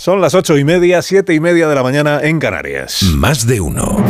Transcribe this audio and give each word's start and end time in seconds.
Son 0.00 0.22
las 0.22 0.34
ocho 0.34 0.56
y 0.56 0.64
media, 0.64 1.02
siete 1.02 1.34
y 1.34 1.40
media 1.40 1.68
de 1.68 1.74
la 1.74 1.82
mañana 1.82 2.20
en 2.22 2.38
Canarias. 2.38 3.02
Más 3.02 3.46
de 3.46 3.60
uno. 3.60 4.02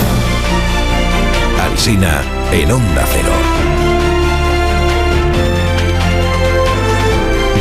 Alsina 1.60 2.22
en 2.52 2.70
Onda 2.70 3.04
Cero. 3.12 3.32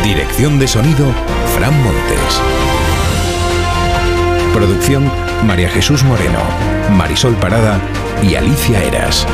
Dirección 0.03 0.59
de 0.59 0.67
sonido, 0.67 1.07
Fran 1.55 1.73
Montes. 1.81 2.41
Producción, 4.53 5.11
María 5.47 5.69
Jesús 5.69 6.03
Moreno, 6.03 6.43
Marisol 6.91 7.33
Parada 7.33 7.81
y 8.21 8.35
Alicia 8.35 8.83
Eras. 8.83 9.25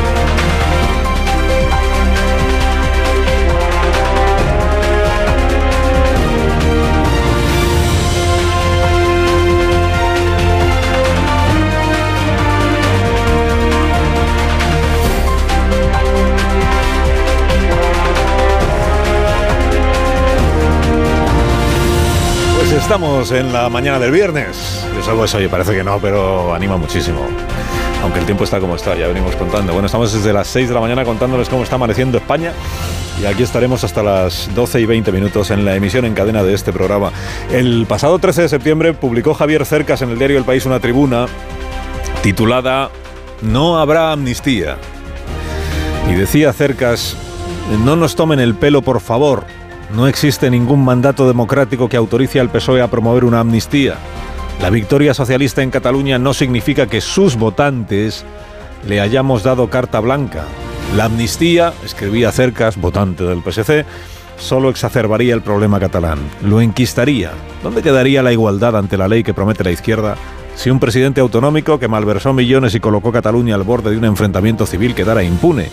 Estamos 22.86 23.32
en 23.32 23.52
la 23.52 23.68
mañana 23.68 23.98
del 23.98 24.12
viernes. 24.12 24.86
Yo 24.96 25.02
salgo 25.02 25.26
eso, 25.26 25.38
oye, 25.38 25.50
parece 25.50 25.74
que 25.74 25.84
no, 25.84 25.98
pero 25.98 26.54
anima 26.54 26.78
muchísimo. 26.78 27.26
Aunque 28.04 28.20
el 28.20 28.26
tiempo 28.26 28.44
está 28.44 28.60
como 28.60 28.76
está, 28.76 28.96
ya 28.96 29.08
venimos 29.08 29.36
contando. 29.36 29.74
Bueno, 29.74 29.88
estamos 29.88 30.14
desde 30.14 30.32
las 30.32 30.46
6 30.50 30.68
de 30.68 30.76
la 30.76 30.82
mañana 30.82 31.04
contándoles 31.04 31.50
cómo 31.50 31.64
está 31.64 31.78
amaneciendo 31.78 32.20
España. 32.20 32.54
Y 33.20 33.26
aquí 33.26 33.42
estaremos 33.42 33.84
hasta 33.84 34.04
las 34.04 34.54
12 34.54 34.82
y 34.82 34.86
20 34.86 35.12
minutos 35.12 35.50
en 35.50 35.66
la 35.66 35.76
emisión 35.76 36.06
en 36.06 36.14
cadena 36.14 36.44
de 36.44 36.54
este 36.54 36.72
programa. 36.72 37.12
El 37.52 37.88
pasado 37.88 38.20
13 38.20 38.44
de 38.44 38.50
septiembre 38.50 38.94
publicó 38.94 39.34
Javier 39.34 39.66
Cercas 39.66 40.04
en 40.04 40.12
el 40.12 40.20
diario 40.20 40.38
El 40.38 40.46
País 40.46 40.68
una 40.68 40.80
tribuna 40.80 41.26
titulada 42.22 42.92
No 43.42 43.80
habrá 43.80 44.12
amnistía. 44.12 44.78
Y 46.08 46.14
decía 46.14 46.54
Cercas, 46.54 47.18
no 47.84 47.96
nos 47.96 48.16
tomen 48.16 48.40
el 48.40 48.54
pelo 48.54 48.84
por 48.84 49.02
favor. 49.02 49.44
No 49.96 50.08
existe 50.08 50.52
ningún 50.52 50.84
mandato 50.84 51.26
democrático 51.26 51.88
que 51.88 51.96
autorice 51.96 52.42
al 52.42 52.50
PSOE 52.50 52.82
a 52.82 52.90
promover 52.90 53.24
una 53.24 53.40
amnistía. 53.40 53.96
La 54.62 54.70
victoria 54.70 55.14
socialista 55.14 55.64
en 55.64 55.72
Cataluña 55.72 56.20
no 56.20 56.34
significa 56.34 56.88
que 56.88 57.00
sus 57.00 57.38
votantes 57.38 58.26
le 58.86 59.00
hayamos 59.00 59.44
dado 59.44 59.70
carta 59.70 60.02
blanca. 60.02 60.44
La 60.98 61.06
amnistía, 61.06 61.72
escribía 61.86 62.34
Cercas, 62.34 62.76
votante 62.76 63.24
del 63.24 63.42
PSC, 63.42 63.86
solo 64.38 64.70
exacerbaría 64.70 65.34
el 65.34 65.42
problema 65.42 65.80
catalán, 65.80 66.20
lo 66.44 66.60
enquistaría. 66.60 67.32
¿Dónde 67.64 67.82
quedaría 67.82 68.22
la 68.22 68.34
igualdad 68.34 68.76
ante 68.76 68.98
la 68.98 69.08
ley 69.08 69.24
que 69.24 69.34
promete 69.34 69.64
la 69.64 69.72
izquierda 69.72 70.18
si 70.56 70.70
un 70.70 70.80
presidente 70.82 71.22
autonómico 71.22 71.80
que 71.80 71.88
malversó 71.88 72.34
millones 72.34 72.76
y 72.76 72.82
colocó 72.82 73.14
Cataluña 73.14 73.56
al 73.56 73.64
borde 73.64 73.92
de 73.92 73.98
un 73.98 74.06
enfrentamiento 74.06 74.66
civil 74.66 74.94
quedara 74.94 75.24
impune? 75.24 75.70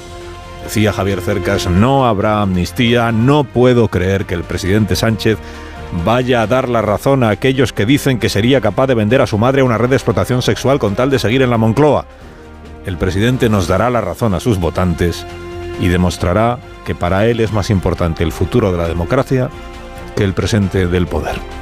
Decía 0.64 0.92
Javier 0.92 1.20
Cercas, 1.20 1.68
no 1.68 2.06
habrá 2.06 2.40
amnistía, 2.40 3.12
no 3.12 3.44
puedo 3.44 3.88
creer 3.88 4.24
que 4.26 4.34
el 4.34 4.44
presidente 4.44 4.96
Sánchez 4.96 5.38
vaya 6.04 6.42
a 6.42 6.46
dar 6.46 6.68
la 6.68 6.82
razón 6.82 7.22
a 7.22 7.30
aquellos 7.30 7.72
que 7.72 7.86
dicen 7.86 8.18
que 8.18 8.28
sería 8.28 8.60
capaz 8.60 8.86
de 8.86 8.94
vender 8.94 9.20
a 9.20 9.26
su 9.26 9.38
madre 9.38 9.60
a 9.60 9.64
una 9.64 9.78
red 9.78 9.90
de 9.90 9.96
explotación 9.96 10.40
sexual 10.40 10.78
con 10.78 10.94
tal 10.94 11.10
de 11.10 11.18
seguir 11.18 11.42
en 11.42 11.50
la 11.50 11.58
Moncloa. 11.58 12.06
El 12.86 12.96
presidente 12.96 13.48
nos 13.48 13.68
dará 13.68 13.90
la 13.90 14.00
razón 14.00 14.34
a 14.34 14.40
sus 14.40 14.58
votantes 14.58 15.26
y 15.80 15.88
demostrará 15.88 16.58
que 16.84 16.94
para 16.94 17.26
él 17.26 17.40
es 17.40 17.52
más 17.52 17.70
importante 17.70 18.24
el 18.24 18.32
futuro 18.32 18.72
de 18.72 18.78
la 18.78 18.88
democracia 18.88 19.50
que 20.16 20.24
el 20.24 20.32
presente 20.32 20.86
del 20.86 21.06
poder. 21.06 21.61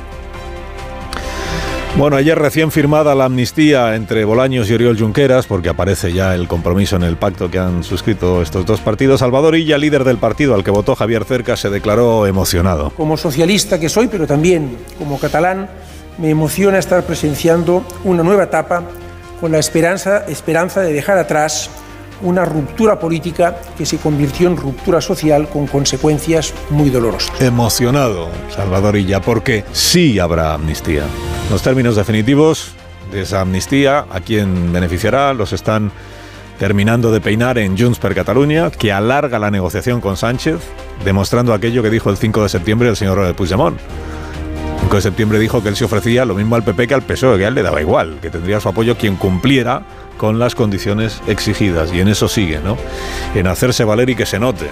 Bueno, 1.97 2.17
ayer 2.17 2.39
recién 2.39 2.71
firmada 2.71 3.15
la 3.15 3.27
amnistía 3.27 3.95
entre 3.95 4.25
Bolaños 4.25 4.71
y 4.71 4.75
Oriol 4.75 4.99
Junqueras, 4.99 5.47
porque 5.47 5.69
aparece 5.69 6.13
ya 6.13 6.35
el 6.35 6.49
compromiso 6.49 6.97
en 6.97 7.03
el 7.03 7.17
pacto 7.17 7.51
que 7.51 7.59
han 7.59 7.85
suscrito 7.85 8.41
estos 8.41 8.65
dos 8.65 8.81
partidos, 8.81 9.21
Salvador 9.21 9.57
Illa, 9.57 9.77
líder 9.77 10.05
del 10.05 10.17
partido 10.17 10.55
al 10.55 10.65
que 10.65 10.71
votó 10.71 10.95
Javier 10.95 11.25
Cerca, 11.25 11.57
se 11.57 11.69
declaró 11.69 12.27
emocionado. 12.27 12.91
Como 12.91 13.17
socialista 13.17 13.79
que 13.79 13.89
soy, 13.89 14.09
pero 14.09 14.27
también 14.27 14.79
como 14.99 15.19
catalán, 15.19 15.69
me 16.17 16.31
emociona 16.31 16.79
estar 16.79 17.03
presenciando 17.05 17.85
una 18.05 18.23
nueva 18.23 18.45
etapa 18.45 18.85
con 19.41 19.53
la 19.53 19.59
esperanza, 19.59 20.25
esperanza 20.27 20.81
de 20.81 20.93
dejar 20.93 21.19
atrás 21.19 21.71
una 22.23 22.45
ruptura 22.45 22.99
política 22.99 23.57
que 23.77 23.87
se 23.87 23.99
convirtió 23.99 24.49
en 24.49 24.57
ruptura 24.57 25.01
social 25.01 25.49
con 25.49 25.67
consecuencias 25.67 26.55
muy 26.71 26.91
dolorosas. 26.91 27.41
Emocionado, 27.41 28.29
Salvador 28.55 28.97
Illa, 28.97 29.21
porque 29.21 29.65
sí 29.73 30.19
habrá 30.19 30.55
amnistía. 30.55 31.05
Los 31.51 31.63
términos 31.63 31.97
definitivos 31.97 32.73
de 33.11 33.23
esa 33.23 33.41
amnistía, 33.41 34.07
a 34.11 34.21
quién 34.21 34.73
beneficiará, 34.73 35.35
los 35.35 35.53
están 35.53 35.91
terminando 36.59 37.11
de 37.11 37.21
peinar 37.21 37.57
en 37.59 37.77
Junts 37.77 37.99
per 37.99 38.15
Catalunya, 38.15 38.71
que 38.71 38.93
alarga 38.93 39.39
la 39.39 39.51
negociación 39.51 40.01
con 40.01 40.17
Sánchez, 40.17 40.61
demostrando 41.05 41.55
aquello 41.55 41.83
que 41.83 41.91
dijo 41.91 42.11
el 42.11 42.19
5 42.19 42.43
de 42.43 42.49
septiembre 42.51 42.89
el 42.89 42.97
señor 42.97 43.35
Puigdemont. 43.35 43.79
El 43.79 44.81
5 44.83 44.97
de 44.97 45.03
septiembre 45.03 45.39
dijo 45.39 45.63
que 45.63 45.71
él 45.71 45.77
se 45.77 45.87
ofrecía 45.87 46.25
lo 46.25 46.35
mismo 46.35 46.57
al 46.57 46.63
PP 46.63 46.87
que 46.89 46.95
al 46.95 47.03
PSOE, 47.03 47.39
que 47.39 47.47
a 47.47 47.49
él 47.49 47.55
le 47.55 47.63
daba 47.63 47.81
igual, 47.81 48.19
que 48.21 48.29
tendría 48.29 48.61
su 48.61 48.69
apoyo 48.69 48.99
quien 48.99 49.17
cumpliera 49.17 49.83
con 50.21 50.39
las 50.39 50.55
condiciones 50.55 51.23
exigidas. 51.29 51.95
Y 51.95 52.01
en 52.01 52.09
eso 52.09 52.29
sigue, 52.29 52.61
¿no? 52.63 52.77
En 53.35 53.47
hacerse 53.47 53.85
valer 53.85 54.11
y 54.11 54.15
que 54.15 54.27
se 54.27 54.39
note, 54.39 54.67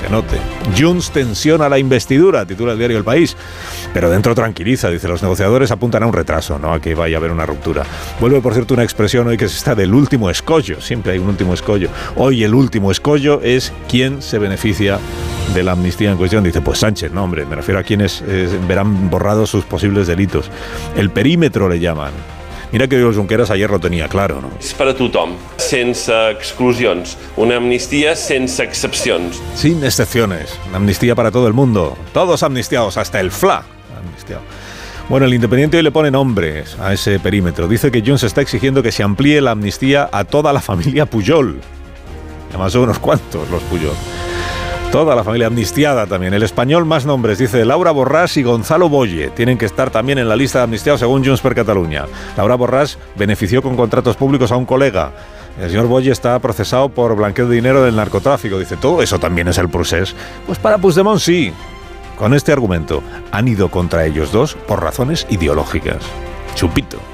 se 0.00 0.08
note. 0.08 0.38
Junts 0.78 1.10
tensiona 1.10 1.68
la 1.68 1.78
investidura, 1.78 2.46
titula 2.46 2.72
el 2.72 2.78
diario 2.78 2.96
El 2.96 3.04
País. 3.04 3.36
Pero 3.92 4.08
dentro 4.08 4.34
tranquiliza, 4.34 4.88
dice, 4.88 5.06
los 5.06 5.22
negociadores 5.22 5.70
apuntan 5.70 6.04
a 6.04 6.06
un 6.06 6.14
retraso, 6.14 6.58
no 6.58 6.72
a 6.72 6.80
que 6.80 6.94
vaya 6.94 7.18
a 7.18 7.20
haber 7.20 7.32
una 7.32 7.44
ruptura. 7.44 7.82
Vuelve, 8.18 8.40
por 8.40 8.54
cierto, 8.54 8.72
una 8.72 8.82
expresión 8.82 9.26
hoy 9.26 9.36
que 9.36 9.46
se 9.46 9.58
está 9.58 9.74
del 9.74 9.92
último 9.92 10.30
escollo, 10.30 10.80
siempre 10.80 11.12
hay 11.12 11.18
un 11.18 11.28
último 11.28 11.52
escollo. 11.52 11.90
Hoy 12.16 12.42
el 12.42 12.54
último 12.54 12.90
escollo 12.90 13.42
es 13.42 13.74
quién 13.90 14.22
se 14.22 14.38
beneficia 14.38 14.98
de 15.52 15.62
la 15.62 15.72
amnistía 15.72 16.12
en 16.12 16.16
cuestión. 16.16 16.42
Dice, 16.42 16.62
pues 16.62 16.78
Sánchez, 16.78 17.12
no 17.12 17.24
hombre, 17.24 17.44
me 17.44 17.56
refiero 17.56 17.78
a 17.78 17.82
quienes 17.82 18.24
eh, 18.26 18.48
verán 18.66 19.10
borrados 19.10 19.50
sus 19.50 19.66
posibles 19.66 20.06
delitos. 20.06 20.50
El 20.96 21.10
perímetro 21.10 21.68
le 21.68 21.78
llaman. 21.78 22.33
Mira 22.74 22.88
que 22.88 23.00
Junqueras 23.00 23.52
ayer 23.52 23.70
lo 23.70 23.78
tenía 23.78 24.08
claro, 24.08 24.40
¿no? 24.42 24.48
És 24.58 24.72
per 24.74 24.88
a 24.90 24.94
tothom, 24.98 25.36
sense 25.62 26.10
exclusions. 26.32 27.12
Una 27.38 27.60
amnistia 27.60 28.16
sense 28.18 28.64
excepcions. 28.64 29.38
Sin 29.54 29.84
excepciones. 29.84 30.58
Una 30.66 30.78
amnistía 30.78 31.14
para 31.14 31.30
todo 31.30 31.46
el 31.46 31.52
mundo. 31.52 31.96
Todos 32.12 32.42
amnistiados, 32.42 32.96
hasta 32.96 33.20
el 33.20 33.30
FLA. 33.30 33.62
Amnistiado. 33.96 34.42
Bueno, 35.08 35.26
el 35.26 35.34
Independiente 35.34 35.76
hoy 35.76 35.84
le 35.84 35.92
pone 35.92 36.10
nombres 36.10 36.76
a 36.80 36.92
ese 36.92 37.20
perímetro. 37.20 37.68
Dice 37.68 37.92
que 37.92 38.02
Junts 38.04 38.24
está 38.24 38.40
exigiendo 38.40 38.82
que 38.82 38.90
se 38.90 39.04
amplíe 39.04 39.40
la 39.40 39.52
amnistía 39.52 40.08
a 40.10 40.24
toda 40.24 40.52
la 40.52 40.60
familia 40.60 41.06
Puyol. 41.06 41.60
Además 42.48 42.72
son 42.72 42.82
unos 42.82 42.98
cuantos 42.98 43.48
los 43.50 43.62
Puyol. 43.62 43.94
Toda 44.94 45.16
la 45.16 45.24
familia 45.24 45.48
amnistiada 45.48 46.06
también. 46.06 46.34
El 46.34 46.44
español 46.44 46.84
más 46.84 47.04
nombres, 47.04 47.38
dice 47.38 47.64
Laura 47.64 47.90
Borrás 47.90 48.36
y 48.36 48.44
Gonzalo 48.44 48.88
Boye. 48.88 49.30
Tienen 49.30 49.58
que 49.58 49.66
estar 49.66 49.90
también 49.90 50.18
en 50.18 50.28
la 50.28 50.36
lista 50.36 50.58
de 50.58 50.64
amnistiados 50.66 51.00
según 51.00 51.24
Junts 51.24 51.40
per 51.40 51.52
Catalunya. 51.52 52.06
Laura 52.36 52.54
Borrás 52.54 52.96
benefició 53.16 53.60
con 53.60 53.74
contratos 53.74 54.14
públicos 54.14 54.52
a 54.52 54.56
un 54.56 54.66
colega. 54.66 55.10
El 55.60 55.68
señor 55.68 55.88
Boye 55.88 56.12
está 56.12 56.38
procesado 56.38 56.90
por 56.90 57.16
blanqueo 57.16 57.48
de 57.48 57.56
dinero 57.56 57.82
del 57.82 57.96
narcotráfico. 57.96 58.56
Dice, 58.56 58.76
todo 58.76 59.02
eso 59.02 59.18
también 59.18 59.48
es 59.48 59.58
el 59.58 59.68
procés. 59.68 60.14
Pues 60.46 60.60
para 60.60 60.78
Puigdemont 60.78 61.18
sí. 61.18 61.52
Con 62.16 62.32
este 62.32 62.52
argumento 62.52 63.02
han 63.32 63.48
ido 63.48 63.72
contra 63.72 64.06
ellos 64.06 64.30
dos 64.30 64.54
por 64.54 64.80
razones 64.80 65.26
ideológicas. 65.28 66.04
Chupito. 66.54 67.13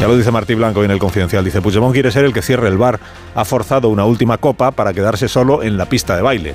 Ya 0.00 0.06
lo 0.06 0.16
dice 0.16 0.30
Martí 0.30 0.54
Blanco 0.54 0.84
en 0.84 0.92
el 0.92 1.00
Confidencial. 1.00 1.44
Dice, 1.44 1.60
Puigdemont 1.60 1.92
quiere 1.92 2.12
ser 2.12 2.24
el 2.24 2.32
que 2.32 2.40
cierre 2.40 2.68
el 2.68 2.78
bar. 2.78 3.00
Ha 3.34 3.44
forzado 3.44 3.88
una 3.88 4.04
última 4.04 4.38
copa 4.38 4.70
para 4.70 4.92
quedarse 4.92 5.26
solo 5.26 5.64
en 5.64 5.76
la 5.76 5.86
pista 5.86 6.14
de 6.14 6.22
baile. 6.22 6.54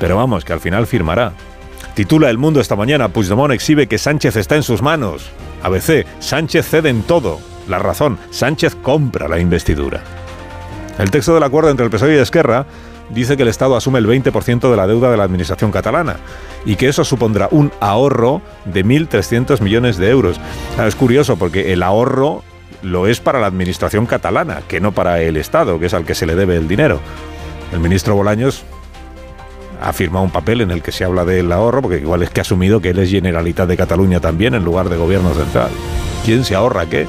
Pero 0.00 0.16
vamos, 0.16 0.42
que 0.42 0.54
al 0.54 0.60
final 0.60 0.86
firmará. 0.86 1.32
Titula 1.94 2.30
El 2.30 2.38
Mundo 2.38 2.60
esta 2.60 2.76
mañana, 2.76 3.08
Puigdemont 3.08 3.52
exhibe 3.52 3.88
que 3.88 3.98
Sánchez 3.98 4.36
está 4.36 4.56
en 4.56 4.62
sus 4.62 4.80
manos. 4.80 5.28
ABC, 5.62 6.06
Sánchez 6.18 6.66
cede 6.66 6.88
en 6.88 7.02
todo. 7.02 7.40
La 7.68 7.78
razón, 7.78 8.18
Sánchez 8.30 8.74
compra 8.74 9.28
la 9.28 9.38
investidura. 9.38 10.00
El 10.98 11.10
texto 11.10 11.34
del 11.34 11.42
acuerdo 11.42 11.70
entre 11.70 11.84
el 11.84 11.90
PSOE 11.90 12.16
y 12.16 12.18
Esquerra 12.18 12.64
dice 13.10 13.36
que 13.36 13.42
el 13.42 13.48
Estado 13.48 13.76
asume 13.76 13.98
el 13.98 14.06
20% 14.06 14.70
de 14.70 14.76
la 14.76 14.86
deuda 14.86 15.10
de 15.10 15.16
la 15.16 15.24
Administración 15.24 15.70
catalana 15.70 16.16
y 16.64 16.76
que 16.76 16.88
eso 16.88 17.04
supondrá 17.04 17.48
un 17.50 17.70
ahorro 17.80 18.40
de 18.64 18.84
1.300 18.84 19.60
millones 19.60 19.98
de 19.98 20.08
euros. 20.08 20.40
Es 20.84 20.94
curioso 20.94 21.36
porque 21.36 21.72
el 21.72 21.82
ahorro 21.82 22.42
lo 22.82 23.06
es 23.06 23.20
para 23.20 23.40
la 23.40 23.46
Administración 23.46 24.06
catalana, 24.06 24.62
que 24.68 24.80
no 24.80 24.92
para 24.92 25.20
el 25.20 25.36
Estado, 25.36 25.78
que 25.78 25.86
es 25.86 25.94
al 25.94 26.04
que 26.04 26.14
se 26.14 26.26
le 26.26 26.34
debe 26.34 26.56
el 26.56 26.68
dinero. 26.68 27.00
El 27.72 27.80
ministro 27.80 28.14
Bolaños 28.14 28.64
ha 29.82 29.92
firmado 29.92 30.24
un 30.24 30.30
papel 30.30 30.60
en 30.60 30.70
el 30.70 30.82
que 30.82 30.92
se 30.92 31.04
habla 31.04 31.24
del 31.24 31.50
ahorro, 31.52 31.82
porque 31.82 31.98
igual 31.98 32.22
es 32.22 32.30
que 32.30 32.40
ha 32.40 32.42
asumido 32.42 32.80
que 32.80 32.90
él 32.90 32.98
es 32.98 33.10
Generalitat 33.10 33.68
de 33.68 33.76
Cataluña 33.76 34.20
también 34.20 34.54
en 34.54 34.64
lugar 34.64 34.88
de 34.88 34.96
gobierno 34.96 35.32
central. 35.34 35.70
¿Quién 36.24 36.44
se 36.44 36.54
ahorra 36.54 36.86
qué? 36.86 37.06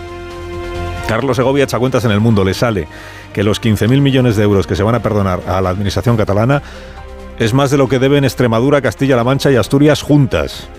Carlos 1.07 1.37
Segovia 1.37 1.63
echa 1.63 1.79
cuentas 1.79 2.05
en 2.05 2.11
el 2.11 2.19
mundo, 2.19 2.43
le 2.43 2.53
sale 2.53 2.87
que 3.33 3.43
los 3.43 3.61
15.000 3.61 4.01
millones 4.01 4.35
de 4.35 4.43
euros 4.43 4.67
que 4.67 4.75
se 4.75 4.83
van 4.83 4.95
a 4.95 5.01
perdonar 5.01 5.41
a 5.47 5.61
la 5.61 5.69
administración 5.69 6.17
catalana 6.17 6.61
es 7.39 7.53
más 7.53 7.71
de 7.71 7.77
lo 7.77 7.87
que 7.87 7.99
deben 7.99 8.25
Extremadura, 8.25 8.81
Castilla-La 8.81 9.23
Mancha 9.23 9.49
y 9.49 9.55
Asturias 9.55 10.01
juntas. 10.01 10.69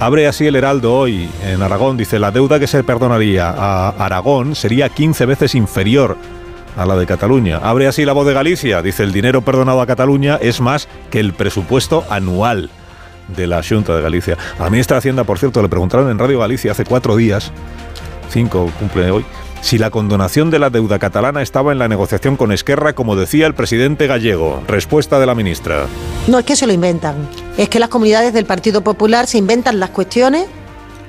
Abre 0.00 0.26
así 0.26 0.46
el 0.46 0.56
Heraldo 0.56 0.94
hoy 0.94 1.28
en 1.44 1.62
Aragón. 1.62 1.96
Dice, 1.96 2.18
la 2.18 2.30
deuda 2.30 2.58
que 2.58 2.66
se 2.66 2.82
perdonaría 2.82 3.48
a 3.50 3.90
Aragón 3.90 4.54
sería 4.54 4.88
15 4.88 5.24
veces 5.24 5.54
inferior 5.54 6.16
a 6.76 6.84
la 6.84 6.96
de 6.96 7.06
Cataluña. 7.06 7.58
Abre 7.58 7.86
así 7.86 8.04
la 8.04 8.12
voz 8.12 8.26
de 8.26 8.34
Galicia. 8.34 8.82
Dice, 8.82 9.04
el 9.04 9.12
dinero 9.12 9.42
perdonado 9.42 9.80
a 9.80 9.86
Cataluña 9.86 10.38
es 10.42 10.60
más 10.60 10.88
que 11.10 11.20
el 11.20 11.32
presupuesto 11.32 12.04
anual 12.10 12.70
de 13.28 13.46
la 13.46 13.62
Junta 13.62 13.94
de 13.94 14.02
Galicia. 14.02 14.36
A 14.58 14.64
la 14.64 14.70
ministra 14.70 14.96
de 14.96 14.98
Hacienda, 14.98 15.24
por 15.24 15.38
cierto, 15.38 15.62
le 15.62 15.68
preguntaron 15.68 16.10
en 16.10 16.18
Radio 16.18 16.40
Galicia 16.40 16.72
hace 16.72 16.84
cuatro 16.84 17.16
días, 17.16 17.52
cinco 18.28 18.70
cumple 18.78 19.10
hoy, 19.10 19.24
si 19.64 19.78
la 19.78 19.88
condonación 19.88 20.50
de 20.50 20.58
la 20.58 20.68
deuda 20.68 20.98
catalana 20.98 21.40
estaba 21.40 21.72
en 21.72 21.78
la 21.78 21.88
negociación 21.88 22.36
con 22.36 22.52
Esquerra, 22.52 22.92
como 22.92 23.16
decía 23.16 23.46
el 23.46 23.54
presidente 23.54 24.06
gallego. 24.06 24.62
Respuesta 24.68 25.18
de 25.18 25.24
la 25.24 25.34
ministra. 25.34 25.86
No 26.28 26.38
es 26.38 26.44
que 26.44 26.54
se 26.54 26.66
lo 26.66 26.74
inventan, 26.74 27.26
es 27.56 27.70
que 27.70 27.78
las 27.78 27.88
comunidades 27.88 28.34
del 28.34 28.44
Partido 28.44 28.82
Popular 28.82 29.26
se 29.26 29.38
inventan 29.38 29.80
las 29.80 29.88
cuestiones. 29.88 30.48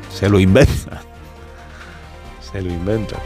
Se 0.10 0.30
lo 0.30 0.40
inventan. 0.40 1.00
Se 2.50 2.62
lo 2.62 2.72
inventan. 2.72 3.20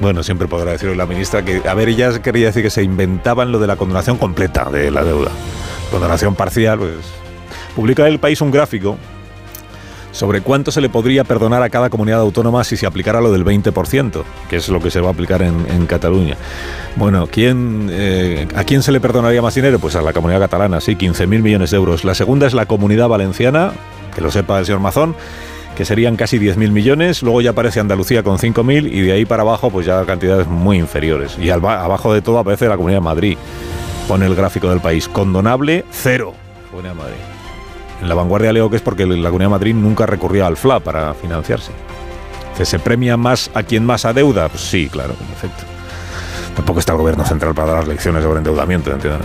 Bueno, 0.00 0.24
siempre 0.24 0.48
podrá 0.48 0.72
decirlo 0.72 0.96
la 0.96 1.06
ministra 1.06 1.44
que, 1.44 1.62
a 1.64 1.74
ver, 1.74 1.88
ella 1.88 2.20
quería 2.20 2.46
decir 2.46 2.64
que 2.64 2.70
se 2.70 2.82
inventaban 2.82 3.52
lo 3.52 3.60
de 3.60 3.68
la 3.68 3.76
condonación 3.76 4.18
completa 4.18 4.68
de 4.68 4.90
la 4.90 5.04
deuda. 5.04 5.30
Condonación 5.92 6.34
parcial, 6.34 6.80
pues. 6.80 6.96
Publica 7.76 8.08
el 8.08 8.18
país 8.18 8.40
un 8.40 8.50
gráfico 8.50 8.98
sobre 10.16 10.40
cuánto 10.40 10.72
se 10.72 10.80
le 10.80 10.88
podría 10.88 11.24
perdonar 11.24 11.62
a 11.62 11.68
cada 11.68 11.90
comunidad 11.90 12.20
autónoma 12.20 12.64
si 12.64 12.76
se 12.76 12.86
aplicara 12.86 13.20
lo 13.20 13.30
del 13.30 13.44
20%, 13.44 14.24
que 14.48 14.56
es 14.56 14.68
lo 14.70 14.80
que 14.80 14.90
se 14.90 15.00
va 15.00 15.08
a 15.08 15.12
aplicar 15.12 15.42
en, 15.42 15.86
Cataluña. 15.86 16.36
Bueno, 16.96 17.28
¿quién, 17.30 17.88
eh, 17.92 18.48
¿a 18.56 18.64
quién 18.64 18.82
se 18.82 18.90
le 18.90 18.98
perdonaría 18.98 19.40
más 19.42 19.54
dinero? 19.54 19.78
Pues 19.78 19.94
a 19.94 20.02
la 20.02 20.12
comunidad 20.12 20.40
catalana, 20.40 20.80
sí, 20.80 20.96
15.000 20.96 21.26
millones 21.42 21.70
de 21.70 21.76
euros. 21.76 22.04
La 22.04 22.14
segunda 22.14 22.46
es 22.46 22.54
la 22.54 22.66
comunidad 22.66 23.08
valenciana, 23.08 23.72
que 24.14 24.20
lo 24.22 24.30
sepa 24.30 24.58
el 24.58 24.64
señor 24.64 24.80
Mazón, 24.80 25.14
que 25.76 25.84
serían 25.84 26.16
casi 26.16 26.38
10.000 26.38 26.70
millones, 26.70 27.22
luego 27.22 27.42
ya 27.42 27.50
aparece 27.50 27.78
Andalucía 27.78 28.22
con 28.22 28.38
5.000 28.38 28.90
y 28.90 29.02
de 29.02 29.12
ahí 29.12 29.26
para 29.26 29.42
abajo 29.42 29.70
pues 29.70 29.86
ya 29.86 30.04
cantidades 30.06 30.46
muy 30.48 30.78
inferiores. 30.78 31.36
Y 31.38 31.50
abajo 31.50 32.14
de 32.14 32.22
todo 32.22 32.38
aparece 32.38 32.66
la 32.68 32.76
Comunidad 32.76 33.00
de 33.00 33.04
Madrid. 33.04 33.38
Pone 34.08 34.26
el 34.26 34.34
gráfico 34.34 34.70
del 34.70 34.80
país. 34.80 35.08
Condonable, 35.08 35.84
cero. 35.90 36.32
Comunidad 36.70 36.94
de 36.94 36.98
Madrid. 36.98 37.35
En 38.00 38.08
la 38.08 38.14
vanguardia 38.14 38.52
leo 38.52 38.68
que 38.68 38.76
es 38.76 38.82
porque 38.82 39.06
la 39.06 39.28
Comunidad 39.28 39.48
de 39.48 39.54
Madrid 39.54 39.74
nunca 39.74 40.06
recurría 40.06 40.46
al 40.46 40.56
FLA 40.56 40.80
para 40.80 41.14
financiarse. 41.14 41.72
¿Se 42.62 42.78
premia 42.78 43.16
más 43.16 43.50
a 43.54 43.62
quien 43.62 43.84
más 43.84 44.04
adeuda? 44.04 44.48
Pues 44.48 44.62
sí, 44.62 44.88
claro, 44.88 45.14
en 45.20 45.32
efecto. 45.32 45.64
Tampoco 46.54 46.80
está 46.80 46.92
el 46.92 46.98
gobierno 46.98 47.22
central 47.26 47.54
para 47.54 47.72
dar 47.72 47.86
lecciones 47.86 48.22
sobre 48.22 48.38
endeudamiento, 48.38 48.90
¿entienden? 48.90 49.20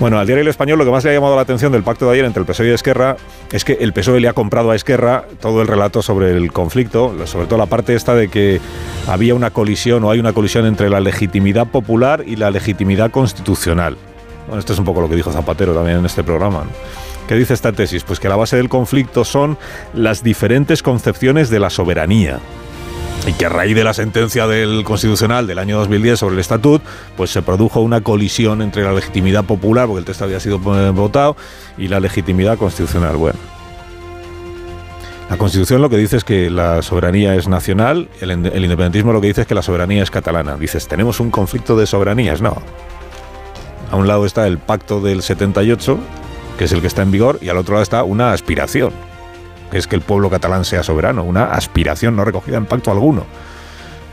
Bueno, 0.00 0.18
al 0.18 0.26
diario 0.26 0.42
El 0.42 0.48
Español 0.48 0.76
lo 0.76 0.84
que 0.84 0.90
más 0.90 1.04
le 1.04 1.10
ha 1.10 1.14
llamado 1.14 1.36
la 1.36 1.42
atención 1.42 1.70
del 1.70 1.84
pacto 1.84 2.06
de 2.06 2.14
ayer 2.14 2.24
entre 2.24 2.40
el 2.40 2.46
PSOE 2.46 2.66
y 2.66 2.70
Esquerra 2.72 3.16
es 3.52 3.64
que 3.64 3.74
el 3.74 3.92
PSOE 3.92 4.18
le 4.18 4.26
ha 4.26 4.32
comprado 4.32 4.72
a 4.72 4.74
Esquerra 4.74 5.24
todo 5.40 5.62
el 5.62 5.68
relato 5.68 6.02
sobre 6.02 6.32
el 6.32 6.52
conflicto, 6.52 7.14
sobre 7.26 7.46
todo 7.46 7.60
la 7.60 7.66
parte 7.66 7.94
esta 7.94 8.16
de 8.16 8.26
que 8.26 8.60
había 9.06 9.36
una 9.36 9.50
colisión 9.50 10.02
o 10.02 10.10
hay 10.10 10.18
una 10.18 10.32
colisión 10.32 10.66
entre 10.66 10.90
la 10.90 10.98
legitimidad 10.98 11.68
popular 11.68 12.24
y 12.26 12.34
la 12.34 12.50
legitimidad 12.50 13.12
constitucional. 13.12 13.96
Bueno, 14.48 14.58
esto 14.58 14.72
es 14.72 14.78
un 14.80 14.84
poco 14.84 15.00
lo 15.00 15.08
que 15.08 15.14
dijo 15.14 15.30
Zapatero 15.30 15.74
también 15.74 15.98
en 15.98 16.06
este 16.06 16.24
programa. 16.24 16.64
¿Qué 17.28 17.34
dice 17.36 17.54
esta 17.54 17.72
tesis? 17.72 18.04
Pues 18.04 18.20
que 18.20 18.28
la 18.28 18.36
base 18.36 18.56
del 18.56 18.68
conflicto 18.68 19.24
son 19.24 19.56
las 19.94 20.22
diferentes 20.22 20.82
concepciones 20.82 21.48
de 21.48 21.58
la 21.58 21.70
soberanía 21.70 22.40
y 23.26 23.32
que 23.32 23.46
a 23.46 23.48
raíz 23.48 23.74
de 23.74 23.84
la 23.84 23.94
sentencia 23.94 24.46
del 24.46 24.84
Constitucional 24.84 25.46
del 25.46 25.58
año 25.58 25.78
2010 25.78 26.18
sobre 26.18 26.34
el 26.34 26.40
Estatut, 26.40 26.82
pues 27.16 27.30
se 27.30 27.40
produjo 27.42 27.80
una 27.80 28.02
colisión 28.02 28.60
entre 28.60 28.82
la 28.82 28.92
legitimidad 28.92 29.44
popular, 29.44 29.86
porque 29.86 30.00
el 30.00 30.04
texto 30.04 30.24
había 30.24 30.40
sido 30.40 30.56
eh, 30.56 30.90
votado, 30.90 31.36
y 31.78 31.88
la 31.88 32.00
legitimidad 32.00 32.58
constitucional. 32.58 33.16
Bueno. 33.16 33.38
La 35.30 35.38
Constitución 35.38 35.80
lo 35.80 35.88
que 35.88 35.96
dice 35.96 36.18
es 36.18 36.24
que 36.24 36.50
la 36.50 36.82
soberanía 36.82 37.34
es 37.34 37.48
nacional, 37.48 38.10
el, 38.20 38.30
el 38.30 38.64
independentismo 38.64 39.14
lo 39.14 39.22
que 39.22 39.28
dice 39.28 39.40
es 39.40 39.46
que 39.46 39.54
la 39.54 39.62
soberanía 39.62 40.02
es 40.02 40.10
catalana. 40.10 40.56
Dices, 40.56 40.86
¿tenemos 40.86 41.18
un 41.18 41.30
conflicto 41.30 41.78
de 41.78 41.86
soberanías? 41.86 42.42
No. 42.42 42.60
A 43.90 43.96
un 43.96 44.06
lado 44.06 44.26
está 44.26 44.46
el 44.46 44.58
pacto 44.58 45.00
del 45.00 45.22
78, 45.22 45.98
que 46.58 46.64
es 46.64 46.72
el 46.72 46.80
que 46.80 46.86
está 46.86 47.02
en 47.02 47.10
vigor, 47.10 47.38
y 47.40 47.48
al 47.48 47.56
otro 47.56 47.74
lado 47.74 47.82
está 47.82 48.04
una 48.04 48.32
aspiración, 48.32 48.92
es 49.72 49.86
que 49.86 49.96
el 49.96 50.02
pueblo 50.02 50.30
catalán 50.30 50.64
sea 50.64 50.82
soberano, 50.82 51.24
una 51.24 51.46
aspiración 51.46 52.16
no 52.16 52.24
recogida 52.24 52.56
en 52.56 52.66
pacto 52.66 52.90
alguno, 52.90 53.24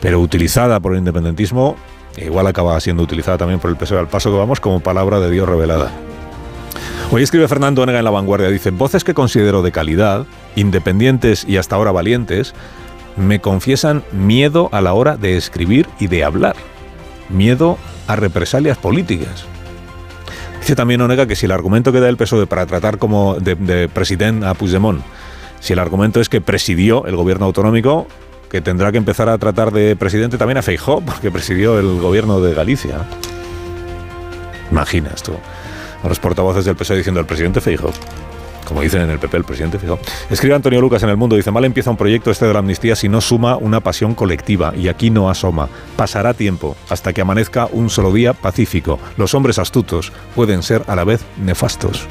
pero 0.02 0.20
utilizada 0.20 0.80
por 0.80 0.94
el 0.94 1.00
independentismo, 1.00 1.76
igual 2.18 2.48
acaba 2.48 2.80
siendo 2.80 3.04
utilizada 3.04 3.38
también 3.38 3.60
por 3.60 3.70
el 3.70 3.78
PSOE 3.78 4.00
al 4.00 4.08
paso 4.08 4.32
que 4.32 4.38
vamos 4.38 4.60
como 4.60 4.80
palabra 4.80 5.20
de 5.20 5.30
Dios 5.30 5.48
revelada. 5.48 5.92
Hoy 7.12 7.24
escribe 7.24 7.48
Fernando 7.48 7.82
Onega 7.82 8.00
en 8.00 8.06
La 8.06 8.12
Vanguardia, 8.12 8.50
dice, 8.50 8.72
voces 8.72 9.04
que 9.04 9.14
considero 9.14 9.62
de 9.62 9.72
calidad, 9.72 10.26
independientes 10.56 11.46
y 11.48 11.58
hasta 11.58 11.76
ahora 11.76 11.92
valientes, 11.92 12.54
me 13.18 13.42
confiesan 13.42 14.04
miedo 14.12 14.70
a 14.72 14.82
la 14.82 14.94
hora 14.94 15.18
de 15.18 15.36
escribir 15.36 15.88
y 16.00 16.08
de 16.08 16.24
hablar, 16.24 16.56
miedo 17.30 17.78
a 18.08 18.16
represalias 18.16 18.78
políticas. 18.78 19.46
Dice 20.72 20.78
también 20.78 21.02
Onega 21.02 21.26
que 21.26 21.36
si 21.36 21.48
el 21.48 21.52
argumento 21.52 21.92
que 21.92 22.00
da 22.00 22.08
el 22.08 22.16
PSOE 22.16 22.48
para 22.48 22.66
tratar 22.66 22.98
como 22.98 23.36
de, 23.36 23.56
de 23.56 23.90
presidente 23.90 24.46
a 24.46 24.54
Puigdemont 24.54 25.04
si 25.60 25.74
el 25.74 25.80
argumento 25.80 26.22
es 26.22 26.30
que 26.30 26.40
presidió 26.40 27.06
el 27.08 27.18
gobierno 27.18 27.46
autonómico, 27.46 28.08
que 28.50 28.62
tendrá 28.62 28.90
que 28.94 28.98
empezar 28.98 29.28
a 29.28 29.38
tratar 29.38 29.74
de 29.74 29.98
presidente 29.98 30.38
también 30.38 30.60
a 30.60 30.62
Feijó, 30.62 31.02
porque 31.06 31.30
presidió 31.30 31.78
el 31.78 32.00
gobierno 32.00 32.40
de 32.40 32.54
Galicia. 32.54 33.00
Imaginas 34.72 35.22
tú 35.24 35.34
a 36.02 36.08
los 36.08 36.20
portavoces 36.20 36.64
del 36.64 36.78
PSOE 36.78 36.96
diciendo 36.96 37.20
el 37.20 37.26
presidente 37.26 37.60
Feijó. 37.60 37.92
Como 38.66 38.82
dicen 38.82 39.02
en 39.02 39.10
el 39.10 39.20
PP, 39.20 39.38
el 39.38 39.44
presidente 39.44 39.80
Feijó. 39.80 40.00
Escribe 40.30 40.56
Antonio 40.56 40.82
Lucas 40.82 41.04
en 41.04 41.10
El 41.10 41.18
Mundo, 41.18 41.36
dice, 41.36 41.52
mal 41.52 41.66
empieza 41.66 41.90
un 41.90 41.98
proyecto 41.98 42.32
este 42.32 42.46
de 42.46 42.54
la 42.54 42.60
amnistía 42.60 42.96
si 42.96 43.10
no 43.10 43.22
suma 43.22 43.58
una 43.58 43.80
pasión 43.82 44.16
colectiva, 44.16 44.74
y 44.76 44.88
aquí 44.88 45.10
no 45.10 45.30
asoma. 45.30 45.68
Pasará 45.96 46.34
tiempo 46.34 46.76
hasta 46.90 47.14
que 47.14 47.22
amanezca 47.22 47.68
un 47.72 47.90
solo 47.90 48.14
día 48.14 48.34
pacífico. 48.34 49.00
Los 49.18 49.34
hombres 49.34 49.60
astutos 49.60 50.12
pueden 50.36 50.64
ser 50.64 50.84
a 50.88 50.96
la 50.96 51.04
vez 51.04 51.22
nefastos. 51.44 52.08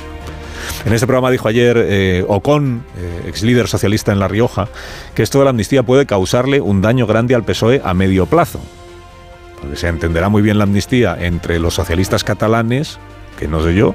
En 0.85 0.93
este 0.93 1.07
programa 1.07 1.31
dijo 1.31 1.49
ayer 1.49 1.77
eh, 1.79 2.25
Ocon, 2.27 2.85
eh, 2.97 3.25
ex 3.29 3.43
líder 3.43 3.69
socialista 3.69 4.13
en 4.13 4.19
La 4.19 4.29
Rioja, 4.29 4.69
que 5.15 5.23
esto 5.23 5.39
de 5.39 5.45
la 5.45 5.51
amnistía 5.51 5.83
puede 5.83 6.07
causarle 6.07 6.61
un 6.61 6.81
daño 6.81 7.07
grande 7.07 7.35
al 7.35 7.45
PSOE 7.45 7.81
a 7.85 7.95
medio 7.95 8.27
plazo. 8.27 8.61
Porque 9.61 9.77
se 9.77 9.89
entenderá 9.89 10.29
muy 10.29 10.43
bien 10.43 10.59
la 10.59 10.65
amnistía 10.65 11.17
entre 11.21 11.59
los 11.59 11.75
socialistas 11.75 12.25
catalanes, 12.25 12.99
que 13.41 13.49
no 13.49 13.63
sé 13.63 13.75
yo, 13.75 13.95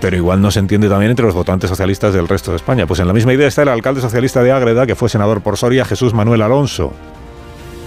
pero 0.00 0.16
igual 0.16 0.40
no 0.40 0.50
se 0.50 0.60
entiende 0.60 0.88
también 0.88 1.10
entre 1.10 1.26
los 1.26 1.34
votantes 1.34 1.68
socialistas 1.68 2.14
del 2.14 2.28
resto 2.28 2.52
de 2.52 2.56
España. 2.56 2.86
Pues 2.86 3.00
en 3.00 3.08
la 3.08 3.12
misma 3.12 3.34
idea 3.34 3.48
está 3.48 3.62
el 3.62 3.68
alcalde 3.68 4.00
socialista 4.00 4.42
de 4.42 4.52
Ágreda, 4.52 4.86
que 4.86 4.94
fue 4.94 5.08
senador 5.08 5.42
por 5.42 5.56
Soria, 5.56 5.84
Jesús 5.84 6.14
Manuel 6.14 6.42
Alonso. 6.42 6.92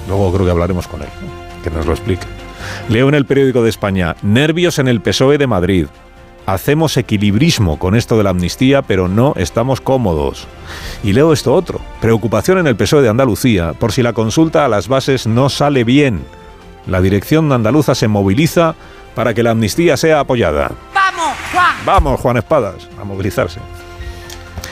Luego 0.08 0.32
creo 0.34 0.46
que 0.46 0.52
hablaremos 0.52 0.88
con 0.88 1.02
él, 1.02 1.08
que 1.64 1.72
nos 1.72 1.86
lo 1.86 1.94
explique. 1.94 2.28
Leo 2.90 3.08
en 3.08 3.16
el 3.16 3.26
periódico 3.26 3.64
de 3.64 3.70
España, 3.70 4.16
nervios 4.22 4.78
en 4.78 4.88
el 4.90 5.02
PSOE 5.02 5.38
de 5.38 5.48
Madrid 5.48 5.88
hacemos 6.46 6.98
equilibrismo 6.98 7.80
con 7.80 7.96
esto 7.96 8.18
de 8.18 8.24
la 8.24 8.32
amnistía, 8.32 8.82
pero 8.82 9.08
no 9.08 9.34
estamos 9.38 9.82
cómodos. 9.82 10.48
Y 11.04 11.14
leo 11.14 11.34
esto 11.34 11.54
otro, 11.54 11.80
preocupación 12.02 12.58
en 12.58 12.68
el 12.68 12.76
PSOE 12.76 13.02
de 13.04 13.10
Andalucía 13.10 13.74
por 13.74 13.92
si 13.92 14.04
la 14.04 14.14
consulta 14.14 14.66
a 14.66 14.68
las 14.70 14.88
bases 14.88 15.28
no 15.28 15.50
sale 15.50 15.84
bien. 15.84 16.22
La 16.88 17.02
dirección 17.02 17.52
andaluza 17.52 17.96
se 17.96 18.08
moviliza 18.08 18.76
para 19.16 19.34
que 19.34 19.44
la 19.44 19.52
amnistía 19.52 19.98
sea 19.98 20.20
apoyada. 20.22 20.72
¡Vamos, 20.94 21.38
Juan! 21.52 21.76
Vamos, 21.86 22.20
Juan 22.20 22.38
Espadas, 22.38 22.88
a 23.00 23.04
movilizarse. 23.04 23.60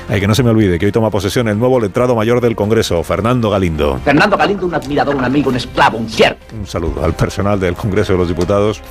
Hay 0.10 0.20
que 0.20 0.28
no 0.28 0.34
se 0.34 0.42
me 0.42 0.50
olvide 0.50 0.80
que 0.80 0.88
hoy 0.88 0.92
toma 0.92 1.12
posesión 1.12 1.48
el 1.50 1.60
nuevo 1.60 1.80
letrado 1.80 2.16
mayor 2.16 2.42
del 2.42 2.56
Congreso, 2.56 3.04
Fernando 3.04 3.52
Galindo. 3.52 4.00
Fernando 4.04 4.38
Galindo, 4.38 4.66
un 4.66 4.74
admirador, 4.74 5.16
un 5.16 5.24
amigo, 5.24 5.50
un 5.52 5.56
esclavo, 5.56 6.00
un 6.00 6.10
siervo. 6.10 6.40
Un 6.60 6.66
saludo 6.66 7.06
al 7.06 7.14
personal 7.14 7.60
del 7.60 7.76
Congreso 7.76 8.14
de 8.14 8.20
los 8.20 8.28
Diputados, 8.28 8.82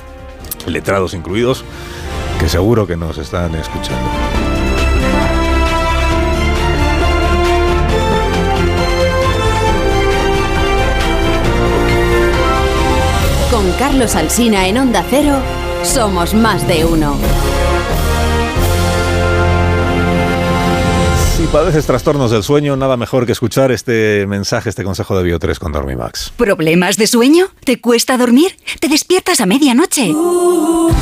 letrados 0.65 1.13
incluidos 1.13 1.65
que 2.39 2.47
seguro 2.47 2.87
que 2.87 2.95
nos 2.95 3.17
están 3.17 3.53
escuchando. 3.55 4.38
Carlos 13.99 14.15
Alsina 14.15 14.65
en 14.65 14.77
Onda 14.77 15.03
Cero, 15.09 15.35
somos 15.83 16.33
más 16.33 16.65
de 16.69 16.85
uno. 16.85 17.17
Padeces 21.51 21.87
trastornos 21.87 22.29
del 22.29 22.43
sueño, 22.43 22.75
nada 22.75 22.95
mejor 22.95 23.25
que 23.25 23.31
escuchar 23.31 23.71
este 23.71 24.27
mensaje, 24.27 24.69
este 24.69 24.83
consejo 24.83 25.19
de 25.19 25.33
Bio3 25.33 25.57
con 25.57 25.71
Dormimax. 25.71 26.31
¿Problemas 26.37 26.97
de 26.97 27.07
sueño? 27.07 27.47
¿Te 27.63 27.81
cuesta 27.81 28.17
dormir? 28.17 28.55
¿Te 28.79 28.87
despiertas 28.87 29.41
a 29.41 29.47
medianoche? 29.47 30.13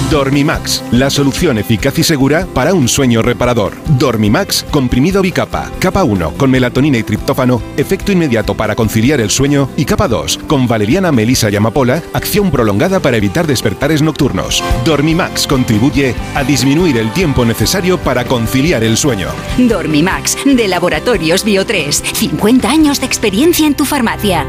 Dormimax, 0.09 0.83
la 0.91 1.09
solución 1.09 1.57
eficaz 1.57 1.99
y 1.99 2.03
segura 2.03 2.47
para 2.53 2.73
un 2.73 2.87
sueño 2.87 3.21
reparador. 3.21 3.73
Dormimax, 3.99 4.63
comprimido 4.71 5.21
bicapa, 5.21 5.69
capa 5.79 6.05
1 6.05 6.35
con 6.37 6.49
melatonina 6.49 6.97
y 6.97 7.03
triptófano, 7.03 7.61
efecto 7.75 8.13
inmediato 8.13 8.55
para 8.55 8.75
conciliar 8.75 9.19
el 9.19 9.29
sueño 9.29 9.69
y 9.75 9.83
capa 9.83 10.07
2 10.07 10.39
con 10.47 10.65
valeriana, 10.65 11.11
melisa 11.11 11.49
y 11.49 11.57
amapola, 11.57 12.01
acción 12.13 12.51
prolongada 12.51 13.01
para 13.01 13.17
evitar 13.17 13.47
despertares 13.47 14.01
nocturnos. 14.01 14.63
Dormimax 14.85 15.45
contribuye 15.45 16.15
a 16.35 16.43
disminuir 16.45 16.97
el 16.97 17.11
tiempo 17.11 17.43
necesario 17.43 17.97
para 17.97 18.23
conciliar 18.23 18.85
el 18.85 18.95
sueño. 18.95 19.27
Dormimax 19.57 20.36
de 20.45 20.67
Laboratorios 20.67 21.45
Bio3. 21.45 21.91
50 21.91 22.69
años 22.69 22.99
de 22.99 23.05
experiencia 23.05 23.65
en 23.65 23.75
tu 23.75 23.85
farmacia. 23.85 24.45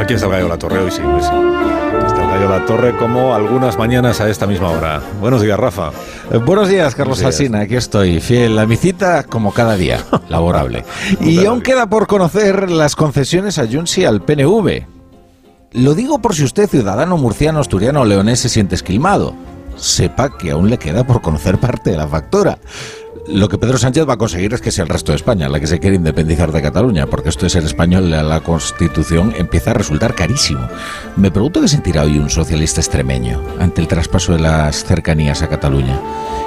Aquí 0.00 0.14
está 0.14 0.28
de 0.28 0.48
la 0.48 0.58
torre 0.58 0.78
hoy, 0.80 0.90
sí, 0.90 1.00
sí. 1.20 1.71
La 2.52 2.66
torre 2.66 2.94
como 2.98 3.34
algunas 3.34 3.78
mañanas 3.78 4.20
a 4.20 4.28
esta 4.28 4.46
misma 4.46 4.68
hora. 4.68 5.00
Buenos 5.22 5.40
días, 5.40 5.58
Rafa. 5.58 5.90
Eh, 6.30 6.36
Buenos 6.36 6.68
días, 6.68 6.94
Carlos 6.94 7.18
Buenos 7.18 7.38
días. 7.38 7.40
Alsina. 7.40 7.60
Aquí 7.60 7.76
estoy, 7.76 8.20
fiel 8.20 8.58
a 8.58 8.66
mi 8.66 8.76
cita 8.76 9.22
como 9.22 9.52
cada 9.52 9.74
día, 9.76 10.04
laborable. 10.28 10.84
y 11.20 11.46
aún 11.46 11.62
queda 11.62 11.86
por 11.86 12.06
conocer 12.06 12.70
las 12.70 12.94
concesiones 12.94 13.58
a 13.58 13.66
Junts 13.66 13.96
y 13.96 14.04
al 14.04 14.20
PNV. 14.20 14.84
Lo 15.72 15.94
digo 15.94 16.18
por 16.18 16.34
si 16.34 16.44
usted, 16.44 16.68
ciudadano 16.68 17.16
murciano, 17.16 17.58
asturiano 17.58 18.02
o 18.02 18.04
leonés, 18.04 18.40
se 18.40 18.50
siente 18.50 18.74
esquilmado. 18.74 19.34
Sepa 19.76 20.36
que 20.36 20.50
aún 20.50 20.70
le 20.70 20.78
queda 20.78 21.04
por 21.04 21.20
conocer 21.22 21.58
parte 21.58 21.90
de 21.90 21.96
la 21.96 22.08
factura. 22.08 22.58
Lo 23.28 23.48
que 23.48 23.56
Pedro 23.56 23.78
Sánchez 23.78 24.08
va 24.08 24.14
a 24.14 24.18
conseguir 24.18 24.52
es 24.52 24.60
que 24.60 24.72
sea 24.72 24.82
el 24.82 24.88
resto 24.88 25.12
de 25.12 25.16
España 25.16 25.48
la 25.48 25.60
que 25.60 25.68
se 25.68 25.78
quiere 25.78 25.94
independizar 25.94 26.50
de 26.50 26.60
Cataluña, 26.60 27.06
porque 27.06 27.28
esto 27.28 27.46
de 27.46 27.50
ser 27.50 27.62
español 27.62 28.12
a 28.14 28.22
la 28.24 28.40
Constitución 28.40 29.32
empieza 29.36 29.70
a 29.70 29.74
resultar 29.74 30.14
carísimo. 30.14 30.66
Me 31.16 31.30
pregunto 31.30 31.60
qué 31.60 31.68
sentirá 31.68 32.02
hoy 32.02 32.18
un 32.18 32.30
socialista 32.30 32.80
extremeño 32.80 33.40
ante 33.60 33.80
el 33.80 33.86
traspaso 33.86 34.32
de 34.32 34.40
las 34.40 34.84
cercanías 34.84 35.42
a 35.42 35.48
Cataluña. 35.48 36.00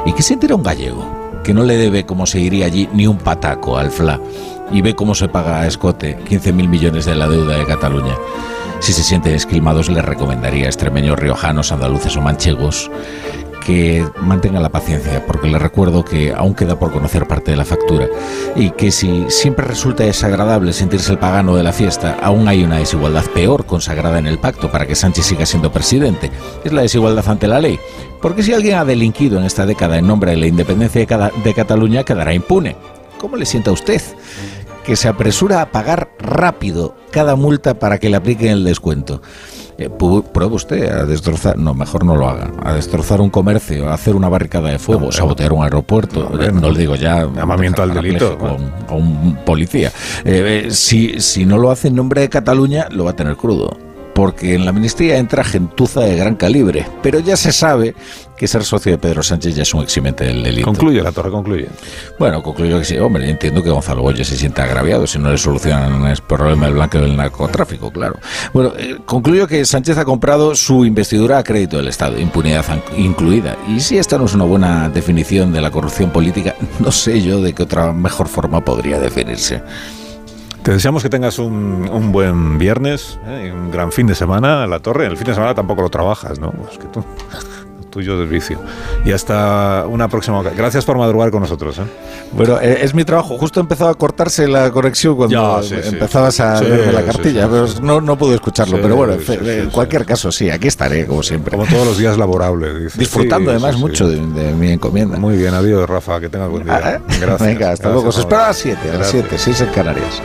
¿Y 0.06 0.12
qué 0.14 0.22
sentirá 0.22 0.56
un 0.56 0.64
gallego 0.64 1.42
que 1.46 1.54
no 1.54 1.64
le 1.64 1.78
debe, 1.78 2.06
como 2.06 2.26
se 2.26 2.40
diría 2.40 2.66
allí, 2.66 2.90
ni 2.92 3.08
un 3.08 3.20
pataco 3.20 3.78
al 3.78 3.92
FLA 3.92 4.20
y 4.72 4.82
ve 4.82 4.96
cómo 4.96 5.16
se 5.16 5.30
paga 5.30 5.62
a 5.62 5.68
escote 5.68 6.18
15.000 6.18 6.68
millones 6.68 7.06
de 7.06 7.16
la 7.16 7.30
deuda 7.30 7.58
de 7.58 7.66
Cataluña? 7.66 8.16
Si 8.80 8.94
se 8.94 9.04
sienten 9.04 9.34
esquilmados, 9.36 9.90
les 9.90 10.06
recomendaría 10.06 10.66
a 10.66 10.70
extremeños, 10.70 11.18
riojanos, 11.18 11.72
andaluces 11.72 12.16
o 12.18 12.22
manchegos 12.22 12.92
que 13.66 14.06
mantengan 14.22 14.62
la 14.62 14.70
paciencia, 14.70 15.26
porque 15.26 15.48
les 15.48 15.60
recuerdo 15.60 16.06
que 16.06 16.32
aún 16.32 16.54
queda 16.54 16.78
por 16.78 16.92
conocer 16.92 17.28
parte 17.28 17.50
de 17.50 17.58
la 17.58 17.66
factura 17.66 18.08
y 18.56 18.70
que 18.72 18.92
si 18.92 19.26
siempre 19.30 19.66
resulta 19.66 20.04
desagradable 20.04 20.72
sentirse 20.72 21.12
el 21.12 21.18
pagano 21.18 21.56
de 21.56 21.64
la 21.64 21.74
fiesta, 21.74 22.18
aún 22.22 22.48
hay 22.48 22.64
una 22.64 22.78
desigualdad 22.78 23.26
peor 23.34 23.66
consagrada 23.66 24.20
en 24.20 24.28
el 24.28 24.38
pacto 24.38 24.72
para 24.72 24.86
que 24.86 24.94
Sánchez 24.94 25.26
siga 25.26 25.48
siendo 25.48 25.72
presidente. 25.72 26.30
Es 26.64 26.74
la 26.74 26.84
desigualdad 26.84 27.28
ante 27.28 27.48
la 27.48 27.60
ley. 27.60 27.80
Porque 28.22 28.44
si 28.44 28.54
alguien 28.54 28.78
ha 28.78 28.86
delinquido 28.86 29.40
en 29.40 29.46
esta 29.46 29.66
década 29.66 29.98
en 29.98 30.06
nombre 30.06 30.32
de 30.32 30.38
la 30.38 30.48
independencia 30.48 31.04
de, 31.04 31.32
de 31.44 31.54
Cataluña, 31.56 32.04
quedará 32.04 32.36
impune. 32.36 32.76
¿Cómo 33.20 33.36
le 33.36 33.48
sienta 33.48 33.72
a 33.72 33.74
usted? 33.74 34.02
que 34.86 34.96
se 34.96 35.08
apresura 35.08 35.62
a 35.62 35.72
pagar 35.72 36.12
rápido 36.20 36.96
cada 37.16 37.38
multa 37.38 37.80
para 37.80 37.98
que 37.98 38.10
le 38.10 38.18
apliquen 38.18 38.50
el 38.50 38.64
descuento. 38.66 39.22
Eh, 39.78 39.90
pruebe 39.90 40.54
usted 40.54 40.92
a 40.92 41.06
destrozar, 41.06 41.58
no, 41.58 41.74
mejor 41.74 42.04
no 42.04 42.18
lo 42.18 42.28
haga, 42.28 42.52
a 42.62 42.74
destrozar 42.74 43.22
un 43.22 43.30
comercio, 43.30 43.90
a 43.90 43.94
hacer 43.94 44.16
una 44.16 44.28
barricada 44.28 44.70
de 44.70 44.80
fuego, 44.80 45.14
sabotear 45.14 45.54
un 45.54 45.64
aeropuerto, 45.64 46.30
eh, 46.42 46.52
no. 46.52 46.60
no 46.60 46.72
le 46.72 46.80
digo 46.80 46.96
ya 46.96 47.26
Llamamiento 47.26 47.84
al 47.84 47.94
delito. 47.94 48.38
parapléjico 48.38 48.48
a 48.48 48.54
un, 48.54 48.74
a 48.90 48.94
un 48.94 49.36
policía. 49.46 49.94
Eh, 50.26 50.66
eh, 50.66 50.72
si, 50.72 51.22
si 51.22 51.46
no 51.46 51.58
lo 51.58 51.72
hace 51.72 51.88
en 51.88 51.96
nombre 51.96 52.20
de 52.20 52.30
Cataluña, 52.30 52.88
lo 52.92 53.06
va 53.06 53.12
a 53.12 53.16
tener 53.16 53.38
crudo. 53.38 53.85
Porque 54.16 54.56
en 54.56 54.64
la 54.64 54.72
amnistía 54.72 55.18
entra 55.18 55.44
gentuza 55.44 56.00
de 56.00 56.16
gran 56.16 56.36
calibre, 56.36 56.88
pero 57.04 57.20
ya 57.20 57.36
se 57.36 57.52
sabe 57.52 57.94
que 58.38 58.48
ser 58.48 58.64
socio 58.64 58.92
de 58.92 58.98
Pedro 58.98 59.22
Sánchez 59.22 59.56
ya 59.56 59.64
es 59.64 59.74
un 59.74 59.84
eximente 59.84 60.26
del 60.26 60.42
delito. 60.42 60.66
Concluye, 60.66 61.02
la 61.02 61.12
torre 61.12 61.30
concluye. 61.32 61.68
Bueno, 62.18 62.42
concluyo 62.42 62.80
que 62.80 62.86
sí. 62.86 62.98
Hombre, 62.98 63.30
entiendo 63.30 63.62
que 63.62 63.70
Gonzalo 63.70 64.02
Goya 64.02 64.24
se 64.24 64.36
sienta 64.36 64.64
agraviado 64.64 65.06
si 65.06 65.20
no 65.20 65.32
le 65.32 65.38
solucionan 65.38 66.06
el 66.06 66.18
problema 66.22 66.66
del 66.66 66.76
blanqueo 66.76 67.02
del 67.02 67.16
narcotráfico, 67.16 67.92
claro. 67.92 68.18
Bueno, 68.54 68.74
eh, 68.78 68.98
concluyo 69.06 69.48
que 69.48 69.66
Sánchez 69.66 69.98
ha 69.98 70.06
comprado 70.06 70.56
su 70.56 70.86
investidura 70.86 71.38
a 71.38 71.44
crédito 71.44 71.78
del 71.78 71.90
Estado, 71.90 72.18
impunidad 72.18 72.66
incluida. 72.98 73.58
Y 73.68 73.82
si 73.82 73.98
esta 73.98 74.18
no 74.18 74.26
es 74.26 74.34
una 74.34 74.46
buena 74.46 74.90
definición 74.90 75.52
de 75.52 75.62
la 75.62 75.72
corrupción 75.72 76.12
política, 76.12 76.56
no 76.80 76.92
sé 76.92 77.22
yo 77.22 77.42
de 77.42 77.54
qué 77.54 77.64
otra 77.64 77.92
mejor 77.92 78.28
forma 78.28 78.64
podría 78.64 79.00
definirse. 79.00 79.62
Te 80.66 80.72
deseamos 80.72 81.04
que 81.04 81.10
tengas 81.10 81.38
un, 81.38 81.88
un 81.92 82.12
buen 82.12 82.58
viernes, 82.58 83.20
¿eh? 83.28 83.50
y 83.50 83.52
un 83.52 83.70
gran 83.70 83.92
fin 83.92 84.08
de 84.08 84.16
semana 84.16 84.64
en 84.64 84.72
la 84.72 84.80
torre. 84.80 85.06
El 85.06 85.16
fin 85.16 85.28
de 85.28 85.36
semana 85.36 85.54
tampoco 85.54 85.84
lo 85.84 85.90
trabajas, 85.92 86.40
¿no? 86.40 86.56
Es 86.72 86.80
que 86.80 86.88
tú, 86.88 87.06
tuyo 87.96 88.22
es 88.22 88.30
vicio. 88.30 88.60
Y 89.06 89.14
hasta 89.14 89.86
una 89.88 90.10
próxima 90.10 90.38
ocasión. 90.40 90.58
Gracias 90.58 90.84
por 90.84 90.98
madrugar 90.98 91.32
con 91.32 91.40
nosotros. 91.42 91.78
¿eh? 91.80 91.84
Bueno, 92.34 92.60
eh, 92.62 92.80
es 92.82 92.94
mi 92.94 93.06
trabajo. 93.06 93.38
Justo 93.38 93.62
empezaba 93.62 93.92
a 93.92 93.94
cortarse 93.94 94.50
la 94.50 94.70
conexión 94.70 95.16
cuando 95.16 95.62
Ya, 95.62 95.64
sí, 95.64 95.76
sí, 95.82 95.90
empezabas 95.94 96.36
sí. 96.36 96.42
a 96.42 96.60
leerme 96.60 96.92
la 96.92 97.04
cartilla, 97.04 97.48
pero 97.50 97.68
no, 97.82 98.02
no 98.02 98.18
pude 98.18 98.36
escucharlo. 98.36 98.82
Pero 98.82 98.98
bueno, 98.98 99.14
en 99.30 99.70
cualquier 99.70 100.06
caso, 100.06 100.30
sí, 100.30 100.50
aquí 100.50 100.68
estaré, 100.68 101.06
como 101.08 101.24
siempre. 101.24 101.52
Como 101.52 101.66
todos 101.66 101.88
los 101.88 101.98
días 101.98 102.18
laborables. 102.18 102.84
dice. 102.84 103.00
Disfrutando 103.00 103.52
además 103.52 103.78
mucho 103.78 104.10
de, 104.10 104.18
de 104.18 104.52
mi 104.54 104.72
encomienda. 104.72 105.18
Muy 105.18 105.38
bien, 105.38 105.54
adiós, 105.54 105.90
Rafa. 105.90 106.20
Que 106.20 106.28
tengas 106.28 106.50
buen 106.50 106.66
día. 106.66 106.82
Ah, 106.84 106.92
¿eh? 106.96 107.00
Gracias. 107.22 107.40
Venga, 107.48 107.72
hasta 107.72 107.90
luego. 107.92 108.10
Os 108.10 108.16
Gracias, 108.16 108.26
espero 108.26 108.42
a 108.42 108.48
las 108.48 108.58
7, 108.58 108.82
a 108.82 108.86
las 108.86 109.14
Gracias. 109.14 109.24
7, 109.30 109.38
6 109.38 109.62
en 109.62 109.70
Canarias. 109.74 110.22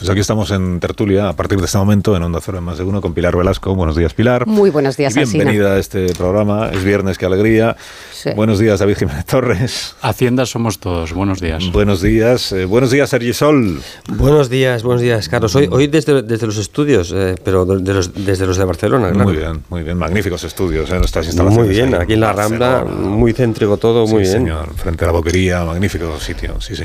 Pues 0.00 0.08
aquí 0.08 0.20
estamos 0.20 0.50
en 0.50 0.80
tertulia 0.80 1.28
a 1.28 1.34
partir 1.34 1.58
de 1.58 1.66
este 1.66 1.76
momento 1.76 2.16
en 2.16 2.22
Onda 2.22 2.40
Cero 2.42 2.56
en 2.56 2.64
más 2.64 2.78
de 2.78 2.84
uno 2.84 3.02
con 3.02 3.12
Pilar 3.12 3.36
Velasco. 3.36 3.74
Buenos 3.74 3.96
días, 3.96 4.14
Pilar. 4.14 4.46
Muy 4.46 4.70
buenos 4.70 4.96
días, 4.96 5.14
Y 5.14 5.24
bienvenida 5.26 5.74
a 5.74 5.78
este 5.78 6.14
programa. 6.14 6.70
Es 6.70 6.82
viernes, 6.82 7.18
qué 7.18 7.26
alegría. 7.26 7.76
Sí. 8.10 8.30
Buenos 8.34 8.58
días, 8.58 8.80
David 8.80 8.96
Jiménez 8.96 9.26
Torres. 9.26 9.94
Hacienda 10.00 10.46
somos 10.46 10.78
todos. 10.78 11.12
Buenos 11.12 11.42
días. 11.42 11.70
Buenos 11.70 12.00
días. 12.00 12.50
eh, 12.52 12.64
buenos 12.64 12.90
días, 12.90 13.10
Sergi 13.10 13.34
Sol. 13.34 13.78
Buenos 14.08 14.48
días, 14.48 14.82
buenos 14.82 15.02
días, 15.02 15.28
Carlos. 15.28 15.54
Hoy, 15.54 15.68
hoy 15.70 15.86
desde, 15.88 16.22
desde 16.22 16.46
los 16.46 16.56
estudios, 16.56 17.12
eh, 17.14 17.34
pero 17.44 17.66
de 17.66 17.92
los- 17.92 18.14
desde 18.24 18.46
los 18.46 18.56
de 18.56 18.64
Barcelona, 18.64 19.10
claro. 19.10 19.24
Muy 19.28 19.36
bien, 19.36 19.62
muy 19.68 19.82
bien. 19.82 19.98
Magníficos 19.98 20.42
estudios 20.44 20.88
en 20.92 20.96
nuestras 21.00 21.26
instalaciones. 21.26 21.66
Muy 21.66 21.76
bien, 21.76 21.94
aquí 21.94 22.14
en 22.14 22.20
la 22.20 22.32
Rambla, 22.32 22.84
muy 22.86 23.34
céntrico 23.34 23.76
todo, 23.76 24.06
muy 24.06 24.24
Sí, 24.24 24.30
bien. 24.30 24.44
señor. 24.44 24.72
Frente 24.76 25.04
a 25.04 25.08
la 25.08 25.12
boquería, 25.12 25.62
magnífico 25.62 26.18
sitio, 26.18 26.58
sí, 26.58 26.74
sí. 26.74 26.84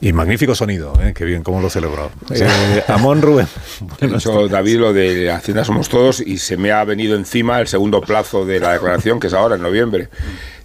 Y 0.00 0.12
magnífico 0.12 0.54
sonido, 0.54 0.92
¿eh? 1.02 1.12
qué 1.14 1.24
bien, 1.24 1.42
cómo 1.42 1.60
lo 1.60 1.68
celebró. 1.70 2.10
Eh, 2.30 2.84
Amón 2.86 3.20
Rubén. 3.20 3.48
Dicho 4.00 4.46
David 4.46 4.78
lo 4.78 4.92
de 4.92 5.30
Hacienda 5.32 5.64
somos 5.64 5.88
todos 5.88 6.20
y 6.20 6.38
se 6.38 6.56
me 6.56 6.70
ha 6.70 6.84
venido 6.84 7.16
encima 7.16 7.60
el 7.60 7.66
segundo 7.66 8.00
plazo 8.00 8.44
de 8.46 8.60
la 8.60 8.74
declaración, 8.74 9.18
que 9.18 9.26
es 9.26 9.34
ahora, 9.34 9.56
en 9.56 9.62
noviembre. 9.62 10.08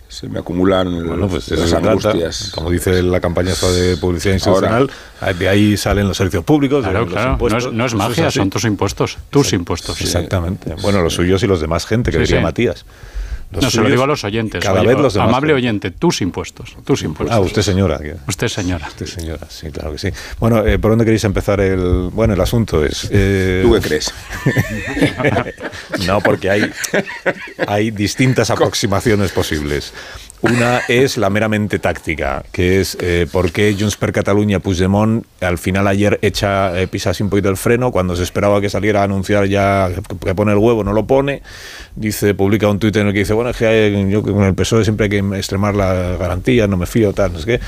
Se 0.08 0.30
me 0.30 0.38
acumulan 0.38 1.08
Bueno, 1.08 1.28
pues 1.28 1.48
de 1.50 1.58
las 1.58 1.74
angustias. 1.74 2.52
Como 2.54 2.70
dice 2.70 3.02
la 3.02 3.20
campaña 3.20 3.54
esta 3.54 3.72
de 3.72 3.98
publicidad 3.98 4.36
institucional, 4.36 4.92
de 5.40 5.50
ahí 5.50 5.76
salen 5.78 6.08
los 6.08 6.16
servicios 6.18 6.44
públicos, 6.44 6.84
Claro, 6.84 7.00
los 7.02 7.10
claro. 7.10 7.28
No 7.30 7.34
impuestos. 7.34 7.66
es, 7.66 7.74
no 7.74 7.86
es 7.88 7.94
magia, 7.96 8.30
son 8.30 8.52
tus 8.52 8.64
impuestos. 8.66 9.18
Tus 9.32 9.52
impuestos. 9.54 10.00
Exactamente. 10.00 10.76
Bueno, 10.84 11.02
los 11.02 11.16
suyos 11.16 11.42
y 11.42 11.48
los 11.48 11.60
de 11.60 11.66
más 11.66 11.88
gente, 11.88 12.12
que 12.12 12.18
Sí, 12.18 12.22
decía 12.22 12.38
sí. 12.38 12.44
Matías. 12.44 12.86
Los 13.54 13.64
No, 13.64 13.70
se 13.72 13.82
lo 13.82 13.90
digo 13.90 14.04
a 14.04 14.08
los 14.08 14.24
oyentes. 14.24 14.64
Cada 14.64 14.82
Oye, 14.82 14.90
vez 14.90 15.00
los 15.00 15.14
demás. 15.14 15.30
Amable 15.30 15.54
oyente, 15.54 15.92
tus 15.92 16.22
impuestos. 16.22 16.76
Tus 16.84 17.04
impuestos. 17.04 17.36
Ah, 17.36 17.40
usted 17.40 17.62
señora. 17.62 18.00
Usted 18.28 18.48
señora. 18.48 18.88
Usted 18.88 19.06
señora, 19.06 19.48
sí, 19.50 19.70
claro 19.72 19.92
que 19.94 20.00
sí. 20.00 20.10
Bueno, 20.40 20.66
eh, 20.66 20.80
¿por 20.80 20.92
dónde 20.92 21.06
queréis 21.06 21.24
empezar 21.24 21.60
el...? 21.62 22.10
Bueno, 22.12 22.34
el 22.34 22.42
asunto 22.42 22.84
es... 22.84 23.08
eh, 23.12 23.62
¿Tú 23.64 23.74
qué 23.74 23.82
crees? 23.82 24.14
no, 26.08 26.20
porque 26.22 26.50
hay, 26.50 26.72
hay 27.68 27.92
distintas 27.92 28.50
aproximaciones 28.52 29.32
posibles. 29.32 29.94
Una 30.44 30.82
es 30.90 31.16
la 31.16 31.30
meramente 31.30 31.80
táctica, 31.80 32.44
que 32.52 32.82
es 32.82 32.98
eh, 33.00 33.28
por 33.32 33.54
qué 33.54 33.78
Junts 33.80 33.96
per 33.96 34.12
Catalunya 34.12 34.60
Puigdemont 34.60 35.24
al 35.40 35.58
final 35.58 35.88
ayer 35.88 36.20
echa 36.22 36.78
eh, 36.78 36.88
pisas 36.88 37.22
un 37.22 37.30
poquito 37.30 37.48
el 37.48 37.56
freno 37.56 37.94
cuando 37.94 38.14
se 38.18 38.24
esperaba 38.24 38.60
que 38.60 38.70
saliera 38.70 39.00
a 39.00 39.04
anunciar 39.06 39.46
ya 39.46 39.90
que, 40.26 40.36
pone 40.36 40.52
el 40.52 40.58
huevo, 40.58 40.84
no 40.84 40.92
lo 40.92 41.08
pone. 41.08 41.44
Dice, 41.96 42.34
publica 42.34 42.68
un 42.68 42.78
tuit 42.78 42.94
en 42.98 43.08
el 43.08 43.14
que 43.14 43.20
dice, 43.20 43.32
bueno, 43.32 43.52
es 43.52 43.56
que 43.56 44.10
yo 44.10 44.22
con 44.22 44.44
el 44.44 44.54
PSOE 44.54 44.84
siempre 44.84 45.06
hay 45.06 45.10
que 45.12 45.38
extremar 45.38 45.76
la 45.76 46.18
garantía, 46.18 46.68
no 46.68 46.76
me 46.76 46.88
fío, 46.88 47.14
tal, 47.14 47.32
no 47.32 47.40
sé 47.40 47.46
qué. 47.46 47.60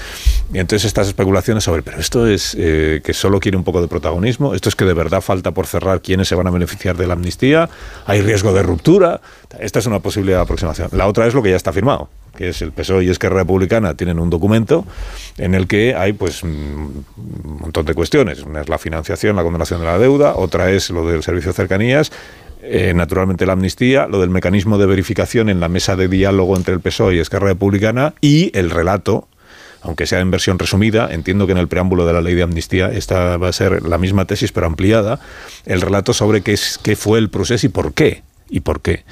Y 0.53 0.59
entonces 0.59 0.83
estas 0.83 1.07
especulaciones 1.07 1.63
sobre, 1.63 1.81
pero 1.81 1.97
esto 1.97 2.27
es 2.27 2.57
eh, 2.59 2.99
que 3.05 3.13
solo 3.13 3.39
quiere 3.39 3.57
un 3.57 3.63
poco 3.63 3.81
de 3.81 3.87
protagonismo, 3.87 4.53
esto 4.53 4.67
es 4.67 4.75
que 4.75 4.83
de 4.83 4.93
verdad 4.93 5.21
falta 5.21 5.51
por 5.51 5.65
cerrar 5.65 6.01
quiénes 6.01 6.27
se 6.27 6.35
van 6.35 6.47
a 6.47 6.51
beneficiar 6.51 6.97
de 6.97 7.07
la 7.07 7.13
amnistía, 7.13 7.69
hay 8.05 8.19
riesgo 8.19 8.51
de 8.51 8.63
ruptura. 8.63 9.21
Esta 9.57 9.79
es 9.79 9.85
una 9.85 9.99
posible 9.99 10.35
aproximación. 10.35 10.89
La 10.91 11.07
otra 11.07 11.25
es 11.25 11.33
lo 11.33 11.41
que 11.41 11.51
ya 11.51 11.55
está 11.55 11.71
firmado 11.71 12.09
que 12.35 12.49
es 12.49 12.61
el 12.61 12.71
PSOE 12.71 13.05
y 13.05 13.09
Esquerra 13.09 13.37
Republicana, 13.37 13.95
tienen 13.95 14.19
un 14.19 14.29
documento 14.29 14.85
en 15.37 15.55
el 15.55 15.67
que 15.67 15.95
hay 15.95 16.13
pues 16.13 16.43
un 16.43 17.05
montón 17.43 17.85
de 17.85 17.93
cuestiones. 17.93 18.43
Una 18.43 18.61
es 18.61 18.69
la 18.69 18.77
financiación, 18.77 19.35
la 19.35 19.43
condonación 19.43 19.79
de 19.79 19.85
la 19.85 19.97
deuda, 19.97 20.35
otra 20.35 20.71
es 20.71 20.89
lo 20.89 21.07
del 21.07 21.23
servicio 21.23 21.51
de 21.51 21.55
cercanías, 21.55 22.11
eh, 22.61 22.93
naturalmente 22.95 23.45
la 23.45 23.53
amnistía, 23.53 24.07
lo 24.07 24.19
del 24.19 24.29
mecanismo 24.29 24.77
de 24.77 24.87
verificación 24.87 25.49
en 25.49 25.59
la 25.59 25.69
mesa 25.69 25.95
de 25.95 26.07
diálogo 26.07 26.57
entre 26.57 26.73
el 26.73 26.79
PSOE 26.79 27.15
y 27.15 27.19
Esquerra 27.19 27.47
Republicana 27.47 28.15
y 28.21 28.57
el 28.57 28.69
relato 28.69 29.27
aunque 29.85 30.07
sea 30.07 30.19
en 30.19 30.31
versión 30.31 30.57
resumida, 30.57 31.09
entiendo 31.11 31.45
que 31.45 31.51
en 31.51 31.59
el 31.59 31.67
preámbulo 31.67 32.07
de 32.07 32.13
la 32.13 32.21
ley 32.21 32.33
de 32.33 32.41
amnistía 32.41 32.91
esta 32.91 33.37
va 33.37 33.49
a 33.49 33.53
ser 33.53 33.83
la 33.83 33.99
misma 33.99 34.25
tesis 34.25 34.51
pero 34.51 34.65
ampliada, 34.65 35.19
el 35.67 35.79
relato 35.79 36.11
sobre 36.11 36.41
qué, 36.41 36.53
es, 36.53 36.79
qué 36.81 36.95
fue 36.95 37.19
el 37.19 37.29
proceso 37.29 37.67
y 37.67 37.69
por 37.69 37.93
qué. 37.93 38.23
Y 38.49 38.61
por 38.61 38.81
qué. 38.81 39.03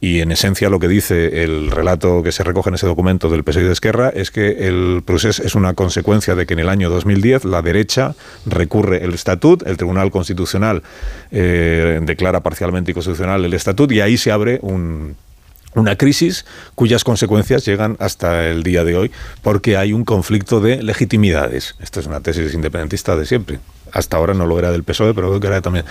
Y 0.00 0.20
en 0.20 0.32
esencia 0.32 0.70
lo 0.70 0.80
que 0.80 0.88
dice 0.88 1.42
el 1.42 1.70
relato 1.70 2.22
que 2.22 2.32
se 2.32 2.42
recoge 2.42 2.70
en 2.70 2.76
ese 2.76 2.86
documento 2.86 3.28
del 3.28 3.44
PSOE 3.44 3.64
de 3.64 3.72
Esquerra 3.72 4.08
es 4.08 4.30
que 4.30 4.66
el 4.66 5.02
procés 5.04 5.40
es 5.40 5.54
una 5.54 5.74
consecuencia 5.74 6.34
de 6.34 6.46
que 6.46 6.54
en 6.54 6.60
el 6.60 6.70
año 6.70 6.88
2010 6.88 7.44
la 7.44 7.60
derecha 7.60 8.14
recurre 8.46 9.04
el 9.04 9.12
estatut, 9.12 9.66
el 9.66 9.76
Tribunal 9.76 10.10
Constitucional 10.10 10.82
eh, 11.30 12.00
declara 12.02 12.40
parcialmente 12.40 12.92
inconstitucional 12.92 13.44
el 13.44 13.52
estatut 13.52 13.92
y 13.92 14.00
ahí 14.00 14.16
se 14.16 14.32
abre 14.32 14.58
un 14.62 15.16
una 15.74 15.96
crisis 15.96 16.46
cuyas 16.74 17.04
consecuencias 17.04 17.64
llegan 17.64 17.96
hasta 18.00 18.48
el 18.48 18.62
día 18.62 18.84
de 18.84 18.96
hoy 18.96 19.10
porque 19.42 19.76
hay 19.76 19.92
un 19.92 20.04
conflicto 20.04 20.60
de 20.60 20.82
legitimidades. 20.82 21.76
Esto 21.80 22.00
es 22.00 22.06
una 22.06 22.20
tesis 22.20 22.54
independentista 22.54 23.16
de 23.16 23.26
siempre. 23.26 23.60
Hasta 23.92 24.16
ahora 24.16 24.34
no 24.34 24.46
lo 24.46 24.58
era 24.58 24.70
del 24.70 24.84
PSOE, 24.84 25.14
pero 25.14 25.28
creo 25.28 25.40
que 25.40 25.46
era 25.46 25.60
también 25.60 25.84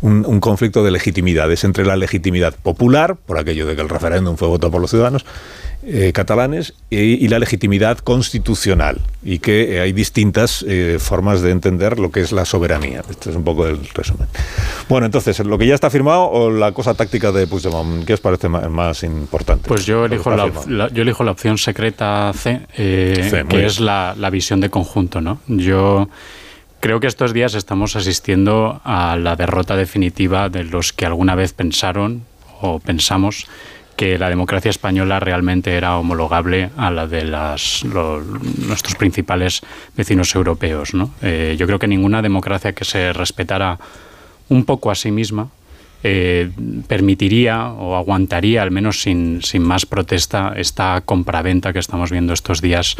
un, 0.00 0.24
un 0.26 0.40
conflicto 0.40 0.84
de 0.84 0.90
legitimidades 0.90 1.64
entre 1.64 1.84
la 1.84 1.96
legitimidad 1.96 2.54
popular, 2.54 3.16
por 3.16 3.38
aquello 3.38 3.66
de 3.66 3.76
que 3.76 3.82
el 3.82 3.88
referéndum 3.88 4.36
fue 4.36 4.48
votado 4.48 4.70
por 4.70 4.80
los 4.80 4.90
ciudadanos, 4.90 5.24
eh, 5.88 6.12
catalanes 6.12 6.74
y, 6.90 7.28
la 7.28 7.38
legitimidad 7.38 7.98
constitucional 7.98 8.98
y 9.22 9.38
que 9.38 9.76
eh, 9.76 9.80
hay 9.80 9.92
distintas 9.92 10.64
eh, 10.66 10.96
formas 10.98 11.42
de 11.42 11.52
entender 11.52 12.00
lo 12.00 12.10
que 12.10 12.22
es 12.22 12.32
la 12.32 12.44
soberanía. 12.44 13.04
Este 13.08 13.30
es 13.30 13.36
un 13.36 13.44
poco 13.44 13.68
el 13.68 13.86
resumen. 13.94 14.26
Bueno, 14.88 15.06
entonces, 15.06 15.38
¿lo 15.40 15.56
que 15.58 15.66
ya 15.68 15.76
está 15.76 15.88
firmado 15.88 16.24
o 16.24 16.50
la 16.50 16.72
cosa 16.72 16.94
táctica 16.94 17.30
de 17.30 17.46
Puigdemont? 17.46 18.04
¿Qué 18.04 18.14
os 18.14 18.20
parece 18.20 18.48
más, 18.48 19.04
importante? 19.04 19.68
Pues 19.68 19.86
yo 19.86 20.06
elijo 20.06 20.34
la, 20.34 20.88
yo 20.88 21.02
elijo 21.02 21.22
la 21.22 21.30
opción 21.30 21.56
secreta 21.56 22.32
C, 22.34 22.62
que 22.74 23.66
es 23.66 23.78
la, 23.78 24.16
la 24.18 24.30
visión 24.30 24.60
de 24.60 24.70
conjunto. 24.70 25.20
¿no? 25.20 25.38
Yo... 25.46 26.08
Creo 26.86 27.00
que 27.00 27.08
estos 27.08 27.32
días 27.32 27.54
estamos 27.54 27.96
asistiendo 27.96 28.80
a 28.84 29.16
la 29.16 29.34
derrota 29.34 29.74
definitiva 29.74 30.48
de 30.48 30.62
los 30.62 30.92
que 30.92 31.04
alguna 31.04 31.34
vez 31.34 31.52
pensaron 31.52 32.22
o 32.60 32.78
pensamos 32.78 33.48
que 33.96 34.16
la 34.18 34.28
democracia 34.28 34.70
española 34.70 35.18
realmente 35.18 35.74
era 35.74 35.98
homologable 35.98 36.70
a 36.76 36.92
la 36.92 37.08
de 37.08 37.24
nuestros 37.24 38.94
principales 38.94 39.62
vecinos 39.96 40.32
europeos. 40.36 40.92
Eh, 41.22 41.56
yo 41.58 41.66
creo 41.66 41.80
que 41.80 41.88
ninguna 41.88 42.22
democracia 42.22 42.72
que 42.72 42.84
se 42.84 43.12
respetara 43.12 43.80
un 44.48 44.64
poco 44.64 44.92
a 44.92 44.94
sí 44.94 45.10
misma 45.10 45.48
eh, 46.08 46.50
permitiría 46.86 47.72
o 47.72 47.96
aguantaría, 47.96 48.62
al 48.62 48.70
menos 48.70 49.02
sin, 49.02 49.40
más 49.58 49.86
protesta, 49.86 50.52
esta 50.54 51.00
compraventa 51.00 51.72
que 51.72 51.80
estamos 51.80 52.12
viendo 52.12 52.32
estos 52.32 52.60
días 52.60 52.96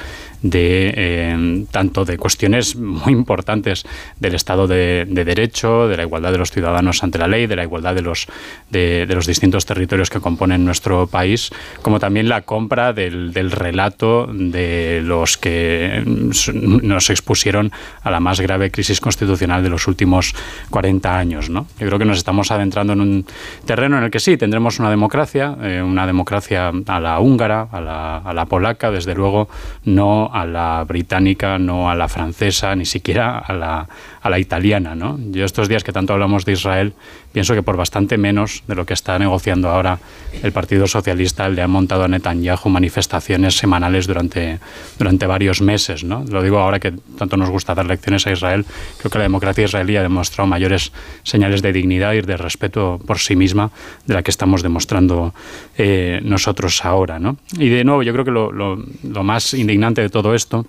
de 0.51 0.93
eh, 0.97 1.65
tanto 1.71 2.05
de 2.05 2.19
cuestiones 2.19 2.77
muy 2.77 3.13
importantes 3.13 3.85
del 4.21 4.35
Estado 4.35 4.67
de, 4.67 5.05
Derecho, 5.07 5.89
de 5.89 5.97
la 5.97 6.03
igualdad 6.05 6.33
de 6.33 6.39
los 6.39 6.51
ciudadanos 6.51 7.03
ante 7.03 7.19
la 7.19 7.29
ley, 7.29 7.47
de 7.47 7.57
la 7.57 7.65
igualdad 7.65 7.95
de 7.95 8.03
los, 8.03 8.27
de, 8.71 9.07
los 9.09 9.27
distintos 9.27 9.67
territorios 9.67 10.11
que 10.11 10.21
componen 10.21 10.65
nuestro 10.65 11.07
país, 11.07 11.51
como 11.83 11.99
también 11.99 12.29
la 12.29 12.43
compra 12.43 12.93
del, 12.93 13.33
del 13.33 13.51
relato 13.51 14.29
de 14.33 15.01
los 15.03 15.37
que 15.37 16.03
nos 16.05 17.11
expusieron 17.11 17.73
a 18.03 18.11
la 18.11 18.21
más 18.21 18.41
grave 18.41 18.71
crisis 18.71 19.01
constitucional 19.01 19.63
de 19.63 19.71
los 19.71 19.87
últimos 19.89 20.35
40 20.71 21.19
años. 21.19 21.51
¿no? 21.51 21.67
Yo 21.79 21.87
creo 21.87 21.99
que 21.99 22.05
nos 22.05 22.19
estamos 22.19 22.51
adentrando 22.51 22.93
en 22.93 23.01
un 23.01 23.27
terreno 23.65 23.99
en 23.99 24.05
el 24.05 24.11
que 24.11 24.21
sí, 24.21 24.37
tendremos 24.37 24.79
una 24.79 24.91
democracia, 24.91 25.57
eh, 25.63 25.83
una 25.83 26.07
democracia 26.07 26.73
a 26.87 27.01
la 27.01 27.21
húngara, 27.21 27.69
a 27.71 27.81
la, 27.81 28.19
a 28.19 28.33
la, 28.33 28.47
polaca, 28.47 28.91
desde 28.91 29.15
luego 29.15 29.49
no 29.85 30.31
a 30.37 30.45
la 30.45 30.85
británica, 30.85 31.59
no 31.59 31.89
a 31.89 31.95
la 31.95 32.09
francesa, 32.09 32.77
ni 32.77 32.85
siquiera 32.85 33.39
a 33.39 33.55
la, 33.55 33.89
a 34.21 34.29
la 34.29 34.39
italiana. 34.39 34.95
¿no? 34.95 35.19
Yo 35.31 35.47
estos 35.47 35.67
días 35.67 35.83
que 35.83 35.93
tanto 35.93 36.13
hablamos 36.13 36.45
de 36.45 36.53
Israel, 36.53 36.93
pienso 37.33 37.55
que 37.55 37.63
por 37.63 37.79
bastante 37.79 38.19
menos 38.19 38.63
de 38.67 38.75
lo 38.75 38.85
que 38.85 38.93
está 38.93 39.19
negociando 39.19 39.71
ahora 39.71 39.99
el 40.43 40.53
Partido 40.53 40.87
Socialista, 40.87 41.49
le 41.49 41.63
ha 41.63 41.69
montado 41.69 42.05
a 42.05 42.09
Netanyahu 42.09 42.69
manifestaciones 42.69 43.57
semanales 43.57 44.07
durante, 44.07 44.59
durante 44.99 45.27
varios 45.27 45.63
meses. 45.63 46.05
¿no? 46.05 46.23
Lo 46.29 46.43
digo 46.43 46.59
ahora 46.59 46.81
que 46.81 46.93
tanto 47.17 47.39
nos 47.39 47.49
gusta 47.49 47.75
dar 47.75 47.87
lecciones 47.87 48.27
a 48.27 48.33
Israel, 48.33 48.67
creo 48.99 49.11
que 49.11 49.19
la 49.19 49.25
democracia 49.25 49.65
israelí 49.65 49.97
ha 49.97 50.03
demostrado 50.03 50.47
mayores 50.47 50.93
señales 51.23 51.63
de 51.63 51.73
dignidad 51.73 52.13
y 52.13 52.21
de 52.21 52.37
respeto 52.37 53.01
por 53.07 53.21
sí 53.21 53.37
misma 53.37 53.71
de 54.05 54.13
la 54.13 54.23
que 54.23 54.31
estamos 54.31 54.63
demostrando 54.63 55.33
eh, 55.79 56.21
nosotros 56.23 56.85
ahora. 56.85 57.19
¿no? 57.19 57.39
Y 57.59 57.71
de 57.71 57.85
nuevo, 57.85 58.03
yo 58.03 58.13
creo 58.13 58.25
que 58.27 58.31
lo, 58.31 58.53
lo 58.53 59.25
más 59.25 59.55
indignante 59.55 60.03
de 60.03 60.11
todo 60.11 60.16
esto 60.35 60.67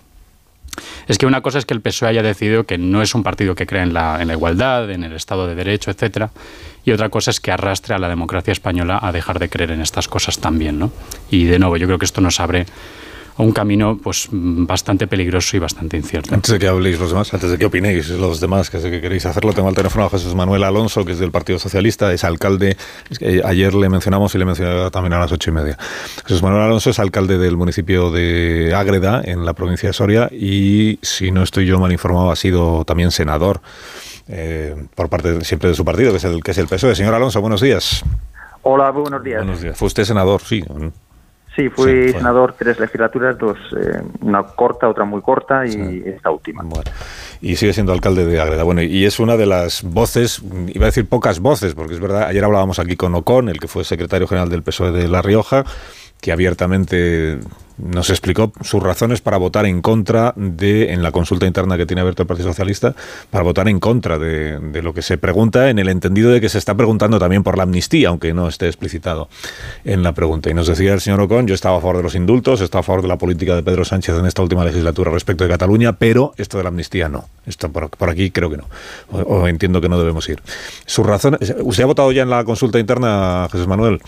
es 1.07 1.17
que 1.17 1.25
una 1.25 1.41
cosa 1.41 1.57
es 1.57 1.65
que 1.65 1.73
el 1.73 1.81
PSOE 1.81 2.10
haya 2.10 2.21
decidido 2.21 2.65
que 2.65 2.77
no 2.77 3.01
es 3.01 3.15
un 3.15 3.23
partido 3.23 3.55
que 3.55 3.65
cree 3.65 3.81
en 3.81 3.93
la, 3.93 4.21
en 4.21 4.27
la 4.27 4.33
igualdad, 4.33 4.89
en 4.91 5.03
el 5.03 5.13
Estado 5.13 5.47
de 5.47 5.55
Derecho, 5.55 5.89
etcétera, 5.91 6.31
y 6.86 6.91
otra 6.91 7.10
cosa 7.10 7.31
es 7.31 7.39
que 7.39 7.51
arrastre 7.51 7.95
a 7.95 7.97
la 7.97 8.10
democracia 8.10 8.51
española 8.51 8.99
a 9.01 9.12
dejar 9.12 9.39
de 9.39 9.49
creer 9.49 9.71
en 9.71 9.81
estas 9.81 10.07
cosas 10.07 10.39
también, 10.39 10.79
¿no? 10.79 10.91
Y 11.29 11.45
de 11.45 11.60
nuevo, 11.60 11.77
yo 11.77 11.88
creo 11.88 11.97
que 11.99 12.05
esto 12.05 12.21
nos 12.21 12.39
abre 12.39 12.65
un 13.38 13.52
camino 13.52 13.97
pues 14.02 14.28
bastante 14.32 15.08
peligroso 15.08 15.56
y 15.58 15.60
bastante 15.60 15.97
incierto. 15.97 16.34
Antes 16.34 16.52
de 16.52 16.60
que 16.60 16.67
habléis 16.67 17.00
los 17.00 17.10
demás, 17.12 17.34
antes 17.34 17.52
de 17.52 17.58
que 17.58 17.65
opinéis 17.65 18.10
los 18.10 18.39
demás, 18.39 18.69
que 18.69 18.80
sé 18.80 18.89
que 18.89 19.00
queréis 19.00 19.26
hacerlo, 19.26 19.54
tengo 19.54 19.69
al 19.69 19.76
teléfono 19.76 20.06
a 20.06 20.10
Jesús 20.10 20.34
Manuel 20.34 20.63
Alonso, 20.63 21.06
que 21.06 21.12
es 21.12 21.19
del 21.19 21.32
Partido 21.32 21.60
Socialista, 21.60 22.12
es 22.13 22.23
alcalde, 22.23 22.78
ayer 23.43 23.73
le 23.73 23.89
mencionamos 23.89 24.34
y 24.36 24.38
le 24.38 24.45
mencionaba 24.45 24.89
también 24.89 25.13
a 25.13 25.19
las 25.19 25.32
ocho 25.32 25.52
y 25.52 25.54
media. 25.54 25.78
Jesús 26.26 26.41
Manuel 26.41 26.63
Alonso 26.63 26.89
es 26.89 27.00
alcalde 27.00 27.38
del 27.38 27.58
municipio 27.58 28.12
de 28.12 28.73
Ágreda, 28.76 29.21
en 29.23 29.45
la 29.45 29.54
provincia 29.54 29.89
de 29.89 29.93
Soria, 29.93 30.30
y 30.32 31.00
si 31.02 31.32
no 31.32 31.43
estoy 31.43 31.65
yo 31.65 31.80
mal 31.80 31.91
informado, 31.91 32.32
ha 32.32 32.36
sido 32.36 32.86
también 32.86 33.12
senador. 33.12 33.62
Eh, 34.30 34.76
por 34.93 35.08
parte 35.08 35.41
siempre 35.45 35.69
de 35.69 35.76
su 35.76 35.86
partido, 35.86 36.12
que 36.12 36.17
es 36.17 36.23
el 36.26 36.43
que 36.43 36.52
es 36.52 36.58
el 36.58 36.67
PSOE. 36.67 36.95
Señor 36.95 37.13
Alonso, 37.13 37.39
buenos 37.39 37.62
días. 37.62 38.04
Hola, 38.63 38.91
buenos 38.91 39.23
días. 39.23 39.38
Buenos 39.38 39.62
días. 39.62 39.78
Fue 39.78 39.86
usted 39.86 40.04
senador, 40.04 40.41
sí. 40.41 40.65
Sí, 41.58 41.70
fui 41.70 42.12
senador 42.12 42.54
tres 42.56 42.80
legislaturas, 42.80 43.36
dos, 43.36 43.58
eh, 43.76 44.00
una 44.22 44.43
corta, 44.43 44.88
otra 44.88 45.06
muy 45.06 45.24
corta 45.24 45.65
y 45.65 46.04
esta 46.06 46.30
última. 46.30 46.63
Y 47.41 47.56
sigue 47.56 47.74
siendo 47.74 47.93
alcalde 47.93 48.28
de 48.28 48.39
Agreda. 48.39 48.62
Bueno, 48.62 48.84
y 48.84 49.06
es 49.06 49.20
una 49.20 49.38
de 49.38 49.48
las 49.48 49.82
voces, 49.82 50.43
iba 50.67 50.86
a 50.86 50.89
decir 50.89 51.10
pocas 51.10 51.39
voces, 51.39 51.74
porque 51.74 51.96
es 51.96 52.00
verdad, 52.00 52.26
ayer 52.28 52.46
hablábamos 52.46 52.78
aquí 52.78 52.96
con 52.96 53.15
Ocon, 53.15 53.50
el 53.50 53.60
que 53.60 53.67
fue 53.67 53.84
secretario 53.84 54.28
general 54.28 54.50
del 54.50 54.62
PSOE 54.62 54.91
de 54.91 55.08
La 55.08 55.24
Rioja, 55.24 55.65
que 56.22 56.32
abiertamente 56.32 57.39
nos 57.77 58.09
explicó 58.09 58.51
sus 58.61 58.81
razones 58.81 59.21
para 59.21 59.37
votar 59.37 59.65
en 59.65 59.81
contra 59.81 60.33
de, 60.35 60.93
en 60.93 61.03
la 61.03 61.11
consulta 61.11 61.45
interna 61.45 61.77
que 61.77 61.85
tiene 61.85 62.01
abierto 62.01 62.23
el 62.23 62.27
Partido 62.27 62.49
Socialista, 62.49 62.95
para 63.29 63.43
votar 63.43 63.67
en 63.67 63.79
contra 63.79 64.17
de, 64.17 64.81
lo 64.81 64.93
que 64.93 65.01
se 65.01 65.17
pregunta, 65.17 65.69
en 65.69 65.79
el 65.79 65.89
entendido 65.89 66.31
de 66.31 66.41
que 66.41 66.49
se 66.49 66.57
está 66.57 66.75
preguntando 66.75 67.19
también 67.19 67.43
por 67.43 67.57
la 67.57 67.63
amnistía, 67.63 68.09
aunque 68.09 68.33
no 68.33 68.47
esté 68.47 68.67
explicitado 68.67 69.29
en 69.85 70.03
la 70.03 70.13
pregunta. 70.13 70.49
Y 70.49 70.53
nos 70.53 70.67
decía 70.67 70.93
el 70.93 71.01
señor 71.01 71.21
Ocon, 71.21 71.47
yo 71.47 71.53
estaba 71.53 71.77
a 71.77 71.81
favor 71.81 71.97
de 71.97 72.03
los 72.03 72.15
indultos, 72.15 72.61
estaba 72.61 72.81
a 72.81 72.83
favor 72.83 73.01
de 73.01 73.07
la 73.07 73.17
política 73.17 73.55
de 73.55 73.63
Pedro 73.63 73.85
Sánchez 73.85 74.15
en 74.17 74.25
esta 74.25 74.41
última 74.41 74.63
legislatura 74.63 75.11
respecto 75.11 75.43
de 75.43 75.49
Cataluña, 75.49 75.93
pero 75.93 76.33
esto 76.37 76.57
de 76.57 76.63
la 76.63 76.69
amnistía 76.69 77.09
no. 77.09 77.25
Esto 77.45 77.71
por, 77.71 77.89
por 77.89 78.09
aquí 78.09 78.31
creo 78.31 78.49
que 78.49 78.57
no. 78.57 78.65
O, 79.11 79.19
o, 79.19 79.47
entiendo 79.47 79.79
que 79.81 79.89
no 79.89 79.97
debemos 79.97 80.27
ir. 80.29 80.41
Sus 80.85 81.05
razones. 81.05 81.55
¿Usted 81.61 81.83
ha 81.83 81.87
votado 81.87 82.11
ya 82.11 82.23
en 82.23 82.29
la 82.29 82.43
consulta 82.43 82.79
interna, 82.79 83.47
Jesús 83.51 83.67
Manuel? 83.67 84.01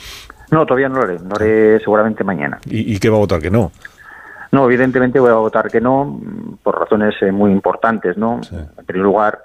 No, 0.51 0.65
todavía 0.65 0.89
no 0.89 0.95
lo 0.95 1.03
haré. 1.03 1.19
Lo 1.19 1.35
haré 1.35 1.79
seguramente 1.79 2.23
mañana. 2.23 2.59
¿Y, 2.65 2.97
qué 2.99 3.09
va 3.09 3.17
a 3.17 3.19
votar? 3.19 3.41
¿Que 3.41 3.51
no? 3.51 3.71
No, 4.51 4.65
evidentemente 4.65 5.19
voy 5.19 5.29
a 5.29 5.35
votar 5.35 5.69
que 5.69 5.79
no, 5.79 6.19
por 6.63 6.79
razones 6.79 7.15
eh, 7.21 7.31
muy 7.31 7.51
importantes, 7.51 8.17
¿no? 8.17 8.41
En 8.51 8.85
primer 8.85 9.03
lugar, 9.03 9.43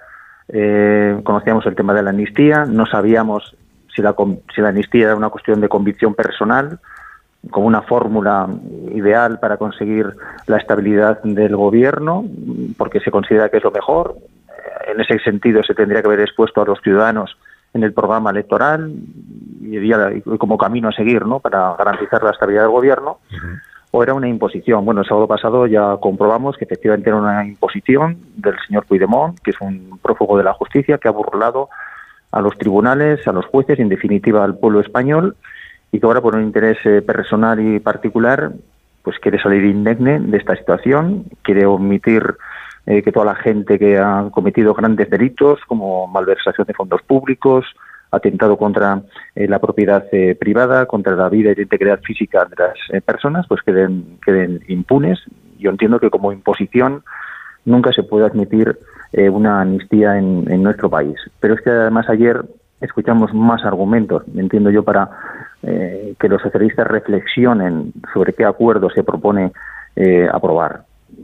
eh, 0.48 1.20
conocíamos 1.22 1.66
el 1.66 1.74
tema 1.74 1.92
de 1.92 2.02
la 2.02 2.10
amnistía, 2.10 2.64
no 2.64 2.86
sabíamos 2.86 3.54
si 3.94 4.00
la, 4.00 4.14
si 4.54 4.62
la 4.62 4.70
amnistía 4.70 5.06
era 5.06 5.16
una 5.16 5.28
cuestión 5.28 5.60
de 5.60 5.68
convicción 5.68 6.14
personal, 6.14 6.78
como 7.50 7.66
una 7.66 7.82
fórmula 7.82 8.48
ideal 8.94 9.38
para 9.38 9.58
conseguir 9.58 10.06
la 10.46 10.56
estabilidad 10.56 11.22
del 11.22 11.54
gobierno, 11.54 12.24
porque 12.78 13.00
se 13.00 13.10
considera 13.10 13.50
que 13.50 13.58
es 13.58 13.64
lo 13.64 13.70
mejor. 13.70 14.16
En 14.86 15.00
ese 15.00 15.18
sentido, 15.18 15.62
se 15.62 15.74
tendría 15.74 16.00
que 16.00 16.06
haber 16.08 16.20
expuesto 16.20 16.62
a 16.62 16.64
los 16.64 16.80
ciudadanos 16.80 17.36
en 17.74 17.82
el 17.82 17.92
programa 17.92 18.30
electoral 18.30 18.92
y, 19.60 20.20
como 20.38 20.56
camino 20.56 20.88
a 20.88 20.92
seguir 20.92 21.26
¿no? 21.26 21.40
para 21.40 21.74
garantizar 21.76 22.22
la 22.22 22.30
estabilidad 22.30 22.62
del 22.62 22.70
gobierno, 22.70 23.18
o 23.90 24.02
era 24.02 24.14
una 24.14 24.28
imposición. 24.28 24.84
Bueno, 24.84 25.02
el 25.02 25.06
sábado 25.06 25.26
pasado 25.26 25.66
ya 25.66 25.96
comprobamos 26.00 26.56
que 26.56 26.64
efectivamente 26.64 27.10
era 27.10 27.18
una 27.18 27.44
imposición 27.44 28.18
del 28.36 28.54
señor 28.66 28.86
Puigdemont, 28.86 29.38
que 29.40 29.50
es 29.50 29.60
un 29.60 29.98
prófugo 30.02 30.38
de 30.38 30.44
la 30.44 30.52
justicia, 30.52 30.98
que 30.98 31.08
ha 31.08 31.12
burlado 31.12 31.68
a 32.30 32.40
los 32.40 32.56
tribunales, 32.56 33.26
a 33.28 33.32
los 33.32 33.46
jueces, 33.46 33.78
en 33.78 33.88
definitiva 33.88 34.44
al 34.44 34.56
pueblo 34.58 34.80
español, 34.80 35.36
y 35.92 36.00
que 36.00 36.06
ahora 36.06 36.20
por 36.20 36.34
un 36.34 36.42
interés 36.42 36.78
eh, 36.84 37.02
personal 37.02 37.60
y 37.60 37.78
particular, 37.78 38.52
pues 39.02 39.18
quiere 39.18 39.40
salir 39.40 39.64
indemne 39.64 40.18
de 40.18 40.38
esta 40.38 40.56
situación, 40.56 41.26
quiere 41.42 41.66
omitir 41.66 42.36
eh, 42.86 43.02
que 43.02 43.12
toda 43.12 43.26
la 43.26 43.34
gente 43.34 43.78
que 43.78 43.98
ha 43.98 44.28
cometido 44.30 44.74
grandes 44.74 45.10
delitos 45.10 45.60
como 45.66 46.06
malversación 46.06 46.66
de 46.66 46.74
fondos 46.74 47.02
públicos, 47.02 47.64
atentado 48.10 48.56
contra 48.56 49.02
eh, 49.34 49.48
la 49.48 49.58
propiedad 49.58 50.04
eh, 50.12 50.36
privada, 50.38 50.86
contra 50.86 51.16
la 51.16 51.28
vida 51.28 51.50
y 51.50 51.56
la 51.56 51.62
integridad 51.62 52.00
física 52.00 52.44
de 52.44 52.56
las 52.56 53.02
personas, 53.02 53.46
pues 53.48 53.62
queden, 53.62 54.18
queden 54.24 54.60
impunes. 54.68 55.18
Yo 55.58 55.70
entiendo 55.70 55.98
que 55.98 56.10
como 56.10 56.32
imposición 56.32 57.02
nunca 57.64 57.92
se 57.92 58.02
puede 58.02 58.26
admitir 58.26 58.78
una 59.16 59.60
amnistía 59.60 60.18
en, 60.18 60.44
en, 60.50 60.62
nuestro 60.64 60.90
país. 60.90 61.14
Pero 61.38 61.54
es 61.54 61.60
que 61.60 61.70
además 61.70 62.08
ayer 62.08 62.44
escuchamos 62.80 63.32
más 63.32 63.64
argumentos, 63.64 64.24
entiendo 64.36 64.70
yo, 64.70 64.82
para 64.82 65.08
eh, 65.62 66.14
que 66.20 66.28
los 66.28 66.42
socialistas 66.42 66.86
reflexionen 66.86 67.92
sobre 68.12 68.32
qué 68.34 68.44
acuerdo 68.44 68.90
se 68.90 69.02
propone 69.02 69.52
eh, 69.96 70.28
aprobar. 70.30 70.82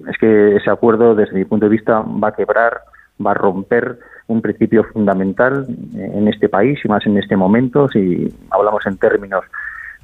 Es 0.08 0.18
que 0.18 0.56
ese 0.56 0.70
acuerdo, 0.70 1.14
desde 1.14 1.34
mi 1.34 1.44
punto 1.44 1.66
de 1.66 1.70
vista, 1.70 2.00
va 2.00 2.28
a 2.28 2.34
quebrar, 2.34 2.80
va 3.24 3.32
a 3.32 3.34
romper 3.34 3.98
un 4.28 4.40
principio 4.40 4.84
fundamental 4.84 5.66
en 5.94 6.28
este 6.28 6.48
país 6.48 6.78
y 6.84 6.88
más 6.88 7.04
en 7.06 7.18
este 7.18 7.36
momento, 7.36 7.88
si 7.88 8.32
hablamos 8.50 8.86
en 8.86 8.96
términos 8.96 9.44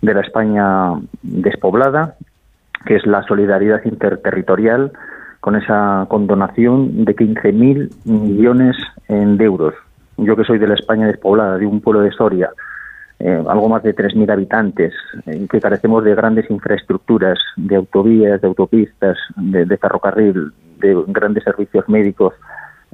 de 0.03 0.15
la 0.15 0.21
España 0.21 0.93
despoblada, 1.23 2.17
que 2.85 2.97
es 2.97 3.07
la 3.07 3.23
solidaridad 3.23 3.85
interterritorial 3.85 4.93
con 5.41 5.57
esa 5.57 6.07
condonación 6.09 7.05
de 7.05 7.15
15.000 7.15 7.91
millones 8.05 8.77
de 9.09 9.45
euros. 9.45 9.75
Yo 10.17 10.35
que 10.35 10.45
soy 10.45 10.59
de 10.59 10.67
la 10.67 10.75
España 10.75 11.07
despoblada, 11.07 11.59
de 11.59 11.67
un 11.67 11.81
pueblo 11.81 12.01
de 12.01 12.11
Soria, 12.11 12.51
eh, 13.19 13.43
algo 13.49 13.69
más 13.69 13.83
de 13.83 13.95
3.000 13.95 14.31
habitantes, 14.31 14.93
eh, 15.25 15.47
que 15.51 15.61
carecemos 15.61 16.05
de 16.05 16.15
grandes 16.15 16.51
infraestructuras, 16.51 17.39
de 17.57 17.77
autovías, 17.77 18.41
de 18.41 18.47
autopistas, 18.47 19.17
de, 19.37 19.77
ferrocarril, 19.79 20.53
de 20.79 21.05
grandes 21.09 21.45
servicios 21.45 21.89
médicos, 21.89 22.35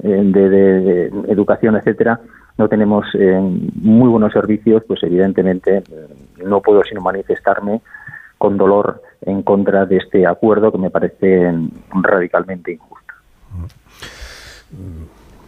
eh, 0.01 0.21
de, 0.23 1.07
educación, 1.27 1.75
etcétera, 1.75 2.21
no 2.57 2.69
tenemos 2.69 3.05
muy 3.81 4.09
buenos 4.09 4.31
servicios, 4.31 4.83
pues 4.87 5.01
evidentemente 5.03 5.83
no 6.45 6.61
puedo 6.61 6.83
sino 6.83 7.01
manifestarme 7.01 7.81
con 8.37 8.57
dolor 8.57 9.01
en 9.21 9.41
contra 9.41 9.85
de 9.87 9.97
este 9.97 10.27
acuerdo 10.27 10.71
que 10.71 10.77
me 10.77 10.91
parece 10.91 11.51
radicalmente 11.89 12.73
injusto. 12.73 13.13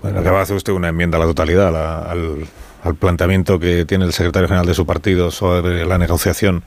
Bueno, 0.02 0.20
acaba 0.20 0.38
de 0.38 0.44
hacer 0.44 0.56
usted 0.56 0.74
una 0.74 0.90
enmienda 0.90 1.18
a 1.18 1.20
la 1.20 1.26
totalidad 1.26 2.10
al, 2.10 2.46
planteamiento 2.94 3.58
que 3.60 3.86
tiene 3.86 4.06
el 4.06 4.14
secretario 4.14 4.48
general 4.48 4.68
de 4.68 4.76
su 4.76 4.86
partido 4.86 5.32
sobre 5.32 5.84
la 5.86 5.98
negociación 5.98 6.64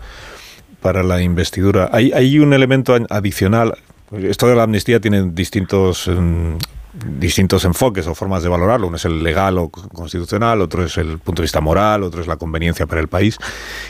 para 0.81 1.05
la 1.05 1.23
investidura. 1.23 1.89
Hay, 1.93 2.11
hay 2.13 2.41
un 2.41 2.53
elemento 2.53 2.97
adicional. 3.11 3.79
Esto 4.13 4.49
de 4.49 4.57
la 4.57 4.65
amnistía 4.65 5.01
tiene 5.01 5.31
distintos 5.31 6.09
mm, 6.09 6.57
distintos 7.07 7.65
enfoques 7.65 8.07
o 8.07 8.15
formas 8.15 8.43
de 8.43 8.49
valorarlo. 8.49 8.87
Uno 8.87 8.97
es 8.97 9.05
el 9.05 9.23
legal 9.23 9.59
o 9.59 9.69
constitucional, 9.69 10.61
otro 10.61 10.85
es 10.85 10.97
el 10.99 11.19
punto 11.19 11.43
de 11.43 11.45
vista 11.45 11.61
moral, 11.61 12.03
otro 12.03 12.21
es 12.21 12.27
la 12.27 12.37
conveniencia 12.37 12.87
para 12.87 13.01
el 13.01 13.09
país. 13.09 13.39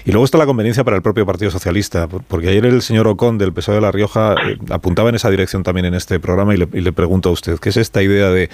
Y 0.04 0.12
luego 0.12 0.24
está 0.24 0.38
la 0.38 0.46
conveniencia 0.46 0.84
para 0.84 0.96
el 0.96 1.02
propio 1.02 1.26
Partido 1.26 1.50
Socialista, 1.50 2.08
porque 2.08 2.48
ayer 2.48 2.66
el 2.66 2.82
señor 2.82 3.06
Ocon 3.08 3.38
del 3.38 3.52
PSOE 3.52 3.76
de 3.76 3.80
La 3.80 3.92
Rioja 3.92 4.34
eh, 4.34 4.58
apuntaba 4.70 5.08
en 5.08 5.14
esa 5.14 5.30
dirección 5.30 5.62
también 5.62 5.86
en 5.86 5.94
este 5.94 6.20
programa 6.20 6.54
y 6.54 6.58
le, 6.58 6.92
pregunto 6.92 7.28
a 7.28 7.32
usted, 7.32 7.58
¿qué 7.58 7.68
es 7.68 7.76
esta 7.76 8.02
idea 8.02 8.30
de 8.30 8.50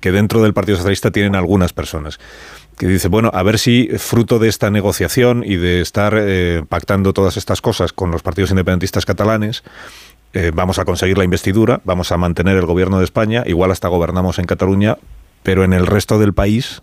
que 0.00 0.12
dentro 0.12 0.42
del 0.42 0.54
Partido 0.54 0.76
Socialista 0.76 1.10
tienen 1.10 1.34
algunas 1.34 1.72
personas? 1.72 2.18
que 2.76 2.88
dice, 2.88 3.06
bueno, 3.06 3.30
a 3.32 3.44
ver 3.44 3.60
si 3.60 3.88
fruto 3.98 4.40
de 4.40 4.48
esta 4.48 4.68
negociación 4.68 5.44
y 5.46 5.54
de 5.54 5.80
estar 5.80 6.16
eh, 6.18 6.64
pactando 6.68 7.12
todas 7.12 7.36
estas 7.36 7.60
cosas 7.60 7.92
con 7.92 8.10
los 8.10 8.22
partidos 8.22 8.50
independentistas 8.50 9.06
catalanes, 9.06 9.62
eh, 10.34 10.50
vamos 10.52 10.78
a 10.78 10.84
conseguir 10.84 11.16
la 11.16 11.24
investidura, 11.24 11.80
vamos 11.84 12.10
a 12.10 12.16
mantener 12.16 12.56
el 12.56 12.66
gobierno 12.66 12.98
de 12.98 13.04
España, 13.04 13.44
igual 13.46 13.70
hasta 13.70 13.88
gobernamos 13.88 14.38
en 14.38 14.46
Cataluña, 14.46 14.96
pero 15.44 15.62
en 15.62 15.72
el 15.72 15.86
resto 15.86 16.18
del 16.18 16.34
país 16.34 16.82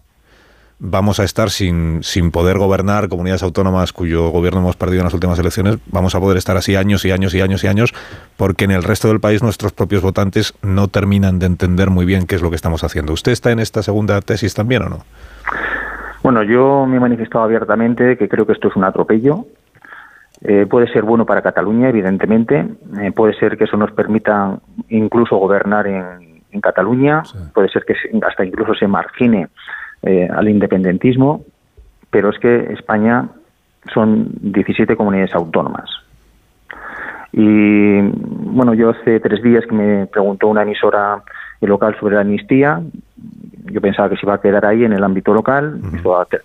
vamos 0.79 1.19
a 1.19 1.23
estar 1.23 1.49
sin, 1.49 2.01
sin 2.01 2.31
poder 2.31 2.57
gobernar 2.57 3.07
comunidades 3.09 3.43
autónomas 3.43 3.93
cuyo 3.93 4.29
gobierno 4.29 4.61
hemos 4.61 4.77
perdido 4.77 5.01
en 5.01 5.05
las 5.05 5.13
últimas 5.13 5.37
elecciones, 5.37 5.77
vamos 5.87 6.15
a 6.15 6.19
poder 6.19 6.37
estar 6.37 6.57
así 6.57 6.75
años 6.75 7.05
y 7.05 7.11
años 7.11 7.35
y 7.35 7.41
años 7.41 7.63
y 7.63 7.67
años, 7.67 7.93
porque 8.37 8.65
en 8.65 8.71
el 8.71 8.83
resto 8.83 9.09
del 9.09 9.19
país 9.19 9.43
nuestros 9.43 9.73
propios 9.73 10.01
votantes 10.01 10.53
no 10.61 10.87
terminan 10.87 11.37
de 11.37 11.45
entender 11.45 11.89
muy 11.89 12.05
bien 12.05 12.25
qué 12.25 12.35
es 12.35 12.41
lo 12.41 12.49
que 12.49 12.55
estamos 12.55 12.83
haciendo. 12.83 13.13
¿Usted 13.13 13.33
está 13.33 13.51
en 13.51 13.59
esta 13.59 13.83
segunda 13.83 14.21
tesis 14.21 14.53
también 14.53 14.83
o 14.83 14.89
no? 14.89 14.99
Bueno, 16.23 16.41
yo 16.43 16.85
me 16.85 16.97
he 16.97 16.99
manifestado 16.99 17.43
abiertamente 17.43 18.17
que 18.17 18.29
creo 18.29 18.45
que 18.45 18.53
esto 18.53 18.69
es 18.69 18.75
un 18.75 18.83
atropello, 18.83 19.45
eh, 20.43 20.65
puede 20.67 20.91
ser 20.91 21.03
bueno 21.03 21.25
para 21.25 21.41
Cataluña, 21.41 21.89
evidentemente. 21.89 22.65
Eh, 22.99 23.11
puede 23.11 23.33
ser 23.35 23.57
que 23.57 23.65
eso 23.65 23.77
nos 23.77 23.91
permita 23.91 24.57
incluso 24.89 25.37
gobernar 25.37 25.87
en, 25.87 26.31
Cataluña. 26.61 27.23
Puede 27.53 27.69
ser 27.69 27.85
que 27.85 27.95
hasta 28.21 28.43
incluso 28.43 28.75
se 28.75 28.85
margine 28.85 29.47
eh, 30.01 30.27
al 30.29 30.49
independentismo. 30.49 31.45
Pero 32.09 32.29
es 32.29 32.37
que 32.39 32.73
España 32.73 33.29
son 33.93 34.27
17 34.41 34.97
comunidades 34.97 35.33
autónomas. 35.33 35.89
Y 37.31 38.01
bueno, 38.01 38.73
yo 38.73 38.89
hace 38.89 39.21
tres 39.21 39.41
días 39.41 39.65
que 39.65 39.73
me 39.73 40.07
preguntó 40.07 40.49
una 40.49 40.63
emisora 40.63 41.23
local 41.61 41.95
sobre 42.01 42.15
la 42.15 42.21
amnistía. 42.21 42.81
Yo 43.71 43.79
pensaba 43.79 44.09
que 44.09 44.17
se 44.17 44.25
iba 44.25 44.33
a 44.33 44.41
quedar 44.41 44.65
ahí 44.65 44.83
en 44.83 44.91
el 44.91 45.03
ámbito 45.05 45.33
local. 45.33 45.79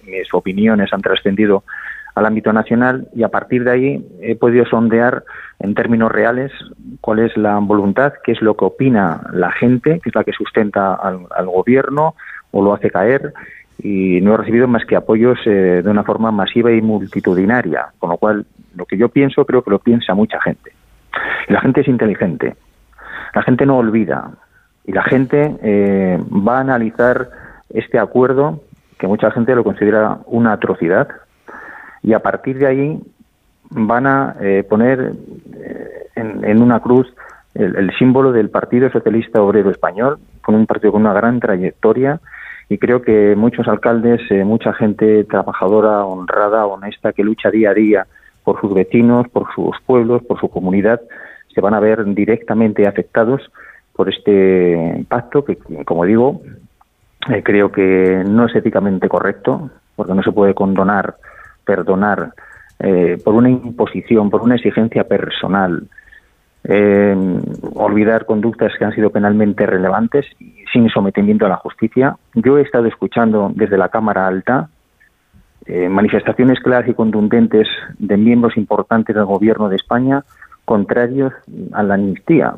mis 0.07 0.33
opiniones 0.33 0.93
han 0.93 1.03
trascendido 1.03 1.65
al 2.17 2.25
ámbito 2.25 2.51
nacional 2.53 3.09
y 3.15 3.23
a 3.23 3.29
partir 3.29 3.63
de 3.63 3.71
ahí 3.71 4.07
he 4.23 4.37
podido 4.37 4.65
sondear 4.65 5.23
en 5.61 5.75
términos 5.75 6.11
reales 6.11 6.51
cuál 7.03 7.19
es 7.19 7.37
la 7.37 7.59
voluntad, 7.59 8.15
qué 8.25 8.33
es 8.33 8.41
lo 8.41 8.57
que 8.57 8.65
opina 8.65 9.21
la 9.33 9.53
gente, 9.53 10.01
que 10.01 10.09
es 10.09 10.15
la 10.15 10.25
que 10.25 10.33
sustenta 10.33 10.95
al, 10.95 11.47
gobierno 11.47 12.15
o 12.53 12.65
lo 12.65 12.73
hace 12.73 12.91
caer 12.91 13.35
y 13.83 14.23
no 14.23 14.33
he 14.33 14.37
recibido 14.39 14.67
más 14.67 14.87
que 14.87 14.97
apoyos 14.97 15.39
eh, 15.45 15.83
de 15.85 15.91
una 15.91 16.05
forma 16.05 16.31
masiva 16.31 16.73
y 16.73 16.81
multitudinaria, 16.81 17.89
con 17.99 18.09
lo 18.09 18.17
cual 18.17 18.47
lo 18.75 18.87
que 18.87 18.97
yo 18.97 19.11
pienso 19.11 19.45
creo 19.45 19.63
que 19.63 19.71
lo 19.71 19.79
piensa 19.79 20.15
mucha 20.15 20.41
gente. 20.41 20.73
Y 21.49 21.53
la 21.53 21.61
gente 21.61 21.83
es 21.83 21.89
inteligente, 21.89 22.57
la 23.35 23.43
gente 23.43 23.67
no 23.67 23.77
olvida 23.77 24.31
y 24.87 24.93
la 24.93 25.03
gente 25.03 25.55
eh, 25.63 26.19
va 26.31 26.57
a 26.57 26.61
analizar 26.61 27.29
este 27.69 27.99
acuerdo 27.99 28.63
que 28.99 29.07
mucha 29.07 29.31
gente 29.31 29.55
lo 29.55 29.65
considera 29.65 30.21
una 30.25 30.55
atrocidad, 30.55 31.09
y 32.07 32.13
a 32.13 32.21
partir 32.21 32.57
de 32.59 32.67
ahí 32.69 33.01
van 33.69 34.07
a 34.07 34.37
eh, 34.41 34.65
poner 34.67 35.13
eh, 35.57 36.07
en, 36.15 36.63
una 36.63 36.79
cruz 36.79 37.13
el, 37.53 37.91
símbolo 37.99 38.31
del 38.31 38.49
Partido 38.49 38.89
Socialista 38.91 39.43
Obrero 39.43 39.71
Español, 39.71 40.19
con 40.41 40.55
un 40.55 40.67
partido 40.67 40.93
con 40.93 41.01
una 41.01 41.13
gran 41.13 41.41
trayectoria 41.41 42.21
y 42.69 42.79
creo 42.79 43.03
que 43.03 43.35
muchos 43.37 43.67
alcaldes, 43.67 44.21
eh, 44.31 44.45
mucha 44.45 44.73
gente 44.73 45.25
trabajadora, 45.25 46.05
honrada, 46.05 46.67
honesta, 46.67 47.13
que 47.13 47.25
lucha 47.25 47.51
día 47.51 47.71
a 47.71 47.75
día 47.75 48.07
por 48.45 48.61
sus 48.61 48.73
vecinos, 48.73 49.27
por 49.29 49.53
sus 49.53 49.77
pueblos, 49.85 50.23
por 50.23 50.39
su 50.39 50.49
comunidad, 50.49 51.01
se 51.53 51.61
van 51.61 51.75
a 51.75 51.81
ver 51.81 52.05
directamente 52.15 52.87
afectados 52.87 53.43
por 53.95 54.09
este 54.09 55.05
pacto 55.09 55.45
que, 55.45 55.59
como 55.85 56.05
digo, 56.05 56.41
creo 57.43 57.73
que 57.73 58.23
no 58.29 58.47
es 58.47 58.55
éticamente 58.55 59.09
correcto, 59.09 59.71
porque 59.97 60.15
no 60.15 60.23
se 60.23 60.31
puede 60.31 60.55
condonar 60.55 61.17
perdonar 61.67 62.33
eh, 62.79 63.19
por 63.23 63.35
una 63.35 63.51
imposición, 63.51 64.31
por 64.31 64.43
una 64.43 64.55
exigencia 64.55 65.05
personal, 65.05 65.89
eh, 66.65 67.15
olvidar 67.75 68.27
conductas 68.27 68.73
que 68.79 68.85
han 68.85 68.95
sido 68.95 69.11
penalmente 69.11 69.67
relevantes 69.67 70.27
sin 70.73 70.89
sometimiento 70.89 71.47
a 71.47 71.51
la 71.51 71.57
justicia. 71.57 72.17
Yo 72.35 72.59
he 72.59 72.63
estado 72.63 72.87
escuchando 72.87 73.53
desde 73.55 73.79
la 73.79 73.89
Cámara 73.89 74.27
Alta 74.27 74.69
eh, 75.67 75.89
manifestaciones 75.89 76.61
claras 76.61 76.89
y 76.89 76.95
contundentes 76.95 77.67
de 77.99 78.17
miembros 78.17 78.57
importantes 78.57 79.15
del 79.15 79.25
Gobierno 79.25 79.69
de 79.69 79.77
España 79.77 80.25
contrarios 80.65 81.33
a 81.73 81.83
la 81.83 81.95
amnistía. 81.95 82.55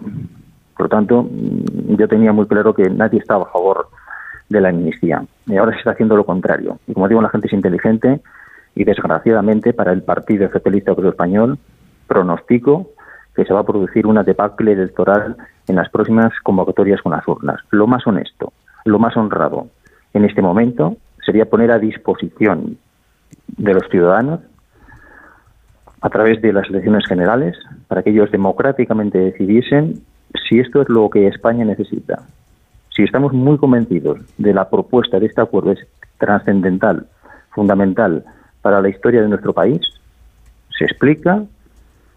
Por 0.77 0.87
lo 0.87 0.89
tanto, 0.89 1.29
yo 1.31 2.09
tenía 2.09 2.33
muy 2.33 2.47
claro 2.47 2.75
que 2.75 2.89
nadie 2.89 3.19
estaba 3.19 3.45
a 3.45 3.53
favor 3.53 3.89
de 4.49 4.61
la 4.61 4.71
amnistía. 4.71 5.23
Y 5.47 5.57
ahora 5.57 5.73
se 5.73 5.79
está 5.79 5.91
haciendo 5.93 6.17
lo 6.17 6.25
contrario. 6.25 6.79
Y 6.87 6.95
como 6.95 7.09
digo, 7.09 7.23
la 7.23 7.29
gente 7.29 7.47
es 7.47 7.53
inteligente 7.53 8.21
y 8.75 8.85
desgraciadamente 8.85 9.73
para 9.73 9.93
el 9.93 10.03
Partido 10.03 10.51
Socialista 10.51 10.93
Obrero 10.93 11.11
Español 11.11 11.59
pronostico 12.07 12.91
que 13.35 13.45
se 13.45 13.53
va 13.53 13.61
a 13.61 13.67
producir 13.67 14.07
una 14.07 14.25
debacle 14.25 14.73
electoral 14.73 15.37
en 15.69 15.77
las 15.77 15.89
próximas 15.91 16.33
convocatorias 16.43 17.01
con 17.03 17.13
las 17.13 17.27
urnas. 17.29 17.61
Lo 17.71 17.87
más 17.87 18.07
honesto, 18.07 18.53
lo 18.85 18.99
más 18.99 19.17
honrado 19.17 19.69
en 20.15 20.25
este 20.25 20.43
momento 20.43 20.97
sería 21.25 21.45
poner 21.45 21.71
a 21.71 21.79
disposición 21.79 22.79
de 23.47 23.75
los 23.75 23.89
ciudadanos 23.91 24.41
a 26.01 26.11
través 26.11 26.41
de 26.43 26.53
las 26.53 26.69
elecciones 26.69 27.07
generales 27.07 27.57
para 27.87 28.03
que 28.03 28.11
ellos 28.11 28.31
democráticamente 28.31 29.19
decidiesen 29.19 30.01
si 30.49 30.61
esto 30.61 30.83
es 30.83 30.89
lo 30.89 31.11
que 31.11 31.27
España 31.27 31.65
necesita. 31.65 32.23
Si 32.91 33.03
estamos 33.03 33.33
muy 33.33 33.59
convencidos 33.59 34.21
de 34.39 34.55
la 34.55 34.69
propuesta 34.69 35.21
de 35.21 35.27
este 35.27 35.41
acuerdo 35.41 35.73
es 35.73 35.87
trascendental, 36.19 37.07
fundamental 37.51 38.25
para 38.63 38.81
la 38.81 38.89
historia 38.89 39.23
de 39.23 39.29
nuestro 39.29 39.53
país, 39.53 39.81
se 40.77 40.85
explica, 40.85 41.43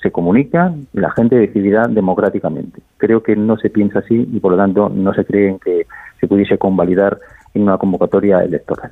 se 0.01 0.11
comunica 0.11 0.73
y 0.93 0.99
la 0.99 1.11
gente 1.11 1.35
decidirá 1.35 1.87
democráticamente. 1.87 2.81
Creo 2.97 3.21
que 3.23 3.35
no 3.35 3.57
se 3.57 3.69
piensa 3.69 3.99
así 3.99 4.27
y 4.31 4.39
por 4.39 4.51
lo 4.51 4.57
tanto 4.57 4.89
no 4.89 5.13
se 5.13 5.25
cree 5.25 5.57
que 5.63 5.85
se 6.19 6.27
pudiese 6.27 6.57
convalidar 6.57 7.19
en 7.53 7.63
una 7.63 7.77
convocatoria 7.77 8.39
electoral. 8.39 8.89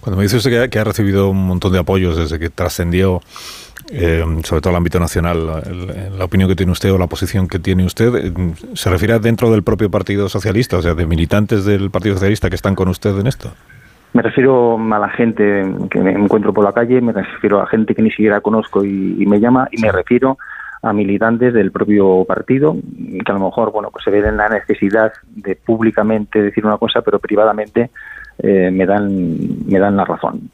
Cuando 0.00 0.16
me 0.16 0.22
dice 0.22 0.36
usted 0.36 0.70
que 0.70 0.78
ha, 0.78 0.84
recibido 0.84 1.30
un 1.30 1.46
montón 1.46 1.72
de 1.72 1.78
apoyos 1.78 2.16
desde 2.16 2.38
que 2.38 2.50
trascendió, 2.50 3.20
eh, 3.90 4.24
sobre 4.44 4.60
todo 4.60 4.70
el 4.70 4.76
ámbito 4.76 5.00
nacional, 5.00 5.46
la 6.16 6.24
opinión 6.24 6.48
que 6.48 6.56
tiene 6.56 6.72
usted 6.72 6.92
o 6.92 6.98
la 6.98 7.06
posición 7.06 7.48
que 7.48 7.58
tiene 7.58 7.84
usted, 7.84 8.14
eh, 8.14 8.32
¿se 8.74 8.90
refiere 8.90 9.18
dentro 9.18 9.50
del 9.50 9.62
propio 9.62 9.90
Partido 9.90 10.28
Socialista, 10.28 10.76
o 10.78 10.82
sea, 10.82 10.94
de 10.94 11.06
militantes 11.06 11.64
del 11.64 11.90
Partido 11.90 12.14
Socialista 12.14 12.48
que 12.48 12.56
están 12.56 12.74
con 12.74 12.88
usted 12.88 13.18
en 13.18 13.26
esto? 13.26 13.50
Me 14.12 14.22
refiero 14.22 14.78
a 14.78 14.98
la 14.98 15.08
gente 15.10 15.62
que 15.90 16.00
me 16.00 16.12
encuentro 16.12 16.52
por 16.52 16.64
la 16.64 16.72
calle, 16.72 17.00
me 17.00 17.12
refiero 17.12 17.60
a 17.60 17.66
gente 17.66 17.94
que 17.94 18.02
ni 18.02 18.10
siquiera 18.10 18.40
conozco 18.40 18.84
y, 18.84 19.24
me 19.26 19.38
llama, 19.38 19.68
y 19.70 19.80
me 19.80 19.92
refiero 19.92 20.38
a 20.82 20.92
militantes 20.92 21.52
del 21.52 21.72
propio 21.72 22.24
partido 22.24 22.76
que 22.76 23.32
a 23.32 23.34
lo 23.34 23.40
mejor 23.40 23.72
bueno 23.72 23.90
pues 23.90 24.04
se 24.04 24.12
ven 24.12 24.24
en 24.26 24.36
la 24.36 24.48
necesidad 24.48 25.12
de 25.26 25.56
públicamente 25.56 26.40
decir 26.40 26.64
una 26.64 26.78
cosa 26.78 27.02
pero 27.02 27.18
privadamente 27.18 27.90
eh, 28.38 28.70
me 28.70 28.86
dan 28.86 29.66
me 29.66 29.78
dan 29.80 29.96
la 29.96 30.04
razón. 30.04 30.50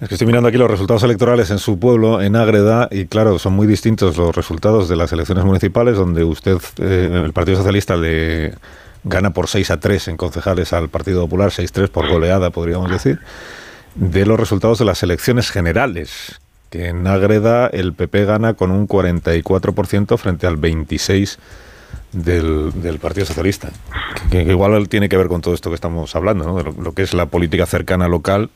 Es 0.00 0.08
que 0.08 0.14
estoy 0.14 0.26
mirando 0.26 0.48
aquí 0.48 0.58
los 0.58 0.70
resultados 0.70 1.02
electorales 1.04 1.50
en 1.50 1.58
su 1.58 1.78
pueblo, 1.78 2.20
en 2.20 2.36
Ágreda, 2.36 2.88
y 2.90 3.06
claro, 3.06 3.38
son 3.38 3.54
muy 3.54 3.66
distintos 3.66 4.16
los 4.16 4.34
resultados 4.34 4.88
de 4.88 4.96
las 4.96 5.12
elecciones 5.12 5.44
municipales, 5.44 5.96
donde 5.96 6.24
usted, 6.24 6.58
eh, 6.78 7.22
el 7.24 7.32
Partido 7.32 7.56
Socialista, 7.56 7.96
le 7.96 8.52
gana 9.04 9.30
por 9.30 9.48
6 9.48 9.70
a 9.70 9.80
3 9.80 10.08
en 10.08 10.16
concejales 10.16 10.72
al 10.72 10.88
Partido 10.88 11.22
Popular, 11.22 11.50
6-3 11.50 11.88
por 11.88 12.08
goleada, 12.08 12.50
podríamos 12.50 12.90
decir, 12.90 13.20
de 13.94 14.26
los 14.26 14.40
resultados 14.40 14.78
de 14.78 14.84
las 14.84 15.02
elecciones 15.02 15.50
generales, 15.50 16.40
que 16.70 16.88
en 16.88 17.06
Ágreda 17.06 17.68
el 17.68 17.92
PP 17.92 18.24
gana 18.24 18.54
con 18.54 18.70
un 18.70 18.88
44% 18.88 20.18
frente 20.18 20.46
al 20.46 20.58
26% 20.58 21.36
del, 22.12 22.72
del 22.80 22.98
Partido 22.98 23.26
Socialista, 23.26 23.70
que, 24.30 24.42
igual 24.42 24.88
tiene 24.88 25.08
que 25.08 25.16
ver 25.16 25.28
con 25.28 25.40
todo 25.40 25.54
esto 25.54 25.70
que 25.70 25.74
estamos 25.74 26.14
hablando, 26.16 26.44
¿no? 26.44 26.56
de 26.56 26.82
lo 26.82 26.92
que 26.92 27.02
es 27.02 27.14
la 27.14 27.26
política 27.26 27.66
cercana 27.66 28.08
local 28.08 28.50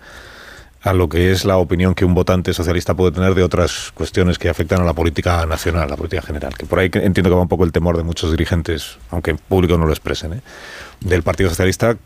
a 0.83 0.93
lo 0.93 1.09
que 1.09 1.33
es 1.33 1.45
la 1.45 1.57
opinión 1.57 1.95
que 1.95 2.05
un 2.05 2.14
votante 2.14 2.55
socialista 2.55 2.95
puede 2.95 3.12
tener 3.12 3.35
de 3.35 3.43
otras 3.43 3.91
cuestiones 3.95 4.38
que 4.38 4.49
afectan 4.49 4.81
a 4.81 4.85
la 4.85 4.93
política 4.93 5.45
nacional, 5.47 5.85
a 5.85 5.87
la 5.88 5.97
política 5.97 6.23
general. 6.23 6.57
Que 6.57 6.67
por 6.67 6.79
ahí 6.79 6.91
entiendo 6.93 7.31
que 7.31 7.37
va 7.37 7.43
un 7.43 7.49
poco 7.49 7.64
el 7.64 7.73
temor 7.73 7.97
de 7.97 8.05
muchos 8.05 8.31
dirigentes, 8.31 8.99
aunque 9.11 9.33
en 9.33 9.38
público 9.38 9.77
no 9.77 9.87
lo 9.87 9.93
expresen, 9.93 10.35
¿eh? 10.35 10.41
del 11.01 11.23
Partido 11.23 11.51
Socialista 11.51 11.97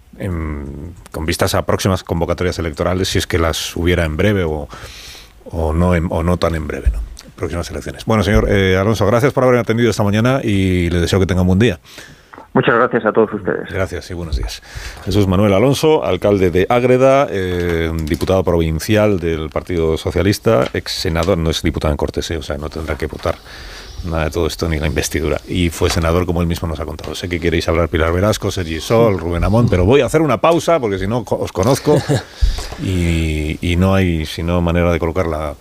con 1.10 1.26
vistas 1.26 1.54
a 1.54 1.64
próximas 1.64 2.04
convocatorias 2.04 2.58
electorales, 2.58 3.08
si 3.08 3.18
es 3.18 3.26
que 3.26 3.38
las 3.38 3.76
hubiera 3.76 4.04
en 4.04 4.16
breve 4.16 4.44
o, 4.44 4.68
o, 5.46 5.72
no, 5.72 5.90
o 5.90 6.22
no 6.22 6.36
tan 6.36 6.54
en 6.54 6.66
breve. 6.66 6.90
¿no? 6.92 7.00
Próximas 7.36 7.70
elecciones. 7.70 8.04
Bueno, 8.04 8.22
señor 8.22 8.46
eh, 8.50 8.76
Alonso, 8.76 9.06
gracias 9.06 9.32
por 9.32 9.44
haberme 9.44 9.60
atendido 9.60 9.90
esta 9.90 10.02
mañana 10.02 10.40
y 10.42 10.90
le 10.90 11.00
deseo 11.00 11.18
que 11.18 11.26
tenga 11.26 11.42
un 11.42 11.48
buen 11.48 11.58
día. 11.58 11.80
Muchas 12.54 12.74
gracias 12.74 13.04
a 13.06 13.12
todos 13.12 13.32
ustedes. 13.32 13.70
Gracias 13.70 14.10
y 14.10 14.14
buenos 14.14 14.36
días. 14.36 14.62
Jesús 15.04 15.26
Manuel 15.26 15.52
Alonso, 15.54 16.04
alcalde 16.04 16.50
de 16.50 16.66
Ágreda, 16.68 17.26
eh, 17.30 17.90
diputado 18.04 18.44
provincial 18.44 19.18
del 19.18 19.48
Partido 19.50 19.96
Socialista, 19.96 20.66
ex 20.72 20.92
senador, 20.92 21.38
no 21.38 21.50
es 21.50 21.62
diputado 21.62 21.92
en 21.92 21.96
Cortes, 21.96 22.30
eh, 22.30 22.36
o 22.36 22.42
sea, 22.42 22.58
no 22.58 22.68
tendrá 22.68 22.96
que 22.96 23.06
votar 23.06 23.36
nada 24.04 24.24
de 24.24 24.30
todo 24.30 24.46
esto 24.46 24.68
ni 24.68 24.78
la 24.78 24.86
investidura. 24.86 25.40
Y 25.46 25.70
fue 25.70 25.88
senador, 25.88 26.26
como 26.26 26.40
él 26.40 26.46
mismo 26.46 26.68
nos 26.68 26.80
ha 26.80 26.84
contado. 26.84 27.14
Sé 27.14 27.28
que 27.28 27.40
queréis 27.40 27.68
hablar 27.68 27.88
Pilar 27.88 28.12
Verasco, 28.12 28.50
Sergi 28.50 28.80
Sol, 28.80 29.18
Rubén 29.18 29.44
Amón, 29.44 29.68
pero 29.70 29.84
voy 29.84 30.00
a 30.00 30.06
hacer 30.06 30.22
una 30.22 30.40
pausa 30.40 30.80
porque 30.80 30.98
si 30.98 31.06
no 31.06 31.24
os 31.26 31.52
conozco 31.52 31.98
y, 32.82 33.58
y 33.60 33.76
no 33.76 33.94
hay 33.94 34.26
sino 34.26 34.60
manera 34.60 34.92
de 34.92 34.98
colocar 34.98 35.26
la, 35.26 35.54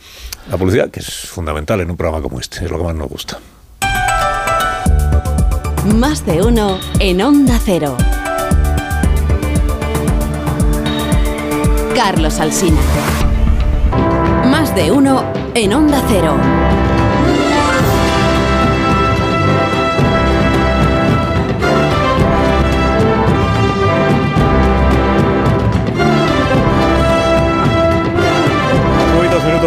la 0.50 0.58
publicidad, 0.58 0.90
que 0.90 1.00
es 1.02 1.30
fundamental 1.30 1.80
en 1.82 1.92
un 1.92 1.98
programa 1.98 2.22
como 2.22 2.40
este, 2.40 2.66
es 2.66 2.72
lo 2.72 2.78
que 2.78 2.84
más 2.84 2.96
nos 2.96 3.10
gusta. 3.10 3.40
Más 5.86 6.26
de 6.28 6.44
uno 6.44 6.78
en 7.00 7.22
Onda 7.24 7.60
Cero. 7.64 7.98
Carlos 11.96 12.40
Alsina. 12.40 12.80
Más 14.46 14.76
de 14.76 14.92
uno 14.92 15.24
en 15.56 15.74
Onda 15.74 16.00
Cero. 16.08 16.36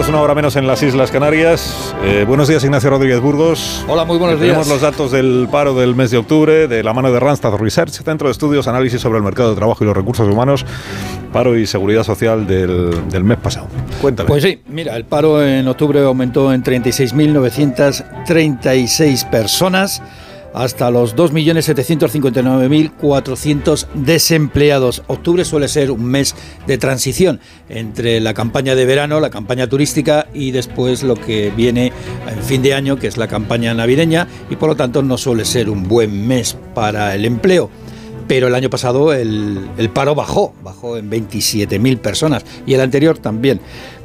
Minutos, 0.05 0.09
una 0.09 0.21
hora 0.21 0.35
menos 0.35 0.57
en 0.57 0.67
las 0.67 0.83
Islas 0.83 1.11
Canarias. 1.11 1.95
Eh, 2.05 2.25
buenos 2.27 2.49
días, 2.49 2.65
Ignacio 2.65 2.91
Rodríguez 2.91 3.21
Burgos. 3.21 3.85
Hola, 3.89 4.05
muy 4.05 4.19
buenos 4.19 4.41
días. 4.41 4.53
Tenemos 4.53 4.69
los 4.69 4.81
datos 4.81 5.13
del 5.13 5.47
paro 5.51 5.75
del 5.75 5.95
mes 5.95 6.11
de 6.11 6.17
octubre 6.19 6.67
de 6.69 6.83
la 6.83 6.93
mano 6.93 7.11
de 7.13 7.21
Randstad 7.21 7.55
Research, 7.55 7.91
Centro 7.91 8.29
de 8.29 8.33
Estudios, 8.33 8.69
Análisis 8.69 9.01
sobre 9.01 9.17
el 9.19 9.25
Mercado 9.25 9.51
de 9.51 9.57
Trabajo 9.57 9.85
y 9.85 9.87
los 9.87 9.97
Recursos 9.97 10.29
Humanos, 10.29 10.67
paro 11.33 11.59
y 11.59 11.67
seguridad 11.67 12.05
social 12.05 12.47
del, 12.47 13.09
del 13.09 13.25
mes 13.25 13.39
pasado. 13.39 13.69
Cuéntame. 14.01 14.29
Pues 14.29 14.43
sí, 14.43 14.61
mira, 14.69 14.97
el 14.97 15.05
paro 15.05 15.43
en 15.43 15.67
octubre 15.69 16.03
aumentó 16.03 16.53
en 16.53 16.63
36.936 16.63 19.31
personas 19.31 20.03
hasta 20.55 20.91
los 20.91 21.15
2.759.400 21.17 23.87
desempleados. 23.95 25.03
Octubre 25.09 25.45
suele 25.45 25.69
ser 25.69 25.91
un 25.91 26.05
mes 26.05 26.35
de 26.67 26.79
transición 26.79 27.41
entre 27.69 28.21
la 28.21 28.33
campaña 28.33 28.75
de 28.75 28.87
verano, 28.87 29.21
la 29.21 29.29
campaña 29.31 29.67
turística 29.67 30.29
y 30.33 30.53
después 30.53 31.03
lo 31.03 31.17
que 31.17 31.53
viene 31.55 31.93
en 32.29 32.43
fin 32.43 32.63
de 32.63 32.73
año, 32.73 32.99
que 32.99 33.09
es 33.09 33.19
la 33.19 33.29
campaña 33.29 33.75
navideña, 33.75 34.27
y 34.49 34.57
por 34.57 34.71
lo 34.71 34.77
tanto 34.77 35.03
no 35.03 35.19
suele 35.19 35.45
ser 35.45 35.69
un 35.69 35.87
buen 35.89 36.27
mes 36.27 36.57
para 36.75 37.15
el 37.15 37.27
empleo 37.27 37.69
pero 38.27 38.49
el 38.49 38.55
año 38.55 38.71
pasado 38.71 39.13
el, 39.13 39.69
el, 39.77 39.91
paro 39.91 40.15
bajó, 40.15 40.55
bajó 40.63 40.97
en 40.97 41.11
27.000 41.11 41.99
personas 41.99 42.43
y 42.65 42.73
el 42.73 42.81
anterior 42.81 43.19
también. 43.19 43.61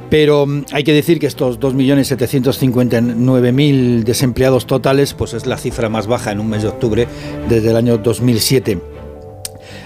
Pero 0.09 0.45
mm, 0.45 0.65
hay 0.71 0.83
que 0.83 0.93
decir 0.93 1.19
que 1.19 1.27
estos 1.27 1.59
2.759.000 1.59 4.03
desempleados 4.03 4.67
totales 4.67 5.13
pues 5.13 5.33
es 5.33 5.45
la 5.45 5.57
cifra 5.57 5.89
más 5.89 6.07
baja 6.07 6.31
en 6.31 6.39
un 6.39 6.47
mes 6.49 6.63
de 6.63 6.69
octubre 6.69 7.07
desde 7.47 7.69
el 7.69 7.75
año 7.75 7.97
2007. 7.97 8.79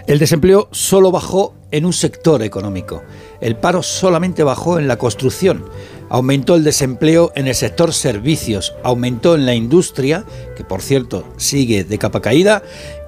El 0.05 0.19
desempleo 0.19 0.67
solo 0.71 1.11
bajó 1.11 1.53
en 1.71 1.85
un 1.85 1.93
sector 1.93 2.43
económico. 2.43 3.03
El 3.39 3.55
paro 3.55 3.81
solamente 3.83 4.43
bajó 4.43 4.77
en 4.77 4.87
la 4.87 4.97
construcción. 4.97 5.65
Aumentó 6.09 6.55
el 6.55 6.63
desempleo 6.63 7.31
en 7.35 7.47
el 7.47 7.55
sector 7.55 7.93
servicios, 7.93 8.75
aumentó 8.83 9.35
en 9.35 9.45
la 9.45 9.55
industria, 9.55 10.25
que 10.57 10.65
por 10.65 10.81
cierto 10.81 11.25
sigue 11.37 11.85
de 11.85 11.97
capa 11.97 12.21
caída, 12.21 12.63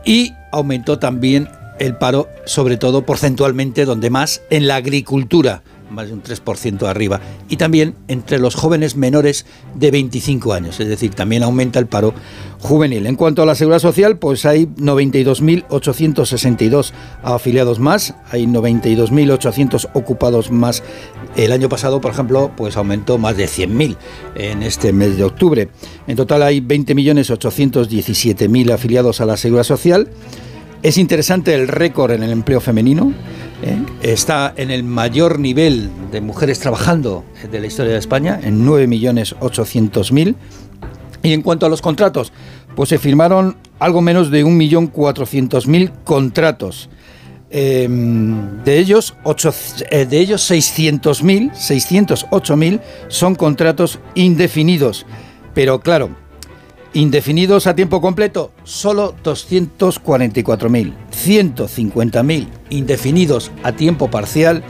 y 0.06 0.32
aumentó 0.52 0.98
también 0.98 1.50
el 1.80 1.98
paro, 1.98 2.30
sobre 2.46 2.78
todo 2.78 3.06
porcentualmente, 3.06 3.86
donde 3.86 4.10
más, 4.10 4.42
en 4.50 4.68
la 4.68 4.78
agricultura, 4.78 5.64
más 5.90 6.08
de 6.08 6.14
un 6.14 6.24
3% 6.24 6.88
arriba, 6.88 7.20
y 7.50 7.58
también 7.58 7.96
entre 8.08 8.40
los 8.40 8.56
jóvenes 8.56 8.96
menores 8.96 9.46
de 9.76 9.92
25 9.92 10.54
años, 10.54 10.80
es 10.80 10.88
decir, 10.88 11.14
también 11.14 11.44
aumenta 11.44 11.78
el 11.80 11.88
paro 11.88 12.14
juvenil. 12.60 13.06
En 13.06 13.16
cuanto 13.16 13.44
a 13.44 13.46
la 13.46 13.56
seguridad 13.56 13.80
social, 13.80 14.18
pues 14.18 14.46
hay 14.46 14.66
92.862 14.66 16.92
afiliados 17.24 17.80
más, 17.80 18.16
hay 18.32 18.46
92.800 18.46 19.90
ocupados 19.94 20.52
más. 20.52 20.84
El 21.36 21.52
año 21.52 21.68
pasado, 21.70 22.02
por 22.02 22.12
ejemplo, 22.12 22.52
pues 22.56 22.78
aumentó 22.78 23.18
más 23.18 23.36
de 23.38 23.46
100.000 23.46 23.98
en 24.36 24.62
este 24.64 24.94
mes 24.94 25.18
de 25.18 25.24
octubre. 25.24 25.70
En 26.08 26.16
total 26.16 26.44
hay 26.44 26.62
20.817.000 26.62 28.72
afiliados 28.72 29.22
a 29.22 29.26
la 29.26 29.38
seguridad 29.38 29.64
social. 29.64 30.08
Es 30.86 31.00
interesante 31.00 31.56
el 31.56 31.68
récord 31.68 32.12
en 32.12 32.22
el 32.22 32.30
empleo 32.30 32.62
femenino. 32.62 33.12
¿eh? 33.64 33.76
Está 34.04 34.54
en 34.56 34.70
el 34.70 34.84
mayor 34.84 35.40
nivel 35.40 35.90
de 36.12 36.22
mujeres 36.22 36.60
trabajando 36.60 37.26
de 37.52 37.60
la 37.60 37.66
historia 37.66 37.94
de 37.94 37.98
España, 37.98 38.40
en 38.44 38.68
9.800.000. 38.68 40.36
Y 41.24 41.34
en 41.34 41.42
cuanto 41.42 41.66
a 41.66 41.70
los 41.70 41.82
contratos, 41.82 42.32
pues 42.76 42.90
se 42.90 43.00
firmaron 43.00 43.58
algo 43.80 44.02
menos 44.02 44.30
de 44.30 44.46
1.400.000 44.46 45.92
contratos. 46.04 46.88
Em, 47.50 48.64
de 48.64 48.78
ellos, 48.78 49.16
eh, 49.90 50.08
ellos 50.12 50.52
600.000, 50.52 51.52
608.000 51.52 52.80
son 53.08 53.34
contratos 53.34 53.98
indefinidos. 54.14 55.08
Pero 55.56 55.80
claro, 55.80 56.12
Indefinidos 56.96 57.68
a 57.68 57.76
tiempo 57.76 58.00
completo, 58.00 58.52
solo 58.64 59.14
244.000. 59.22 60.94
150.000 61.12 62.48
indefinidos 62.70 63.52
a 63.64 63.74
tiempo 63.74 64.10
parcial 64.10 64.64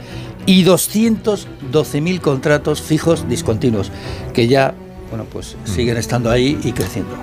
y 0.44 0.64
212.000 0.64 2.20
contratos 2.20 2.82
fijos 2.82 3.28
discontinuos, 3.28 3.92
que 4.34 4.48
ya, 4.48 4.74
bueno, 5.10 5.24
pues 5.32 5.54
mm. 5.54 5.68
siguen 5.68 5.98
estando 5.98 6.28
ahí 6.28 6.58
y 6.64 6.72
creciendo. 6.72 7.14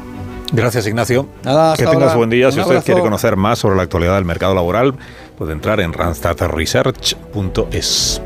Gracias, 0.53 0.87
Ignacio. 0.87 1.27
Nada, 1.43 1.75
que 1.75 1.85
tengas 1.85 2.15
buen 2.15 2.29
día. 2.29 2.49
si 2.49 2.61
usted 2.61 2.81
quiere 2.85 3.01
conocer 3.01 3.35
más 3.35 3.59
sobre 3.59 3.75
la 3.75 3.83
actualidad 3.83 4.15
del 4.15 4.23
mercado 4.23 4.55
laboral, 4.55 4.95
puede 5.37 5.51
entrar 5.51 5.81
en 5.81 5.91
randstadresearch.es. 5.91 8.21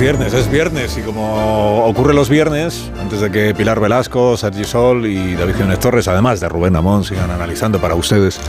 viernes, 0.00 0.32
es 0.32 0.50
viernes 0.50 0.96
y 0.96 1.02
como 1.02 1.84
ocurre 1.84 2.14
los 2.14 2.30
viernes, 2.30 2.90
antes 2.98 3.20
de 3.20 3.30
que 3.30 3.54
Pilar 3.54 3.80
Velasco, 3.80 4.34
Sergi 4.34 4.64
Sol 4.64 5.04
y 5.04 5.34
David 5.34 5.56
Jiménez 5.56 5.78
Torres, 5.78 6.08
además 6.08 6.40
de 6.40 6.48
Rubén 6.48 6.74
Amón, 6.74 7.04
sigan 7.04 7.30
analizando 7.30 7.78
para 7.78 7.94
ustedes 7.94 8.40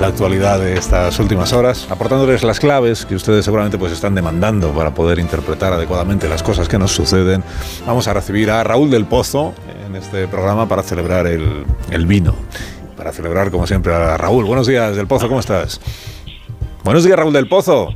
la 0.00 0.08
actualidad 0.08 0.58
de 0.58 0.74
estas 0.74 1.16
últimas 1.20 1.52
horas, 1.52 1.86
aportándoles 1.90 2.42
las 2.42 2.58
claves 2.58 3.06
que 3.06 3.14
ustedes 3.14 3.44
seguramente 3.44 3.78
pues 3.78 3.92
están 3.92 4.16
demandando 4.16 4.72
para 4.72 4.94
poder 4.94 5.20
interpretar 5.20 5.72
adecuadamente 5.72 6.28
las 6.28 6.42
cosas 6.42 6.68
que 6.68 6.76
nos 6.76 6.90
suceden, 6.90 7.44
vamos 7.86 8.08
a 8.08 8.12
recibir 8.12 8.50
a 8.50 8.64
Raúl 8.64 8.90
del 8.90 9.04
Pozo 9.04 9.54
en 9.86 9.94
este 9.94 10.26
programa 10.26 10.66
para 10.66 10.82
celebrar 10.82 11.28
el, 11.28 11.64
el 11.92 12.06
vino. 12.06 12.34
Para 12.96 13.12
celebrar, 13.12 13.52
como 13.52 13.68
siempre, 13.68 13.94
a 13.94 14.16
Raúl. 14.16 14.44
Buenos 14.44 14.66
días, 14.66 14.96
del 14.96 15.06
Pozo, 15.06 15.28
¿cómo 15.28 15.38
estás? 15.38 15.80
Buenos 16.82 17.04
días, 17.04 17.16
Raúl 17.16 17.32
del 17.32 17.46
Pozo. 17.46 17.94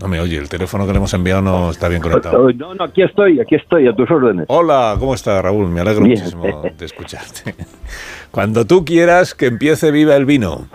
No 0.00 0.08
me 0.08 0.18
oye, 0.18 0.38
el 0.38 0.48
teléfono 0.48 0.86
que 0.86 0.92
le 0.92 0.96
hemos 0.96 1.12
enviado 1.12 1.42
no 1.42 1.70
está 1.70 1.86
bien 1.88 2.00
conectado. 2.00 2.50
No, 2.52 2.74
no, 2.74 2.84
aquí 2.84 3.02
estoy, 3.02 3.38
aquí 3.38 3.56
estoy, 3.56 3.86
a 3.86 3.92
tus 3.92 4.10
órdenes. 4.10 4.46
Hola, 4.48 4.96
¿cómo 4.98 5.12
estás, 5.12 5.42
Raúl? 5.42 5.68
Me 5.68 5.82
alegro 5.82 6.04
Bien. 6.04 6.18
muchísimo 6.18 6.62
de 6.74 6.84
escucharte. 6.86 7.54
Cuando 8.30 8.66
tú 8.66 8.82
quieras 8.82 9.34
que 9.34 9.46
empiece 9.46 9.90
Viva 9.90 10.16
el 10.16 10.24
Vino. 10.24 10.66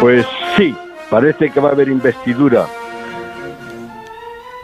Pues 0.00 0.26
sí, 0.56 0.74
parece 1.10 1.50
que 1.50 1.60
va 1.60 1.68
a 1.68 1.72
haber 1.72 1.88
investidura. 1.88 2.66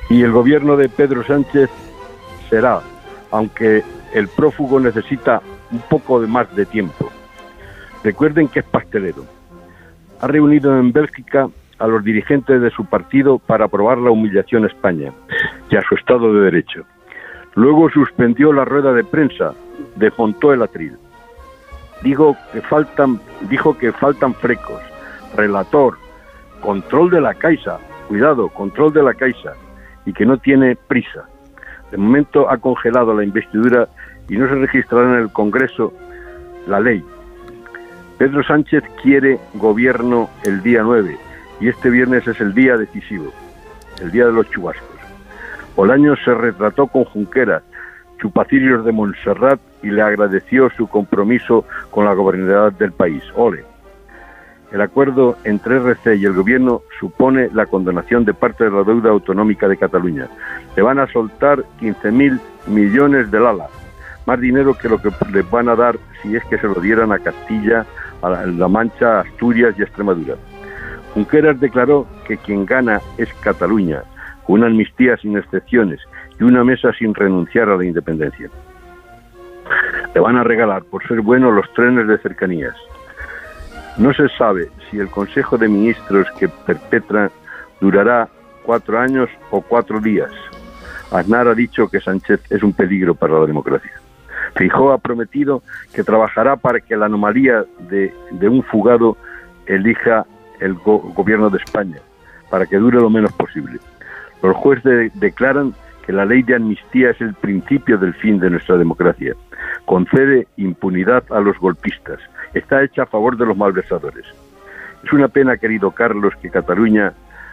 Y 0.09 0.23
el 0.23 0.33
gobierno 0.33 0.79
de 0.79 0.89
Pedro 0.89 1.25
Sánchez 1.27 1.69
será, 2.49 2.81
aunque 3.31 3.85
el 4.15 4.29
prófugo 4.29 4.81
necesita 4.81 5.43
un 5.71 5.81
poco 5.81 6.23
de 6.23 6.27
más 6.27 6.55
de 6.57 6.65
tiempo. 6.65 7.11
Recuerden 8.03 8.49
que 8.49 8.61
es 8.61 8.65
pastelero. 8.65 9.40
Ha 10.21 10.27
reunido 10.27 10.79
en 10.79 10.93
Bélgica 10.93 11.49
a 11.79 11.87
los 11.87 12.05
dirigentes 12.05 12.61
de 12.61 12.71
su 12.71 12.85
partido 12.85 13.39
para 13.39 13.65
aprobar 13.65 13.99
la 13.99 14.11
humillación 14.11 14.65
a 14.65 14.67
España 14.67 15.13
y 15.71 15.77
a 15.77 15.83
su 15.83 15.95
Estado 15.95 16.33
de 16.35 16.43
Derecho. 16.43 16.85
Luego 17.55 17.91
suspendió 17.91 18.53
la 18.53 18.65
rueda 18.65 18.93
de 18.93 19.03
prensa, 19.03 19.55
desmontó 19.97 20.53
el 20.53 20.63
atril. 20.63 20.97
Digo 22.03 22.37
que 22.53 22.61
faltan, 22.61 23.19
dijo 23.49 23.77
que 23.77 23.93
faltan 23.93 24.35
frecos, 24.35 24.81
relator, 25.37 25.97
control 26.61 27.11
de 27.11 27.21
la 27.21 27.35
Caixa, 27.35 27.79
cuidado, 28.09 28.49
control 28.49 28.93
de 28.93 29.03
la 29.03 29.15
Caixa, 29.15 29.55
y 30.05 30.13
que 30.13 30.27
no 30.27 30.37
tiene 30.39 30.77
prisa. 30.77 31.25
De 31.91 31.97
momento 31.97 32.51
ha 32.51 32.59
congelado 32.59 33.15
la 33.15 33.25
investidura 33.25 33.89
y 34.29 34.37
no 34.37 34.49
se 34.49 34.55
registrará 34.55 35.15
en 35.15 35.23
el 35.23 35.33
Congreso 35.33 35.93
la 36.67 36.79
ley. 36.79 37.03
Pedro 38.21 38.43
Sánchez 38.43 38.85
quiere 39.03 39.41
gobierno 39.55 40.29
el 40.45 40.63
día 40.63 40.83
9 40.83 41.17
y 41.59 41.69
este 41.69 41.89
viernes 41.89 42.29
es 42.29 42.39
el 42.43 42.53
día 42.53 42.77
decisivo, 42.77 43.33
el 44.03 44.11
día 44.11 44.27
de 44.27 44.33
los 44.33 44.51
chubascos. 44.51 45.01
Bolaños 45.75 46.19
se 46.23 46.35
retrató 46.35 46.87
con 46.87 47.05
Junqueras, 47.05 47.63
chupacirios 48.21 48.85
de 48.85 48.93
Montserrat 48.93 49.59
y 49.83 49.91
le 49.91 50.03
agradeció 50.03 50.69
su 50.77 50.87
compromiso 50.87 51.65
con 51.91 52.05
la 52.05 52.13
gobernabilidad 52.13 52.73
del 52.73 52.93
país. 52.93 53.23
Ole. 53.37 53.65
El 54.71 54.83
acuerdo 54.83 55.39
entre 55.45 55.77
RC 55.77 56.17
y 56.17 56.27
el 56.27 56.35
gobierno 56.35 56.83
supone 57.01 57.49
la 57.55 57.65
condonación 57.65 58.27
de 58.27 58.35
parte 58.35 58.65
de 58.65 58.71
la 58.71 58.85
deuda 58.85 59.09
autonómica 59.09 59.67
de 59.67 59.79
Cataluña. 59.79 60.29
Le 60.77 60.83
van 60.83 60.99
a 60.99 61.07
soltar 61.07 61.65
15.000 61.81 62.39
millones 62.67 63.31
del 63.31 63.47
ala, 63.47 63.69
más 64.27 64.39
dinero 64.39 64.75
que 64.75 64.91
lo 64.91 65.01
que 65.01 65.09
les 65.33 65.51
van 65.51 65.71
a 65.71 65.75
dar 65.75 65.97
si 66.23 66.37
es 66.37 66.45
que 66.47 66.59
se 66.59 66.67
lo 66.67 66.75
dieran 66.75 67.13
a 67.13 67.19
Castilla, 67.19 67.85
a 68.23 68.31
la- 68.31 68.69
Mancha, 68.69 69.21
Asturias 69.21 69.75
y 69.79 69.83
Extremadura. 69.83 70.37
Junqueras 71.15 71.59
declaró 71.61 72.07
que 72.27 72.37
quien 72.37 72.67
gana 72.67 73.01
es 73.19 73.33
Cataluña, 73.43 74.03
con 74.47 74.61
una 74.61 74.67
amnistía 74.67 75.17
sin 75.17 75.37
excepciones 75.37 76.01
y 76.39 76.45
una 76.45 76.63
mesa 76.65 76.93
sin 76.93 77.15
renunciar 77.15 77.69
a 77.69 77.77
la 77.77 77.85
independencia. 77.85 78.49
Le 80.15 80.21
van 80.21 80.37
a 80.37 80.45
regalar, 80.45 80.83
por 80.85 81.07
ser 81.07 81.21
bueno, 81.21 81.51
los 81.51 81.73
trenes 81.75 82.07
de 82.07 82.19
cercanías. 82.19 82.75
No 83.99 84.13
se 84.15 84.29
sabe 84.31 84.69
si 84.91 84.99
el 84.99 85.09
Consejo 85.11 85.59
de 85.59 85.69
Ministros 85.69 86.27
que 86.39 86.49
perpetra 86.49 87.31
durará 87.81 88.29
cuatro 88.65 88.99
años 88.99 89.29
o 89.51 89.61
cuatro 89.61 90.01
días. 90.01 90.31
Aznar 91.11 91.49
ha 91.49 91.55
dicho 91.55 91.89
que 91.89 92.01
Sánchez 92.01 92.41
es 92.51 92.63
un 92.63 92.73
peligro 92.73 93.15
para 93.15 93.39
la 93.39 93.47
democracia. 93.47 94.00
Fijó 94.57 94.93
ha 94.93 94.99
prometido 94.99 95.63
que 95.95 96.03
trabajará 96.05 96.57
para 96.57 96.81
que 96.81 96.97
la 96.97 97.07
anomalía 97.07 97.65
de, 97.89 98.13
un 98.49 98.63
fugado 98.65 99.17
elija 99.67 100.27
el 100.61 100.75
go- 100.75 100.99
gobierno 101.15 101.51
de 101.51 101.59
España, 101.59 101.99
para 102.51 102.67
que 102.67 102.77
dure 102.77 103.01
lo 103.01 103.11
menos 103.11 103.33
posible. 103.33 103.79
Los 104.43 104.57
jueces 104.57 105.13
declaran 105.21 105.75
que 106.07 106.13
la 106.13 106.25
ley 106.25 106.43
de 106.43 106.57
amnistía 106.57 107.11
es 107.11 107.21
el 107.21 107.35
principio 107.35 107.99
del 107.99 108.15
fin 108.15 108.41
de 108.41 108.51
nuestra 108.51 108.77
democracia. 108.77 109.35
Concede 109.85 110.49
impunidad 110.57 111.23
a 111.31 111.41
los 111.41 111.59
golpistas. 111.59 112.19
Está 112.55 112.83
hecha 112.83 113.03
a 113.03 113.07
favor 113.07 113.37
de 113.37 113.47
los 113.47 113.57
malversadores. 113.57 114.25
Es 115.05 115.13
una 115.13 115.29
pena, 115.29 115.57
querido 115.57 115.91
Carlos, 115.93 116.35
que 116.43 116.51
Cataluña 116.51 117.13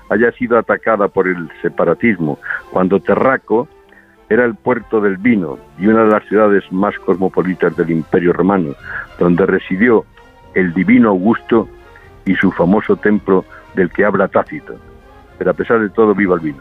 haya 0.10 0.32
sido 0.32 0.58
atacada 0.58 1.08
por 1.10 1.28
el 1.28 1.50
separatismo, 1.62 2.40
cuando 2.72 3.00
Terraco 3.00 3.68
era 4.30 4.46
el 4.46 4.56
puerto 4.56 5.00
del 5.00 5.18
vino 5.18 5.58
y 5.80 5.88
una 5.88 6.04
de 6.04 6.12
las 6.12 6.24
ciudades 6.26 6.64
más 6.72 6.98
cosmopolitas 7.00 7.76
del 7.78 7.92
Imperio 7.92 8.34
Romano, 8.34 8.76
donde 9.20 9.46
residió 9.46 10.06
el 10.54 10.74
divino 10.74 11.10
Augusto 11.10 11.70
y 12.26 12.36
su 12.36 12.52
famoso 12.52 12.98
templo 12.98 13.46
del 13.74 13.90
que 13.92 14.04
habla 14.04 14.28
Tácito. 14.28 14.76
Pero 15.38 15.52
a 15.52 15.54
pesar 15.54 15.80
de 15.80 15.90
todo, 15.90 16.14
viva 16.14 16.36
el 16.36 16.42
vino. 16.42 16.58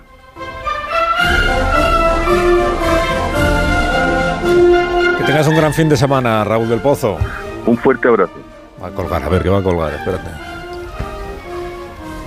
Que 5.19 5.25
tengas 5.25 5.49
un 5.49 5.57
gran 5.57 5.73
fin 5.73 5.89
de 5.89 5.97
semana, 5.97 6.45
Raúl 6.45 6.69
del 6.69 6.81
Pozo. 6.81 7.17
Un 7.65 7.77
fuerte 7.77 8.07
abrazo. 8.07 8.35
Va 8.81 8.89
a 8.89 8.91
colgar, 8.91 9.23
a 9.23 9.29
ver, 9.29 9.43
que 9.43 9.49
va 9.49 9.59
a 9.59 9.63
colgar, 9.63 9.93
espérate. 9.95 10.29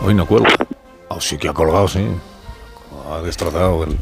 Hoy 0.04 0.14
no 0.14 0.26
cuelga. 0.26 0.50
Oh, 1.10 1.22
sí 1.22 1.38
que 1.38 1.48
ha 1.50 1.54
colgado, 1.54 1.88
sí. 1.88 2.06
Ha 3.12 3.22
destrozado 3.22 3.84
el, 3.84 3.98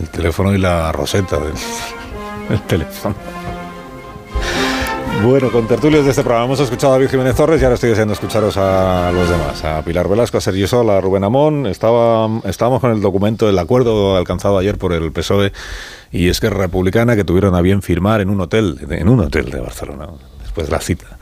el 0.00 0.08
teléfono 0.08 0.54
y 0.54 0.58
la 0.58 0.92
roseta 0.92 1.38
del, 1.38 1.54
del 2.48 2.62
teléfono. 2.62 3.14
Bueno, 5.24 5.52
con 5.52 5.68
tertulios 5.68 6.04
de 6.04 6.10
este 6.10 6.24
programa 6.24 6.46
hemos 6.46 6.58
escuchado 6.58 6.94
a 6.94 6.96
David 6.96 7.10
Jiménez 7.10 7.36
Torres 7.36 7.60
y 7.60 7.64
ahora 7.64 7.74
estoy 7.74 7.90
deseando 7.90 8.12
escucharos 8.12 8.56
a 8.56 9.12
los 9.12 9.28
demás, 9.28 9.64
a 9.64 9.80
Pilar 9.82 10.08
Velasco, 10.08 10.38
a 10.38 10.40
Sergio 10.40 10.66
Sol, 10.66 10.90
a 10.90 11.00
Rubén 11.00 11.22
Amón. 11.22 11.66
Estaba, 11.66 12.28
estábamos 12.44 12.80
con 12.80 12.90
el 12.90 13.00
documento, 13.00 13.48
el 13.48 13.56
acuerdo 13.56 14.16
alcanzado 14.16 14.58
ayer 14.58 14.78
por 14.78 14.92
el 14.92 15.12
PSOE 15.12 15.52
y 16.10 16.28
Esquerra 16.28 16.58
Republicana 16.58 17.14
que 17.14 17.22
tuvieron 17.22 17.54
a 17.54 17.60
bien 17.60 17.82
firmar 17.82 18.20
en 18.20 18.30
un 18.30 18.40
hotel, 18.40 18.78
en 18.90 19.08
un 19.08 19.20
hotel 19.20 19.48
de 19.48 19.60
Barcelona, 19.60 20.08
de 20.56 20.68
la 20.68 20.80
cita, 20.80 21.18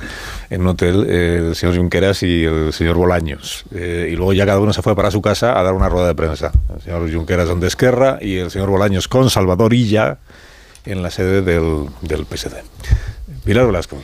en 0.49 0.63
un 0.63 0.69
hotel 0.69 1.07
eh, 1.09 1.49
el 1.49 1.57
señor 1.57 1.77
Junqueras 1.77 2.23
y 2.23 2.45
el 2.45 2.73
señor 2.73 2.97
Bolaños. 2.97 3.65
Eh, 3.75 4.09
y 4.13 4.17
luego 4.17 4.33
ya 4.33 4.47
cada 4.47 4.61
uno 4.61 4.73
se 4.73 4.83
fue 4.83 4.97
para 4.97 5.11
su 5.11 5.23
casa 5.23 5.59
a 5.59 5.63
dar 5.63 5.75
una 5.75 5.89
rueda 5.89 6.09
de 6.09 6.15
prensa. 6.15 6.53
El 6.75 6.83
señor 6.83 7.13
Junqueras 7.13 7.49
donde 7.49 7.67
Esquerra 7.67 8.19
y 8.21 8.39
el 8.39 8.51
señor 8.51 8.71
Bolaños 8.71 9.09
con 9.09 9.31
Salvador 9.31 9.73
Illa 9.75 10.19
en 10.85 11.03
la 11.03 11.11
sede 11.11 11.43
del, 11.43 11.87
del 12.03 12.27
PSD. 12.27 12.57
Pilar 13.45 13.67
Velasco. 13.67 13.99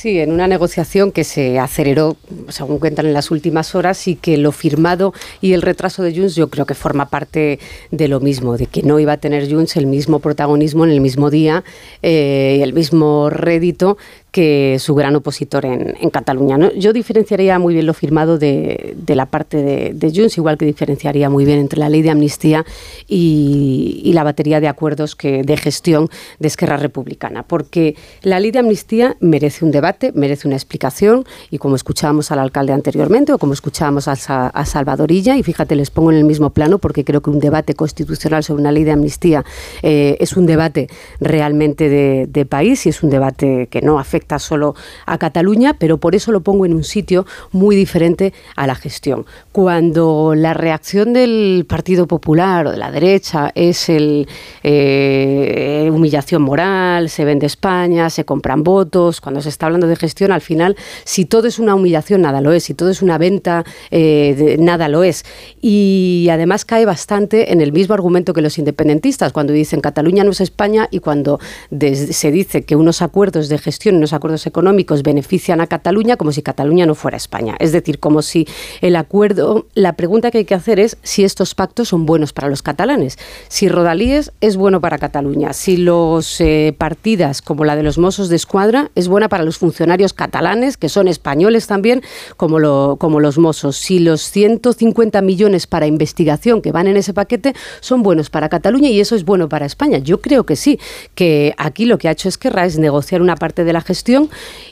Sí, 0.00 0.18
en 0.18 0.32
una 0.32 0.46
negociación 0.46 1.12
que 1.12 1.24
se 1.24 1.58
aceleró, 1.58 2.16
según 2.48 2.78
cuentan 2.78 3.04
en 3.04 3.12
las 3.12 3.30
últimas 3.30 3.74
horas, 3.74 4.08
y 4.08 4.16
que 4.16 4.38
lo 4.38 4.50
firmado 4.50 5.12
y 5.42 5.52
el 5.52 5.60
retraso 5.60 6.02
de 6.02 6.16
Junts 6.16 6.36
yo 6.36 6.48
creo 6.48 6.64
que 6.64 6.72
forma 6.72 7.10
parte 7.10 7.58
de 7.90 8.08
lo 8.08 8.18
mismo, 8.18 8.56
de 8.56 8.64
que 8.64 8.82
no 8.82 8.98
iba 8.98 9.12
a 9.12 9.16
tener 9.18 9.52
Junts 9.52 9.76
el 9.76 9.86
mismo 9.86 10.20
protagonismo 10.20 10.86
en 10.86 10.92
el 10.92 11.02
mismo 11.02 11.28
día 11.28 11.64
eh, 12.00 12.60
el 12.62 12.72
mismo 12.72 13.28
rédito 13.28 13.98
que 14.30 14.76
su 14.78 14.94
gran 14.94 15.16
opositor 15.16 15.64
en, 15.64 15.94
en 16.00 16.10
Cataluña. 16.10 16.70
Yo 16.76 16.92
diferenciaría 16.92 17.58
muy 17.58 17.74
bien 17.74 17.86
lo 17.86 17.94
firmado 17.94 18.38
de, 18.38 18.96
la 19.08 19.26
parte 19.26 19.58
de, 19.58 19.92
de, 19.94 20.12
Junts, 20.14 20.38
igual 20.38 20.56
que 20.56 20.64
diferenciaría 20.64 21.28
muy 21.28 21.44
bien 21.44 21.58
entre 21.58 21.78
la 21.78 21.88
ley 21.88 22.02
de 22.02 22.10
amnistía 22.10 22.64
y, 23.08 24.10
la 24.14 24.24
batería 24.24 24.60
de 24.60 24.66
acuerdos 24.66 25.16
de 25.20 25.56
gestión 25.56 26.08
de 26.40 26.48
Esquerra 26.48 26.76
Republicana, 26.76 27.44
porque 27.44 27.94
la 28.22 28.40
ley 28.40 28.50
de 28.50 28.58
amnistía 28.58 29.16
merece 29.20 29.64
un 29.64 29.70
debate, 29.70 30.10
merece 30.12 30.48
una 30.48 30.56
explicación, 30.56 31.24
y 31.50 31.58
como 31.58 31.76
escuchábamos 31.76 32.32
al 32.32 32.40
alcalde 32.40 32.72
anteriormente 32.72 33.32
o 33.32 33.38
como 33.38 33.52
escuchábamos 33.52 34.08
a, 34.08 34.48
a 34.48 34.64
Salvadorilla, 34.66 35.36
y 35.36 35.44
fíjate, 35.44 35.76
les 35.76 35.90
pongo 35.90 36.10
en 36.10 36.18
el 36.18 36.24
mismo 36.24 36.50
plano 36.50 36.78
porque 36.78 37.04
creo 37.04 37.20
que 37.20 37.30
un 37.30 37.38
debate 37.38 37.74
constitucional 37.74 38.42
sobre 38.42 38.62
una 38.62 38.72
ley 38.72 38.82
de 38.82 38.92
amnistía 38.92 39.44
eh, 39.82 40.16
es 40.18 40.36
un 40.36 40.46
debate 40.46 40.88
realmente 41.20 41.88
de 42.26 42.46
país 42.46 42.84
y 42.86 42.88
es 42.88 43.02
un 43.02 43.10
debate 43.10 43.68
que 43.70 43.80
no 43.80 43.98
afecta 43.98 44.19
afecta 44.20 44.38
solo 44.38 44.74
a 45.06 45.16
Cataluña, 45.16 45.74
pero 45.78 45.96
por 45.96 46.14
eso 46.14 46.30
lo 46.30 46.40
pongo 46.40 46.66
en 46.66 46.74
un 46.74 46.84
sitio 46.84 47.24
muy 47.52 47.74
diferente 47.74 48.34
a 48.54 48.66
la 48.66 48.74
gestión. 48.74 49.24
Cuando 49.52 50.34
la 50.36 50.52
reacción 50.52 51.14
del 51.14 51.64
Partido 51.66 52.06
Popular 52.06 52.66
o 52.66 52.70
de 52.70 52.76
la 52.76 52.90
derecha 52.90 53.50
es 53.54 53.88
el 53.88 54.28
eh, 54.62 55.88
humillación 55.90 56.42
moral, 56.42 57.08
se 57.08 57.24
vende 57.24 57.46
España, 57.46 58.10
se 58.10 58.24
compran 58.24 58.62
votos, 58.62 59.20
cuando 59.22 59.40
se 59.40 59.48
está 59.48 59.66
hablando 59.66 59.86
de 59.86 59.96
gestión, 59.96 60.32
al 60.32 60.42
final, 60.42 60.76
si 61.04 61.24
todo 61.24 61.48
es 61.48 61.58
una 61.58 61.74
humillación, 61.74 62.20
nada 62.20 62.42
lo 62.42 62.52
es, 62.52 62.64
si 62.64 62.74
todo 62.74 62.90
es 62.90 63.00
una 63.00 63.16
venta, 63.16 63.64
eh, 63.90 64.56
nada 64.58 64.88
lo 64.88 65.02
es. 65.02 65.24
Y 65.62 66.28
además 66.30 66.66
cae 66.66 66.84
bastante 66.84 67.52
en 67.52 67.62
el 67.62 67.72
mismo 67.72 67.94
argumento 67.94 68.34
que 68.34 68.42
los 68.42 68.58
independentistas, 68.58 69.32
cuando 69.32 69.54
dicen 69.54 69.80
Cataluña 69.80 70.24
no 70.24 70.32
es 70.32 70.42
España 70.42 70.88
y 70.90 70.98
cuando 70.98 71.40
se 71.70 72.30
dice 72.30 72.62
que 72.64 72.76
unos 72.76 73.00
acuerdos 73.00 73.48
de 73.48 73.56
gestión, 73.56 74.00
acuerdos 74.12 74.46
económicos 74.46 75.02
benefician 75.02 75.60
a 75.60 75.66
Cataluña 75.66 76.16
como 76.16 76.32
si 76.32 76.42
Cataluña 76.42 76.86
no 76.86 76.94
fuera 76.94 77.16
España. 77.16 77.56
Es 77.58 77.72
decir, 77.72 77.98
como 77.98 78.22
si 78.22 78.46
el 78.80 78.96
acuerdo, 78.96 79.66
la 79.74 79.94
pregunta 79.94 80.30
que 80.30 80.38
hay 80.38 80.44
que 80.44 80.54
hacer 80.54 80.80
es 80.80 80.96
si 81.02 81.24
estos 81.24 81.54
pactos 81.54 81.88
son 81.88 82.06
buenos 82.06 82.32
para 82.32 82.48
los 82.48 82.62
catalanes, 82.62 83.18
si 83.48 83.68
Rodalíes 83.68 84.32
es 84.40 84.56
bueno 84.56 84.80
para 84.80 84.98
Cataluña, 84.98 85.52
si 85.52 85.76
los 85.76 86.40
eh, 86.40 86.74
partidas 86.76 87.42
como 87.42 87.64
la 87.64 87.76
de 87.76 87.82
los 87.82 87.98
Mossos 87.98 88.28
de 88.28 88.36
Escuadra 88.36 88.90
es 88.94 89.08
buena 89.08 89.28
para 89.28 89.44
los 89.44 89.58
funcionarios 89.58 90.12
catalanes, 90.12 90.76
que 90.76 90.88
son 90.88 91.08
españoles 91.08 91.66
también, 91.66 92.02
como 92.36 92.58
los 92.58 93.38
Mossos, 93.38 93.76
si 93.76 93.98
los 93.98 94.22
150 94.22 95.20
millones 95.22 95.66
para 95.66 95.86
investigación 95.86 96.62
que 96.62 96.72
van 96.72 96.86
en 96.86 96.96
ese 96.96 97.14
paquete 97.14 97.54
son 97.80 98.02
buenos 98.02 98.30
para 98.30 98.48
Cataluña 98.48 98.88
y 98.88 99.00
eso 99.00 99.14
es 99.14 99.24
bueno 99.24 99.48
para 99.48 99.66
España. 99.66 99.98
Yo 99.98 100.20
creo 100.20 100.44
que 100.44 100.56
sí, 100.56 100.78
que 101.14 101.54
aquí 101.56 101.86
lo 101.86 101.98
que 101.98 102.08
ha 102.08 102.12
hecho 102.12 102.28
Esquerra 102.28 102.64
es 102.64 102.78
negociar 102.78 103.22
una 103.22 103.36
parte 103.36 103.64
de 103.64 103.72
la 103.72 103.80
gestión 103.80 103.99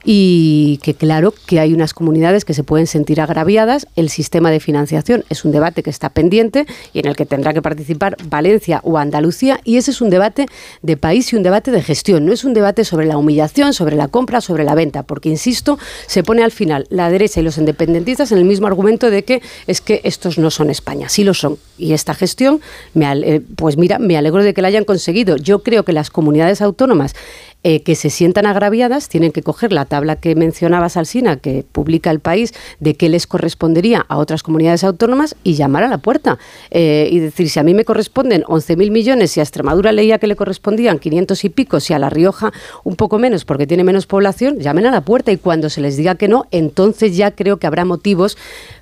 y 0.04 0.78
que 0.82 0.94
claro 0.94 1.34
que 1.46 1.60
hay 1.60 1.72
unas 1.72 1.94
comunidades 1.94 2.44
que 2.44 2.54
se 2.54 2.62
pueden 2.62 2.86
sentir 2.86 3.20
agraviadas. 3.20 3.86
El 3.96 4.08
sistema 4.08 4.50
de 4.50 4.60
financiación 4.60 5.24
es 5.28 5.44
un 5.44 5.52
debate 5.52 5.82
que 5.82 5.90
está 5.90 6.10
pendiente 6.10 6.66
y 6.92 7.00
en 7.00 7.06
el 7.06 7.16
que 7.16 7.26
tendrá 7.26 7.52
que 7.52 7.62
participar 7.62 8.16
Valencia 8.24 8.80
o 8.84 8.98
Andalucía 8.98 9.60
y 9.64 9.76
ese 9.76 9.90
es 9.90 10.00
un 10.00 10.10
debate 10.10 10.46
de 10.82 10.96
país 10.96 11.32
y 11.32 11.36
un 11.36 11.42
debate 11.42 11.70
de 11.70 11.82
gestión. 11.82 12.26
No 12.26 12.32
es 12.32 12.44
un 12.44 12.54
debate 12.54 12.84
sobre 12.84 13.06
la 13.06 13.18
humillación, 13.18 13.74
sobre 13.74 13.96
la 13.96 14.08
compra, 14.08 14.40
sobre 14.40 14.64
la 14.64 14.74
venta, 14.74 15.02
porque 15.02 15.28
insisto, 15.28 15.78
se 16.06 16.22
pone 16.22 16.42
al 16.42 16.52
final 16.52 16.86
la 16.90 17.10
derecha 17.10 17.40
y 17.40 17.42
los 17.42 17.58
independentistas 17.58 18.32
en 18.32 18.38
el 18.38 18.44
mismo 18.44 18.66
argumento 18.66 19.10
de 19.10 19.24
que 19.24 19.42
es 19.66 19.80
que 19.80 20.00
estos 20.04 20.38
no 20.38 20.50
son 20.50 20.70
España, 20.70 21.08
sí 21.08 21.24
lo 21.24 21.34
son. 21.34 21.58
Y 21.76 21.92
esta 21.92 22.14
gestión, 22.14 22.60
me, 22.94 23.40
pues 23.56 23.76
mira, 23.76 23.98
me 23.98 24.16
alegro 24.16 24.42
de 24.42 24.54
que 24.54 24.62
la 24.62 24.68
hayan 24.68 24.84
conseguido. 24.84 25.36
Yo 25.36 25.62
creo 25.62 25.84
que 25.84 25.92
las 25.92 26.10
comunidades 26.10 26.62
autónomas 26.62 27.14
eh, 27.64 27.82
que 27.82 27.96
se 27.96 28.08
sientan 28.08 28.46
agraviadas 28.46 29.08
tienen 29.08 29.32
que 29.32 29.42
coger 29.42 29.72
la 29.72 29.84
tabla 29.84 30.14
que 30.14 30.36
mencionaba 30.36 30.88
Salsina, 30.88 31.36
que 31.36 31.64
publica 31.70 32.10
el 32.10 32.20
país, 32.20 32.54
de 32.78 32.94
qué 32.94 33.08
les 33.08 33.26
correspondería 33.26 34.06
a 34.08 34.16
otras 34.18 34.44
comunidades 34.44 34.84
autónomas 34.84 35.34
y 35.42 35.54
llamar 35.54 35.82
a 35.82 35.88
la 35.88 35.98
puerta. 35.98 36.38
Eh, 36.70 37.08
y 37.10 37.18
decir, 37.18 37.50
si 37.50 37.58
a 37.58 37.64
mí 37.64 37.74
me 37.74 37.84
corresponden 37.84 38.42
11.000 38.44 38.90
millones, 38.92 39.32
si 39.32 39.40
a 39.40 39.42
Extremadura 39.42 39.90
leía 39.90 40.18
que 40.18 40.28
le 40.28 40.36
correspondían 40.36 41.00
500 41.00 41.44
y 41.44 41.48
pico, 41.48 41.80
si 41.80 41.92
a 41.94 41.98
La 41.98 42.10
Rioja 42.10 42.52
un 42.84 42.94
poco 42.94 43.18
menos 43.18 43.44
porque 43.44 43.66
tiene 43.66 43.82
menos 43.82 44.06
población, 44.06 44.60
llamen 44.60 44.86
a 44.86 44.92
la 44.92 45.00
puerta 45.00 45.32
y 45.32 45.36
cuando 45.36 45.68
se 45.68 45.80
les 45.80 45.96
diga 45.96 46.14
que 46.14 46.28
no, 46.28 46.46
entonces 46.52 47.16
ya 47.16 47.32
creo 47.32 47.56
que 47.56 47.66
habrá 47.66 47.84
motivos 47.84 48.38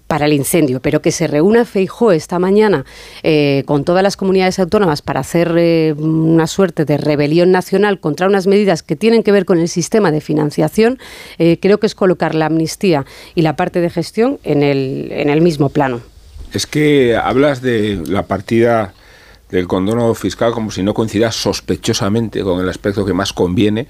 para 0.07 0.27
el 0.27 0.33
incendio, 0.33 0.81
pero 0.81 1.03
que 1.03 1.11
se 1.11 1.27
reúna 1.27 1.65
Feijó 1.65 2.13
esta 2.13 2.39
mañana 2.39 2.85
eh, 3.23 3.65
con 3.67 3.85
todas 3.85 4.03
las 4.03 4.17
comunidades 4.17 4.59
autónomas 4.59 5.03
para 5.03 5.21
hacer 5.21 5.55
eh, 5.57 5.95
una 5.99 6.47
suerte 6.47 6.85
de 6.85 6.97
rebelión 6.97 7.51
nacional 7.51 7.99
contra 8.01 8.27
unas 8.27 8.47
medidas 8.47 8.83
que 8.83 8.97
tienen 8.97 9.23
que 9.23 9.33
ver 9.33 9.45
con 9.45 9.59
el 9.59 9.69
sistema 9.69 10.13
de 10.13 10.21
financiación, 10.21 10.99
eh, 11.39 11.59
creo 11.61 11.79
que 11.79 11.87
es 11.87 11.95
colocar 11.95 12.35
la 12.35 12.47
amnistía 12.47 13.05
y 13.35 13.43
la 13.43 13.57
parte 13.57 13.81
de 13.81 13.91
gestión 13.91 14.39
en 14.45 14.63
el, 14.63 15.09
en 15.11 15.29
el 15.29 15.41
mismo 15.41 15.71
plano. 15.71 16.01
Es 16.53 16.67
que 16.67 17.17
hablas 17.17 17.61
de 17.61 18.01
la 18.07 18.23
partida 18.23 18.95
del 19.51 19.67
condono 19.67 20.15
fiscal 20.15 20.53
como 20.53 20.71
si 20.71 20.83
no 20.83 20.95
coincida 20.95 21.31
sospechosamente 21.31 22.43
con 22.43 22.61
el 22.61 22.69
aspecto 22.69 23.05
que 23.05 23.13
más 23.13 23.33
conviene 23.33 23.87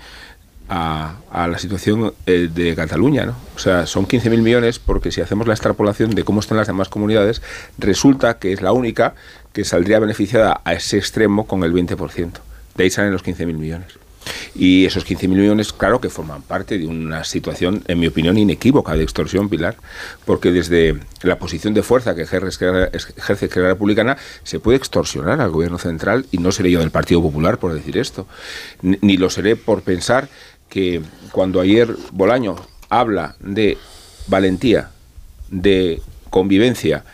a, 0.68 1.46
la 1.48 1.58
situación 1.58 2.12
eh, 2.26 2.48
de 2.52 2.74
Cataluña. 2.74 3.26
¿no? 3.26 3.36
O 3.54 3.58
sea, 3.58 3.86
son 3.86 4.06
15.000 4.06 4.42
millones 4.42 4.78
porque 4.78 5.10
si 5.10 5.20
hacemos 5.20 5.46
la 5.46 5.54
extrapolación 5.54 6.14
de 6.14 6.24
cómo 6.24 6.40
están 6.40 6.58
las 6.58 6.66
demás 6.66 6.88
comunidades, 6.88 7.42
resulta 7.78 8.38
que 8.38 8.52
es 8.52 8.62
la 8.62 8.72
única 8.72 9.14
que 9.52 9.64
saldría 9.64 9.98
beneficiada 9.98 10.60
a 10.64 10.74
ese 10.74 10.98
extremo 10.98 11.46
con 11.46 11.62
el 11.64 11.72
20%. 11.72 12.30
De 12.74 12.84
ahí 12.84 12.90
salen 12.90 13.12
los 13.12 13.24
15.000 13.24 13.54
millones. 13.54 13.98
Y 14.54 14.86
esos 14.86 15.06
15.000 15.06 15.28
millones, 15.28 15.72
claro 15.72 16.00
que 16.00 16.08
forman 16.08 16.42
parte 16.42 16.78
de 16.78 16.86
una 16.86 17.24
situación, 17.24 17.82
en 17.86 18.00
mi 18.00 18.06
opinión, 18.06 18.38
inequívoca 18.38 18.94
de 18.94 19.02
extorsión, 19.02 19.48
Pilar, 19.48 19.76
porque 20.24 20.50
desde 20.50 20.98
la 21.22 21.38
posición 21.38 21.74
de 21.74 21.82
fuerza 21.82 22.14
que 22.14 22.22
ejerce, 22.22 22.90
ejerce 23.16 23.60
la 23.60 23.68
Republicana 23.68 24.16
se 24.42 24.58
puede 24.58 24.78
extorsionar 24.78 25.40
al 25.40 25.50
gobierno 25.50 25.78
central, 25.78 26.26
y 26.30 26.38
no 26.38 26.52
seré 26.52 26.70
yo 26.70 26.80
del 26.80 26.90
Partido 26.90 27.22
Popular 27.22 27.58
por 27.58 27.72
decir 27.72 27.98
esto, 27.98 28.26
ni 28.82 29.16
lo 29.16 29.30
seré 29.30 29.56
por 29.56 29.82
pensar 29.82 30.28
que 30.68 31.02
cuando 31.32 31.60
ayer 31.60 31.94
Bolaño 32.12 32.56
habla 32.88 33.36
de 33.40 33.78
valentía, 34.26 34.90
de 35.50 36.02
convivencia 36.30 37.04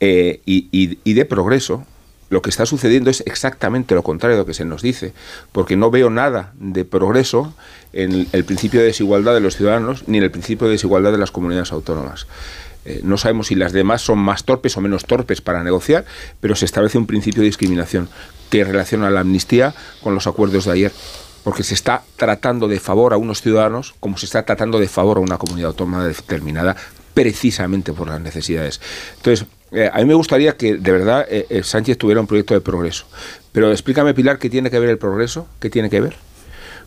eh, 0.00 0.40
y, 0.44 1.14
de 1.14 1.24
progreso, 1.24 1.86
lo 2.28 2.42
que 2.42 2.50
está 2.50 2.66
sucediendo 2.66 3.10
es 3.10 3.22
exactamente 3.26 3.94
lo 3.94 4.02
contrario 4.02 4.36
de 4.36 4.42
lo 4.42 4.46
que 4.46 4.54
se 4.54 4.64
nos 4.64 4.82
dice, 4.82 5.12
porque 5.52 5.76
no 5.76 5.90
veo 5.90 6.10
nada 6.10 6.52
de 6.58 6.84
progreso 6.84 7.54
en 7.92 8.26
el 8.32 8.44
principio 8.44 8.80
de 8.80 8.86
desigualdad 8.86 9.34
de 9.34 9.40
los 9.40 9.56
ciudadanos 9.56 10.08
ni 10.08 10.18
en 10.18 10.24
el 10.24 10.30
principio 10.30 10.66
de 10.66 10.72
desigualdad 10.72 11.12
de 11.12 11.18
las 11.18 11.30
comunidades 11.30 11.72
autónomas. 11.72 12.26
Eh, 12.84 13.00
no 13.04 13.16
sabemos 13.16 13.48
si 13.48 13.54
las 13.54 13.72
demás 13.72 14.02
son 14.02 14.18
más 14.18 14.44
torpes 14.44 14.76
o 14.76 14.80
menos 14.80 15.04
torpes 15.04 15.40
para 15.40 15.62
negociar, 15.62 16.04
pero 16.40 16.56
se 16.56 16.64
establece 16.64 16.98
un 16.98 17.06
principio 17.06 17.42
de 17.42 17.46
discriminación 17.46 18.08
que 18.50 18.64
relaciona 18.64 19.08
la 19.10 19.20
amnistía 19.20 19.74
con 20.02 20.14
los 20.14 20.26
acuerdos 20.26 20.64
de 20.64 20.72
ayer 20.72 20.92
porque 21.44 21.62
se 21.62 21.74
está 21.74 22.02
tratando 22.16 22.68
de 22.68 22.80
favor 22.80 23.12
a 23.12 23.16
unos 23.16 23.42
ciudadanos 23.42 23.94
como 24.00 24.16
se 24.16 24.26
está 24.26 24.44
tratando 24.44 24.78
de 24.78 24.88
favor 24.88 25.18
a 25.18 25.20
una 25.20 25.38
comunidad 25.38 25.68
autónoma 25.68 26.06
determinada 26.06 26.76
precisamente 27.14 27.92
por 27.92 28.08
las 28.08 28.20
necesidades. 28.20 28.80
Entonces, 29.16 29.46
eh, 29.72 29.90
a 29.92 29.98
mí 29.98 30.04
me 30.04 30.14
gustaría 30.14 30.56
que 30.56 30.76
de 30.76 30.92
verdad 30.92 31.26
eh, 31.28 31.46
eh, 31.48 31.62
Sánchez 31.62 31.98
tuviera 31.98 32.20
un 32.20 32.26
proyecto 32.26 32.54
de 32.54 32.60
progreso. 32.60 33.06
Pero 33.52 33.70
explícame, 33.70 34.14
Pilar, 34.14 34.38
¿qué 34.38 34.50
tiene 34.50 34.70
que 34.70 34.78
ver 34.78 34.90
el 34.90 34.98
progreso? 34.98 35.46
¿Qué 35.60 35.70
tiene 35.70 35.90
que 35.90 36.00
ver? 36.00 36.16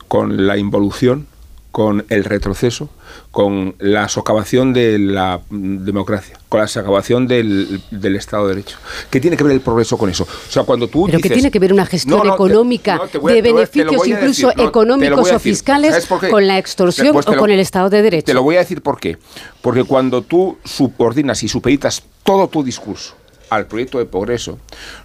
Con 0.08 0.47
la 0.47 0.58
involución 0.58 1.28
con 1.72 2.06
el 2.08 2.24
retroceso, 2.24 2.89
con 3.36 3.75
la 3.79 4.07
socavación 4.07 4.71
de 4.71 4.97
la 4.97 5.41
democracia, 5.49 6.39
con 6.47 6.61
la 6.61 6.69
socavación 6.69 7.27
del, 7.27 7.81
Estado 8.15 8.47
de 8.47 8.55
Derecho. 8.55 8.77
¿Qué 9.09 9.19
tiene 9.19 9.36
que 9.36 9.43
ver 9.43 9.51
el 9.51 9.59
progreso 9.59 9.97
con 9.97 10.09
eso? 10.09 10.23
O 10.23 10.49
sea, 10.49 10.63
cuando 10.63 10.88
tú 10.88 11.07
Pero 11.07 11.19
que 11.19 11.29
tiene 11.29 11.51
que 11.51 11.59
ver 11.59 11.73
una 11.73 11.86
gestión 11.86 12.25
económica 12.25 12.97
de 13.11 13.41
beneficios 13.41 14.07
incluso 14.07 14.51
económicos 14.51 15.33
o 15.33 15.39
fiscales 15.39 16.07
con 16.07 16.47
la 16.47 16.57
extorsión 16.57 17.11
pues 17.11 17.27
o 17.27 17.36
con 17.36 17.51
el 17.51 17.59
Estado 17.59 17.89
de 17.89 18.03
Derecho. 18.03 18.27
Te 18.27 18.33
lo 18.33 18.41
voy 18.41 18.55
a 18.55 18.59
decir 18.59 18.81
por 18.81 19.01
qué. 19.01 19.17
Porque 19.61 19.83
cuando 19.83 20.21
tú 20.21 20.57
subordinas 20.63 21.43
y 21.43 21.49
supeditas 21.49 22.03
todo 22.23 22.47
tu 22.47 22.63
discurso 22.63 23.15
al 23.49 23.67
proyecto 23.67 23.97
de 23.97 24.05
progreso, 24.05 24.59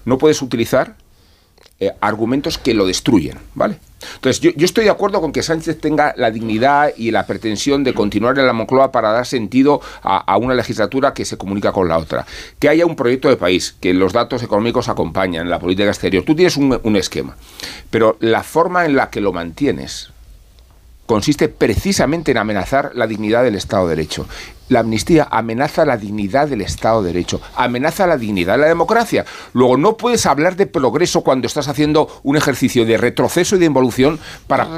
no 0.04 0.18
puedes 0.18 0.40
utilizar 0.40 0.94
eh, 1.80 1.92
argumentos 2.00 2.58
que 2.58 2.74
lo 2.74 2.86
destruyen, 2.86 3.38
¿vale? 3.54 3.78
Entonces, 4.14 4.40
yo, 4.40 4.52
estoy 4.64 4.84
de 4.84 4.90
acuerdo 4.90 5.20
con 5.20 5.32
que 5.32 5.42
Sánchez 5.42 5.80
tenga 5.80 6.14
la 6.16 6.30
dignidad 6.30 6.90
y 6.96 7.10
la 7.10 7.26
pretensión 7.26 7.84
de 7.84 7.94
continuar 7.94 8.38
en 8.38 8.46
la 8.46 8.52
Moncloa 8.52 8.92
para 8.92 9.12
dar 9.12 9.26
sentido 9.26 9.80
a, 10.02 10.36
una 10.36 10.54
legislatura 10.54 11.14
que 11.14 11.24
se 11.24 11.36
comunica 11.36 11.72
con 11.72 11.88
la 11.88 11.98
otra. 11.98 12.26
Que 12.58 12.68
haya 12.68 12.86
un 12.86 12.96
proyecto 12.96 13.28
de 13.28 13.36
país, 13.36 13.76
que 13.80 13.94
los 13.94 14.12
datos 14.12 14.42
económicos 14.42 14.88
acompañan 14.88 15.50
la 15.50 15.58
política 15.58 15.88
exterior. 15.88 16.24
Tú 16.24 16.34
tienes 16.34 16.56
un 16.56 16.96
esquema, 16.96 17.36
pero 17.90 18.16
la 18.20 18.42
forma 18.42 18.84
en 18.84 18.96
la 18.96 19.10
que 19.10 19.20
lo 19.20 19.32
mantienes 19.32 20.10
consiste 21.10 21.48
precisamente 21.48 22.30
en 22.30 22.38
amenazar 22.38 22.92
la 22.94 23.08
dignidad 23.08 23.42
del 23.42 23.56
Estado 23.56 23.88
de 23.88 23.96
Derecho. 23.96 24.26
La 24.68 24.78
amnistía 24.78 25.26
amenaza 25.28 25.84
la 25.84 25.96
dignidad 25.96 26.46
del 26.46 26.60
Estado 26.60 27.02
de 27.02 27.12
Derecho, 27.12 27.40
amenaza 27.56 28.06
la 28.06 28.16
dignidad 28.16 28.52
de 28.52 28.60
la 28.60 28.68
democracia. 28.68 29.24
Luego, 29.52 29.76
no 29.76 29.96
puedes 29.96 30.24
hablar 30.26 30.54
de 30.54 30.68
progreso 30.68 31.22
cuando 31.22 31.48
estás 31.48 31.66
haciendo 31.66 32.06
un 32.22 32.36
ejercicio 32.36 32.86
de 32.86 32.96
retroceso 32.96 33.56
y 33.56 33.58
de 33.58 33.64
involución 33.64 34.20
para, 34.46 34.68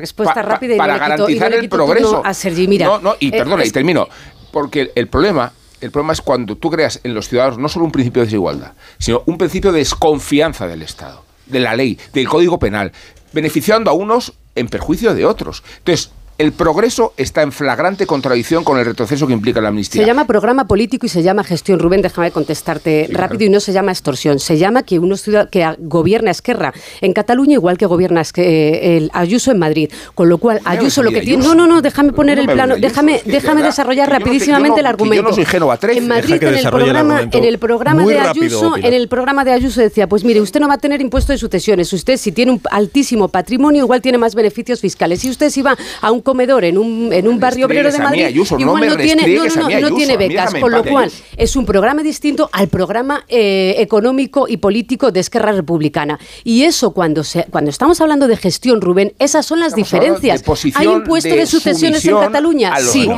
para 0.78 0.96
garantizar 0.96 1.52
el 1.52 1.68
progreso. 1.68 2.22
A 2.24 2.32
Sergi, 2.32 2.66
mira, 2.66 2.86
no, 2.86 2.98
no, 2.98 3.14
y 3.20 3.28
eh, 3.28 3.32
perdona, 3.32 3.66
y 3.66 3.70
termino. 3.70 4.08
Porque 4.52 4.90
el 4.94 5.08
problema 5.08 5.52
el 5.82 5.90
problema 5.90 6.14
es 6.14 6.22
cuando 6.22 6.56
tú 6.56 6.70
creas 6.70 6.98
en 7.04 7.12
los 7.12 7.28
ciudadanos 7.28 7.58
no 7.58 7.68
solo 7.68 7.84
un 7.84 7.92
principio 7.92 8.22
de 8.22 8.26
desigualdad, 8.28 8.72
sino 8.96 9.22
un 9.26 9.36
principio 9.36 9.70
de 9.70 9.80
desconfianza 9.80 10.66
del 10.66 10.80
Estado, 10.80 11.24
de 11.44 11.60
la 11.60 11.76
ley, 11.76 11.98
del 12.14 12.26
Código 12.26 12.58
Penal, 12.58 12.90
beneficiando 13.34 13.90
a 13.90 13.92
unos 13.92 14.32
en 14.54 14.68
perjuicio 14.68 15.14
de 15.14 15.26
otros. 15.26 15.62
Entonces, 15.78 16.10
el 16.38 16.52
progreso 16.52 17.12
está 17.16 17.42
en 17.42 17.52
flagrante 17.52 18.06
contradicción 18.06 18.64
con 18.64 18.78
el 18.78 18.84
retroceso 18.84 19.26
que 19.26 19.32
implica 19.32 19.60
la 19.60 19.68
amnistía. 19.68 20.02
Se 20.02 20.06
llama 20.06 20.26
programa 20.26 20.66
político 20.66 21.06
y 21.06 21.08
se 21.08 21.22
llama 21.22 21.44
gestión. 21.44 21.78
Rubén, 21.78 22.02
déjame 22.02 22.30
contestarte 22.30 23.08
rápido 23.10 23.44
y 23.44 23.48
no 23.50 23.60
se 23.60 23.72
llama 23.72 23.92
extorsión. 23.92 24.38
Se 24.38 24.58
llama 24.58 24.82
que 24.82 24.98
uno 24.98 25.16
que 25.50 25.76
gobierna 25.78 26.30
Esquerra 26.30 26.72
en 27.00 27.12
Cataluña 27.12 27.54
igual 27.54 27.78
que 27.78 27.86
gobierna 27.86 28.22
eh, 28.36 28.96
el 28.96 29.10
Ayuso 29.12 29.50
en 29.50 29.58
Madrid. 29.58 29.90
Con 30.14 30.28
lo 30.28 30.38
cual, 30.38 30.60
Ayuso 30.64 31.02
lo 31.02 31.10
que 31.10 31.20
tiene... 31.20 31.42
No, 31.42 31.54
no, 31.54 31.66
no, 31.66 31.82
déjame 31.82 32.12
poner 32.12 32.38
el 32.38 32.46
plano, 32.46 32.76
déjame, 32.76 33.22
déjame 33.24 33.62
desarrollar 33.62 34.10
rapidísimamente 34.10 34.80
el 34.80 34.86
argumento. 34.86 35.22
Yo 35.22 35.28
no 35.28 35.34
soy 35.34 35.44
Génova 35.44 35.76
13. 35.76 35.98
En 35.98 36.08
Madrid, 36.08 36.42
en 36.42 36.54
el, 36.54 36.68
programa, 36.68 37.22
en 37.30 37.44
el 37.44 37.58
programa 37.58 38.04
de 38.04 38.18
Ayuso, 38.18 38.76
en 38.76 38.94
el 38.94 39.08
programa 39.08 39.44
de 39.44 39.52
Ayuso 39.52 39.80
decía, 39.80 40.08
pues 40.08 40.24
mire, 40.24 40.40
usted 40.40 40.60
no 40.60 40.68
va 40.68 40.74
a 40.74 40.78
tener 40.78 41.00
impuesto 41.00 41.32
de 41.32 41.38
sucesiones. 41.38 41.92
Usted 41.92 42.16
si 42.16 42.32
tiene 42.32 42.52
un 42.52 42.60
altísimo 42.70 43.28
patrimonio, 43.28 43.84
igual 43.84 44.00
tiene 44.00 44.18
más 44.18 44.34
beneficios 44.34 44.80
fiscales. 44.80 45.20
Si 45.20 45.30
usted 45.30 45.50
si 45.50 45.62
va 45.62 45.76
a 46.00 46.10
un 46.10 46.21
comedor 46.22 46.64
en 46.64 46.78
un, 46.78 47.12
en 47.12 47.28
un 47.28 47.38
barrio 47.38 47.66
obrero 47.66 47.90
de 47.90 47.98
Madrid, 47.98 48.28
igual 48.28 48.86
no, 48.88 48.96
tiene, 48.96 49.38
no, 49.80 49.94
tiene 49.94 50.16
becas, 50.16 50.54
con 50.54 50.72
lo 50.72 50.84
cual 50.84 51.10
es 51.36 51.56
un 51.56 51.66
programa 51.66 52.02
distinto 52.02 52.48
al 52.52 52.68
programa 52.68 53.24
eh, 53.28 53.74
económico 53.78 54.46
y 54.48 54.56
político 54.56 55.10
de 55.10 55.20
Esquerra 55.20 55.52
Republicana. 55.52 56.18
Y 56.44 56.62
eso 56.64 56.92
cuando 56.92 57.24
se, 57.24 57.44
cuando 57.50 57.70
estamos 57.70 58.00
hablando 58.00 58.28
de 58.28 58.36
gestión, 58.36 58.80
Rubén, 58.80 59.12
esas 59.18 59.46
son 59.46 59.60
las 59.60 59.74
diferencias. 59.74 60.42
Hay 60.74 60.86
impuesto 60.86 61.34
de, 61.34 61.46
sucesiones 61.46 62.04
en 62.04 62.16
Cataluña, 62.16 62.76
sí. 62.80 63.08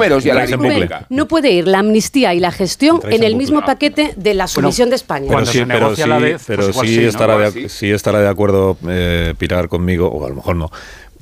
no 1.08 1.28
puede 1.28 1.50
ir 1.52 1.68
la 1.68 1.78
amnistía 1.80 2.34
y 2.34 2.40
la 2.40 2.52
gestión 2.52 3.00
en 3.08 3.22
el 3.22 3.36
mismo 3.36 3.64
paquete 3.64 4.14
de 4.16 4.34
la 4.34 4.46
sumisión 4.46 4.90
de 4.90 4.96
España. 4.96 5.28
Pero 5.28 5.46
sí, 5.46 5.64
pero 5.66 5.96
sí, 5.96 6.02
pero 6.46 6.70
pues 6.72 6.90
sí, 6.90 7.04
estará, 7.04 7.50
de, 7.50 7.68
sí 7.68 7.90
estará 7.90 8.20
de 8.20 8.28
acuerdo 8.28 8.76
eh, 8.88 9.34
Pilar 9.38 9.68
conmigo, 9.68 10.08
o 10.08 10.24
a 10.24 10.28
lo 10.28 10.36
mejor 10.36 10.56
no, 10.56 10.70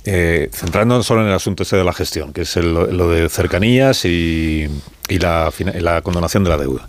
eh, 0.05 0.49
centrándonos 0.53 1.07
solo 1.07 1.23
en 1.23 1.29
el 1.29 1.35
asunto 1.35 1.63
este 1.63 1.77
de 1.77 1.85
la 1.85 1.93
gestión, 1.93 2.33
que 2.33 2.43
es 2.43 2.57
lo 2.57 3.09
de 3.09 3.29
cercanías 3.29 4.05
y, 4.05 4.69
la, 5.09 5.53
la, 5.81 6.03
condonación 6.03 6.43
de 6.45 6.51
la 6.51 6.57
deuda. 6.57 6.89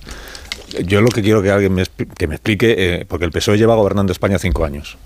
Yo 0.85 1.01
lo 1.01 1.09
que 1.09 1.21
quiero 1.21 1.43
que 1.43 1.51
alguien 1.51 1.73
me, 1.73 1.83
que 2.17 2.27
me 2.27 2.35
explique, 2.35 2.75
eh, 2.77 3.05
porque 3.07 3.25
el 3.25 3.31
PSOE 3.31 3.57
lleva 3.57 3.75
gobernando 3.75 4.11
España 4.11 4.39
cinco 4.39 4.65
años. 4.65 4.97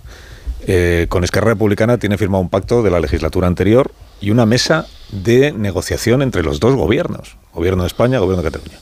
Eh, 0.65 1.07
con 1.09 1.23
Esquerra 1.23 1.49
Republicana 1.49 1.97
tiene 1.97 2.17
firmado 2.17 2.41
un 2.41 2.49
pacto 2.49 2.81
de 2.81 2.91
la 2.91 2.99
legislatura 2.99 3.47
anterior 3.47 3.91
y 4.21 4.31
una 4.31 4.45
mesa 4.45 4.85
de 5.11 5.51
negociación 5.51 6.21
entre 6.21 6.43
los 6.43 6.59
dos 6.59 6.75
gobiernos, 6.75 7.37
gobierno 7.53 7.83
de 7.83 7.87
España, 7.87 8.19
gobierno 8.19 8.43
de 8.43 8.51
Cataluña. 8.51 8.79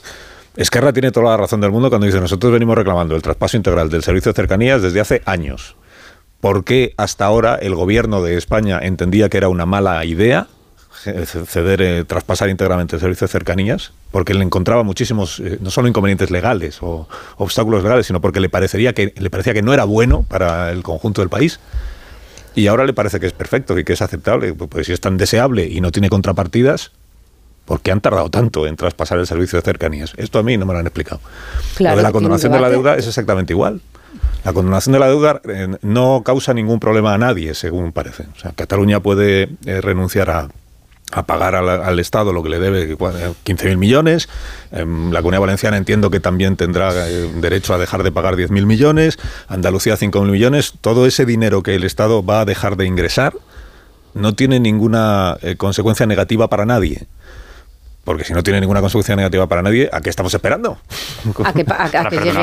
Esquerra 0.56 0.92
tiene 0.92 1.10
toda 1.10 1.30
la 1.30 1.36
razón 1.36 1.60
del 1.60 1.70
mundo 1.70 1.88
cuando 1.88 2.06
dice 2.06 2.20
nosotros 2.20 2.52
venimos 2.52 2.76
reclamando 2.76 3.14
el 3.14 3.22
traspaso 3.22 3.56
integral 3.56 3.90
del 3.90 4.02
servicio 4.02 4.32
de 4.32 4.36
cercanías 4.36 4.80
desde 4.82 5.00
hace 5.00 5.22
años 5.26 5.76
por 6.46 6.62
qué 6.62 6.94
hasta 6.96 7.24
ahora 7.24 7.56
el 7.56 7.74
gobierno 7.74 8.22
de 8.22 8.36
España 8.36 8.78
entendía 8.80 9.28
que 9.28 9.36
era 9.36 9.48
una 9.48 9.66
mala 9.66 10.04
idea 10.04 10.46
ceder, 10.94 11.82
eh, 11.82 12.04
traspasar 12.04 12.48
íntegramente 12.48 12.94
el 12.94 13.00
servicio 13.00 13.26
de 13.26 13.32
cercanías, 13.32 13.92
porque 14.12 14.32
le 14.32 14.44
encontraba 14.44 14.84
muchísimos, 14.84 15.40
eh, 15.40 15.58
no 15.60 15.70
solo 15.70 15.88
inconvenientes 15.88 16.30
legales 16.30 16.78
o 16.82 17.08
obstáculos 17.38 17.82
legales, 17.82 18.06
sino 18.06 18.20
porque 18.20 18.38
le, 18.38 18.48
parecería 18.48 18.92
que, 18.92 19.12
le 19.16 19.28
parecía 19.28 19.54
que 19.54 19.62
no 19.62 19.74
era 19.74 19.82
bueno 19.82 20.24
para 20.28 20.70
el 20.70 20.84
conjunto 20.84 21.20
del 21.20 21.30
país. 21.30 21.58
Y 22.54 22.68
ahora 22.68 22.84
le 22.84 22.92
parece 22.92 23.18
que 23.18 23.26
es 23.26 23.32
perfecto 23.32 23.76
y 23.76 23.82
que 23.82 23.94
es 23.94 24.00
aceptable. 24.00 24.54
Pues 24.54 24.86
si 24.86 24.92
es 24.92 25.00
tan 25.00 25.16
deseable 25.16 25.66
y 25.66 25.80
no 25.80 25.90
tiene 25.90 26.08
contrapartidas, 26.08 26.92
¿por 27.64 27.80
qué 27.80 27.90
han 27.90 28.00
tardado 28.00 28.30
tanto 28.30 28.68
en 28.68 28.76
traspasar 28.76 29.18
el 29.18 29.26
servicio 29.26 29.58
de 29.58 29.64
cercanías? 29.64 30.12
Esto 30.16 30.38
a 30.38 30.44
mí 30.44 30.56
no 30.56 30.64
me 30.64 30.74
lo 30.74 30.78
han 30.78 30.86
explicado. 30.86 31.20
lo 31.80 31.96
de 31.96 32.02
la 32.02 32.12
condonación 32.12 32.52
de 32.52 32.60
la 32.60 32.70
deuda 32.70 32.94
es 32.94 33.08
exactamente 33.08 33.52
igual. 33.52 33.80
La 34.44 34.52
condonación 34.52 34.92
de 34.92 34.98
la 34.98 35.08
deuda 35.08 35.40
eh, 35.48 35.76
no 35.82 36.22
causa 36.24 36.54
ningún 36.54 36.80
problema 36.80 37.14
a 37.14 37.18
nadie, 37.18 37.54
según 37.54 37.92
parece. 37.92 38.24
O 38.36 38.38
sea, 38.38 38.52
Cataluña 38.52 39.00
puede 39.00 39.50
eh, 39.64 39.80
renunciar 39.80 40.30
a, 40.30 40.48
pagar 41.24 41.54
al, 41.54 41.98
Estado 41.98 42.32
lo 42.32 42.42
que 42.42 42.48
le 42.48 42.58
debe, 42.58 42.96
15.000 42.96 43.76
millones. 43.76 44.28
Em, 44.72 45.12
la 45.12 45.20
Comunidad 45.20 45.40
Valenciana 45.40 45.76
entiendo 45.76 46.10
que 46.10 46.20
también 46.20 46.56
tendrá 46.56 47.08
eh, 47.08 47.30
derecho 47.36 47.74
a 47.74 47.78
dejar 47.78 48.02
de 48.02 48.12
pagar 48.12 48.36
10.000 48.36 48.66
millones. 48.66 49.18
Andalucía 49.48 49.96
5.000 49.96 50.30
millones. 50.30 50.74
Todo 50.80 51.06
ese 51.06 51.24
dinero 51.24 51.62
que 51.62 51.74
el 51.74 51.84
Estado 51.84 52.24
va 52.24 52.40
a 52.40 52.44
dejar 52.44 52.76
de 52.76 52.86
ingresar 52.86 53.34
no 54.14 54.34
tiene 54.34 54.60
ninguna 54.60 55.36
consecuencia 55.58 56.06
negativa 56.06 56.48
para 56.48 56.64
nadie. 56.64 57.06
Porque 58.06 58.22
si 58.22 58.32
no 58.32 58.44
tiene 58.44 58.60
ninguna 58.60 58.80
consecuencia 58.80 59.16
negativa 59.16 59.48
para 59.48 59.62
nadie, 59.62 59.90
¿a 59.92 60.00
qué 60.00 60.10
estamos 60.10 60.32
esperando? 60.32 60.78
A 61.42 61.52
que, 61.52 61.64
llegue, 61.64 62.38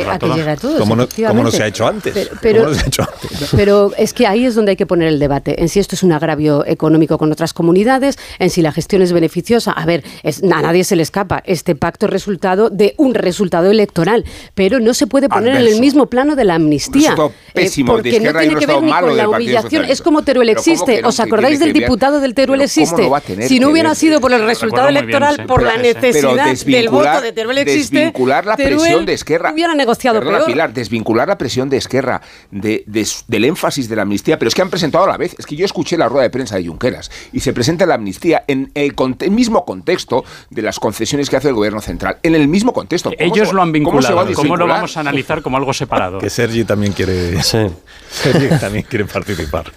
a, 0.49 0.57
todo. 0.57 0.77
¿Cómo 0.77 0.97
no, 0.97 1.51
se 1.51 1.63
ha 1.63 1.67
hecho 1.67 1.87
antes? 1.87 2.29
Pero, 2.41 3.93
es 3.97 4.11
que 4.11 4.27
ahí 4.27 4.45
es 4.45 4.55
donde 4.55 4.71
hay 4.71 4.75
que 4.75 4.85
poner 4.85 5.07
el 5.07 5.19
debate. 5.19 5.61
En 5.61 5.69
si 5.69 5.79
esto 5.79 5.95
es 5.95 6.03
un 6.03 6.11
agravio 6.11 6.65
económico 6.67 7.17
con 7.17 7.31
otras 7.31 7.53
comunidades, 7.53 8.19
en 8.39 8.49
si 8.49 8.61
la 8.61 8.73
gestión 8.73 9.03
es 9.03 9.13
beneficiosa. 9.13 9.71
A 9.71 9.85
ver, 9.85 10.03
es, 10.23 10.43
a 10.43 10.61
nadie 10.61 10.83
se 10.83 10.97
le 10.97 11.03
escapa. 11.03 11.41
Este 11.45 11.75
pacto 11.75 12.07
es 12.07 12.11
resultado 12.11 12.69
de 12.69 12.93
un 12.97 13.13
resultado 13.13 13.71
electoral. 13.71 14.25
Pero 14.55 14.81
no 14.81 14.93
se 14.93 15.07
puede 15.07 15.29
poner 15.29 15.55
en 15.55 15.65
el 15.65 15.79
mismo 15.79 16.07
plano 16.07 16.35
de 16.35 16.43
la 16.43 16.55
amnistía. 16.55 17.15
Eh, 17.17 17.31
pésimo, 17.53 17.93
porque 17.93 18.19
no 18.19 18.37
tiene 18.37 18.55
que 18.57 18.65
ver 18.65 18.81
ni 18.81 18.91
con 18.91 19.15
la 19.15 19.29
humillación. 19.29 19.85
Es 19.85 20.01
como 20.01 20.23
Teruel 20.23 20.49
existe. 20.49 21.05
¿Os 21.05 21.21
acordáis 21.21 21.61
del 21.61 21.71
diputado 21.71 22.19
del 22.19 22.33
Teruel 22.33 22.59
existe? 22.59 23.09
Si 23.47 23.61
no 23.61 23.69
hubiera 23.69 23.95
sido 23.95 24.19
por 24.19 24.33
el 24.33 24.45
resultado 24.45 24.89
electoral 24.89 25.45
por 25.53 25.63
la 25.63 25.77
necesidad 25.77 26.55
del 26.65 26.89
voto 26.89 27.21
de 27.21 27.31
Teruel 27.31 27.57
existe, 27.59 27.97
desvincular 27.97 28.45
la 28.45 28.55
presión 28.55 29.05
de 29.05 29.13
Esquerra. 29.13 29.51
Hubiera 29.53 29.75
negociado 29.75 30.19
Perdona, 30.19 30.45
Pilar, 30.45 30.73
desvincular 30.73 31.27
la 31.27 31.37
presión 31.37 31.69
de 31.69 31.77
Esquerra 31.77 32.21
de, 32.51 32.83
del 33.27 33.45
énfasis 33.45 33.89
de 33.89 33.95
la 33.95 34.03
amnistía, 34.03 34.37
pero 34.39 34.49
es 34.49 34.55
que 34.55 34.61
han 34.61 34.69
presentado 34.69 35.03
a 35.05 35.07
la 35.07 35.17
vez. 35.17 35.35
Es 35.37 35.45
que 35.45 35.55
yo 35.55 35.65
escuché 35.65 35.97
la 35.97 36.09
rueda 36.09 36.23
de 36.23 36.29
prensa 36.29 36.55
de 36.55 36.65
Junqueras 36.65 37.11
y 37.31 37.39
se 37.39 37.53
presenta 37.53 37.85
la 37.85 37.95
amnistía 37.95 38.43
en 38.47 38.71
el, 38.73 38.93
mismo 39.31 39.65
contexto 39.65 40.23
de 40.49 40.61
las 40.61 40.79
concesiones 40.79 41.29
que 41.29 41.37
hace 41.37 41.49
el 41.49 41.55
gobierno 41.55 41.81
central. 41.81 42.17
En 42.23 42.35
el 42.35 42.47
mismo 42.47 42.73
contexto. 42.73 43.11
Ellos 43.17 43.53
lo 43.53 43.61
han 43.61 43.71
vinculado. 43.71 44.33
¿Cómo, 44.33 44.57
lo 44.57 44.67
vamos 44.67 44.97
a 44.97 45.01
analizar 45.01 45.41
como 45.41 45.57
algo 45.57 45.73
separado? 45.73 46.19
Que 46.19 46.29
Sergi 46.29 46.63
también 46.63 46.93
quiere. 46.93 47.41
Sergi 47.43 48.47
también 48.59 48.85
quiere 48.89 49.05
participar. 49.05 49.71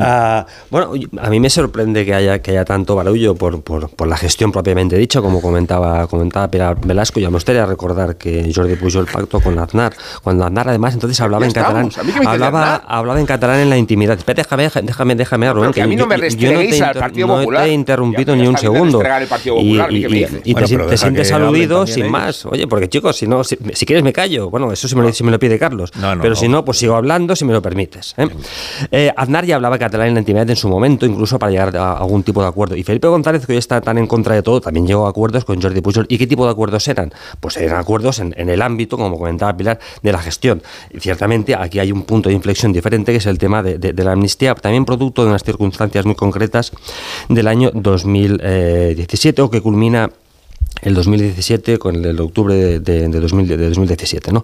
Ah, 0.00 0.46
bueno, 0.70 0.92
a 1.20 1.30
mí 1.30 1.40
me 1.40 1.50
sorprende 1.50 2.04
que 2.04 2.14
haya, 2.14 2.40
que 2.40 2.52
haya 2.52 2.64
tanto 2.64 2.94
barullo 2.96 3.34
por, 3.34 3.62
por, 3.62 3.90
por 3.90 4.08
la 4.08 4.16
gestión 4.16 4.52
propiamente 4.52 4.79
dicha 4.88 5.20
como 5.20 5.40
comentaba, 5.40 6.06
comentaba 6.06 6.48
Pilar 6.48 6.78
Velasco, 6.84 7.20
ya 7.20 7.28
me 7.28 7.34
gustaría 7.34 7.66
recordar 7.66 8.16
que 8.16 8.50
Jordi 8.54 8.76
puso 8.76 9.00
el 9.00 9.06
pacto 9.06 9.40
con 9.40 9.58
Aznar, 9.58 9.92
cuando 10.22 10.44
Aznar 10.44 10.68
además 10.68 10.94
entonces 10.94 11.20
hablaba 11.20 11.46
en 11.46 11.52
catalán, 11.52 11.90
hablaba, 12.26 12.76
hablaba 12.76 13.20
en 13.20 13.26
catalán 13.26 13.60
en 13.60 13.70
la 13.70 13.76
intimidad. 13.76 14.18
Espera, 14.18 14.42
déjame, 14.42 14.70
déjame, 14.82 15.14
déjame, 15.14 15.52
Rubén, 15.52 15.72
que, 15.72 15.82
a 15.82 15.86
mí 15.86 15.96
no 15.96 16.06
me 16.06 16.16
yo, 16.30 16.52
no 16.52 16.60
te, 16.60 17.20
no 17.26 17.46
te 17.46 17.64
he 17.64 17.72
interrumpido 17.72 18.36
ni 18.36 18.46
un 18.46 18.56
segundo. 18.56 19.02
Y, 20.44 20.54
te, 20.54 20.96
sientes 20.96 21.32
aludido 21.32 21.86
sin 21.86 22.10
más. 22.10 22.46
Oye, 22.46 22.66
porque 22.66 22.88
chicos, 22.88 23.16
si 23.16 23.26
no, 23.26 23.44
si, 23.44 23.56
quieres 23.56 24.02
me 24.02 24.12
callo. 24.12 24.50
Bueno, 24.50 24.72
eso 24.72 24.88
si 24.88 24.96
me, 24.96 25.02
lo, 25.02 25.12
si 25.12 25.24
me 25.24 25.30
lo 25.30 25.38
pide 25.38 25.58
Carlos. 25.58 25.90
pero 26.20 26.34
si 26.34 26.48
no, 26.48 26.64
pues 26.64 26.78
sigo 26.78 26.94
hablando 26.94 27.36
si 27.36 27.44
me 27.44 27.52
lo 27.52 27.62
permites. 27.62 28.14
¿eh? 28.16 28.28
Eh, 28.90 29.12
Aznar 29.16 29.44
ya 29.44 29.56
hablaba 29.56 29.78
catalán 29.78 30.08
en 30.08 30.14
la 30.14 30.20
intimidad 30.20 30.48
en 30.48 30.56
su 30.56 30.68
momento, 30.68 31.06
incluso 31.06 31.38
para 31.38 31.52
llegar 31.52 31.76
a 31.76 31.92
algún 31.94 32.22
tipo 32.22 32.42
de 32.42 32.48
acuerdo. 32.48 32.76
Y 32.76 32.82
Felipe 32.82 33.08
González, 33.08 33.46
que 33.46 33.52
hoy 33.52 33.58
está 33.58 33.80
tan 33.80 33.98
en 33.98 34.06
contra 34.06 34.34
de 34.34 34.42
todo, 34.42 34.60
también 34.70 34.86
llegó 34.86 35.06
a 35.06 35.10
acuerdos 35.10 35.44
con 35.44 35.60
Jordi 35.60 35.80
Pujol. 35.80 36.06
¿Y 36.08 36.16
qué 36.16 36.28
tipo 36.28 36.44
de 36.44 36.52
acuerdos 36.52 36.86
eran? 36.86 37.12
Pues 37.40 37.56
eran 37.56 37.80
acuerdos 37.80 38.20
en, 38.20 38.32
el 38.36 38.62
ámbito, 38.62 38.96
como 38.96 39.18
comentaba 39.18 39.56
Pilar, 39.56 39.80
de 40.00 40.12
la 40.12 40.18
gestión. 40.20 40.62
Y 40.92 41.00
ciertamente 41.00 41.56
aquí 41.56 41.80
hay 41.80 41.90
un 41.90 42.04
punto 42.04 42.28
de 42.28 42.36
inflexión 42.36 42.72
diferente, 42.72 43.10
que 43.10 43.18
es 43.18 43.26
el 43.26 43.36
tema 43.36 43.64
de, 43.64 43.92
la 43.92 44.12
amnistía, 44.12 44.54
también 44.54 44.84
producto 44.84 45.24
de 45.24 45.30
unas 45.30 45.42
circunstancias 45.42 46.06
muy 46.06 46.14
concretas 46.14 46.70
del 47.28 47.48
año 47.48 47.72
2017, 47.74 49.42
o 49.42 49.50
que 49.50 49.60
culmina 49.60 50.08
el 50.82 50.94
2017 50.94 51.78
con 51.78 51.96
el 51.96 52.16
de 52.16 52.22
octubre 52.22 52.54
de, 52.54 52.80
de, 52.80 53.08
de 53.08 53.20
2017. 53.20 54.32
¿no? 54.32 54.42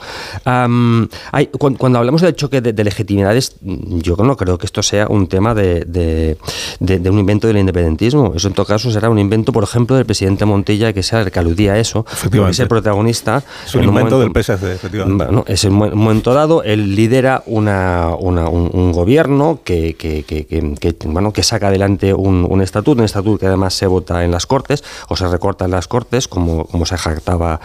hay, 1.32 1.46
cuando, 1.46 1.98
hablamos 1.98 2.22
del 2.22 2.34
choque 2.34 2.60
de, 2.60 2.84
legitimidades, 2.84 3.56
yo 3.60 4.16
no 4.16 4.36
creo 4.36 4.58
que 4.58 4.66
esto 4.66 4.82
sea 4.82 5.06
un 5.08 5.26
tema 5.26 5.54
de, 5.54 6.36
un 6.80 7.18
invento 7.18 7.46
del 7.46 7.58
independentismo. 7.58 8.32
Eso 8.34 8.48
en 8.48 8.54
todo 8.54 8.66
caso 8.66 8.90
será 8.90 9.10
un 9.10 9.18
invento, 9.18 9.52
por 9.52 9.64
ejemplo, 9.64 9.96
del 9.96 10.06
presidente 10.06 10.44
Montilla, 10.44 10.92
que 10.92 11.02
sea 11.02 11.22
el 11.22 11.30
que 11.30 11.38
aludía 11.38 11.74
a 11.74 11.78
eso, 11.78 12.04
que 12.30 12.48
es 12.48 12.60
el 12.60 12.68
protagonista. 12.68 13.42
Es 13.66 13.74
un 13.74 13.84
invento 13.84 14.20
del 14.20 14.30
PSC, 14.30 14.74
efectivamente. 14.74 15.24
Bueno, 15.24 15.44
es 15.46 15.64
un 15.64 15.74
momento 15.74 16.34
dado, 16.34 16.62
él 16.62 16.94
lidera 16.94 17.42
una, 17.46 18.10
un, 18.14 18.92
gobierno 18.92 19.60
que, 19.64 19.94
que, 19.96 20.96
bueno, 21.06 21.32
que 21.32 21.42
saca 21.42 21.68
adelante 21.68 22.14
un, 22.14 22.46
un 22.48 22.62
estatuto, 22.62 23.00
un 23.00 23.04
estatuto 23.04 23.38
que 23.38 23.46
además 23.46 23.74
se 23.74 23.86
vota 23.86 24.24
en 24.24 24.30
las 24.30 24.46
Cortes 24.46 24.84
o 25.08 25.16
se 25.16 25.26
recorta 25.28 25.64
en 25.64 25.72
las 25.72 25.88
Cortes 25.88 26.25
territoriales, 26.26 26.28
como, 26.28 26.66
como 26.66 26.86
se 26.86 26.96
jactaba, 26.96 27.60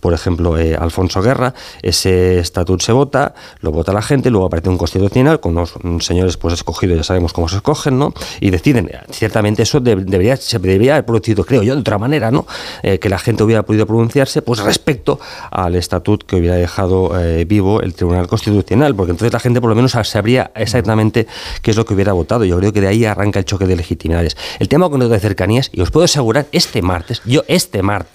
por 0.00 0.14
ejemplo, 0.14 0.58
eh, 0.58 0.76
Alfonso 0.76 1.22
Guerra. 1.22 1.54
Ese 1.82 2.38
estatuto 2.38 2.84
se 2.84 2.92
vota, 2.92 3.34
lo 3.60 3.72
vota 3.72 3.92
la 3.92 4.02
gente, 4.02 4.30
luego 4.30 4.46
aparece 4.46 4.68
un 4.68 4.78
constitucional 4.78 5.40
con 5.40 5.52
unos 5.56 6.04
señores 6.04 6.36
pues 6.36 6.54
escogidos, 6.54 6.96
ya 6.96 7.04
sabemos 7.04 7.32
cómo 7.32 7.48
se 7.48 7.56
escogen, 7.56 7.98
¿no? 7.98 8.12
Y 8.40 8.50
deciden. 8.50 8.90
Ciertamente 9.10 9.62
eso 9.62 9.80
debería, 9.80 10.36
se 10.36 10.58
debería 10.58 10.94
haber 10.94 11.06
producido, 11.06 11.44
creo 11.44 11.62
yo, 11.62 11.74
de 11.74 11.80
otra 11.80 11.98
manera, 11.98 12.30
¿no? 12.30 12.46
Eh, 12.82 12.98
que 12.98 13.08
la 13.08 13.18
gente 13.18 13.42
hubiera 13.42 13.62
podido 13.62 13.86
pronunciarse 13.86 14.42
pues 14.42 14.60
respecto 14.60 15.18
al 15.50 15.74
estatuto 15.74 16.26
que 16.26 16.36
hubiera 16.36 16.56
dejado 16.56 17.18
eh, 17.18 17.44
vivo 17.44 17.80
el 17.80 17.94
Tribunal 17.94 18.26
Constitucional, 18.26 18.94
porque 18.94 19.12
entonces 19.12 19.32
la 19.32 19.40
gente 19.40 19.60
por 19.60 19.70
lo 19.70 19.76
menos 19.76 19.92
sabría 19.92 20.50
exactamente 20.54 21.26
qué 21.62 21.70
es 21.70 21.76
lo 21.76 21.84
que 21.84 21.94
hubiera 21.94 22.12
votado. 22.12 22.44
Yo 22.44 22.58
creo 22.58 22.72
que 22.72 22.80
de 22.80 22.88
ahí 22.88 23.04
arranca 23.04 23.38
el 23.38 23.44
choque 23.44 23.66
de 23.66 23.76
legitimidades. 23.76 24.36
El 24.58 24.68
tema 24.68 24.88
con 24.88 24.96
de 24.96 25.20
cercanías, 25.20 25.70
y 25.72 25.80
os 25.82 25.90
puedo 25.90 26.04
asegurar, 26.04 26.46
este 26.52 26.82
martes, 26.82 27.20
yo 27.24 27.42
este 27.48 27.82
martes 27.82 28.05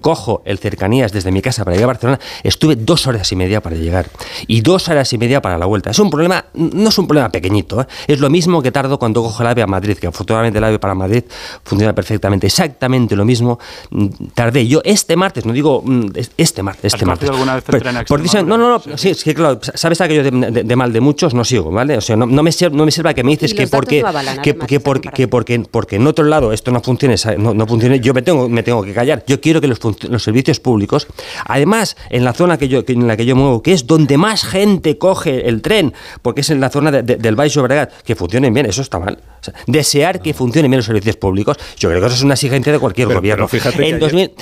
cojo 0.00 0.42
el 0.44 0.58
cercanías 0.58 1.12
desde 1.12 1.30
mi 1.32 1.42
casa 1.42 1.64
para 1.64 1.76
llegar 1.76 1.90
a 1.90 1.92
Barcelona, 1.94 2.20
estuve 2.42 2.76
dos 2.76 3.06
horas 3.06 3.30
y 3.32 3.36
media 3.36 3.60
para 3.60 3.76
llegar 3.76 4.06
y 4.46 4.60
dos 4.60 4.88
horas 4.88 5.12
y 5.12 5.18
media 5.18 5.42
para 5.42 5.58
la 5.58 5.66
vuelta. 5.66 5.90
Es 5.90 5.98
un 5.98 6.10
problema, 6.10 6.44
no 6.54 6.88
es 6.88 6.98
un 6.98 7.06
problema 7.06 7.30
pequeñito, 7.30 7.80
¿eh? 7.80 7.86
es 8.06 8.20
lo 8.20 8.30
mismo 8.30 8.62
que 8.62 8.72
tardo 8.72 8.98
cuando 8.98 9.22
cojo 9.22 9.42
el 9.42 9.48
AVE 9.48 9.62
a 9.62 9.66
Madrid, 9.66 9.96
que 9.96 10.06
afortunadamente 10.06 10.58
el 10.58 10.64
AVE 10.64 10.78
para 10.78 10.94
Madrid 10.94 11.24
funciona 11.64 11.94
perfectamente, 11.94 12.46
exactamente 12.46 13.16
lo 13.16 13.24
mismo. 13.24 13.58
Mm, 13.90 14.06
tardé 14.34 14.66
yo 14.66 14.80
este 14.84 15.16
martes, 15.16 15.44
no 15.44 15.52
digo 15.52 15.82
mm, 15.84 16.06
este 16.36 16.62
martes, 16.62 16.94
este 16.94 17.06
martes. 17.06 17.28
alguna 17.28 17.54
vez 17.54 17.64
por, 17.64 18.20
no, 18.44 18.58
no, 18.58 18.78
no, 18.86 18.98
sí, 18.98 19.10
es 19.10 19.24
que 19.24 19.34
claro, 19.34 19.60
sabes 19.62 20.00
aquello 20.00 20.22
de, 20.22 20.62
de, 20.64 20.76
mal 20.76 20.92
de 20.92 21.00
muchos, 21.00 21.34
no 21.34 21.44
sigo, 21.44 21.70
¿vale? 21.70 21.96
O 21.96 22.00
sea, 22.00 22.16
no, 22.16 22.26
me, 22.26 22.50
no 22.72 22.84
me 22.84 22.90
sirva 22.90 23.14
que 23.14 23.24
me 23.24 23.32
dices 23.32 23.54
que 23.54 23.66
porque, 23.66 24.04
que, 24.42 24.56
que, 24.56 24.80
porque, 24.80 25.10
que 25.10 25.28
porque, 25.28 25.60
porque 25.70 25.96
en 25.96 26.06
otro 26.06 26.24
lado 26.24 26.52
esto 26.52 26.70
no 26.70 26.80
funcione, 26.80 27.16
no, 27.38 27.54
no 27.54 27.66
funcione 27.66 28.00
yo 28.00 28.14
me 28.14 28.22
tengo, 28.22 28.48
me 28.48 28.62
tengo 28.62 28.82
que 28.82 28.92
callar. 28.92 29.15
Yo 29.26 29.40
quiero 29.40 29.60
que 29.60 29.68
los, 29.68 29.78
los 30.08 30.22
servicios 30.22 30.60
públicos, 30.60 31.06
además, 31.44 31.96
en 32.10 32.24
la 32.24 32.32
zona 32.32 32.58
que 32.58 32.68
yo, 32.68 32.82
en 32.86 33.06
la 33.06 33.16
que 33.16 33.26
yo 33.26 33.36
muevo, 33.36 33.62
que 33.62 33.72
es 33.72 33.86
donde 33.86 34.18
más 34.18 34.44
gente 34.44 34.98
coge 34.98 35.48
el 35.48 35.62
tren, 35.62 35.94
porque 36.22 36.40
es 36.40 36.50
en 36.50 36.60
la 36.60 36.70
zona 36.70 36.90
del 36.90 37.36
Baixo 37.36 37.62
Bregat, 37.62 38.02
que 38.02 38.14
funcionen 38.14 38.52
bien, 38.52 38.66
eso 38.66 38.82
está 38.82 38.98
mal. 38.98 39.18
desear 39.66 40.20
que 40.20 40.34
funcionen 40.34 40.70
bien 40.70 40.78
los 40.78 40.86
servicios 40.86 41.16
públicos, 41.16 41.56
yo 41.78 41.88
creo 41.88 42.00
que 42.00 42.06
eso 42.06 42.16
es 42.16 42.22
una 42.22 42.34
exigencia 42.34 42.72
de 42.72 42.78
cualquier 42.78 43.08
gobierno. 43.08 43.46
Pero 43.50 43.62
fíjate, 43.62 43.98
que 43.98 44.04
ayer, 44.04 44.32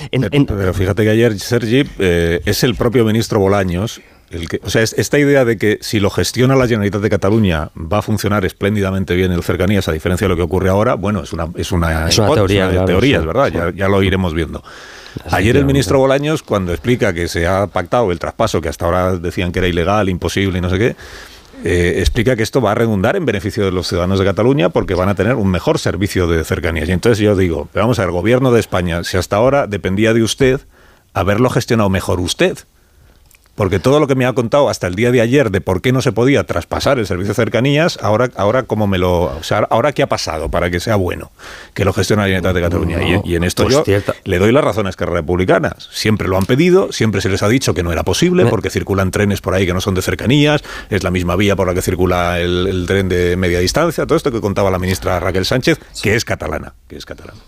pero 0.46 0.74
fíjate 0.74 1.02
que 1.04 1.10
ayer, 1.10 1.38
Sergi, 1.38 1.84
eh, 1.98 2.40
es 2.44 2.64
el 2.64 2.74
propio 2.74 3.04
ministro 3.04 3.40
Bolaños 3.40 4.00
el 4.30 4.48
que, 4.48 4.60
o 4.62 4.70
sea, 4.70 4.82
esta 4.82 5.18
idea 5.18 5.44
de 5.44 5.56
que 5.56 5.78
si 5.80 6.00
lo 6.00 6.10
gestiona 6.10 6.56
la 6.56 6.66
Generalitat 6.66 7.00
de 7.00 7.10
Cataluña 7.10 7.70
va 7.76 7.98
a 7.98 8.02
funcionar 8.02 8.44
espléndidamente 8.44 9.14
bien 9.14 9.32
el 9.32 9.42
cercanías, 9.42 9.88
a 9.88 9.92
diferencia 9.92 10.26
de 10.26 10.30
lo 10.30 10.36
que 10.36 10.42
ocurre 10.42 10.70
ahora, 10.70 10.94
bueno, 10.94 11.22
es 11.22 11.32
una, 11.32 11.48
es 11.56 11.72
una, 11.72 12.08
teoría, 12.08 13.18
es 13.18 13.26
¿verdad? 13.26 13.48
Ya, 13.48 13.70
ya, 13.74 13.88
lo 13.88 14.02
iremos 14.02 14.34
viendo. 14.34 14.62
Ayer 15.30 15.56
el 15.56 15.64
ministro 15.64 15.98
Bolaños, 15.98 16.42
cuando 16.42 16.72
explica 16.72 17.12
que 17.12 17.28
se 17.28 17.46
ha 17.46 17.68
pactado 17.68 18.10
el 18.10 18.18
traspaso, 18.18 18.60
que 18.60 18.68
hasta 18.68 18.84
ahora 18.84 19.16
decían 19.16 19.52
que 19.52 19.60
era 19.60 19.68
ilegal, 19.68 20.08
imposible 20.08 20.58
y 20.58 20.60
no 20.60 20.70
sé 20.70 20.78
qué, 20.78 20.96
eh, 21.64 22.00
explica 22.00 22.34
que 22.34 22.42
esto 22.42 22.60
va 22.60 22.72
a 22.72 22.74
redundar 22.74 23.14
en 23.14 23.24
beneficio 23.24 23.64
de 23.64 23.70
los 23.70 23.86
ciudadanos 23.86 24.18
de 24.18 24.24
Cataluña 24.24 24.70
porque 24.70 24.94
van 24.94 25.08
a 25.08 25.14
tener 25.14 25.36
un 25.36 25.50
mejor 25.50 25.78
servicio 25.78 26.26
de 26.26 26.44
cercanías. 26.44 26.88
Y 26.88 26.92
entonces 26.92 27.18
yo 27.18 27.36
digo, 27.36 27.68
vamos 27.72 27.98
a 27.98 28.02
ver, 28.02 28.10
gobierno 28.10 28.50
de 28.50 28.60
España, 28.60 29.04
si 29.04 29.16
hasta 29.16 29.36
ahora 29.36 29.66
dependía 29.66 30.12
de 30.12 30.22
usted, 30.22 30.60
haberlo 31.12 31.48
gestionado 31.48 31.88
mejor 31.88 32.18
usted 32.18 32.58
porque 33.54 33.78
todo 33.78 34.00
lo 34.00 34.06
que 34.06 34.14
me 34.14 34.26
ha 34.26 34.32
contado 34.32 34.68
hasta 34.68 34.86
el 34.86 34.94
día 34.94 35.10
de 35.10 35.20
ayer 35.20 35.50
de 35.50 35.60
por 35.60 35.80
qué 35.80 35.92
no 35.92 36.02
se 36.02 36.12
podía 36.12 36.44
traspasar 36.44 36.98
el 36.98 37.06
servicio 37.06 37.30
de 37.30 37.34
cercanías, 37.34 37.98
ahora, 38.02 38.30
ahora 38.36 38.64
cómo 38.64 38.86
me 38.86 38.98
lo, 38.98 39.22
o 39.22 39.42
sea, 39.42 39.66
ahora 39.70 39.92
qué 39.92 40.02
ha 40.02 40.08
pasado 40.08 40.50
para 40.50 40.70
que 40.70 40.80
sea 40.80 40.96
bueno 40.96 41.30
que 41.74 41.84
lo 41.84 41.92
gestione 41.92 42.22
la 42.22 42.28
Generalitat 42.28 42.54
de 42.54 42.60
Cataluña. 42.60 43.22
y, 43.24 43.34
en 43.34 43.44
esto 43.44 43.64
pues 43.64 43.76
yo 43.76 43.84
le 44.24 44.38
doy 44.38 44.52
la 44.52 44.60
razón 44.60 44.86
a 44.86 44.90
Esquerra 44.90 45.14
Republicana. 45.14 45.76
Siempre 45.90 46.28
lo 46.28 46.36
han 46.36 46.46
pedido, 46.46 46.92
siempre 46.92 47.20
se 47.20 47.28
les 47.28 47.42
ha 47.42 47.48
dicho 47.48 47.74
que 47.74 47.82
no 47.82 47.92
era 47.92 48.02
posible 48.02 48.46
porque 48.46 48.70
circulan 48.70 49.10
trenes 49.10 49.40
por 49.40 49.54
ahí 49.54 49.66
que 49.66 49.74
no 49.74 49.80
son 49.80 49.94
de 49.94 50.02
cercanías, 50.02 50.62
es 50.90 51.02
la 51.02 51.10
misma 51.10 51.36
vía 51.36 51.56
por 51.56 51.66
la 51.66 51.74
que 51.74 51.82
circula 51.82 52.40
el, 52.40 52.66
el 52.66 52.86
tren 52.86 53.08
de 53.08 53.36
media 53.36 53.60
distancia, 53.60 54.06
todo 54.06 54.16
esto 54.16 54.32
que 54.32 54.40
contaba 54.40 54.70
la 54.70 54.78
ministra 54.78 55.20
Raquel 55.20 55.44
Sánchez, 55.44 55.78
que 56.02 56.14
es 56.14 56.24
catalana, 56.24 56.74
que 56.88 56.96
es 56.96 57.06
catalana. 57.06 57.40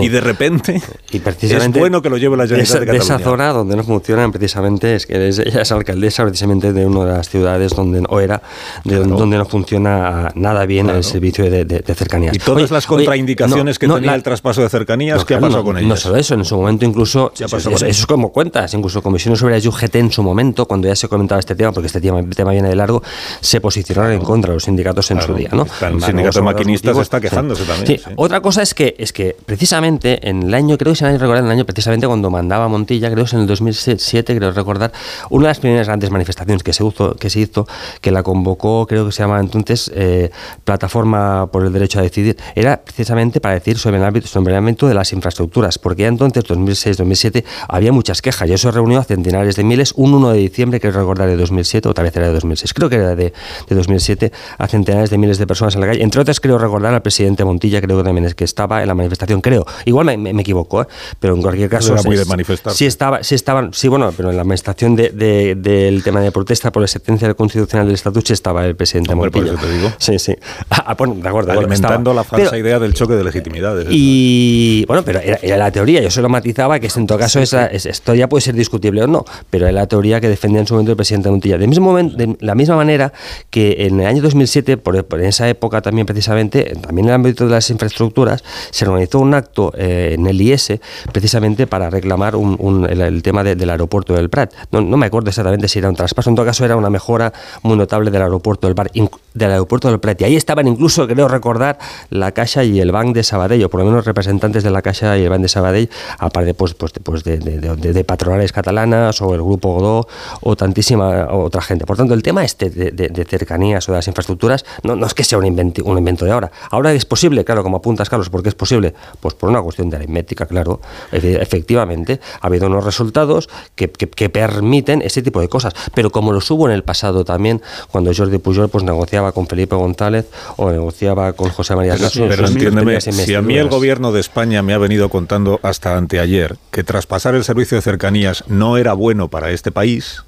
Y 0.00 0.08
de 0.08 0.20
repente 0.20 0.80
y 1.10 1.18
precisamente 1.18 1.78
es 1.78 1.80
bueno 1.80 2.02
que 2.02 2.10
lo 2.10 2.16
lleve 2.16 2.36
la 2.36 2.44
Generalitat 2.44 2.80
de, 2.80 2.86
Cataluña. 2.86 3.06
De 3.06 3.14
esa 3.14 3.18
zona 3.18 3.48
donde 3.52 3.76
no 3.76 3.84
funcionan 3.84 4.32
precisamente 4.32 4.94
es 4.94 5.06
que 5.06 5.28
ella 5.28 5.62
es 5.62 5.72
alcaldesa 5.72 6.24
precisamente 6.24 6.72
de 6.72 6.86
una 6.86 7.04
de 7.04 7.12
las 7.12 7.28
ciudades 7.28 7.74
donde 7.74 8.02
o 8.08 8.20
era 8.20 8.42
de 8.84 8.96
donde 8.96 9.36
no 9.36 9.44
funciona 9.44 10.30
nada 10.34 10.66
bien 10.66 10.90
el 10.90 11.04
servicio 11.04 11.50
de, 11.50 11.64
de, 11.64 11.94
cercanías. 11.94 12.34
Y 12.34 12.38
todas 12.38 12.70
las 12.70 12.86
contraindicaciones 12.86 13.78
que 13.78 13.88
tenía 13.88 14.14
el 14.14 14.22
traspaso 14.22 14.62
de 14.62 14.68
cercanías, 14.68 15.24
¿qué 15.24 15.34
ha 15.34 15.40
pasado 15.40 15.64
con 15.64 15.78
ellas? 15.78 15.88
No 15.88 15.96
solo 15.96 16.16
eso, 16.16 16.34
en 16.34 16.44
su 16.44 16.56
momento 16.56 16.84
incluso 16.84 17.32
eso, 17.38 17.86
es 17.86 18.06
como 18.06 18.32
cuentas, 18.32 18.74
incluso 18.74 19.02
comisiones 19.02 19.40
sobre 19.40 19.58
la 19.58 19.68
UGT 19.68 19.96
en 19.96 20.12
su 20.12 20.22
momento 20.22 20.66
cuando 20.66 20.88
ya 20.88 20.96
se 20.96 21.08
comentaba 21.08 21.38
este 21.38 21.54
tema, 21.54 21.72
porque 21.72 21.86
este 21.86 22.00
tema, 22.00 22.22
tema 22.34 22.52
viene 22.52 22.68
de 22.68 22.76
largo, 22.76 23.02
se 23.40 23.60
posicionaron 23.60 24.12
en 24.12 24.20
contra 24.20 24.50
de 24.50 24.56
los 24.56 24.64
sindicatos 24.64 25.10
en 25.10 25.20
su 25.20 25.34
día, 25.34 25.50
¿no? 25.52 25.66
El 25.80 26.02
sindicato 26.02 26.38
de 26.38 26.44
maquinistas 26.44 26.96
está 26.98 27.20
quejándose 27.20 27.64
también. 27.64 28.00
Otra 28.16 28.40
cosa 28.40 28.62
es 28.62 28.74
que 28.74 28.94
es 28.98 29.12
que 29.12 29.36
precisamente 29.44 29.71
precisamente 29.72 30.28
en 30.28 30.42
el 30.42 30.52
año, 30.52 30.76
creo 30.76 30.92
que 30.92 30.98
se 30.98 31.06
me 31.06 31.16
recordar, 31.16 31.38
en 31.38 31.46
el 31.46 31.52
año 31.52 31.64
precisamente 31.64 32.06
cuando 32.06 32.28
mandaba 32.28 32.68
Montilla, 32.68 33.10
creo 33.10 33.24
que 33.24 33.28
es 33.28 33.32
en 33.32 33.40
el 33.40 33.46
2007, 33.46 34.36
creo 34.36 34.52
recordar, 34.52 34.92
una 35.30 35.44
de 35.44 35.48
las 35.48 35.60
primeras 35.60 35.86
grandes 35.86 36.10
manifestaciones 36.10 36.62
que 36.62 36.74
se, 36.74 36.84
hizo, 36.84 37.14
que 37.14 37.30
se 37.30 37.40
hizo, 37.40 37.66
que 38.02 38.10
la 38.10 38.22
convocó, 38.22 38.86
creo 38.86 39.06
que 39.06 39.12
se 39.12 39.22
llamaba 39.22 39.40
entonces 39.40 39.90
eh, 39.94 40.30
Plataforma 40.64 41.50
por 41.50 41.64
el 41.64 41.72
Derecho 41.72 42.00
a 42.00 42.02
Decidir, 42.02 42.36
era 42.54 42.82
precisamente 42.82 43.40
para 43.40 43.54
decir 43.54 43.78
sobre 43.78 43.96
el 43.96 44.04
ámbito, 44.04 44.88
de 44.88 44.94
las 44.94 45.10
infraestructuras, 45.14 45.78
porque 45.78 46.02
ya 46.02 46.08
entonces, 46.08 46.44
2006-2007, 46.44 47.42
había 47.66 47.92
muchas 47.92 48.20
quejas 48.20 48.50
y 48.50 48.52
eso 48.52 48.70
reunió 48.72 48.98
a 48.98 49.04
centenares 49.04 49.56
de 49.56 49.64
miles, 49.64 49.94
un 49.96 50.12
1 50.12 50.32
de 50.32 50.38
diciembre, 50.38 50.80
creo 50.80 50.92
recordar, 50.92 51.28
de 51.28 51.36
2007, 51.36 51.88
o 51.88 51.94
tal 51.94 52.04
vez 52.04 52.14
era 52.14 52.26
de 52.26 52.34
2006, 52.34 52.74
creo 52.74 52.90
que 52.90 52.96
era 52.96 53.14
de, 53.14 53.32
de 53.68 53.74
2007, 53.74 54.32
a 54.58 54.68
centenares 54.68 55.08
de 55.08 55.16
miles 55.16 55.38
de 55.38 55.46
personas 55.46 55.74
en 55.76 55.80
la 55.80 55.86
calle. 55.86 56.02
Entre 56.02 56.20
otras, 56.20 56.40
creo 56.40 56.58
recordar 56.58 56.92
al 56.92 57.00
presidente 57.00 57.42
Montilla, 57.42 57.80
creo 57.80 57.96
que 57.96 58.04
también 58.04 58.26
es 58.26 58.34
que 58.34 58.44
estaba 58.44 58.82
en 58.82 58.88
la 58.88 58.94
manifestación, 58.94 59.40
creo 59.40 59.61
Igual 59.84 60.18
me, 60.18 60.30
equivoco, 60.30 60.82
¿eh? 60.82 60.86
pero 61.18 61.34
en 61.34 61.42
cualquier 61.42 61.68
caso. 61.68 61.92
Era 61.92 62.02
muy 62.02 62.16
de 62.16 62.24
manifestar. 62.24 62.72
Sí, 62.72 62.86
estaba, 62.86 63.22
sí 63.22 63.34
estaban, 63.34 63.72
sí, 63.72 63.88
bueno, 63.88 64.12
pero 64.16 64.30
en 64.30 64.36
la 64.36 64.42
administración 64.42 64.96
de, 64.96 65.10
del 65.56 66.02
tema 66.02 66.20
de 66.20 66.32
protesta 66.32 66.72
por 66.72 66.82
la 66.82 66.88
sentencia 66.88 67.32
constitucional 67.34 67.86
del 67.86 67.94
estatuto 67.94 68.26
sí 68.26 68.32
estaba 68.32 68.64
el 68.66 68.76
presidente 68.76 69.12
Hombre, 69.12 69.30
Por 69.30 69.44
eso 69.44 69.56
te 69.56 69.70
digo. 69.70 69.92
Sí, 69.98 70.18
sí. 70.18 70.34
Ah, 70.70 70.84
ah 70.88 70.94
bueno, 70.94 71.14
de 71.14 71.28
acuerdo. 71.28 71.52
Alimentando 71.52 72.14
la 72.14 72.24
falsa 72.24 72.56
idea 72.56 72.78
del 72.78 72.94
choque 72.94 73.14
de 73.14 73.24
legitimidades. 73.24 73.86
Y 73.90 74.84
bueno, 74.86 75.02
pero 75.04 75.20
era, 75.20 75.56
la 75.56 75.70
teoría. 75.70 76.00
Yo 76.00 76.10
solo 76.10 76.28
matizaba 76.28 76.78
que 76.80 76.88
en 76.94 77.06
todo 77.06 77.18
caso 77.18 77.40
esa, 77.40 77.66
esto 77.66 78.14
ya 78.14 78.28
puede 78.28 78.42
ser 78.42 78.54
discutible 78.54 79.02
o 79.02 79.06
no, 79.06 79.24
pero 79.50 79.66
era 79.66 79.72
la 79.72 79.86
teoría 79.86 80.20
que 80.20 80.28
defendía 80.28 80.60
en 80.60 80.66
su 80.66 80.74
momento 80.74 80.92
el 80.92 80.96
presidente 80.96 81.30
Montilla. 81.30 81.58
De, 81.58 81.66
mismo 81.66 81.86
momento, 81.86 82.16
de 82.16 82.36
la 82.40 82.54
misma 82.54 82.76
manera 82.76 83.12
que 83.50 83.86
en 83.86 84.00
el 84.00 84.06
año 84.06 84.22
2007, 84.22 84.76
por, 84.76 85.04
por 85.04 85.20
esa 85.20 85.48
época 85.48 85.82
también 85.82 86.06
precisamente, 86.06 86.76
también 86.80 87.06
en 87.06 87.10
el 87.10 87.14
ámbito 87.14 87.44
de 87.44 87.50
las 87.50 87.68
infraestructuras, 87.70 88.44
se 88.70 88.86
organizó 88.86 89.18
un 89.20 89.34
acto 89.34 89.51
eh, 89.76 90.14
en 90.14 90.26
el 90.26 90.40
IS 90.40 90.72
precisamente 91.12 91.66
para 91.66 91.90
reclamar 91.90 92.34
el, 92.34 93.22
tema 93.22 93.44
del 93.44 93.70
aeropuerto 93.70 94.14
del 94.14 94.30
Prat. 94.30 94.52
No, 94.70 94.82
me 94.82 95.06
acuerdo 95.06 95.28
exactamente 95.28 95.68
si 95.68 95.78
era 95.78 95.88
un 95.88 95.96
traspaso, 95.96 96.30
en 96.30 96.36
todo 96.36 96.46
caso 96.46 96.64
era 96.64 96.76
una 96.76 96.90
mejora 96.90 97.32
muy 97.62 97.76
notable 97.76 98.10
del 98.10 98.22
aeropuerto 98.22 98.66
del, 98.66 98.74
Bar, 98.74 98.90
del 98.92 99.50
aeropuerto 99.50 99.88
del 99.88 100.00
Prat. 100.00 100.20
Y 100.20 100.24
ahí 100.24 100.36
estaban 100.36 100.66
incluso, 100.66 101.06
creo 101.06 101.28
recordar, 101.28 101.78
la 102.10 102.32
Caixa 102.32 102.64
y 102.64 102.80
el 102.80 102.92
Bank 102.92 103.14
de 103.14 103.22
Sabadell, 103.22 103.64
o 103.64 103.68
por 103.68 103.80
lo 103.80 103.86
menos 103.86 104.04
representantes 104.04 104.62
de 104.62 104.70
la 104.70 104.82
Caixa 104.82 105.16
y 105.18 105.24
el 105.24 105.30
Bank 105.30 105.42
de 105.42 105.48
Sabadell, 105.48 105.90
aparte 106.18 106.54
pues, 106.54 106.74
pues, 106.74 106.92
pues 107.02 107.24
de, 107.24 107.38
de, 107.38 108.04
patronales 108.04 108.52
catalanas 108.52 109.20
o 109.22 109.34
el 109.34 109.42
Grupo 109.42 109.74
Godó 109.74 110.08
o 110.40 110.56
tantísima 110.56 111.28
otra 111.32 111.62
gente. 111.62 111.86
Por 111.86 111.96
tanto, 111.96 112.14
el 112.14 112.22
tema 112.22 112.44
este 112.44 112.70
de, 112.70 113.24
cercanías 113.28 113.88
o 113.88 113.92
de 113.92 113.98
las 113.98 114.08
infraestructuras 114.08 114.64
no, 114.82 114.96
no 114.96 115.06
es 115.06 115.14
que 115.14 115.24
sea 115.24 115.38
un 115.38 115.46
invento, 115.46 115.84
un 115.84 115.98
invento 115.98 116.24
de 116.24 116.32
ahora. 116.32 116.50
Ahora 116.70 116.92
es 116.92 117.04
posible, 117.04 117.44
claro, 117.44 117.62
como 117.62 117.78
apuntas, 117.78 118.08
Carlos, 118.08 118.30
porque 118.30 118.48
es 118.48 118.54
posible? 118.54 118.94
Pues 119.20 119.34
por 119.42 119.50
una 119.50 119.60
cuestión 119.60 119.90
de 119.90 119.96
aritmética, 119.96 120.46
claro, 120.46 120.80
efectivamente, 121.10 122.20
ha 122.40 122.46
habido 122.46 122.68
unos 122.68 122.84
resultados 122.84 123.48
que, 123.74 123.88
permiten 123.88 125.02
ese 125.02 125.20
tipo 125.20 125.40
de 125.40 125.48
cosas. 125.48 125.74
Pero 125.94 126.10
como 126.10 126.32
los 126.32 126.48
hubo 126.52 126.68
en 126.68 126.72
el 126.72 126.84
pasado 126.84 127.24
también, 127.24 127.60
cuando 127.90 128.14
Jordi 128.14 128.38
Pujol 128.38 128.68
pues, 128.68 128.84
negociaba 128.84 129.32
con 129.32 129.48
Felipe 129.48 129.74
González 129.74 130.28
o 130.58 130.70
negociaba 130.70 131.32
con 131.32 131.50
José 131.50 131.74
María 131.74 131.96
Pero, 131.96 132.28
pero 132.28 132.46
entiéndeme, 132.46 133.00
si 133.00 133.34
a 133.34 133.42
mí 133.42 133.58
el 133.58 133.68
gobierno 133.68 134.12
de 134.12 134.20
España 134.20 134.62
me 134.62 134.74
ha 134.74 134.78
venido 134.78 135.08
contando 135.08 135.58
hasta 135.64 135.96
anteayer 135.96 136.56
que 136.70 136.84
traspasar 136.84 137.34
el 137.34 137.42
servicio 137.42 137.76
de 137.76 137.82
cercanías 137.82 138.44
no 138.46 138.76
era 138.76 138.92
bueno 138.92 139.26
para 139.26 139.50
este 139.50 139.72
país, 139.72 140.22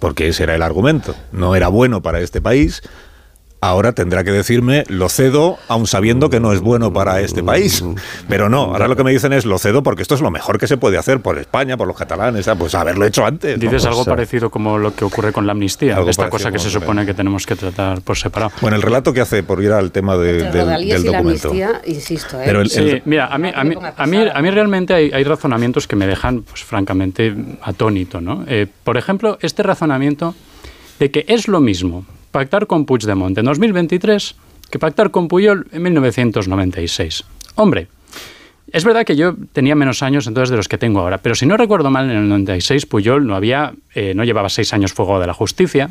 porque 0.00 0.26
ese 0.26 0.42
era 0.42 0.56
el 0.56 0.62
argumento, 0.62 1.14
no 1.30 1.54
era 1.54 1.68
bueno 1.68 2.02
para 2.02 2.18
este 2.18 2.40
país, 2.40 2.82
ahora 3.60 3.92
tendrá 3.92 4.24
que 4.24 4.30
decirme 4.30 4.84
lo 4.88 5.08
cedo, 5.08 5.58
aun 5.68 5.86
sabiendo 5.86 6.30
que 6.30 6.40
no 6.40 6.52
es 6.52 6.60
bueno 6.60 6.92
para 6.92 7.20
este 7.20 7.42
país. 7.42 7.84
Pero 8.28 8.48
no, 8.48 8.64
ahora 8.64 8.88
lo 8.88 8.96
que 8.96 9.04
me 9.04 9.10
dicen 9.10 9.32
es 9.32 9.44
lo 9.44 9.58
cedo 9.58 9.82
porque 9.82 10.02
esto 10.02 10.14
es 10.14 10.20
lo 10.20 10.30
mejor 10.30 10.58
que 10.58 10.66
se 10.66 10.76
puede 10.76 10.98
hacer 10.98 11.20
por 11.20 11.38
España, 11.38 11.76
por 11.76 11.86
los 11.86 11.96
catalanes, 11.96 12.46
ah, 12.48 12.56
pues 12.56 12.74
haberlo 12.74 13.04
hecho 13.06 13.24
antes. 13.24 13.58
Dices 13.58 13.84
algo 13.86 14.04
parecido 14.04 14.50
como 14.50 14.78
lo 14.78 14.94
que 14.94 15.04
ocurre 15.04 15.32
con 15.32 15.46
la 15.46 15.52
amnistía, 15.52 15.98
esta 16.06 16.30
cosa 16.30 16.50
que 16.50 16.58
se 16.58 16.70
supone 16.70 17.04
que 17.04 17.14
tenemos 17.14 17.46
que 17.46 17.56
tratar 17.56 18.00
por 18.02 18.16
separado. 18.16 18.52
Bueno, 18.60 18.76
el 18.76 18.82
relato 18.82 19.12
que 19.12 19.20
hace, 19.20 19.42
por 19.42 19.62
ir 19.62 19.72
al 19.72 19.90
tema 19.90 20.16
de, 20.16 20.44
del, 20.44 20.52
del, 20.52 21.04
documento. 21.04 21.10
La 21.10 21.18
amnistía, 21.18 21.82
insisto, 21.86 22.40
¿eh? 22.40 22.64
sí, 22.68 23.02
mira, 23.04 23.26
a 23.26 23.38
mí, 23.38 23.50
a 23.54 23.64
mí, 23.64 23.74
a 23.96 24.06
mí, 24.06 24.18
a 24.32 24.42
mí 24.42 24.50
realmente 24.50 24.94
hay, 24.94 25.10
hay, 25.12 25.24
razonamientos 25.24 25.86
que 25.86 25.96
me 25.96 26.06
dejan, 26.06 26.42
pues 26.42 26.64
francamente, 26.64 27.34
atónito. 27.62 28.20
¿no? 28.20 28.44
Eh, 28.46 28.66
por 28.84 28.96
ejemplo, 28.96 29.38
este 29.40 29.62
razonamiento 29.62 30.34
de 30.98 31.10
que 31.10 31.24
es 31.28 31.48
lo 31.48 31.60
mismo 31.60 32.04
pactar 32.30 32.66
con 32.66 32.84
Puigdemont 32.84 33.36
en 33.38 33.44
2023 33.44 34.34
que 34.70 34.78
pactar 34.78 35.10
con 35.10 35.28
Puyol 35.28 35.66
en 35.72 35.82
1996. 35.82 37.24
Hombre, 37.54 37.88
es 38.70 38.84
verdad 38.84 39.04
que 39.04 39.16
yo 39.16 39.34
tenía 39.52 39.74
menos 39.74 40.02
años 40.02 40.26
entonces 40.26 40.50
de 40.50 40.56
los 40.56 40.68
que 40.68 40.76
tengo 40.76 41.00
ahora, 41.00 41.18
pero 41.18 41.34
si 41.34 41.46
no 41.46 41.56
recuerdo 41.56 41.90
mal, 41.90 42.10
en 42.10 42.16
el 42.16 42.28
96 42.28 42.84
Puyol 42.86 43.26
no 43.26 43.34
había, 43.34 43.72
eh, 43.94 44.12
no 44.14 44.24
llevaba 44.24 44.50
seis 44.50 44.74
años 44.74 44.92
fuego 44.92 45.18
de 45.18 45.26
la 45.26 45.32
justicia, 45.32 45.88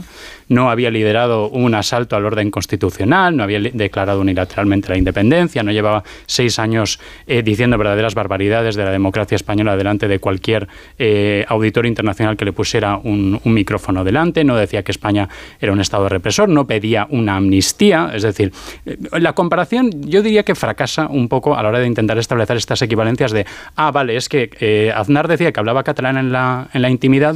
no 0.50 0.70
había 0.70 0.92
liderado 0.92 1.50
un 1.50 1.74
asalto 1.74 2.16
al 2.16 2.26
orden 2.26 2.52
constitucional, 2.52 3.36
no 3.36 3.44
había 3.44 3.60
declarado 3.60 4.22
unilateralmente 4.22 4.90
la 4.90 4.98
independencia, 4.98 5.64
no 5.64 5.72
llevaba 5.72 6.04
seis 6.28 6.60
años 6.60 7.00
eh, 7.26 7.42
diciendo 7.42 7.78
verdaderas 7.78 8.14
barbaridades 8.14 8.76
de 8.76 8.84
la 8.84 8.92
democracia 8.92 9.36
española 9.36 9.76
delante 9.76 10.08
de 10.08 10.20
cualquier 10.20 10.68
eh, 11.00 11.46
auditor 11.48 11.88
internacional 11.88 12.38
que 12.38 12.46
le 12.46 12.54
pusiera 12.54 12.98
un, 12.98 13.40
un, 13.44 13.54
micrófono 13.54 14.04
delante, 14.04 14.44
no 14.44 14.56
decía 14.56 14.84
que 14.84 14.92
España 14.92 15.28
era 15.60 15.72
un 15.72 15.82
Estado 15.82 16.10
represor, 16.10 16.48
no 16.48 16.68
pedía 16.68 17.08
una 17.10 17.38
amnistía, 17.38 18.12
es 18.14 18.22
decir, 18.22 18.52
la 19.12 19.34
comparación 19.34 19.90
yo 20.04 20.22
diría 20.22 20.44
que 20.44 20.54
fracasa 20.54 21.08
un 21.08 21.28
poco 21.28 21.58
a 21.58 21.64
la 21.64 21.70
hora 21.70 21.80
de 21.80 21.88
intentar 21.88 22.20
establecer 22.20 22.58
estas 22.68 22.82
equivalencias 22.82 23.32
de, 23.32 23.46
ah, 23.78 23.92
vale, 23.92 24.18
es 24.18 24.28
que 24.28 24.50
eh, 24.60 24.92
Aznar 24.94 25.30
decía 25.30 25.54
que 25.54 25.60
hablaba 25.60 25.84
catalán 25.84 26.18
en 26.18 26.34
la, 26.34 26.68
en 26.74 26.82
la 26.82 26.90
intimidad 26.90 27.36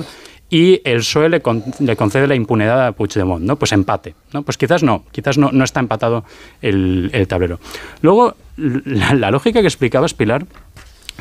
y 0.49 0.81
el 0.83 0.97
PSOE 0.97 1.29
le, 1.29 1.41
le, 1.79 1.95
concede 1.95 2.27
la 2.27 2.35
impunidad 2.35 2.85
a 2.85 2.91
Puigdemont, 2.91 3.41
¿no? 3.41 3.55
Pues 3.55 3.71
empate, 3.71 4.13
¿no? 4.33 4.43
Pues 4.43 4.57
quizás 4.57 4.83
no, 4.83 5.05
quizás 5.13 5.37
no, 5.37 5.49
no 5.53 5.63
está 5.63 5.79
empatado 5.79 6.25
el, 6.61 7.09
el 7.13 7.25
tablero. 7.29 7.61
Luego, 8.01 8.35
la, 8.57 9.13
la, 9.13 9.31
lógica 9.31 9.61
que 9.61 9.67
explicabas, 9.67 10.13
Pilar, 10.13 10.45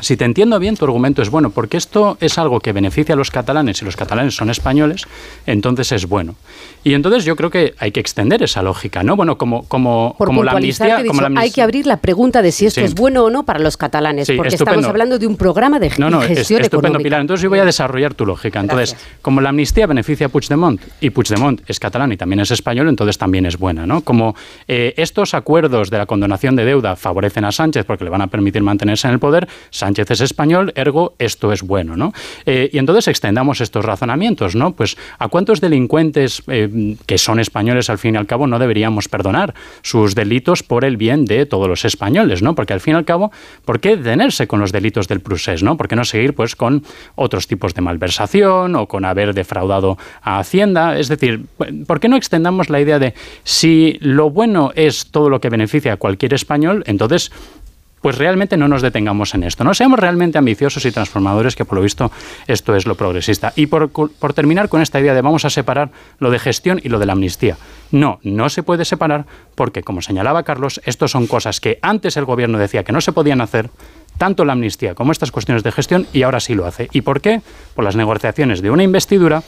si 0.01 0.17
te 0.17 0.25
entiendo 0.25 0.59
bien, 0.59 0.75
tu 0.75 0.83
argumento 0.83 1.21
es 1.21 1.29
bueno, 1.29 1.51
porque 1.51 1.77
esto 1.77 2.17
es 2.19 2.37
algo 2.37 2.59
que 2.59 2.73
beneficia 2.73 3.13
a 3.13 3.15
los 3.15 3.31
catalanes 3.31 3.81
y 3.81 3.85
los 3.85 3.95
catalanes 3.95 4.35
son 4.35 4.49
españoles, 4.49 5.07
entonces 5.45 5.93
es 5.93 6.07
bueno. 6.07 6.35
Y 6.83 6.93
entonces 6.93 7.25
yo 7.25 7.35
creo 7.35 7.49
que 7.49 7.75
hay 7.77 7.91
que 7.91 7.99
extender 7.99 8.41
esa 8.43 8.61
lógica, 8.63 9.03
¿no? 9.03 9.15
Bueno, 9.15 9.37
como, 9.37 9.63
como, 9.63 10.15
como, 10.17 10.43
la, 10.43 10.53
amnistía, 10.53 11.03
como 11.05 11.21
la 11.21 11.27
amnistía. 11.27 11.43
Hay 11.43 11.51
que 11.51 11.61
abrir 11.61 11.85
la 11.85 11.97
pregunta 11.97 12.41
de 12.41 12.51
si 12.51 12.65
esto 12.65 12.81
sí. 12.81 12.85
es 12.85 12.95
bueno 12.95 13.23
o 13.23 13.29
no 13.29 13.43
para 13.43 13.59
los 13.59 13.77
catalanes, 13.77 14.27
sí, 14.27 14.33
porque 14.35 14.49
estupendo. 14.49 14.79
estamos 14.79 14.89
hablando 14.89 15.19
de 15.19 15.27
un 15.27 15.37
programa 15.37 15.79
de 15.79 15.91
no, 15.97 16.09
no, 16.09 16.21
gestión 16.21 16.61
es, 16.61 16.65
estupendo, 16.65 16.87
económica. 16.87 17.03
Pilar. 17.03 17.21
Entonces 17.21 17.43
yo 17.43 17.49
voy 17.49 17.59
a 17.59 17.65
desarrollar 17.65 18.13
tu 18.13 18.25
lógica. 18.25 18.59
Entonces, 18.59 18.91
Gracias. 18.91 19.17
como 19.21 19.41
la 19.41 19.49
amnistía 19.49 19.85
beneficia 19.87 20.27
a 20.27 20.29
Puigdemont 20.29 20.81
y 20.99 21.09
Puigdemont 21.11 21.61
es 21.67 21.79
catalán 21.79 22.11
y 22.11 22.17
también 22.17 22.39
es 22.39 22.51
español, 22.51 22.89
entonces 22.89 23.17
también 23.17 23.45
es 23.45 23.57
buena, 23.57 23.85
¿no? 23.85 24.01
Como 24.01 24.35
eh, 24.67 24.93
estos 24.97 25.33
acuerdos 25.33 25.89
de 25.89 25.97
la 25.97 26.05
condonación 26.05 26.55
de 26.55 26.65
deuda 26.65 26.95
favorecen 26.95 27.45
a 27.45 27.51
Sánchez 27.51 27.85
porque 27.85 28.03
le 28.03 28.09
van 28.09 28.21
a 28.21 28.27
permitir 28.27 28.63
mantenerse 28.63 29.07
en 29.07 29.13
el 29.13 29.19
poder, 29.19 29.47
Sánchez 29.69 30.11
es 30.11 30.21
español, 30.21 30.73
ergo 30.75 31.13
esto 31.19 31.51
es 31.51 31.61
bueno, 31.61 31.95
¿no? 31.95 32.13
Eh, 32.45 32.69
y 32.71 32.77
entonces 32.77 33.07
extendamos 33.07 33.61
estos 33.61 33.85
razonamientos, 33.85 34.55
¿no? 34.55 34.71
Pues 34.73 34.97
a 35.19 35.27
cuántos 35.27 35.61
delincuentes 35.61 36.43
eh, 36.51 36.97
que 37.05 37.17
son 37.17 37.39
españoles 37.39 37.89
al 37.89 37.97
fin 37.97 38.15
y 38.15 38.17
al 38.17 38.27
cabo 38.27 38.47
no 38.47 38.59
deberíamos 38.59 39.07
perdonar 39.07 39.53
sus 39.81 40.15
delitos 40.15 40.63
por 40.63 40.85
el 40.85 40.97
bien 40.97 41.25
de 41.25 41.45
todos 41.45 41.67
los 41.67 41.85
españoles, 41.85 42.41
¿no? 42.41 42.55
Porque 42.55 42.73
al 42.73 42.81
fin 42.81 42.93
y 42.93 42.97
al 42.97 43.05
cabo, 43.05 43.31
¿por 43.65 43.79
qué 43.79 43.95
detenerse 43.95 44.47
con 44.47 44.59
los 44.59 44.71
delitos 44.71 45.07
del 45.07 45.21
procés, 45.21 45.63
¿no? 45.63 45.77
¿Por 45.77 45.87
qué 45.87 45.95
no 45.95 46.03
seguir 46.03 46.35
pues 46.35 46.55
con 46.55 46.83
otros 47.15 47.47
tipos 47.47 47.73
de 47.73 47.81
malversación 47.81 48.75
o 48.75 48.87
con 48.87 49.05
haber 49.05 49.33
defraudado 49.33 49.97
a 50.21 50.39
Hacienda? 50.39 50.97
Es 50.99 51.07
decir, 51.07 51.45
¿por 51.87 51.99
qué 51.99 52.09
no 52.09 52.17
extendamos 52.17 52.69
la 52.69 52.81
idea 52.81 52.99
de 52.99 53.13
si 53.43 53.97
lo 54.01 54.29
bueno 54.29 54.71
es 54.75 55.07
todo 55.11 55.29
lo 55.29 55.39
que 55.39 55.49
beneficia 55.49 55.93
a 55.93 55.97
cualquier 55.97 56.33
español, 56.33 56.83
entonces 56.85 57.31
pues 58.01 58.17
realmente 58.17 58.57
no 58.57 58.67
nos 58.67 58.81
detengamos 58.81 59.33
en 59.33 59.43
esto. 59.43 59.63
No 59.63 59.73
seamos 59.73 59.99
realmente 59.99 60.37
ambiciosos 60.37 60.85
y 60.85 60.91
transformadores, 60.91 61.55
que 61.55 61.65
por 61.65 61.77
lo 61.77 61.83
visto 61.83 62.11
esto 62.47 62.75
es 62.75 62.85
lo 62.85 62.95
progresista. 62.95 63.53
Y 63.55 63.67
por, 63.67 63.89
por, 63.89 64.33
terminar 64.33 64.69
con 64.69 64.81
esta 64.81 64.99
idea 64.99 65.13
de 65.13 65.21
vamos 65.21 65.45
a 65.45 65.49
separar 65.49 65.91
lo 66.19 66.31
de 66.31 66.39
gestión 66.39 66.79
y 66.83 66.89
lo 66.89 66.99
de 66.99 67.05
la 67.05 67.13
amnistía. 67.13 67.57
No, 67.91 68.19
no 68.23 68.49
se 68.49 68.63
puede 68.63 68.85
separar 68.85 69.25
porque, 69.55 69.83
como 69.83 70.01
señalaba 70.01 70.43
Carlos, 70.43 70.81
esto 70.85 71.07
son 71.07 71.27
cosas 71.27 71.59
que 71.59 71.79
antes 71.81 72.17
el 72.17 72.25
gobierno 72.25 72.57
decía 72.57 72.83
que 72.83 72.91
no 72.91 73.01
se 73.01 73.11
podían 73.11 73.41
hacer, 73.41 73.69
tanto 74.17 74.45
la 74.45 74.53
amnistía 74.53 74.95
como 74.95 75.11
estas 75.11 75.31
cuestiones 75.31 75.63
de 75.63 75.71
gestión, 75.71 76.07
y 76.13 76.23
ahora 76.23 76.39
sí 76.39 76.55
lo 76.55 76.65
hace. 76.65 76.89
¿Y 76.91 77.01
por 77.01 77.21
qué? 77.21 77.41
Por 77.75 77.83
las 77.83 77.95
negociaciones 77.95 78.61
de 78.61 78.71
una 78.71 78.83
investidura 78.83 79.43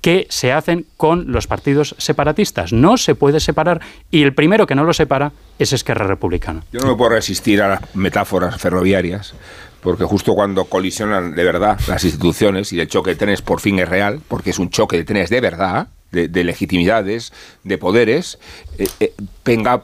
que 0.00 0.26
se 0.30 0.52
hacen 0.52 0.86
con 0.96 1.32
los 1.32 1.46
partidos 1.46 1.94
separatistas. 1.98 2.72
No 2.72 2.96
se 2.96 3.14
puede 3.14 3.40
separar 3.40 3.80
y 4.10 4.22
el 4.22 4.34
primero 4.34 4.66
que 4.66 4.74
no 4.74 4.84
lo 4.84 4.92
separa 4.92 5.32
es 5.58 5.72
Esquerra 5.72 6.06
Republicana. 6.06 6.62
Yo 6.72 6.80
no 6.80 6.88
me 6.88 6.96
puedo 6.96 7.10
resistir 7.10 7.62
a 7.62 7.68
las 7.68 7.94
metáforas 7.94 8.60
ferroviarias 8.60 9.34
porque 9.82 10.04
justo 10.04 10.34
cuando 10.34 10.64
colisionan 10.64 11.34
de 11.34 11.44
verdad 11.44 11.78
las 11.88 12.04
instituciones 12.04 12.72
y 12.72 12.80
el 12.80 12.88
choque 12.88 13.10
de 13.10 13.16
trenes 13.16 13.42
por 13.42 13.60
fin 13.60 13.78
es 13.78 13.88
real, 13.88 14.20
porque 14.26 14.50
es 14.50 14.58
un 14.58 14.70
choque 14.70 14.96
de 14.96 15.04
trenes 15.04 15.30
de 15.30 15.40
verdad, 15.40 15.88
de, 16.10 16.28
de 16.28 16.44
legitimidades, 16.44 17.32
de 17.64 17.78
poderes, 17.78 18.38
eh, 18.78 18.88
eh, 19.00 19.14
venga, 19.44 19.82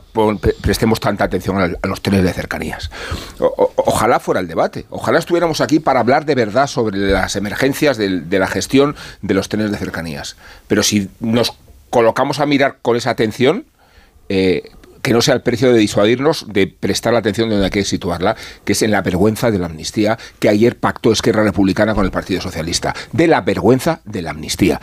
prestemos 0.61 1.01
tanta 1.01 1.25
atención 1.25 1.59
a, 1.61 1.87
los 1.87 2.01
trenes 2.01 2.23
de 2.23 2.33
cercanías. 2.33 2.91
Ojalá 3.39 4.21
fuera 4.21 4.41
el 4.41 4.49
debate, 4.49 4.87
ojalá 4.91 5.19
estuviéramos 5.19 5.61
aquí 5.61 5.81
para 5.81 6.01
hablar 6.01 6.25
de 6.25 6.35
verdad 6.35 6.67
sobre 6.67 6.99
las 6.99 7.37
emergencias 7.37 7.97
de, 7.97 8.39
la 8.39 8.47
gestión 8.47 8.97
de 9.23 9.35
los 9.35 9.49
trenes 9.49 9.71
de 9.71 9.77
cercanías. 9.77 10.37
Pero 10.67 10.83
si 10.83 11.09
nos 11.21 11.53
colocamos 11.91 12.41
a 12.41 12.47
mirar 12.47 12.79
con 12.83 12.97
esa 12.97 13.11
atención, 13.11 13.67
eh, 14.29 14.63
que 15.05 15.13
no 15.13 15.21
sea 15.21 15.35
el 15.35 15.43
precio 15.43 15.71
de 15.71 15.79
disuadirnos 15.79 16.47
de 16.49 16.67
prestar 16.67 17.13
la 17.13 17.19
atención 17.19 17.51
de 17.51 17.57
donde 17.57 17.67
hay 17.67 17.71
que 17.71 17.85
situarla, 17.85 18.37
que 18.65 18.73
es 18.73 18.81
en 18.81 18.91
la 18.91 19.03
vergüenza 19.03 19.51
de 19.51 19.59
la 19.59 19.67
amnistía 19.67 20.19
que 20.39 20.49
ayer 20.49 20.79
pactó 20.79 21.13
Esquerra 21.13 21.45
Republicana 21.45 21.95
con 21.95 22.07
el 22.07 22.11
Partido 22.11 22.41
Socialista. 22.41 22.95
De 23.13 23.27
la 23.27 23.43
vergüenza 23.43 24.01
de 24.07 24.23
la 24.23 24.31
amnistía. 24.31 24.81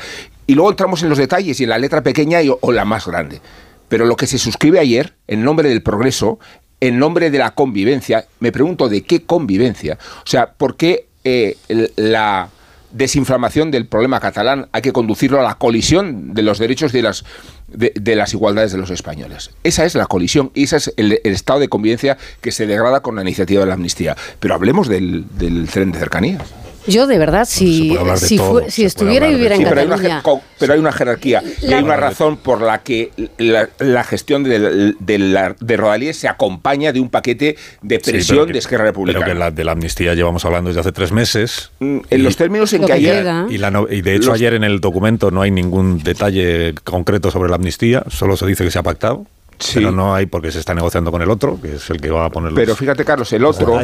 Y 0.51 0.53
luego 0.53 0.69
entramos 0.69 1.01
en 1.01 1.07
los 1.07 1.17
detalles 1.17 1.61
y 1.61 1.63
en 1.63 1.69
la 1.69 1.77
letra 1.77 2.03
pequeña 2.03 2.41
y, 2.41 2.49
o 2.49 2.71
la 2.73 2.83
más 2.83 3.07
grande. 3.07 3.39
Pero 3.87 4.05
lo 4.05 4.17
que 4.17 4.27
se 4.27 4.37
suscribe 4.37 4.79
ayer, 4.79 5.13
en 5.29 5.45
nombre 5.45 5.69
del 5.69 5.81
progreso, 5.81 6.39
en 6.81 6.99
nombre 6.99 7.31
de 7.31 7.37
la 7.37 7.51
convivencia, 7.51 8.25
me 8.41 8.51
pregunto 8.51 8.89
de 8.89 9.01
qué 9.03 9.23
convivencia. 9.23 9.97
O 10.17 10.27
sea, 10.27 10.51
¿por 10.51 10.75
qué 10.75 11.07
eh, 11.23 11.55
la 11.95 12.49
desinflamación 12.91 13.71
del 13.71 13.85
problema 13.85 14.19
catalán 14.19 14.67
hay 14.73 14.81
que 14.81 14.91
conducirlo 14.91 15.39
a 15.39 15.43
la 15.43 15.55
colisión 15.55 16.33
de 16.33 16.41
los 16.41 16.59
derechos 16.59 16.91
de 16.91 17.01
las, 17.01 17.23
de, 17.69 18.15
las 18.17 18.33
igualdades 18.33 18.73
de 18.73 18.77
los 18.77 18.89
españoles. 18.89 19.51
Esa 19.63 19.85
es 19.85 19.95
la 19.95 20.07
colisión 20.07 20.51
y 20.53 20.63
ese 20.63 20.75
es 20.75 20.93
el, 20.97 21.21
el, 21.23 21.31
estado 21.31 21.61
de 21.61 21.69
convivencia 21.69 22.17
que 22.41 22.51
se 22.51 22.67
degrada 22.67 22.99
con 22.99 23.15
la 23.15 23.21
iniciativa 23.21 23.61
de 23.61 23.67
la 23.67 23.75
amnistía. 23.75 24.17
Pero 24.41 24.55
hablemos 24.55 24.89
del, 24.89 25.23
del 25.37 25.69
tren 25.69 25.93
de 25.93 25.99
cercanías. 25.99 26.41
Yo, 26.87 27.07
de 27.07 27.17
verdad, 27.17 27.45
si, 27.45 27.95
si, 28.17 28.37
todo, 28.37 28.51
fue, 28.51 28.71
si 28.71 28.83
estuviera 28.83 29.27
y 29.27 29.33
viviera 29.33 29.55
en 29.55 29.61
sí, 29.61 29.67
pero 29.69 29.81
Cataluña... 29.81 30.21
Hay 30.23 30.31
una, 30.33 30.41
pero 30.59 30.73
hay 30.73 30.79
una 30.79 30.91
jerarquía 30.91 31.41
la, 31.61 31.67
y 31.67 31.73
hay 31.73 31.83
una 31.83 31.95
razón 31.95 32.37
por 32.37 32.61
la 32.61 32.81
que 32.83 33.11
la, 33.37 33.69
la 33.79 34.03
gestión 34.03 34.43
de, 34.43 34.93
de, 34.99 35.55
de 35.59 35.77
Rodalíes 35.77 36.17
se 36.17 36.27
acompaña 36.27 36.91
de 36.91 36.99
un 36.99 37.09
paquete 37.09 37.55
de 37.81 37.99
presión 37.99 38.39
sí, 38.39 38.47
que, 38.47 38.53
de 38.53 38.59
Esquerra 38.59 38.85
Republicana. 38.85 39.25
Pero 39.25 39.33
que 39.33 39.39
la, 39.39 39.51
de 39.51 39.63
la 39.63 39.73
amnistía 39.73 40.13
llevamos 40.13 40.43
hablando 40.45 40.69
desde 40.69 40.81
hace 40.81 40.91
tres 40.91 41.11
meses. 41.11 41.71
Mm, 41.79 41.97
en 42.09 42.19
y, 42.19 42.23
los 42.23 42.35
términos 42.35 42.73
en 42.73 42.81
que, 42.81 42.87
que 42.87 42.93
ayer... 42.93 43.25
Y, 43.49 43.57
la, 43.57 43.85
y, 43.89 44.01
de 44.01 44.15
hecho 44.15 44.27
los, 44.27 44.35
ayer 44.35 44.53
en 44.53 44.63
el 44.63 44.79
documento 44.79 45.31
no 45.31 45.41
hay 45.41 45.51
ningún 45.51 46.01
detalle 46.03 46.73
concreto 46.83 47.31
sobre 47.31 47.49
la 47.49 47.55
amnistía, 47.55 48.03
solo 48.09 48.37
se 48.37 48.45
dice 48.45 48.63
que 48.63 48.71
se 48.71 48.79
ha 48.79 48.83
pactado. 48.83 49.25
Sí. 49.61 49.75
Pero 49.75 49.91
no 49.91 50.13
hay 50.15 50.25
porque 50.25 50.51
se 50.51 50.59
está 50.59 50.73
negociando 50.73 51.11
con 51.11 51.21
el 51.21 51.29
otro, 51.29 51.59
que 51.61 51.75
es 51.75 51.89
el 51.89 52.01
que 52.01 52.09
va 52.09 52.25
a 52.25 52.29
poner 52.29 52.51
los 52.51 52.59
Pero 52.59 52.75
fíjate, 52.75 53.05
Carlos, 53.05 53.31
el 53.33 53.45
otro, 53.45 53.79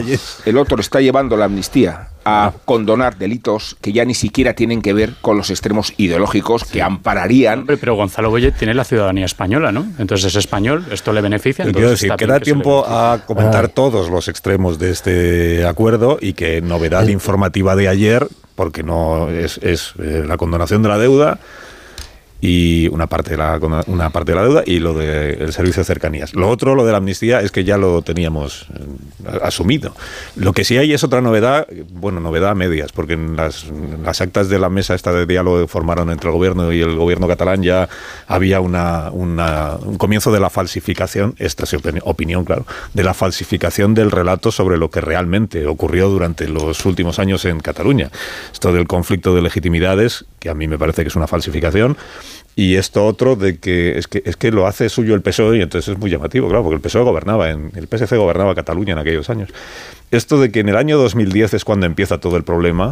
el 0.45 0.57
otro 0.57 0.82
está 0.82 0.99
llevando 0.99 1.38
la 1.38 1.45
amnistía 1.45 2.09
a 2.25 2.51
condonar 2.65 3.17
delitos 3.17 3.78
que 3.80 3.93
ya 3.93 4.03
ni 4.03 4.13
siquiera 4.13 4.53
tienen 4.53 4.82
que 4.82 4.91
ver 4.91 5.13
con 5.21 5.38
los 5.38 5.49
extremos 5.49 5.93
ideológicos 5.97 6.63
sí. 6.63 6.73
que 6.73 6.82
ampararían. 6.82 7.59
Hombre, 7.59 7.78
pero 7.78 7.95
Gonzalo 7.95 8.30
Boye 8.30 8.51
tiene 8.51 8.73
la 8.73 8.84
ciudadanía 8.84 9.25
española, 9.25 9.71
¿no? 9.71 9.86
Entonces 9.97 10.25
es 10.25 10.36
español, 10.36 10.86
esto 10.91 11.13
le 11.13 11.21
beneficia. 11.21 11.63
Quiero 11.63 11.91
decir, 11.91 12.11
que 12.17 12.28
da 12.28 12.39
tiempo 12.39 12.86
a 12.86 13.21
comentar 13.25 13.65
ah. 13.65 13.67
todos 13.69 14.09
los 14.09 14.28
extremos 14.28 14.80
de 14.80 14.91
este 14.91 15.65
acuerdo 15.65 16.17
y 16.19 16.34
que 16.34 16.61
novedad 16.61 17.07
informativa 17.07 17.75
de 17.75 17.88
ayer, 17.88 18.28
porque 18.55 18.84
no 18.84 19.30
es, 19.30 19.59
es 19.59 19.93
eh, 19.99 20.23
la 20.28 20.38
condonación 20.38 20.82
de 20.82 20.89
la 20.89 20.97
deuda 20.97 21.39
y 22.40 22.88
una 22.90 23.08
parte 23.08 23.32
de 23.32 23.38
la, 23.38 23.60
una 23.88 24.10
parte 24.12 24.32
de 24.32 24.36
la 24.36 24.44
deuda 24.44 24.64
y 24.66 24.80
lo 24.80 24.94
del 24.94 25.52
servicio 25.54 25.82
de 25.82 25.86
cercanías. 25.86 26.34
Lo 26.34 26.50
otro, 26.50 26.76
lo 26.76 26.86
de 26.86 26.92
la 26.92 27.00
amnistía, 27.00 27.42
es 27.42 27.52
que 27.52 27.64
ya 27.64 27.78
lo 27.78 28.02
teníamos 28.02 28.68
eh, 28.74 29.40
asumido. 29.42 29.96
Lo 30.36 30.54
que 30.54 30.64
sí 30.64 30.78
hay 30.78 30.94
es 30.94 31.04
otra 31.04 31.22
novedad, 31.22 31.68
bueno, 31.94 32.20
novedad 32.20 32.52
a 32.52 32.56
medias, 32.56 32.92
porque 32.92 33.14
en 33.14 33.36
las, 33.36 33.66
las 34.04 34.22
actas 34.22 34.50
de 34.50 34.60
la 34.60 34.70
mesa 34.70 34.94
esta 34.94 35.12
de 35.14 35.26
diálogo 35.26 35.62
que 35.62 35.68
formaron 35.68 36.10
entre 36.12 36.30
el 36.30 36.36
gobierno 36.36 36.72
y 36.72 36.82
el 36.82 36.96
gobierno 36.96 37.28
catalán 37.28 37.64
ya 37.64 37.90
había 38.28 38.60
una, 38.60 39.10
un 39.12 39.98
comienzo 39.98 40.32
de 40.32 40.40
la 40.40 40.50
falsificación, 40.50 41.36
esta 41.38 41.64
es 41.64 41.76
opinión, 42.04 42.46
claro, 42.46 42.66
de 42.94 43.04
la 43.04 43.14
falsificación 43.14 43.94
del 43.94 44.12
relato 44.12 44.52
sobre 44.52 44.78
lo 44.78 44.90
que 44.90 45.02
realmente 45.02 45.66
ocurrió 45.66 46.10
durante 46.10 46.48
los 46.48 46.86
últimos 46.86 47.20
años 47.20 47.46
en 47.46 47.60
Cataluña. 47.60 48.12
Esto 48.52 48.74
del 48.74 48.88
conflicto 48.88 49.34
de 49.34 49.42
legitimidades, 49.42 50.26
que 50.40 50.50
a 50.50 50.54
mí 50.54 50.68
me 50.68 50.78
parece 50.78 51.04
que 51.04 51.10
es 51.10 51.16
una 51.16 51.28
falsificación, 51.28 51.98
y 52.55 52.75
esto 52.75 53.05
otro 53.05 53.36
de 53.36 53.59
que 53.59 53.97
es 53.97 54.07
que 54.07 54.23
es 54.25 54.36
que 54.36 54.51
lo 54.51 54.65
hace 54.65 54.89
suyo 54.89 55.13
el 55.13 55.21
PSOE 55.21 55.57
y 55.57 55.61
entonces 55.61 55.93
es 55.93 55.99
muy 55.99 56.09
llamativo, 56.09 56.47
claro, 56.47 56.63
porque 56.63 56.75
el 56.75 56.82
PSOE 56.82 57.03
gobernaba 57.03 57.51
en 57.51 57.71
el 57.75 57.88
PSC 57.88 58.17
gobernaba 58.17 58.55
Cataluña 58.55 58.93
en 58.93 58.99
aquellos 58.99 59.30
años. 59.30 59.49
Esto 60.09 60.39
de 60.39 60.51
que 60.51 60.61
en 60.61 60.69
el 60.69 60.78
año 60.78 60.97
2010 60.97 61.53
es 61.53 61.65
cuando 61.65 61.86
empieza 61.86 62.19
todo 62.19 62.38
el 62.38 62.43
problema, 62.43 62.89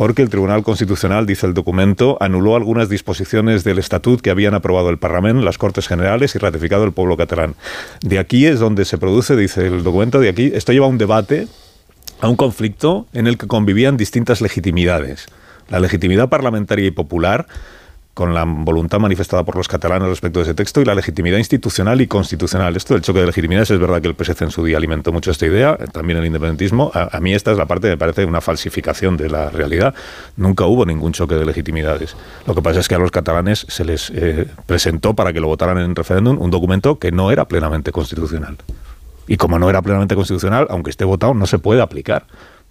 porque 0.00 0.22
el 0.22 0.30
Tribunal 0.30 0.62
Constitucional, 0.62 1.26
dice 1.26 1.46
el 1.46 1.52
documento, 1.54 2.16
anuló 2.20 2.56
algunas 2.56 2.88
disposiciones 2.88 3.64
del 3.64 3.78
estatut 3.78 4.20
que 4.20 4.30
habían 4.30 4.54
aprobado 4.54 4.88
el 4.88 4.98
Parlamento, 4.98 5.42
las 5.42 5.58
Cortes 5.58 5.88
Generales 5.88 6.34
y 6.34 6.38
ratificado 6.38 6.84
el 6.84 6.92
pueblo 6.92 7.16
catalán. 7.16 7.54
De 8.00 8.18
aquí 8.18 8.46
es 8.46 8.60
donde 8.60 8.84
se 8.84 8.96
produce, 8.96 9.36
dice 9.36 9.66
el 9.66 9.82
documento, 9.82 10.20
de 10.20 10.28
aquí 10.28 10.52
esto 10.54 10.72
lleva 10.72 10.86
a 10.86 10.88
un 10.88 10.96
debate, 10.96 11.48
a 12.20 12.28
un 12.28 12.36
conflicto 12.36 13.08
en 13.12 13.26
el 13.26 13.36
que 13.36 13.46
convivían 13.46 13.96
distintas 13.96 14.40
legitimidades. 14.40 15.26
La 15.68 15.80
legitimidad 15.80 16.28
parlamentaria 16.28 16.86
y 16.86 16.92
popular 16.92 17.46
con 18.14 18.34
la 18.34 18.44
voluntad 18.44 18.98
manifestada 18.98 19.44
por 19.44 19.56
los 19.56 19.68
catalanes 19.68 20.08
respecto 20.08 20.40
de 20.40 20.44
ese 20.44 20.54
texto 20.54 20.80
y 20.80 20.84
la 20.84 20.94
legitimidad 20.94 21.38
institucional 21.38 22.00
y 22.00 22.06
constitucional. 22.06 22.76
Esto 22.76 22.94
del 22.94 23.02
choque 23.02 23.20
de 23.20 23.26
legitimidades 23.26 23.70
es 23.70 23.78
verdad 23.78 24.02
que 24.02 24.08
el 24.08 24.14
PSC 24.14 24.42
en 24.42 24.50
su 24.50 24.64
día 24.64 24.76
alimentó 24.76 25.12
mucho 25.12 25.30
esta 25.30 25.46
idea, 25.46 25.76
también 25.76 26.18
el 26.18 26.26
independentismo. 26.26 26.90
A, 26.94 27.20
mí 27.20 27.34
esta 27.34 27.52
es 27.52 27.58
la 27.58 27.66
parte, 27.66 27.88
me 27.88 27.96
parece 27.96 28.24
una 28.24 28.40
falsificación 28.40 29.16
de 29.16 29.30
la 29.30 29.50
realidad. 29.50 29.94
Nunca 30.36 30.66
hubo 30.66 30.84
ningún 30.84 31.12
choque 31.12 31.36
de 31.36 31.44
legitimidades. 31.44 32.16
Lo 32.46 32.54
que 32.54 32.62
pasa 32.62 32.80
es 32.80 32.88
que 32.88 32.96
a 32.96 32.98
los 32.98 33.10
catalanes 33.10 33.64
se 33.68 33.84
les 33.84 34.10
eh, 34.10 34.48
presentó 34.66 35.14
para 35.14 35.32
que 35.32 35.40
lo 35.40 35.46
votaran 35.46 35.78
en 35.78 35.94
referéndum 35.94 36.40
un 36.40 36.50
documento 36.50 36.98
que 36.98 37.12
no 37.12 37.30
era 37.30 37.46
plenamente 37.46 37.92
constitucional. 37.92 38.56
Y 39.28 39.36
como 39.36 39.58
no 39.60 39.70
era 39.70 39.80
plenamente 39.80 40.16
constitucional, 40.16 40.66
aunque 40.70 40.90
esté 40.90 41.04
votado, 41.04 41.34
no 41.34 41.46
se 41.46 41.58
puede 41.58 41.80
aplicar 41.80 42.26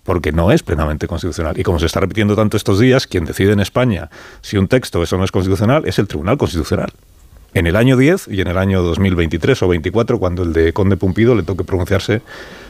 porque 0.10 0.32
no 0.32 0.52
es 0.52 0.64
plenamente 0.64 1.06
constitucional. 1.06 1.60
Y 1.60 1.62
como 1.62 1.78
se 1.78 1.86
está 1.86 2.00
repitiendo 2.00 2.36
tanto 2.36 2.58
estos 2.58 2.80
días, 2.80 3.06
quien 3.06 3.26
decide 3.26 3.52
en 3.52 3.60
España 3.60 4.10
si 4.42 4.58
un 4.58 4.68
texto 4.68 5.04
eso 5.04 5.20
no 5.20 5.24
es 5.24 5.32
constitucional 5.32 5.84
es 5.86 6.00
el 6.00 6.08
Tribunal 6.08 6.36
Constitucional. 6.40 6.92
En 7.54 7.68
el 7.68 7.76
año 7.76 7.96
10 7.96 8.28
y 8.30 8.42
en 8.42 8.48
el 8.48 8.58
año 8.58 8.82
2023 8.82 9.62
o 9.62 9.68
24, 9.68 10.18
cuando 10.18 10.42
el 10.42 10.52
de 10.52 10.74
Conde 10.74 10.98
Pumpido 10.98 11.36
le 11.36 11.44
toque 11.44 11.64
pronunciarse 11.64 12.24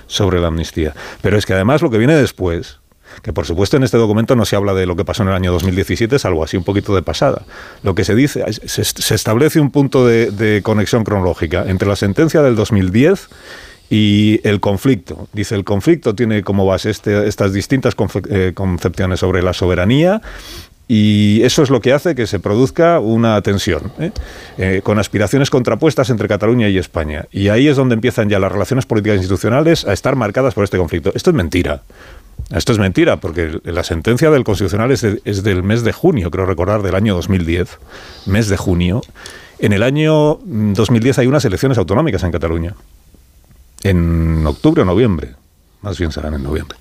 sobre 0.05 0.41
la 0.41 0.47
amnistía. 0.47 0.93
Pero 1.21 1.37
es 1.37 1.45
que 1.45 1.53
además 1.53 1.81
lo 1.81 1.89
que 1.89 1.97
viene 1.97 2.13
después, 2.13 2.81
que 3.21 3.31
por 3.31 3.45
supuesto 3.45 3.77
en 3.77 3.83
este 3.83 3.95
documento 3.95 4.35
no 4.35 4.43
se 4.43 4.57
habla 4.57 4.73
de 4.73 4.85
lo 4.85 4.97
que 4.97 5.05
pasó 5.05 5.23
en 5.23 5.29
el 5.29 5.35
año 5.35 5.53
2017, 5.53 6.19
salvo 6.19 6.43
así 6.43 6.57
un 6.57 6.65
poquito 6.65 6.93
de 6.93 7.03
pasada. 7.03 7.43
Lo 7.83 7.95
que 7.95 8.03
se 8.03 8.15
dice, 8.15 8.43
se, 8.51 9.15
establece 9.15 9.61
un 9.61 9.71
punto 9.71 10.05
de, 10.05 10.59
conexión 10.61 11.05
cronológica 11.05 11.63
entre 11.69 11.87
la 11.87 11.95
sentencia 11.95 12.41
del 12.41 12.57
2010 12.57 13.29
y 13.89 14.39
el 14.47 14.59
conflicto. 14.59 15.27
Dice, 15.33 15.55
el 15.55 15.63
conflicto 15.63 16.13
tiene 16.15 16.43
como 16.43 16.65
base 16.65 16.89
este, 16.89 17.27
estas 17.27 17.53
distintas 17.53 17.95
eh, 18.29 18.51
concepciones 18.53 19.19
sobre 19.19 19.41
la 19.41 19.53
soberanía 19.53 20.21
y 20.91 21.43
eso 21.43 21.61
es 21.61 21.69
lo 21.69 21.81
que 21.81 21.93
hace 21.93 22.15
que 22.15 22.25
se 22.25 22.39
produzca 22.39 22.99
una 22.99 23.39
tensión, 23.43 23.91
¿eh? 23.99 24.11
Eh, 24.57 24.81
con 24.83 24.97
aspiraciones 24.97 25.51
contrapuestas 25.51 26.09
entre 26.09 26.27
Cataluña 26.27 26.67
y 26.67 26.79
España. 26.79 27.25
Y 27.31 27.49
ahí 27.49 27.67
es 27.67 27.77
donde 27.77 27.93
empiezan 27.93 28.27
ya 28.27 28.39
las 28.39 28.51
relaciones 28.51 28.87
políticas 28.87 29.17
institucionales 29.17 29.85
a 29.85 29.93
estar 29.93 30.15
marcadas 30.15 30.55
por 30.55 30.63
este 30.63 30.79
conflicto. 30.79 31.11
Esto 31.13 31.29
es 31.29 31.35
mentira. 31.35 31.83
Esto 32.49 32.71
es 32.71 32.79
mentira, 32.79 33.17
porque 33.17 33.59
la 33.65 33.83
sentencia 33.83 34.31
del 34.31 34.43
Constitucional 34.43 34.91
es, 34.91 35.03
es 35.03 35.43
del 35.43 35.61
mes 35.61 35.83
de 35.83 35.91
junio, 35.91 36.31
creo 36.31 36.47
recordar, 36.47 36.81
del 36.81 36.95
año 36.95 37.13
2010, 37.13 37.77
mes 38.25 38.49
de 38.49 38.57
junio. 38.57 39.01
En 39.59 39.73
el 39.73 39.83
año 39.83 40.39
2010 40.43 41.19
hay 41.19 41.27
unas 41.27 41.45
elecciones 41.45 41.77
autonómicas 41.77 42.23
en 42.23 42.31
Cataluña 42.31 42.73
en 43.83 44.45
octubre 44.45 44.81
o 44.81 44.85
noviembre. 44.85 45.35
Más 45.81 45.97
bien 45.97 46.11
serán 46.11 46.33
en 46.33 46.43
noviembre. 46.43 46.77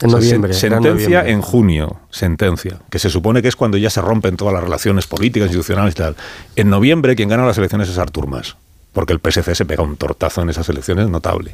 En 0.00 0.10
noviembre. 0.10 0.52
sentencia 0.52 1.26
en 1.28 1.42
junio, 1.42 2.00
sentencia, 2.10 2.80
que 2.90 2.98
se 2.98 3.08
supone 3.08 3.40
que 3.40 3.48
es 3.48 3.56
cuando 3.56 3.76
ya 3.76 3.90
se 3.90 4.00
rompen 4.00 4.36
todas 4.36 4.52
las 4.52 4.62
relaciones 4.62 5.06
políticas, 5.06 5.48
institucionales 5.48 5.94
y 5.94 5.98
tal. 5.98 6.16
En 6.56 6.70
noviembre 6.70 7.14
quien 7.14 7.28
gana 7.28 7.46
las 7.46 7.58
elecciones 7.58 7.88
es 7.88 7.98
Artur 7.98 8.26
Mas, 8.26 8.56
porque 8.92 9.12
el 9.12 9.20
PSC 9.20 9.54
se 9.54 9.64
pega 9.64 9.82
un 9.82 9.96
tortazo 9.96 10.42
en 10.42 10.50
esas 10.50 10.68
elecciones 10.68 11.08
notable. 11.08 11.52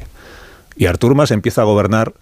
Y 0.75 0.85
Artur 0.85 1.13
Mas 1.13 1.31
empieza 1.31 1.61
a 1.61 1.65
gobernar 1.65 2.13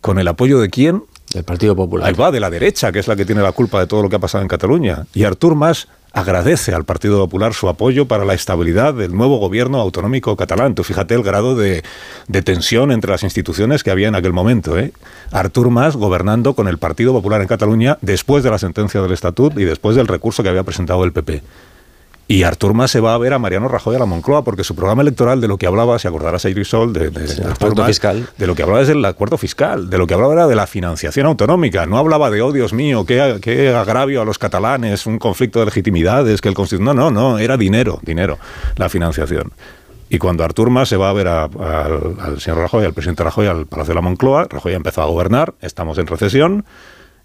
con 0.00 0.18
el 0.18 0.28
apoyo 0.28 0.60
de 0.60 0.70
quién? 0.70 1.04
Del 1.32 1.44
Partido 1.44 1.74
Popular. 1.74 2.08
Ahí 2.08 2.14
va, 2.14 2.30
de 2.30 2.40
la 2.40 2.50
derecha, 2.50 2.92
que 2.92 2.98
es 2.98 3.08
la 3.08 3.16
que 3.16 3.24
tiene 3.24 3.42
la 3.42 3.52
culpa 3.52 3.80
de 3.80 3.86
todo 3.86 4.02
lo 4.02 4.08
que 4.08 4.16
ha 4.16 4.18
pasado 4.18 4.42
en 4.42 4.48
Cataluña. 4.48 5.06
Y 5.14 5.24
Artur 5.24 5.54
Mas 5.54 5.88
agradece 6.12 6.74
al 6.74 6.84
Partido 6.84 7.18
Popular 7.18 7.54
su 7.54 7.68
apoyo 7.68 8.06
para 8.06 8.24
la 8.24 8.34
estabilidad 8.34 8.94
del 8.94 9.14
nuevo 9.14 9.38
gobierno 9.38 9.80
autonómico 9.80 10.36
catalán. 10.36 10.74
Tú 10.74 10.84
fíjate 10.84 11.14
el 11.14 11.22
grado 11.22 11.54
de, 11.56 11.82
tensión 12.44 12.92
entre 12.92 13.10
las 13.10 13.22
instituciones 13.22 13.82
que 13.82 13.90
había 13.90 14.08
en 14.08 14.14
aquel 14.14 14.32
momento. 14.32 14.78
¿eh? 14.78 14.92
Artur 15.30 15.70
Mas 15.70 15.96
gobernando 15.96 16.54
con 16.54 16.68
el 16.68 16.78
Partido 16.78 17.12
Popular 17.12 17.40
en 17.40 17.48
Cataluña 17.48 17.98
después 18.00 18.44
de 18.44 18.50
la 18.50 18.58
sentencia 18.58 19.00
del 19.00 19.12
Estatut 19.12 19.58
y 19.58 19.64
después 19.64 19.96
del 19.96 20.08
recurso 20.08 20.42
que 20.42 20.48
había 20.48 20.64
presentado 20.64 21.04
el 21.04 21.12
PP. 21.12 21.42
Y 22.32 22.44
Artur 22.44 22.72
Mas 22.72 22.90
se 22.90 22.98
va 22.98 23.12
a 23.12 23.18
ver 23.18 23.34
a 23.34 23.38
Mariano 23.38 23.68
Rajoy 23.68 23.94
a 23.94 23.98
la 23.98 24.06
Moncloa 24.06 24.42
porque 24.42 24.64
su 24.64 24.74
programa 24.74 25.02
electoral 25.02 25.42
de 25.42 25.48
lo 25.48 25.58
que 25.58 25.66
hablaba, 25.66 25.98
si 25.98 26.08
acordarás 26.08 26.42
a 26.46 26.48
Irisol, 26.48 26.94
de, 26.94 27.10
de, 27.10 27.26
de, 27.26 27.84
fiscal. 27.84 28.26
de 28.38 28.46
lo 28.46 28.54
que 28.54 28.62
hablaba 28.62 28.80
es 28.80 28.88
el 28.88 29.04
acuerdo 29.04 29.36
fiscal, 29.36 29.90
de 29.90 29.98
lo 29.98 30.06
que 30.06 30.14
hablaba 30.14 30.32
era 30.32 30.46
de 30.46 30.54
la 30.54 30.66
financiación 30.66 31.26
autonómica, 31.26 31.84
no 31.84 31.98
hablaba 31.98 32.30
de, 32.30 32.40
oh 32.40 32.50
Dios 32.50 32.72
mío, 32.72 33.04
qué, 33.04 33.38
qué 33.42 33.68
agravio 33.74 34.22
a 34.22 34.24
los 34.24 34.38
catalanes, 34.38 35.04
un 35.04 35.18
conflicto 35.18 35.58
de 35.58 35.66
legitimidades, 35.66 36.40
que 36.40 36.48
el 36.48 36.54
No, 36.80 36.94
no, 36.94 37.10
no, 37.10 37.38
era 37.38 37.58
dinero, 37.58 38.00
dinero, 38.02 38.38
la 38.76 38.88
financiación. 38.88 39.52
Y 40.08 40.16
cuando 40.16 40.42
Artur 40.42 40.70
Mas 40.70 40.88
se 40.88 40.96
va 40.96 41.10
a 41.10 41.12
ver 41.12 41.28
al, 41.28 42.40
señor 42.40 42.60
Rajoy, 42.60 42.86
al 42.86 42.94
presidente 42.94 43.24
Rajoy, 43.24 43.46
al 43.46 43.66
Palacio 43.66 43.90
de 43.90 43.96
la 43.96 44.00
Moncloa, 44.00 44.46
Rajoy 44.48 44.72
ha 44.72 44.76
empezado 44.76 45.06
a 45.06 45.10
gobernar, 45.10 45.52
estamos 45.60 45.98
en 45.98 46.06
recesión, 46.06 46.64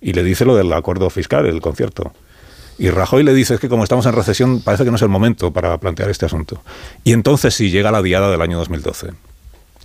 y 0.01 0.12
le 0.12 0.24
dice 0.24 0.43
lo 0.43 0.58
del 0.58 0.74
acuerdo 0.74 1.10
fiscal, 1.10 1.45
el 1.45 1.62
concierto. 1.62 2.12
Y 2.80 2.90
Rajoy 2.90 3.24
le 3.24 3.34
dice 3.34 3.58
que 3.58 3.70
como 3.70 3.84
estamos 3.84 4.06
en 4.06 4.14
recesión 4.14 4.62
parece 4.62 4.84
que 4.84 4.92
no 4.92 4.98
es 4.98 5.02
el 5.02 5.10
momento 5.10 5.52
para 5.52 5.78
plantear 5.78 6.10
este 6.10 6.26
asunto. 6.26 6.62
Y 7.04 7.14
entonces 7.14 7.54
sí 7.56 7.72
llega 7.72 7.92
la 7.92 8.02
diada 8.02 8.30
del 8.30 8.42
año 8.42 8.58
2012. 8.58 9.12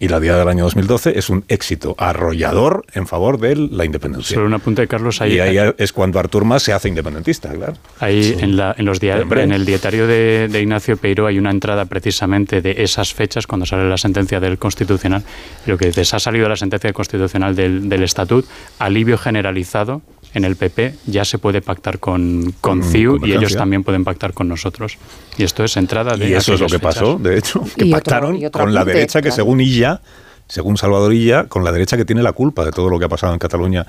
Y 0.02 0.08
la 0.08 0.18
diada 0.18 0.40
del 0.40 0.48
año 0.48 0.64
2012 0.64 1.16
es 1.16 1.30
un 1.30 1.44
éxito 1.46 1.94
arrollador 1.96 2.84
en 2.92 3.06
favor 3.06 3.38
de 3.38 3.54
la 3.54 3.84
independencia. 3.84 4.34
Solo 4.34 4.48
un 4.48 4.54
apunte 4.54 4.82
de 4.82 4.88
Carlos. 4.88 5.20
Ahí, 5.20 5.34
y 5.34 5.38
ahí 5.38 5.72
es 5.78 5.92
cuando 5.92 6.18
Artur 6.18 6.44
Mas 6.44 6.64
se 6.64 6.72
hace 6.72 6.88
independentista, 6.88 7.52
claro. 7.52 7.74
Ahí 8.00 8.36
en, 8.40 8.56
la, 8.56 8.74
en, 8.76 8.84
los 8.84 9.00
en 9.00 9.52
el 9.52 9.64
dietario 9.64 10.08
de, 10.08 10.50
Ignacio 10.60 10.96
Peiro 10.96 11.28
hay 11.28 11.38
una 11.38 11.52
entrada 11.52 11.84
precisamente 11.84 12.60
de 12.60 12.82
esas 12.82 13.14
fechas 13.14 13.46
cuando 13.46 13.64
sale 13.64 13.88
la 13.88 13.96
sentencia 13.96 14.40
del 14.40 14.58
Constitucional. 14.58 15.22
Lo 15.66 15.78
que 15.78 15.86
dices, 15.86 16.12
ha 16.14 16.18
salido 16.18 16.48
la 16.48 16.56
sentencia 16.56 16.92
constitucional 16.92 17.54
del, 17.54 17.88
del 17.88 18.02
Estatut, 18.02 18.44
alivio 18.80 19.16
generalizado 19.18 20.02
en 20.34 20.44
el 20.44 20.56
PP 20.56 20.94
ya 21.06 21.24
se 21.24 21.38
puede 21.38 21.60
pactar 21.60 21.98
con, 21.98 22.54
con 22.60 22.78
mm, 22.78 22.82
CIU 22.84 23.26
y 23.26 23.32
ellos 23.32 23.54
también 23.54 23.84
pueden 23.84 24.04
pactar 24.04 24.32
con 24.32 24.48
nosotros. 24.48 24.98
Y 25.36 25.44
esto 25.44 25.64
es 25.64 25.76
entrada 25.76 26.16
de... 26.16 26.30
Y 26.30 26.34
eso 26.34 26.54
es 26.54 26.60
lo 26.60 26.68
que 26.68 26.78
pasó, 26.78 27.18
de 27.18 27.38
hecho, 27.38 27.62
que 27.76 27.86
pactaron 27.86 28.40
con 28.50 28.72
la 28.72 28.84
derecha 28.84 29.20
que 29.22 29.30
según 29.30 29.60
Illa 29.60 30.00
según 30.48 30.76
Salvador 30.76 31.14
Illa, 31.14 31.44
con 31.44 31.64
la 31.64 31.72
derecha 31.72 31.96
que 31.96 32.04
tiene 32.04 32.22
la 32.22 32.32
culpa 32.32 32.62
de 32.62 32.72
todo 32.72 32.90
lo 32.90 32.98
que 32.98 33.06
ha 33.06 33.08
pasado 33.08 33.32
en 33.32 33.38
Cataluña 33.38 33.86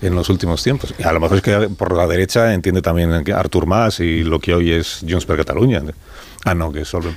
en 0.00 0.14
los 0.14 0.30
últimos 0.30 0.62
tiempos. 0.62 0.94
Y 0.98 1.02
a 1.02 1.12
lo 1.12 1.20
mejor 1.20 1.36
es 1.36 1.42
que 1.42 1.68
por 1.76 1.94
la 1.94 2.06
derecha 2.06 2.54
entiende 2.54 2.80
también 2.80 3.12
Artur 3.34 3.66
Mas 3.66 4.00
y 4.00 4.24
lo 4.24 4.40
que 4.40 4.54
hoy 4.54 4.72
es 4.72 5.04
Junts 5.06 5.26
per 5.26 5.36
Catalunya. 5.36 5.82
Ah, 6.46 6.54
no, 6.54 6.72
que 6.72 6.80
es 6.82 6.88
solo 6.88 7.10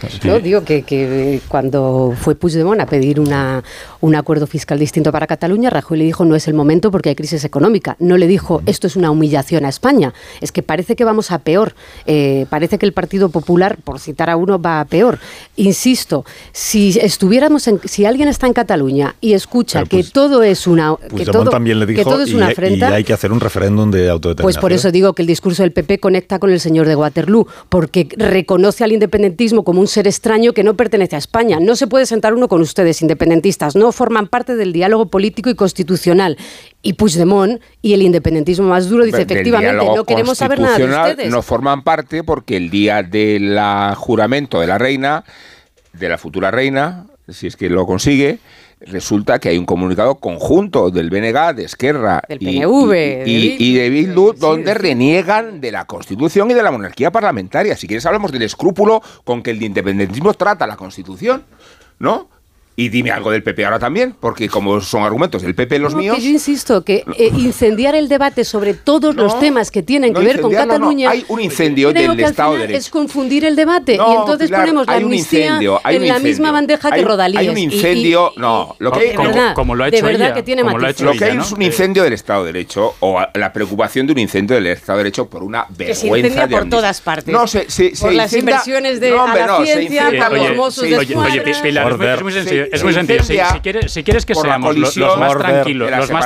PP. 0.00 0.28
No, 0.28 0.40
digo 0.40 0.64
que, 0.64 0.82
que, 0.82 1.40
cuando 1.48 2.14
fue 2.18 2.34
Puigdemont 2.34 2.80
a 2.80 2.86
pedir 2.86 3.20
una, 3.20 3.62
un 4.00 4.14
acuerdo 4.14 4.46
fiscal 4.46 4.78
distinto 4.78 5.12
para 5.12 5.26
Cataluña, 5.26 5.70
Rajoy 5.70 5.98
le 5.98 6.04
dijo 6.04 6.24
no 6.24 6.36
es 6.36 6.48
el 6.48 6.54
momento 6.54 6.90
porque 6.90 7.10
hay 7.10 7.14
crisis 7.14 7.44
económica. 7.44 7.96
No 7.98 8.16
le 8.16 8.26
dijo 8.26 8.62
esto 8.66 8.86
es 8.86 8.96
una 8.96 9.10
humillación 9.10 9.64
a 9.64 9.68
España. 9.68 10.14
Es 10.40 10.52
que 10.52 10.62
parece 10.62 10.96
que 10.96 11.04
vamos 11.04 11.30
a 11.30 11.38
peor. 11.38 11.74
Eh, 12.06 12.46
parece 12.50 12.78
que 12.78 12.86
el 12.86 12.92
Partido 12.92 13.28
Popular, 13.28 13.78
por 13.82 13.98
citar 14.00 14.30
a 14.30 14.36
uno, 14.36 14.60
va 14.60 14.80
a 14.80 14.84
peor. 14.84 15.18
Insisto, 15.56 16.24
si 16.52 16.98
estuviéramos 17.00 17.66
en, 17.68 17.80
si 17.84 18.04
alguien 18.04 18.28
está 18.28 18.46
en 18.46 18.52
Cataluña 18.52 19.16
y 19.20 19.32
escucha 19.34 19.84
que 19.84 19.98
pues 19.98 20.12
todo 20.12 20.42
es 20.42 20.66
una 20.66 20.96
que 21.16 21.24
todo, 21.24 21.50
también 21.50 21.78
le 21.78 21.86
dijo, 21.86 22.20
es 22.20 22.32
una 22.32 22.48
afrenta, 22.48 22.90
y 22.90 22.92
hay 22.94 23.04
que 23.04 23.12
hacer 23.12 23.32
un 23.32 23.40
referéndum 23.40 23.90
de 23.90 24.08
autodeterminación. 24.10 24.44
Pues 24.44 24.58
por 24.58 24.72
eso 24.72 24.90
digo 24.90 25.12
que 25.12 25.22
el 25.22 25.28
discurso 25.28 25.62
del 25.62 25.72
PP 25.72 25.98
conecta 25.98 26.38
con 26.38 26.50
el 26.50 26.60
señor 26.60 26.86
de 26.86 26.96
Waterloo, 26.96 27.46
porque 27.68 28.08
reconoce 28.16 28.84
al 28.84 28.92
independentismo 28.92 29.64
como 29.64 29.80
un 29.80 29.83
un 29.84 29.88
ser 29.88 30.06
extraño 30.06 30.54
que 30.54 30.64
no 30.64 30.74
pertenece 30.74 31.14
a 31.14 31.18
España. 31.18 31.58
No 31.60 31.76
se 31.76 31.86
puede 31.86 32.06
sentar 32.06 32.32
uno 32.32 32.48
con 32.48 32.62
ustedes, 32.62 33.02
independentistas. 33.02 33.76
No 33.76 33.92
forman 33.92 34.28
parte 34.28 34.56
del 34.56 34.72
diálogo 34.72 35.06
político 35.06 35.50
y 35.50 35.54
constitucional. 35.54 36.38
Y 36.80 36.94
Puigdemont 36.94 37.60
y 37.82 37.92
el 37.92 38.00
independentismo 38.00 38.66
más 38.66 38.88
duro 38.88 39.04
dice, 39.04 39.22
efectivamente, 39.22 39.84
no 39.84 40.04
queremos 40.04 40.38
saber 40.38 40.58
nada 40.58 40.78
de 40.78 40.84
ustedes. 40.86 41.30
No 41.30 41.42
forman 41.42 41.84
parte 41.84 42.24
porque 42.24 42.56
el 42.56 42.70
día 42.70 43.02
del 43.02 43.58
juramento 43.96 44.60
de 44.60 44.66
la 44.66 44.78
reina, 44.78 45.24
de 45.92 46.08
la 46.08 46.16
futura 46.16 46.50
reina, 46.50 47.06
si 47.28 47.46
es 47.46 47.56
que 47.56 47.68
lo 47.68 47.86
consigue, 47.86 48.38
resulta 48.86 49.38
que 49.38 49.48
hay 49.48 49.58
un 49.58 49.66
comunicado 49.66 50.16
conjunto 50.16 50.90
del 50.90 51.10
BNG, 51.10 51.54
de 51.54 51.64
Esquerra 51.64 52.22
y, 52.28 52.62
y, 52.62 53.74
de 53.74 53.90
Bildu, 53.90 54.32
donde 54.32 54.74
reniegan 54.74 55.60
de 55.60 55.72
la 55.72 55.84
Constitución 55.86 56.50
y 56.50 56.54
de 56.54 56.62
la 56.62 56.70
monarquía 56.70 57.10
parlamentaria. 57.10 57.76
Si 57.76 57.86
quieres 57.86 58.06
hablamos 58.06 58.32
del 58.32 58.42
escrúpulo 58.42 59.02
con 59.24 59.42
que 59.42 59.50
el 59.50 59.62
independentismo 59.62 60.34
trata 60.34 60.66
la 60.66 60.76
Constitución, 60.76 61.44
¿no? 61.98 62.28
Y 62.76 62.88
dime 62.88 63.12
algo 63.12 63.30
del 63.30 63.44
PP 63.44 63.64
ahora 63.64 63.78
también, 63.78 64.16
porque 64.18 64.48
como 64.48 64.80
son 64.80 65.04
argumentos 65.04 65.42
del 65.42 65.54
PP 65.54 65.78
los 65.78 65.94
míos... 65.94 66.18
yo 66.20 66.28
insisto 66.28 66.84
que 66.84 67.04
eh, 67.18 67.30
incendiar 67.36 67.94
el 67.94 68.08
debate 68.08 68.44
sobre 68.44 68.74
todos 68.74 69.14
los 69.14 69.38
temas 69.38 69.70
que 69.70 69.84
tienen 69.84 70.12
que 70.12 70.20
ver 70.20 70.40
con 70.40 70.52
Cataluña... 70.52 71.10
hay 71.10 71.24
un 71.28 71.40
incendio 71.40 71.92
del 71.92 72.18
Estado 72.18 72.54
de 72.54 72.58
Derecho. 72.60 72.78
Es 72.78 72.90
confundir 72.90 73.44
el 73.44 73.54
debate. 73.54 73.94
Y 73.94 74.16
entonces 74.16 74.50
ponemos 74.50 74.86
la 74.88 74.94
amnistía 74.94 75.60
en 75.60 76.08
la 76.08 76.18
misma 76.18 76.50
bandeja 76.50 76.90
que 76.90 77.02
Rodalíes. 77.02 77.40
Hay 77.40 77.48
un 77.48 77.58
incendio... 77.58 78.32
no, 78.36 78.74
lo 78.80 78.90
que, 78.90 79.14
como, 79.54 79.74
lo 79.76 79.84
ha 79.84 79.88
hecho 79.88 80.08
ella, 80.08 80.34
que 80.34 80.42
tiene 80.42 80.62
lo, 80.62 80.76
lo 80.76 81.12
que 81.12 81.24
hay 81.24 81.36
es 81.36 81.52
un 81.52 81.62
incendio 81.62 82.02
del 82.02 82.12
Estado 82.12 82.44
de 82.44 82.52
Derecho 82.52 82.94
o 83.00 83.20
la 83.34 83.52
preocupación 83.52 84.06
de 84.06 84.14
un 84.14 84.18
incendio 84.18 84.56
del 84.56 84.66
Estado 84.66 84.98
de 84.98 85.04
Derecho 85.04 85.28
por 85.28 85.42
una 85.42 85.66
vergüenza 85.68 85.86
que 85.86 85.94
se 85.94 86.06
incendia 86.08 86.48
por 86.48 86.68
todas 86.68 87.00
partes. 87.00 87.32
No, 87.32 87.46
se, 87.46 87.70
se, 87.70 87.92
por 88.00 88.12
las 88.12 88.32
inversiones 88.32 89.00
de 89.00 89.10
la 89.10 89.62
ciencia, 89.62 90.10
por 90.28 90.38
los 90.38 90.56
mozos 90.56 90.84
de 90.84 90.96
Oye, 90.96 91.54
Pilar, 91.62 91.96
es 92.70 92.82
muy 92.82 92.92
sencillo. 92.92 93.20
Es 93.20 93.28
muy 93.28 93.36
sencillo 93.36 93.54
si, 93.54 93.60
quieres, 93.60 93.92
si 93.92 94.04
quieres 94.04 94.26
que 94.26 94.34
seamos 94.34 94.76
los, 94.76 94.96
más 95.18 95.38
tranquilos, 95.38 95.90
los 95.90 96.10
más 96.10 96.24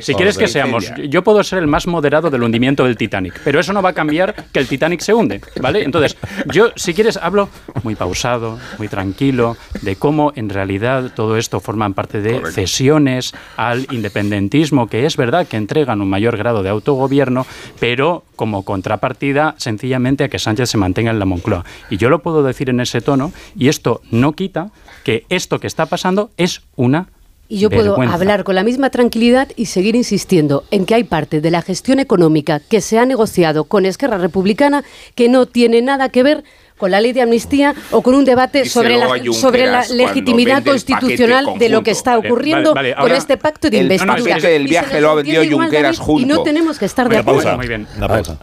si 0.00 0.14
quieres 0.14 0.38
que 0.38 0.48
seamos, 0.48 0.92
yo 1.08 1.22
puedo 1.22 1.42
ser 1.42 1.58
el 1.58 1.66
más 1.66 1.86
moderado 1.86 2.30
del 2.30 2.42
hundimiento 2.42 2.84
del 2.84 2.96
Titanic, 2.96 3.40
pero 3.44 3.60
eso 3.60 3.72
no 3.72 3.82
va 3.82 3.90
a 3.90 3.92
cambiar 3.92 4.34
que 4.52 4.58
el 4.58 4.68
Titanic 4.68 5.00
se 5.00 5.14
hunde, 5.14 5.40
¿vale? 5.60 5.82
Entonces, 5.82 6.16
yo, 6.52 6.70
si 6.76 6.94
quieres, 6.94 7.16
hablo 7.16 7.48
muy 7.82 7.94
pausado, 7.94 8.58
muy 8.78 8.88
tranquilo, 8.88 9.56
de 9.82 9.96
cómo 9.96 10.32
en 10.36 10.48
realidad 10.48 11.12
todo 11.14 11.36
esto 11.36 11.60
forma 11.60 11.88
parte 11.90 12.20
de 12.20 12.40
cesiones 12.52 13.34
al 13.56 13.86
independentismo, 13.90 14.88
que 14.88 15.06
es 15.06 15.16
verdad 15.16 15.46
que 15.46 15.56
entregan 15.56 16.00
un 16.00 16.08
mayor 16.08 16.36
grado 16.36 16.62
de 16.62 16.70
autogobierno, 16.70 17.46
pero 17.78 18.24
como 18.36 18.64
contrapartida 18.64 19.54
sencillamente 19.58 20.24
a 20.24 20.28
que 20.28 20.38
Sánchez 20.38 20.70
se 20.70 20.78
mantenga 20.78 21.10
en 21.10 21.18
la 21.18 21.24
Moncloa. 21.24 21.64
Y 21.90 21.98
yo 21.98 22.08
lo 22.08 22.20
puedo 22.20 22.42
decir 22.42 22.70
en 22.70 22.80
ese 22.80 23.00
tono, 23.00 23.32
y 23.56 23.68
esto 23.68 24.00
no 24.10 24.32
quita 24.32 24.70
que 25.04 25.24
esto 25.28 25.60
que 25.60 25.63
está 25.66 25.86
pasando 25.86 26.30
es 26.36 26.62
una 26.76 27.08
y 27.46 27.58
yo 27.58 27.68
puedo 27.68 28.00
hablar 28.00 28.42
con 28.42 28.54
la 28.54 28.64
misma 28.64 28.88
tranquilidad 28.90 29.48
y 29.54 29.66
seguir 29.66 29.96
insistiendo 29.96 30.64
en 30.70 30.86
que 30.86 30.94
hay 30.94 31.04
parte 31.04 31.40
de 31.40 31.50
la 31.50 31.60
gestión 31.60 32.00
económica 32.00 32.58
que 32.58 32.80
se 32.80 32.98
ha 32.98 33.04
negociado 33.04 33.64
con 33.64 33.84
Esquerra 33.84 34.16
Republicana 34.16 34.82
que 35.14 35.28
no 35.28 35.44
tiene 35.46 35.82
nada 35.82 36.08
que 36.08 36.22
ver 36.22 36.44
con 36.78 36.90
la 36.90 37.00
ley 37.00 37.12
de 37.12 37.22
amnistía 37.22 37.74
o 37.90 38.02
con 38.02 38.14
un 38.14 38.24
debate 38.24 38.64
sobre 38.64 38.96
la, 38.96 39.08
sobre 39.32 39.66
la 39.66 39.86
legitimidad 39.88 40.64
constitucional 40.64 41.58
de 41.58 41.68
lo 41.68 41.82
que 41.82 41.92
está 41.92 42.18
ocurriendo 42.18 42.74
con 42.74 43.12
este 43.12 43.36
pacto 43.36 43.70
de 43.70 43.78
investidura. 43.78 44.36
el 44.36 44.66
viaje 44.66 45.00
lo 45.00 45.10
ha 45.10 45.14
vendido 45.14 45.44
Junqueras 45.50 45.98
junto. 45.98 46.22
Y 46.22 46.26
no 46.26 46.42
tenemos 46.42 46.78
que 46.78 46.86
estar 46.86 47.08
de 47.08 47.18
acuerdo. 47.18 47.56
Muy 47.56 47.68
bien. 47.68 47.86
Una 47.96 48.08
pausa. 48.08 48.38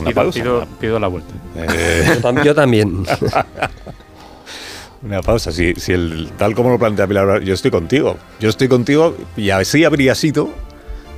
Una 0.00 0.10
pausa. 0.12 0.66
Pido, 0.80 0.98
la 0.98 1.08
vuelta. 1.08 1.34
Eh. 1.56 2.20
Yo 2.44 2.54
también. 2.54 3.04
Una 5.06 5.22
pausa. 5.22 5.52
Si, 5.52 5.74
si 5.74 5.92
el, 5.92 6.30
tal 6.36 6.54
como 6.54 6.70
lo 6.70 6.78
plantea 6.78 7.06
Pilar, 7.06 7.40
yo 7.42 7.54
estoy 7.54 7.70
contigo. 7.70 8.16
Yo 8.40 8.48
estoy 8.48 8.66
contigo 8.66 9.16
y 9.36 9.50
así 9.50 9.84
habría 9.84 10.14
sido 10.16 10.50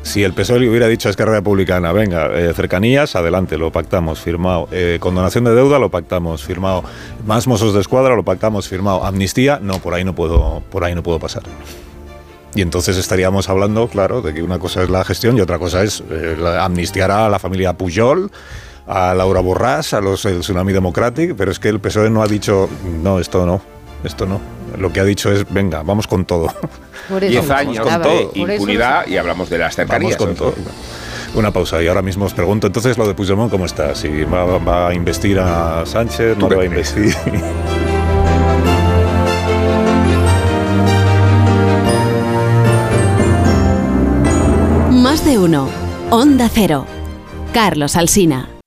si 0.03 0.25
el 0.25 0.33
PSOE 0.33 0.61
le 0.61 0.69
hubiera 0.69 0.87
dicho 0.89 1.09
a 1.09 1.11
Esquerra 1.11 1.33
Republicana, 1.33 1.93
venga, 1.93 2.29
eh, 2.33 2.53
cercanías, 2.55 3.17
adelante, 3.17 3.59
lo 3.59 3.73
pactamos, 3.73 4.21
firmado. 4.21 4.69
Eh, 4.73 4.99
condonación 5.01 5.45
de 5.45 5.55
deuda, 5.55 5.79
lo 5.79 5.91
pactamos, 5.91 6.45
firmado. 6.45 6.85
Más 7.27 7.47
mozos 7.47 7.75
de 7.75 7.81
escuadra, 7.81 8.15
lo 8.15 8.25
pactamos, 8.25 8.69
firmado. 8.69 9.05
Amnistía, 9.05 9.59
no, 9.61 9.81
por 9.81 9.95
ahí 9.95 10.05
no 10.05 10.15
puedo, 10.15 10.63
por 10.71 10.85
ahí 10.85 10.95
no 10.95 11.03
puedo 11.03 11.19
pasar. 11.19 11.43
Y 12.55 12.63
entonces 12.63 12.97
estaríamos 12.97 13.49
hablando, 13.49 13.89
claro, 13.89 14.23
de 14.23 14.33
que 14.33 14.43
una 14.43 14.59
cosa 14.59 14.83
es 14.83 14.89
la 14.89 15.05
gestión 15.05 15.37
y 15.37 15.41
otra 15.41 15.59
cosa 15.59 15.83
es 15.83 16.03
eh, 16.11 16.37
amnistiar 16.59 17.11
a 17.11 17.29
la 17.29 17.39
familia 17.39 17.75
Pujol, 17.75 18.31
a 18.87 19.15
Laura 19.15 19.43
Borràs, 19.43 19.93
a 19.93 20.01
los 20.01 20.25
el 20.25 20.41
Tsunami 20.41 20.73
Democratic, 20.73 21.35
pero 21.37 21.51
es 21.51 21.59
que 21.59 21.69
el 21.69 21.81
PSOE 21.81 22.09
no 22.09 22.23
ha 22.23 22.27
dicho, 22.27 22.71
no, 23.03 23.21
esto 23.21 23.45
no, 23.45 23.61
esto 24.05 24.27
no. 24.27 24.41
Lo 24.77 24.93
que 24.93 25.01
ha 25.01 25.05
dicho 25.05 25.33
es, 25.33 25.51
venga, 25.53 25.83
vamos 25.83 26.07
con 26.07 26.25
todo. 26.25 26.53
Diez 27.21 27.51
años 27.51 27.87
con 27.87 28.03
todo. 28.03 28.33
impunidad 28.35 29.07
y 29.07 29.17
hablamos 29.17 29.49
de 29.51 29.59
las 29.59 29.77
cercanías. 29.77 30.17
con 30.17 30.35
todo. 30.35 30.55
Una 31.35 31.51
pausa 31.51 31.83
y 31.83 31.89
ahora 31.89 32.03
mismo 32.03 32.25
os 32.25 32.33
pregunto, 32.33 32.67
entonces 32.67 32.97
lo 32.97 33.07
de 33.07 33.15
Puigdemont, 33.15 33.51
¿cómo 33.51 33.67
está? 33.67 33.95
Si 33.95 34.09
va, 34.25 34.89
a 34.89 34.95
investir 34.95 35.39
a 35.39 35.85
Sánchez, 35.85 36.39
no 36.39 36.49
le 36.49 36.57
va 36.57 36.63
a 36.63 36.67
investir. 36.67 37.15
Más 44.91 45.25
de 45.25 45.39
uno. 45.39 45.69
Onda 46.11 46.51
Cero. 46.53 46.85
Carlos 47.53 47.97
Alsina. 47.97 48.58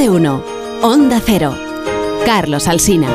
De. 0.00 0.42
Onda 0.80 1.20
Cero. 1.22 1.54
Carlos 2.24 2.66
Alsina. 2.68 3.06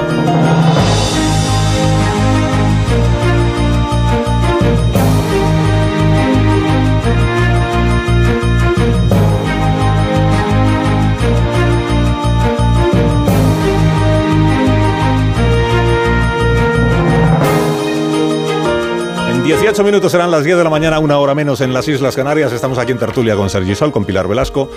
En 19.31 19.43
18 19.43 19.83
minutos 19.83 20.11
serán 20.11 20.29
las 20.29 20.43
10 20.43 20.57
de 20.57 20.63
la 20.63 20.69
mañana, 20.69 20.99
una 20.99 21.17
hora 21.17 21.33
menos 21.33 21.61
en 21.61 21.73
las 21.73 21.87
Islas 21.87 22.15
Canarias. 22.15 22.51
Estamos 22.53 22.77
aquí 22.77 22.91
en 22.91 22.99
Tertulia 22.99 23.35
con 23.35 23.49
Sergi 23.49 23.73
Sol, 23.73 23.91
con 23.91 24.05
Pilar 24.05 24.27
Velasco, 24.27 24.69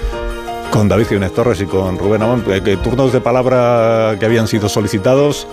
con 0.71 0.89
David 0.89 1.07
Jiménez 1.07 1.33
Torres 1.33 1.61
y 1.61 1.66
con 1.66 1.99
Rubén 1.99 2.23
Amón, 2.23 2.45
eh, 2.49 2.77
turnos 2.83 3.12
de 3.12 3.21
palabra 3.21 4.16
que 4.19 4.27
habían 4.27 4.47
sido 4.47 4.69
solicitados 4.69 5.47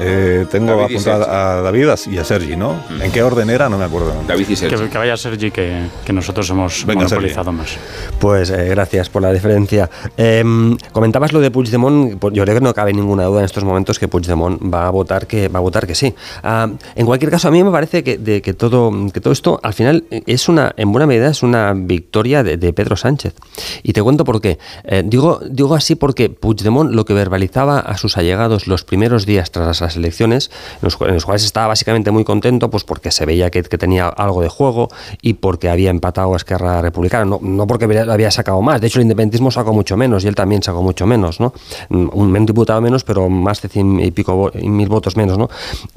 eh, 0.00 0.46
tengo 0.50 0.82
apuntado 0.82 1.30
a 1.30 1.62
David 1.62 1.88
y 2.10 2.18
a 2.18 2.24
Sergi, 2.24 2.56
¿no? 2.56 2.82
¿En 3.00 3.12
qué 3.12 3.22
orden 3.22 3.50
era? 3.50 3.68
No 3.68 3.78
me 3.78 3.84
acuerdo. 3.84 4.14
David 4.26 4.48
y 4.48 4.56
Sergi. 4.56 4.88
Que, 4.88 4.98
vaya 4.98 5.16
Sergi, 5.16 5.50
que, 5.50 5.82
que 6.04 6.12
nosotros 6.12 6.48
hemos 6.50 6.84
Venga, 6.86 7.04
monopolizado 7.04 7.52
más. 7.52 7.76
Pues 8.18 8.50
eh, 8.50 8.68
gracias 8.68 9.08
por 9.08 9.22
la 9.22 9.32
diferencia. 9.32 9.90
Em, 10.16 10.76
comentabas 10.92 11.32
lo 11.32 11.40
de 11.40 11.50
Puigdemont, 11.50 12.18
pues 12.18 12.34
yo 12.34 12.42
creo 12.44 12.56
que 12.56 12.60
no 12.60 12.74
cabe 12.74 12.92
ninguna 12.92 13.24
duda 13.24 13.40
en 13.40 13.44
estos 13.44 13.64
momentos 13.64 13.98
que 13.98 14.08
Puigdemont 14.08 14.60
va 14.62 14.86
a 14.86 14.90
votar 14.90 15.26
que, 15.26 15.48
va 15.48 15.58
a 15.58 15.62
votar 15.62 15.86
que 15.86 15.94
sí. 15.94 16.14
Ah, 16.42 16.68
en 16.94 17.06
cualquier 17.06 17.30
caso, 17.30 17.48
a 17.48 17.50
mí 17.50 17.62
me 17.62 17.70
parece 17.70 18.02
que, 18.02 18.18
de, 18.18 18.42
que, 18.42 18.54
todo, 18.54 18.92
que 19.12 19.20
todo 19.20 19.32
esto 19.32 19.60
al 19.62 19.74
final 19.74 20.04
es 20.10 20.48
una, 20.48 20.72
en 20.76 20.92
buena 20.92 21.06
medida 21.06 21.30
es 21.30 21.42
una 21.42 21.72
victoria 21.74 22.42
de, 22.42 22.70
Pedro 22.72 22.96
Sánchez. 22.96 23.34
Y 23.82 23.92
te 23.92 24.02
cuento 24.02 24.24
por 24.24 24.40
qué. 24.40 24.58
Eh, 24.84 25.02
digo, 25.04 25.40
digo 25.44 25.74
así 25.74 25.96
porque 25.96 26.30
Puigdemont 26.30 26.92
lo 26.92 27.04
que 27.04 27.14
verbalizaba 27.14 27.80
a 27.80 27.96
sus 27.96 28.16
allegados 28.16 28.66
los 28.66 28.84
primeros 28.84 29.26
días 29.26 29.50
tras 29.50 29.66
las 29.66 29.82
elecciones, 29.96 30.50
en 30.82 31.14
los, 31.14 31.24
cuales 31.24 31.44
estaba 31.44 31.68
básicamente 31.68 32.10
muy 32.10 32.24
contento, 32.24 32.70
pues 32.70 32.84
porque 32.84 33.10
se 33.10 33.26
veía 33.26 33.50
que, 33.50 33.62
tenía 33.62 34.08
algo 34.08 34.42
de 34.42 34.48
juego 34.48 34.88
y 35.22 35.34
porque 35.34 35.68
había 35.68 35.90
empatado 35.90 36.34
a 36.34 36.36
Esquerra 36.36 36.82
Republicana, 36.82 37.24
no, 37.24 37.38
no 37.42 37.66
porque 37.66 37.84
había 37.84 38.30
sacado 38.30 38.60
más, 38.62 38.80
de 38.80 38.86
hecho 38.86 38.98
el 38.98 39.04
independentismo 39.04 39.50
sacó 39.50 39.72
mucho 39.72 39.96
menos 39.96 40.24
y 40.24 40.28
él 40.28 40.34
también 40.34 40.62
sacó 40.62 40.82
mucho 40.82 41.06
menos, 41.06 41.40
¿no? 41.40 41.52
Un, 41.90 42.40
diputado 42.46 42.80
menos, 42.80 43.04
pero 43.04 43.28
más 43.28 43.60
de 43.60 43.68
cien 43.68 44.00
y 44.00 44.10
pico 44.10 44.50
mil 44.54 44.88
votos 44.88 45.16
menos, 45.16 45.36
¿no? 45.36 45.50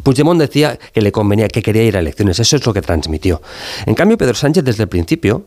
Puigdemont 0.03 0.39
decía 0.39 0.77
que 0.93 1.01
le 1.01 1.11
convenía, 1.11 1.47
que 1.47 1.61
quería 1.61 1.83
ir 1.83 1.95
a 1.95 1.99
elecciones, 1.99 2.39
eso 2.39 2.57
es 2.57 2.65
lo 2.65 2.73
que 2.73 2.81
transmitió. 2.81 3.41
En 3.85 3.95
cambio, 3.95 4.17
Pedro 4.17 4.35
Sánchez 4.35 4.63
desde 4.63 4.83
el 4.83 4.89
principio, 4.89 5.45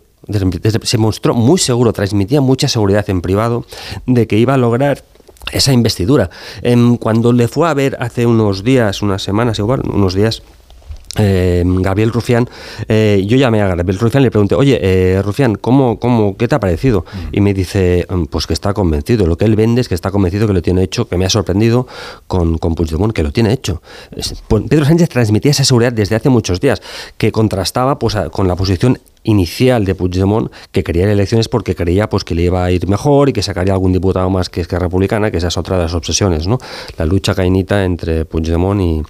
se 0.82 0.98
mostró 0.98 1.34
muy 1.34 1.58
seguro, 1.58 1.92
transmitía 1.92 2.40
mucha 2.40 2.68
seguridad 2.68 3.08
en 3.08 3.20
privado 3.20 3.64
de 4.06 4.26
que 4.26 4.36
iba 4.38 4.54
a 4.54 4.56
lograr 4.56 5.04
esa 5.52 5.72
investidura. 5.72 6.30
Em, 6.62 6.96
cuando 6.96 7.32
le 7.32 7.48
fue 7.48 7.68
a 7.68 7.74
ver 7.74 7.96
hace 8.00 8.26
unos 8.26 8.64
días, 8.64 9.02
unas 9.02 9.22
semanas 9.22 9.58
igual, 9.58 9.82
unos 9.88 10.14
días, 10.14 10.42
eh, 11.18 11.62
Gabriel 11.64 12.12
Rufián, 12.12 12.48
eh, 12.88 13.24
yo 13.26 13.36
llamé 13.36 13.62
a 13.62 13.68
Gabriel 13.68 13.98
Rufián 13.98 14.22
y 14.22 14.24
le 14.24 14.30
pregunté, 14.30 14.54
oye, 14.54 14.78
eh, 14.82 15.22
Rufián, 15.22 15.54
¿cómo, 15.54 15.98
cómo, 15.98 16.36
¿qué 16.36 16.46
te 16.48 16.54
ha 16.54 16.60
parecido? 16.60 17.06
Y 17.32 17.40
me 17.40 17.54
dice, 17.54 18.06
mm, 18.08 18.24
pues 18.24 18.46
que 18.46 18.52
está 18.52 18.74
convencido, 18.74 19.26
lo 19.26 19.36
que 19.36 19.46
él 19.46 19.56
vende 19.56 19.80
es 19.80 19.88
que 19.88 19.94
está 19.94 20.10
convencido 20.10 20.46
que 20.46 20.52
lo 20.52 20.62
tiene 20.62 20.82
hecho, 20.82 21.08
que 21.08 21.16
me 21.16 21.24
ha 21.24 21.30
sorprendido 21.30 21.86
con, 22.26 22.58
con 22.58 22.74
Puigdemont, 22.74 23.14
que 23.14 23.22
lo 23.22 23.32
tiene 23.32 23.52
hecho. 23.52 23.82
Pues 24.48 24.64
Pedro 24.68 24.84
Sánchez 24.84 25.08
transmitía 25.08 25.52
esa 25.52 25.64
seguridad 25.64 25.92
desde 25.92 26.16
hace 26.16 26.28
muchos 26.28 26.60
días, 26.60 26.82
que 27.16 27.32
contrastaba 27.32 27.98
pues, 27.98 28.16
con 28.30 28.46
la 28.46 28.56
posición 28.56 28.98
inicial 29.26 29.84
de 29.84 29.94
Puigdemont 29.94 30.50
que 30.72 30.82
quería 30.82 31.10
elecciones 31.10 31.48
porque 31.48 31.74
creía 31.74 32.08
pues 32.08 32.24
que 32.24 32.34
le 32.34 32.42
iba 32.42 32.64
a 32.64 32.70
ir 32.70 32.88
mejor 32.88 33.28
y 33.28 33.32
que 33.32 33.42
sacaría 33.42 33.72
algún 33.72 33.92
diputado 33.92 34.30
más 34.30 34.48
que 34.48 34.60
es 34.60 34.68
que 34.68 34.78
republicana, 34.78 35.30
que 35.30 35.38
esa 35.38 35.48
es 35.48 35.56
otra 35.56 35.76
de 35.76 35.84
las 35.84 35.94
obsesiones, 35.94 36.46
¿no? 36.46 36.58
La 36.96 37.04
lucha 37.04 37.34
cainita 37.34 37.84
entre 37.84 38.24
Puigdemont 38.24 38.80
y, 38.80 39.02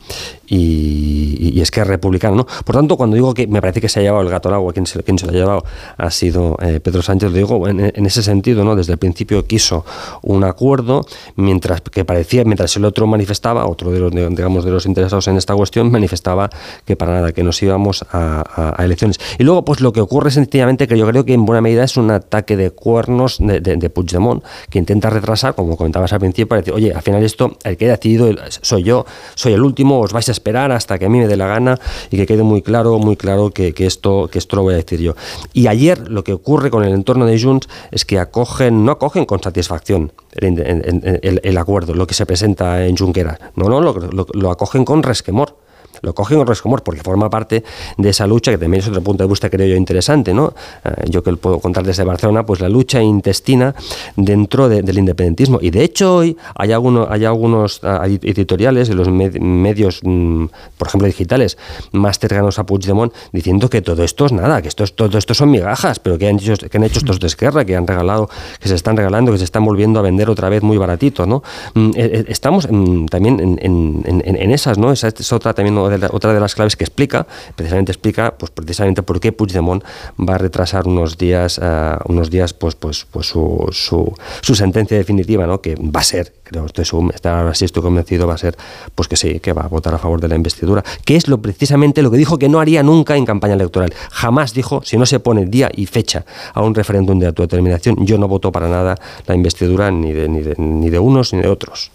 y, 0.49 1.61
es 1.61 1.71
que 1.71 1.81
es 1.81 1.87
republicano, 1.87 2.37
¿no? 2.37 2.47
Por 2.65 2.75
tanto, 2.75 2.97
cuando 2.97 3.15
digo 3.15 3.35
que 3.35 3.47
me 3.47 3.61
parece 3.61 3.81
que 3.81 3.89
se 3.89 4.01
ha 4.01 4.03
llevado 4.03 4.23
el 4.23 4.29
gato 4.29 4.49
al 4.49 4.55
agua, 4.55 4.73
quien 4.73 4.87
se, 4.87 5.03
quien 5.03 5.19
se 5.19 5.27
lo 5.27 5.33
ha 5.33 5.35
llevado 5.35 5.65
ha 5.97 6.11
sido 6.11 6.57
eh, 6.61 6.81
Pedro 6.81 7.03
Sánchez, 7.03 7.31
lo 7.31 7.37
digo 7.37 7.69
en, 7.69 7.81
en, 7.81 8.07
ese 8.07 8.23
sentido, 8.23 8.65
¿no? 8.65 8.77
Desde 8.77 8.93
el 8.93 8.99
principio 8.99 9.45
quiso 9.47 9.85
un 10.23 10.45
acuerdo, 10.45 11.05
mientras 11.37 11.81
que 11.81 12.05
parecía, 12.05 12.45
mientras 12.45 12.77
el 12.77 12.85
otro 12.85 13.07
manifestaba, 13.07 13.67
otro 13.67 13.91
de 13.91 13.99
los, 13.99 14.13
digamos, 14.13 14.65
de 14.65 14.71
los 14.71 14.87
interesados 14.87 15.27
en 15.29 15.37
esta 15.37 15.55
cuestión, 15.55 15.91
manifestaba 15.91 16.51
que 16.85 16.97
para 16.97 17.15
nada, 17.15 17.33
que 17.33 17.43
nos 17.43 17.63
íbamos 17.63 18.05
a, 18.13 18.75
a 18.77 18.85
elecciones. 18.85 19.19
Y 19.39 19.45
luego, 19.45 19.65
pues 19.65 19.81
lo 19.81 19.93
que 19.93 20.01
ocurre 20.07 20.31
sencillamente 20.31 20.87
que 20.87 20.97
yo 20.97 21.07
creo 21.07 21.25
que 21.25 21.35
en 21.35 21.45
buena 21.45 21.61
medida 21.61 21.85
es 21.85 21.97
un 21.97 22.11
ataque 22.11 22.57
de 22.57 22.71
cuernos 22.71 23.39
de, 23.39 23.61
de, 23.61 23.91
Puigdemont, 23.91 24.43
que 24.71 24.79
intenta 24.79 25.11
retrasar, 25.11 25.55
como 25.55 25.77
comentabas 25.77 26.13
al 26.13 26.21
principio, 26.21 26.49
para 26.49 26.61
decir, 26.63 26.75
oye, 26.75 26.93
al 26.95 27.03
final 27.03 27.23
esto, 27.23 27.57
el 27.65 27.77
que 27.77 27.87
he 27.87 27.89
decidido 27.89 28.31
soy 28.49 28.85
yo, 28.85 29.05
soy 29.35 29.53
el 29.53 29.63
último, 29.63 30.01
os 30.01 30.13
vais 30.13 30.29
a 30.29 30.33
esperar 30.33 30.73
hasta 30.73 30.99
que 30.99 31.07
a 31.07 31.09
mí 31.09 31.19
me 31.19 31.27
dé 31.27 31.37
la 31.37 31.47
gana 31.47 31.79
y 32.11 32.17
que 32.17 32.27
quede 32.27 32.43
muy 32.43 32.63
claro, 32.63 32.99
muy 32.99 33.17
claro 33.17 33.51
que, 33.51 33.75
esto, 33.79 34.29
que 34.31 34.39
esto 34.39 34.57
lo 34.57 34.63
voy 34.63 34.75
a 34.75 34.77
decir 34.77 35.01
yo. 35.01 35.15
Y 35.53 35.67
ayer 35.67 36.09
lo 36.09 36.25
que 36.25 36.33
ocurre 36.33 36.71
con 36.71 36.85
el 36.85 36.93
entorno 36.93 37.27
de 37.27 37.41
Junts 37.41 37.69
es 37.91 38.05
que 38.05 38.19
acogen, 38.19 38.85
no 38.85 38.93
acogen 38.93 39.25
con 39.25 39.43
satisfacción 39.43 40.13
el, 40.33 41.59
acuerdo, 41.59 41.95
lo 41.95 42.07
que 42.07 42.15
se 42.15 42.27
presenta 42.27 42.87
en 42.87 42.97
Junqueras, 42.97 43.39
no, 43.55 43.69
no, 43.69 43.81
lo 43.81 44.51
acogen 44.51 44.85
con 44.85 45.03
resquemor 45.03 45.66
lo 46.07 46.15
cogen 46.15 46.39
con 46.39 46.47
rescomor 46.47 46.83
porque 46.83 47.03
forma 47.03 47.29
parte 47.29 47.65
de 47.99 48.09
esa 48.09 48.27
lucha 48.27 48.53
que 48.53 48.59
también 48.59 48.81
es 48.81 48.89
otro 48.89 49.03
punto 49.03 49.25
de 49.25 49.29
vista 49.29 49.51
creo 49.51 49.67
yo 49.67 49.77
interesante, 49.77 50.33
¿no? 50.33 50.55
Eh, 50.85 51.07
yo 51.11 51.23
que 51.23 51.37
puedo 51.37 51.59
contar 51.59 51.85
desde 51.85 52.05
Barcelona, 52.05 52.47
pues 52.47 52.61
la 52.61 52.69
lucha 52.69 53.03
intestina 53.03 53.75
dentro 54.15 54.69
del 54.69 54.97
independentismo. 54.97 55.59
Y 55.61 55.71
de 55.71 55.83
hecho 55.83 56.17
hoy 56.17 56.37
hay, 56.55 56.71
algunos, 56.73 57.09
hay 57.11 57.25
algunos 57.25 57.81
ah, 57.83 58.07
editoriales 58.07 58.89
de 58.89 58.95
los 58.95 59.09
medios, 59.09 60.01
mm, 60.05 60.47
por 60.79 60.89
ejemplo, 60.89 61.07
digitales, 61.07 61.59
más 61.91 62.21
cercanos 62.21 62.59
a 62.61 62.65
Puigdemont, 62.65 63.13
diciendo 63.33 63.69
que 63.69 63.83
todo 63.83 64.05
esto 64.05 64.27
es 64.27 64.33
nada, 64.33 64.63
que 64.63 64.69
esto 64.69 64.85
es, 64.85 64.95
todo 64.95 65.19
esto 65.19 65.35
son 65.35 65.51
migajas, 65.51 65.99
pero 65.99 66.19
que 66.19 66.29
han 66.29 66.37
hecho, 66.37 66.55
que 66.57 66.77
han 66.77 66.85
hecho 66.85 67.01
estos 67.01 67.19
de 67.19 67.27
Esquerra, 67.27 67.65
que 67.65 67.75
han 67.75 67.87
regalado, 67.87 68.31
que 68.61 68.69
se 68.69 68.77
están 68.77 68.97
regalando, 68.97 69.33
que 69.33 69.39
se 69.39 69.45
están 69.45 69.65
volviendo 69.65 69.99
a 69.99 70.03
vender 70.03 70.31
otra 70.31 70.49
vez 70.49 70.63
muy 70.63 70.77
baratito, 70.77 71.27
¿no? 71.27 71.43
Mm, 71.75 71.91
eh, 71.91 71.93
eh, 71.97 72.25
estamos 72.29 72.69
también 73.11 73.59
en, 73.61 74.03
en, 74.05 74.51
esas, 74.53 74.79
¿no? 74.79 74.93
Esa 74.93 75.09
es 75.09 75.33
otra 75.33 75.53
también 75.53 75.75
otra 76.11 76.33
de 76.33 76.41
las 76.41 76.55
claves 76.55 76.77
que 76.77 76.85
explica, 76.85 77.27
precisamente 77.55 77.93
explica, 77.93 78.35
pues 78.37 78.51
precisamente 78.51 79.03
por 79.03 79.21
qué 79.21 79.33
Puigdemont 79.33 79.85
va 80.19 80.35
a 80.35 80.39
retrasar 80.39 80.87
unos 80.87 81.19
días, 81.19 81.59
uh, 81.59 81.99
unos 82.07 82.31
días, 82.31 82.53
pues, 82.53 82.75
pues, 82.75 83.07
pues 83.11 83.27
su, 83.27 83.69
su, 83.73 84.13
su, 84.41 84.55
sentencia 84.55 84.97
definitiva, 84.97 85.47
¿no? 85.47 85.61
Que 85.61 85.75
va 85.77 86.01
a 86.01 86.05
ser, 86.05 86.33
creo, 86.43 86.67
estoy, 86.67 86.85
ahora 87.25 87.55
sí 87.55 87.65
estoy 87.65 87.83
convencido, 87.83 88.27
va 88.27 88.35
a 88.35 88.39
ser, 88.39 88.57
pues 88.95 89.09
que 89.09 89.17
sí, 89.17 89.41
que 89.41 89.53
va 89.53 89.63
a 89.63 89.69
votar 89.69 89.95
a 89.95 89.99
favor 89.99 90.21
de 90.21 90.29
la 90.29 90.37
investidura, 90.37 90.85
que 91.05 91.17
es 91.17 91.29
lo 91.29 91.41
precisamente 91.41 92.03
lo 92.03 92.11
que 92.11 92.17
dijo 92.17 92.39
que 92.39 92.49
no 92.49 92.61
haría 92.61 92.83
nunca 92.83 93.17
en 93.17 93.25
campaña 93.25 93.55
electoral. 93.55 93.93
Jamás 94.11 94.55
dijo, 94.55 94.83
si 94.85 94.97
no 94.97 95.07
se 95.07 95.21
pone 95.21 95.47
día 95.47 95.71
y 95.75 95.87
fecha 95.87 96.25
a 96.55 96.63
un 96.63 96.75
referéndum 96.75 97.19
de 97.19 97.27
autodeterminación, 97.27 98.05
yo 98.05 98.19
no 98.19 98.29
voto 98.29 98.53
para 98.53 98.69
nada 98.69 98.97
la 99.27 99.35
investidura 99.35 99.91
ni 99.91 100.13
de, 100.13 100.29
ni 100.29 100.43
de, 100.43 100.55
ni 100.57 100.91
de 100.91 100.99
unos 100.99 101.33
ni 101.33 101.43
de 101.43 101.49
otros. 101.49 101.91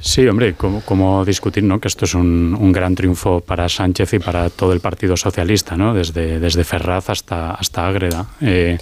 Sí, 0.00 0.26
hombre, 0.28 0.54
como, 0.54 1.24
discutir 1.24 1.64
¿no? 1.64 1.80
que 1.80 1.88
esto 1.88 2.04
es 2.04 2.14
un, 2.14 2.56
un, 2.58 2.72
gran 2.72 2.94
triunfo 2.94 3.40
para 3.40 3.68
Sánchez 3.68 4.14
y 4.14 4.18
para 4.20 4.48
todo 4.48 4.72
el 4.72 4.80
Partido 4.80 5.16
Socialista, 5.16 5.76
¿no? 5.76 5.92
desde, 5.92 6.38
desde 6.38 6.62
Ferraz 6.62 7.10
hasta, 7.10 7.50
hasta 7.50 7.86
Ágreda. 7.86 8.26
Eh, 8.40 8.78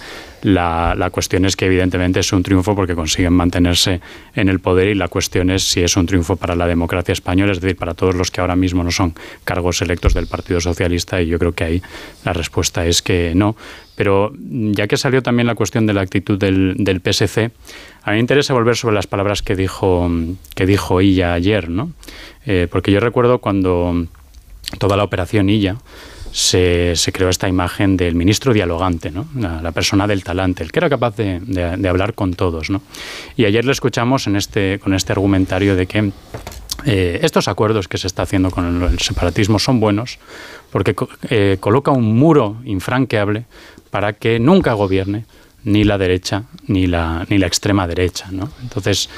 la, 0.46 1.10
cuestión 1.10 1.44
es 1.44 1.56
que 1.56 1.66
evidentemente 1.66 2.20
es 2.20 2.32
un 2.32 2.44
triunfo 2.44 2.76
porque 2.76 2.94
consiguen 2.94 3.32
mantenerse 3.32 4.00
en 4.34 4.48
el 4.48 4.60
poder 4.60 4.86
y 4.86 4.94
la 4.94 5.08
cuestión 5.08 5.50
es 5.50 5.64
si 5.64 5.82
es 5.82 5.96
un 5.96 6.06
triunfo 6.06 6.36
para 6.36 6.54
la 6.54 6.68
democracia 6.68 7.12
española, 7.12 7.50
es 7.50 7.60
decir, 7.60 7.76
para 7.76 7.94
todos 7.94 8.14
los 8.14 8.30
que 8.30 8.40
ahora 8.40 8.54
mismo 8.54 8.84
no 8.84 8.92
son 8.92 9.14
cargos 9.42 9.82
electos 9.82 10.14
del 10.14 10.28
Partido 10.28 10.60
Socialista 10.60 11.20
y 11.20 11.26
yo 11.26 11.40
creo 11.40 11.52
que 11.52 11.64
ahí 11.64 11.82
la 12.24 12.32
respuesta 12.32 12.86
es 12.86 13.02
que 13.02 13.32
no. 13.34 13.56
Pero 13.96 14.32
ya 14.38 14.86
que 14.86 14.96
salió 14.96 15.20
también 15.20 15.48
la 15.48 15.56
cuestión 15.56 15.84
de 15.84 15.94
la 15.94 16.02
actitud 16.02 16.38
del, 16.38 16.76
del 16.78 17.00
PSC, 17.00 17.50
a 18.04 18.10
mí 18.10 18.16
me 18.16 18.20
interesa 18.20 18.54
volver 18.54 18.76
sobre 18.76 18.94
las 18.94 19.08
palabras 19.08 19.42
que 19.42 19.56
dijo, 19.56 20.08
que 20.54 20.64
dijo 20.64 21.00
Illa 21.00 21.34
ayer, 21.34 21.68
¿no? 21.68 21.90
Eh, 22.44 22.68
porque 22.70 22.92
yo 22.92 23.00
recuerdo 23.00 23.40
cuando 23.40 24.06
toda 24.78 24.96
la 24.96 25.02
operación 25.02 25.50
Illa 25.50 25.76
se, 26.36 26.94
creó 27.14 27.30
esta 27.30 27.48
imagen 27.48 27.96
del 27.96 28.14
ministro 28.14 28.52
dialogante, 28.52 29.10
la, 29.34 29.72
persona 29.72 30.06
del 30.06 30.22
talante, 30.22 30.62
el 30.62 30.70
que 30.70 30.80
era 30.80 30.90
capaz 30.90 31.16
de, 31.16 31.88
hablar 31.88 32.12
con 32.12 32.34
todos. 32.34 32.68
Y 33.36 33.46
ayer 33.46 33.64
le 33.64 33.72
escuchamos 33.72 34.26
este, 34.26 34.78
con 34.78 34.92
este 34.92 35.12
argumentario 35.14 35.74
de 35.76 35.86
que 35.86 36.12
eh, 36.84 37.20
estos 37.22 37.48
acuerdos 37.48 37.88
que 37.88 37.96
se 37.96 38.06
está 38.06 38.24
haciendo 38.24 38.50
con 38.50 38.82
el, 38.82 38.98
separatismo 38.98 39.58
son 39.58 39.80
buenos 39.80 40.18
porque 40.70 40.94
eh, 41.30 41.56
coloca 41.58 41.90
un 41.90 42.18
muro 42.18 42.58
infranqueable 42.66 43.46
para 43.90 44.12
que 44.12 44.38
nunca 44.38 44.74
gobierne 44.74 45.24
ni 45.64 45.84
la 45.84 45.96
derecha 45.96 46.42
ni 46.66 46.86
la, 46.86 47.26
extrema 47.30 47.86
derecha. 47.86 48.26
Entonces, 48.60 49.08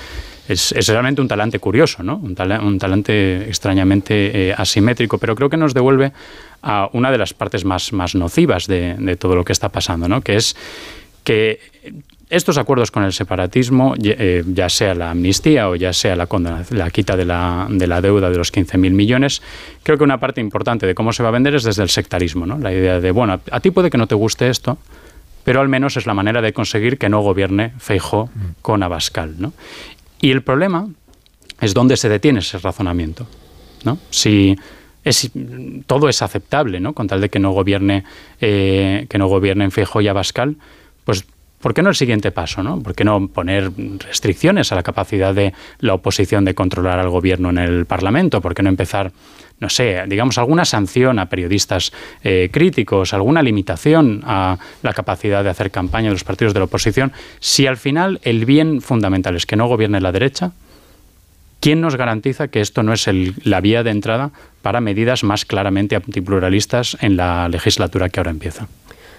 es, 0.48 0.72
es, 0.72 0.88
realmente 0.88 1.20
un 1.20 1.28
talante 1.28 1.58
curioso, 1.58 2.02
¿no? 2.02 2.16
un, 2.16 2.36
un 2.62 2.78
talante 2.78 3.48
extrañamente 3.48 4.48
eh, 4.48 4.54
asimétrico, 4.56 5.18
pero 5.18 5.34
creo 5.34 5.50
que 5.50 5.56
nos 5.56 5.74
devuelve 5.74 6.12
a 6.62 6.88
una 6.92 7.10
de 7.10 7.18
las 7.18 7.34
partes 7.34 7.64
más, 7.64 7.92
más 7.92 8.14
nocivas 8.14 8.66
de, 8.66 8.94
de 8.94 9.16
todo 9.16 9.36
lo 9.36 9.44
que 9.44 9.52
está 9.52 9.68
pasando, 9.68 10.08
¿no? 10.08 10.20
que 10.22 10.36
es 10.36 10.56
que 11.22 11.60
estos 12.30 12.58
acuerdos 12.58 12.90
con 12.90 13.04
el 13.04 13.12
separatismo, 13.12 13.94
eh, 14.02 14.44
ya 14.46 14.68
sea 14.68 14.94
la 14.94 15.10
amnistía 15.10 15.68
o 15.68 15.76
ya 15.76 15.92
sea 15.92 16.14
la, 16.14 16.28
la 16.70 16.90
quita 16.90 17.16
de 17.16 17.24
la, 17.24 17.66
de 17.70 17.86
la, 17.86 18.00
deuda 18.00 18.28
de 18.28 18.36
los 18.36 18.52
15.000 18.52 18.90
millones, 18.90 19.42
creo 19.82 19.96
que 19.96 20.04
una 20.04 20.18
parte 20.18 20.40
importante 20.40 20.86
de 20.86 20.94
cómo 20.94 21.12
se 21.12 21.22
va 21.22 21.30
a 21.30 21.32
vender 21.32 21.54
es 21.54 21.62
desde 21.62 21.82
el 21.82 21.88
sectarismo. 21.88 22.44
¿no? 22.44 22.58
La 22.58 22.72
idea 22.72 23.00
de, 23.00 23.10
bueno, 23.12 23.40
a 23.50 23.60
ti 23.60 23.70
puede 23.70 23.90
que 23.90 23.98
no 23.98 24.06
te 24.06 24.14
guste 24.14 24.50
esto, 24.50 24.78
pero 25.44 25.60
al 25.60 25.68
menos 25.68 25.96
es 25.96 26.06
la 26.06 26.12
manera 26.12 26.42
de 26.42 26.52
conseguir 26.52 26.98
que 26.98 27.08
no 27.08 27.22
gobierne 27.22 27.72
Feijó 27.78 28.28
con 28.60 28.82
Abascal. 28.82 29.36
¿no? 29.38 29.54
Y 30.20 30.30
el 30.30 30.42
problema 30.42 30.88
es 31.60 31.74
dónde 31.74 31.96
se 31.96 32.08
detiene 32.08 32.40
ese 32.40 32.58
razonamiento. 32.58 33.26
¿no? 33.84 33.98
Si 34.10 34.56
es, 35.04 35.30
todo 35.86 36.08
es 36.08 36.22
aceptable, 36.22 36.80
¿no? 36.80 36.92
con 36.92 37.06
tal 37.06 37.20
de 37.20 37.28
que 37.28 37.38
no 37.38 37.52
gobierne, 37.52 38.04
eh, 38.40 39.06
que 39.08 39.18
no 39.18 39.28
gobiernen 39.28 39.70
Feijó 39.70 40.00
y 40.00 40.08
Abascal, 40.08 40.56
pues 41.04 41.24
¿Por 41.60 41.74
qué 41.74 41.82
no 41.82 41.88
el 41.88 41.96
siguiente 41.96 42.30
paso? 42.30 42.62
¿no? 42.62 42.80
¿Por 42.80 42.94
qué 42.94 43.04
no 43.04 43.26
poner 43.28 43.70
restricciones 43.98 44.70
a 44.70 44.76
la 44.76 44.82
capacidad 44.82 45.34
de 45.34 45.52
la 45.80 45.94
oposición 45.94 46.44
de 46.44 46.54
controlar 46.54 47.00
al 47.00 47.08
gobierno 47.08 47.50
en 47.50 47.58
el 47.58 47.86
Parlamento? 47.86 48.40
¿Por 48.40 48.54
qué 48.54 48.62
no 48.62 48.68
empezar, 48.68 49.10
no 49.58 49.68
sé, 49.68 50.04
digamos, 50.06 50.38
alguna 50.38 50.64
sanción 50.64 51.18
a 51.18 51.26
periodistas 51.26 51.92
eh, 52.22 52.48
críticos, 52.52 53.12
alguna 53.12 53.42
limitación 53.42 54.22
a 54.24 54.56
la 54.82 54.92
capacidad 54.92 55.42
de 55.42 55.50
hacer 55.50 55.72
campaña 55.72 56.08
de 56.08 56.14
los 56.14 56.24
partidos 56.24 56.54
de 56.54 56.60
la 56.60 56.66
oposición? 56.66 57.12
Si 57.40 57.66
al 57.66 57.76
final 57.76 58.20
el 58.22 58.44
bien 58.44 58.80
fundamental 58.80 59.34
es 59.34 59.44
que 59.44 59.56
no 59.56 59.66
gobierne 59.66 60.00
la 60.00 60.12
derecha, 60.12 60.52
¿quién 61.58 61.80
nos 61.80 61.96
garantiza 61.96 62.46
que 62.46 62.60
esto 62.60 62.84
no 62.84 62.92
es 62.92 63.08
el, 63.08 63.34
la 63.42 63.60
vía 63.60 63.82
de 63.82 63.90
entrada 63.90 64.30
para 64.62 64.80
medidas 64.80 65.24
más 65.24 65.44
claramente 65.44 65.96
antipluralistas 65.96 66.96
en 67.00 67.16
la 67.16 67.48
legislatura 67.48 68.10
que 68.10 68.20
ahora 68.20 68.30
empieza? 68.30 68.68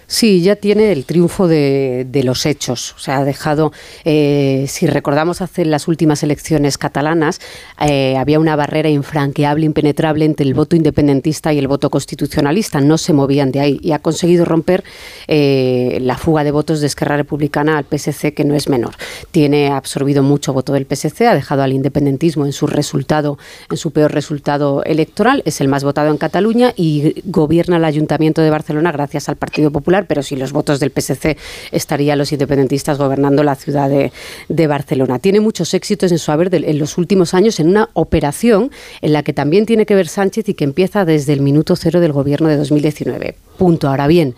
Sí, 0.09 0.41
ya 0.41 0.55
tiene 0.55 0.91
el 0.91 1.05
triunfo 1.05 1.47
de, 1.47 2.21
los 2.23 2.47
hechos. 2.47 2.95
O 2.97 2.99
sea, 2.99 3.19
ha 3.19 3.23
dejado, 3.23 3.71
eh, 4.05 4.65
si 4.67 4.87
recordamos 4.87 5.43
hace 5.43 5.65
las 5.65 5.87
últimas 5.87 6.23
elecciones 6.23 6.79
catalanas, 6.79 7.39
eh, 7.79 8.17
había 8.17 8.39
una 8.39 8.55
barrera 8.55 8.89
infranqueable, 8.89 9.67
impenetrable 9.67 10.25
entre 10.25 10.47
el 10.47 10.55
voto 10.55 10.75
independentista 10.75 11.53
y 11.53 11.59
el 11.59 11.67
voto 11.67 11.91
constitucionalista. 11.91 12.81
No 12.81 12.97
se 12.97 13.13
movían 13.13 13.51
de 13.51 13.59
ahí 13.59 13.79
y 13.83 13.91
ha 13.91 13.99
conseguido 13.99 14.45
romper 14.45 14.83
eh, 15.27 15.99
la 16.01 16.17
fuga 16.17 16.43
de 16.43 16.49
votos 16.49 16.81
de 16.81 16.87
Esquerra 16.87 17.15
Republicana 17.15 17.77
al 17.77 17.85
PSC, 17.85 18.33
que 18.33 18.45
no 18.45 18.55
es 18.55 18.67
menor. 18.67 18.95
Tiene 19.29 19.69
absorbido 19.69 20.23
mucho 20.23 20.53
voto 20.53 20.73
del 20.73 20.87
PSC, 20.87 21.27
ha 21.27 21.35
dejado 21.35 21.61
al 21.61 21.71
independentismo 21.71 22.47
en 22.47 22.53
su 22.53 22.65
resultado, 22.65 23.37
en 23.69 23.77
su 23.77 23.91
peor 23.91 24.11
resultado 24.11 24.83
electoral. 24.85 25.43
Es 25.45 25.61
el 25.61 25.67
más 25.67 25.83
votado 25.83 26.09
en 26.09 26.17
Cataluña 26.17 26.73
y 26.75 27.21
gobierna 27.25 27.77
el 27.77 27.85
Ayuntamiento 27.85 28.41
de 28.41 28.49
Barcelona 28.49 28.91
gracias 28.91 29.29
al 29.29 29.35
Partido 29.35 29.69
Popular 29.69 29.98
Pero 30.07 30.23
sin 30.23 30.39
los 30.39 30.51
votos 30.51 30.79
del 30.79 30.91
PSC 30.91 31.37
estarían 31.71 32.17
los 32.17 32.31
independentistas 32.31 32.97
gobernando 32.97 33.43
la 33.43 33.55
ciudad 33.55 33.89
de, 33.89 34.67
Barcelona. 34.67 35.19
Tiene 35.19 35.39
muchos 35.39 35.73
éxitos 35.73 36.11
en 36.11 36.19
su 36.19 36.31
haber 36.31 36.53
en 36.53 36.79
los 36.79 36.97
últimos 36.97 37.33
años 37.33 37.59
en 37.59 37.69
una 37.69 37.89
operación 37.93 38.71
en 39.01 39.13
la 39.13 39.23
que 39.23 39.33
también 39.33 39.65
tiene 39.65 39.85
que 39.85 39.95
ver 39.95 40.07
Sánchez 40.07 40.49
y 40.49 40.53
que 40.53 40.63
empieza 40.63 41.05
desde 41.05 41.33
el 41.33 41.41
minuto 41.41 41.75
cero 41.75 41.99
del 41.99 42.11
gobierno 42.11 42.49
de 42.49 42.57
2019. 42.57 43.35
Punto. 43.57 43.87
Ahora 43.89 44.07
bien, 44.07 44.35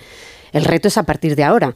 el 0.51 0.65
reto 0.65 0.87
es 0.87 0.97
a 0.97 1.03
partir 1.03 1.35
de 1.35 1.43
ahora. 1.43 1.75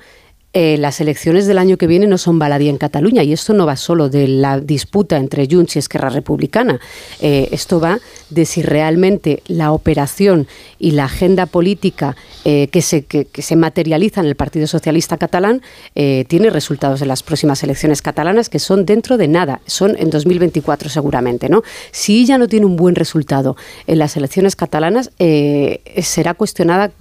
Eh, 0.58 0.78
las 0.78 1.02
elecciones 1.02 1.48
del 1.48 1.58
año 1.58 1.76
que 1.76 1.86
viene 1.86 2.08
no 2.08 2.18
son 2.18 2.40
baladía 2.40 2.70
en 2.70 2.78
Cataluña 2.78 3.24
y 3.24 3.34
esto 3.34 3.52
no 3.52 3.66
va 3.66 3.76
solo 3.76 4.08
de 4.08 4.30
la 4.30 4.62
disputa 4.62 5.18
entre 5.18 5.50
Junts 5.52 5.76
y 5.76 5.80
Esquerra 5.80 6.10
Republicana. 6.10 6.80
Eh, 7.20 7.50
esto 7.52 7.82
va 7.82 8.00
de 8.30 8.46
si 8.46 8.62
realmente 8.62 9.44
la 9.48 9.74
operación 9.74 10.48
y 10.80 10.92
la 10.92 11.06
agenda 11.06 11.46
política 11.46 12.16
eh, 12.46 12.70
que, 12.72 12.82
se, 12.82 13.04
que, 13.04 13.28
se 13.38 13.58
materializa 13.58 14.22
en 14.22 14.28
el 14.28 14.36
Partido 14.36 14.66
Socialista 14.66 15.18
catalán 15.18 15.62
tiene 15.94 16.50
resultados 16.50 17.02
en 17.02 17.10
las 17.10 17.22
próximas 17.24 17.62
elecciones 17.64 18.02
catalanas 18.02 18.50
que 18.50 18.60
son 18.60 18.86
dentro 18.86 19.18
de 19.18 19.28
nada, 19.28 19.60
son 19.66 19.96
en 19.98 20.10
2024 20.10 20.90
seguramente. 20.90 21.50
¿no? 21.50 21.64
Si 21.92 22.22
ella 22.22 22.38
no 22.38 22.48
tiene 22.48 22.66
un 22.66 22.78
buen 22.78 22.96
resultado 22.96 23.58
en 23.88 24.00
las 24.00 24.16
elecciones 24.16 24.56
catalanas, 24.56 25.12
será 25.18 26.34
cuestionada 26.34 26.92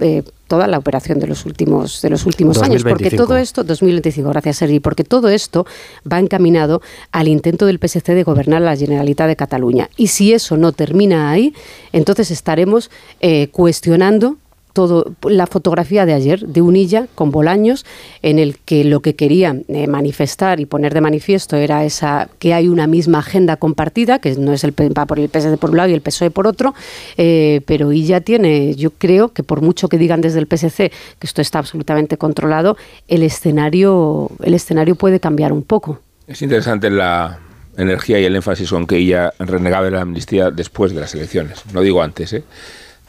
toda 0.46 0.66
la 0.66 0.78
operación 0.78 1.18
de 1.18 1.26
los 1.26 1.46
últimos 1.46 2.02
de 2.02 2.10
los 2.10 2.26
últimos 2.26 2.62
años 2.62 2.82
porque 2.84 3.10
todo 3.10 3.36
esto 3.36 3.64
2025 3.64 4.28
gracias 4.28 4.58
Sergi 4.58 4.80
porque 4.80 5.04
todo 5.04 5.28
esto 5.28 5.66
va 6.10 6.18
encaminado 6.18 6.82
al 7.12 7.28
intento 7.28 7.66
del 7.66 7.78
PSC 7.78 8.14
de 8.14 8.22
gobernar 8.24 8.62
la 8.62 8.76
Generalitat 8.76 9.28
de 9.28 9.36
Cataluña. 9.36 9.88
Y 9.96 10.08
si 10.08 10.32
eso 10.32 10.56
no 10.56 10.72
termina 10.72 11.30
ahí 11.30 11.54
entonces 11.92 12.30
estaremos 12.30 12.90
eh, 13.20 13.48
cuestionando 13.48 14.36
todo 14.74 15.14
la 15.22 15.46
fotografía 15.46 16.04
de 16.04 16.12
ayer 16.12 16.40
de 16.40 16.60
Unilla 16.60 17.06
con 17.14 17.30
Bolaños, 17.30 17.86
en 18.22 18.38
el 18.38 18.58
que 18.58 18.84
lo 18.84 19.00
que 19.00 19.14
quería 19.14 19.56
eh, 19.68 19.86
manifestar 19.86 20.60
y 20.60 20.66
poner 20.66 20.92
de 20.92 21.00
manifiesto 21.00 21.56
era 21.56 21.84
esa 21.84 22.28
que 22.38 22.52
hay 22.52 22.68
una 22.68 22.86
misma 22.86 23.20
agenda 23.20 23.56
compartida, 23.56 24.18
que 24.18 24.34
no 24.34 24.52
es 24.52 24.64
el 24.64 24.74
va 24.76 25.06
por 25.06 25.18
el 25.18 25.30
PSD 25.30 25.56
por 25.56 25.70
un 25.70 25.78
lado 25.78 25.88
y 25.88 25.94
el 25.94 26.02
PSOE 26.02 26.30
por 26.30 26.46
otro, 26.46 26.74
eh, 27.16 27.62
pero 27.66 27.92
Illa 27.92 28.20
tiene, 28.20 28.74
yo 28.74 28.90
creo 28.90 29.32
que 29.32 29.42
por 29.42 29.62
mucho 29.62 29.88
que 29.88 29.96
digan 29.96 30.20
desde 30.20 30.40
el 30.40 30.46
PSC 30.46 30.90
que 31.18 31.26
esto 31.26 31.40
está 31.40 31.60
absolutamente 31.60 32.18
controlado, 32.18 32.76
el 33.08 33.22
escenario, 33.22 34.30
el 34.42 34.54
escenario 34.54 34.96
puede 34.96 35.20
cambiar 35.20 35.52
un 35.52 35.62
poco. 35.62 36.00
Es 36.26 36.42
interesante 36.42 36.90
la 36.90 37.38
energía 37.76 38.18
y 38.18 38.24
el 38.24 38.34
énfasis 38.34 38.70
con 38.70 38.86
que 38.86 38.96
ella 38.96 39.32
renegaba 39.38 39.84
de 39.84 39.92
la 39.92 40.00
amnistía 40.00 40.50
después 40.50 40.92
de 40.92 41.00
las 41.00 41.14
elecciones. 41.14 41.62
No 41.72 41.80
digo 41.80 42.02
antes, 42.02 42.32
¿eh? 42.32 42.44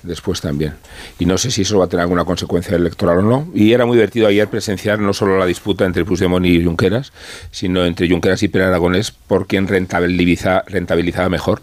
Después 0.06 0.42
también. 0.42 0.76
Y 1.20 1.26
no 1.26 1.38
sé 1.38 1.52
si 1.52 1.64
eso 1.64 1.80
va 1.80 1.86
a 1.86 1.88
tener 1.88 2.02
alguna 2.02 2.26
consecuencia 2.26 2.76
electoral 2.76 3.20
o 3.20 3.22
no. 3.22 3.48
Y 3.54 3.74
era 3.74 3.86
muy 3.86 3.98
divertido 3.98 4.28
ayer 4.28 4.48
presenciar 4.48 5.00
no 5.00 5.14
solo 5.14 5.38
la 5.38 5.46
disputa 5.46 5.86
entre 5.86 6.06
Puigdemont 6.06 6.46
y 6.46 6.64
Junqueras, 6.64 7.12
sino 7.52 7.86
entre 7.86 8.10
Junqueras 8.10 8.44
y 8.44 8.52
Aragonés 8.58 9.12
por 9.12 9.48
quién 9.48 9.68
rentabiliza, 9.68 10.64
rentabilizaba 10.68 11.30
mejor 11.30 11.62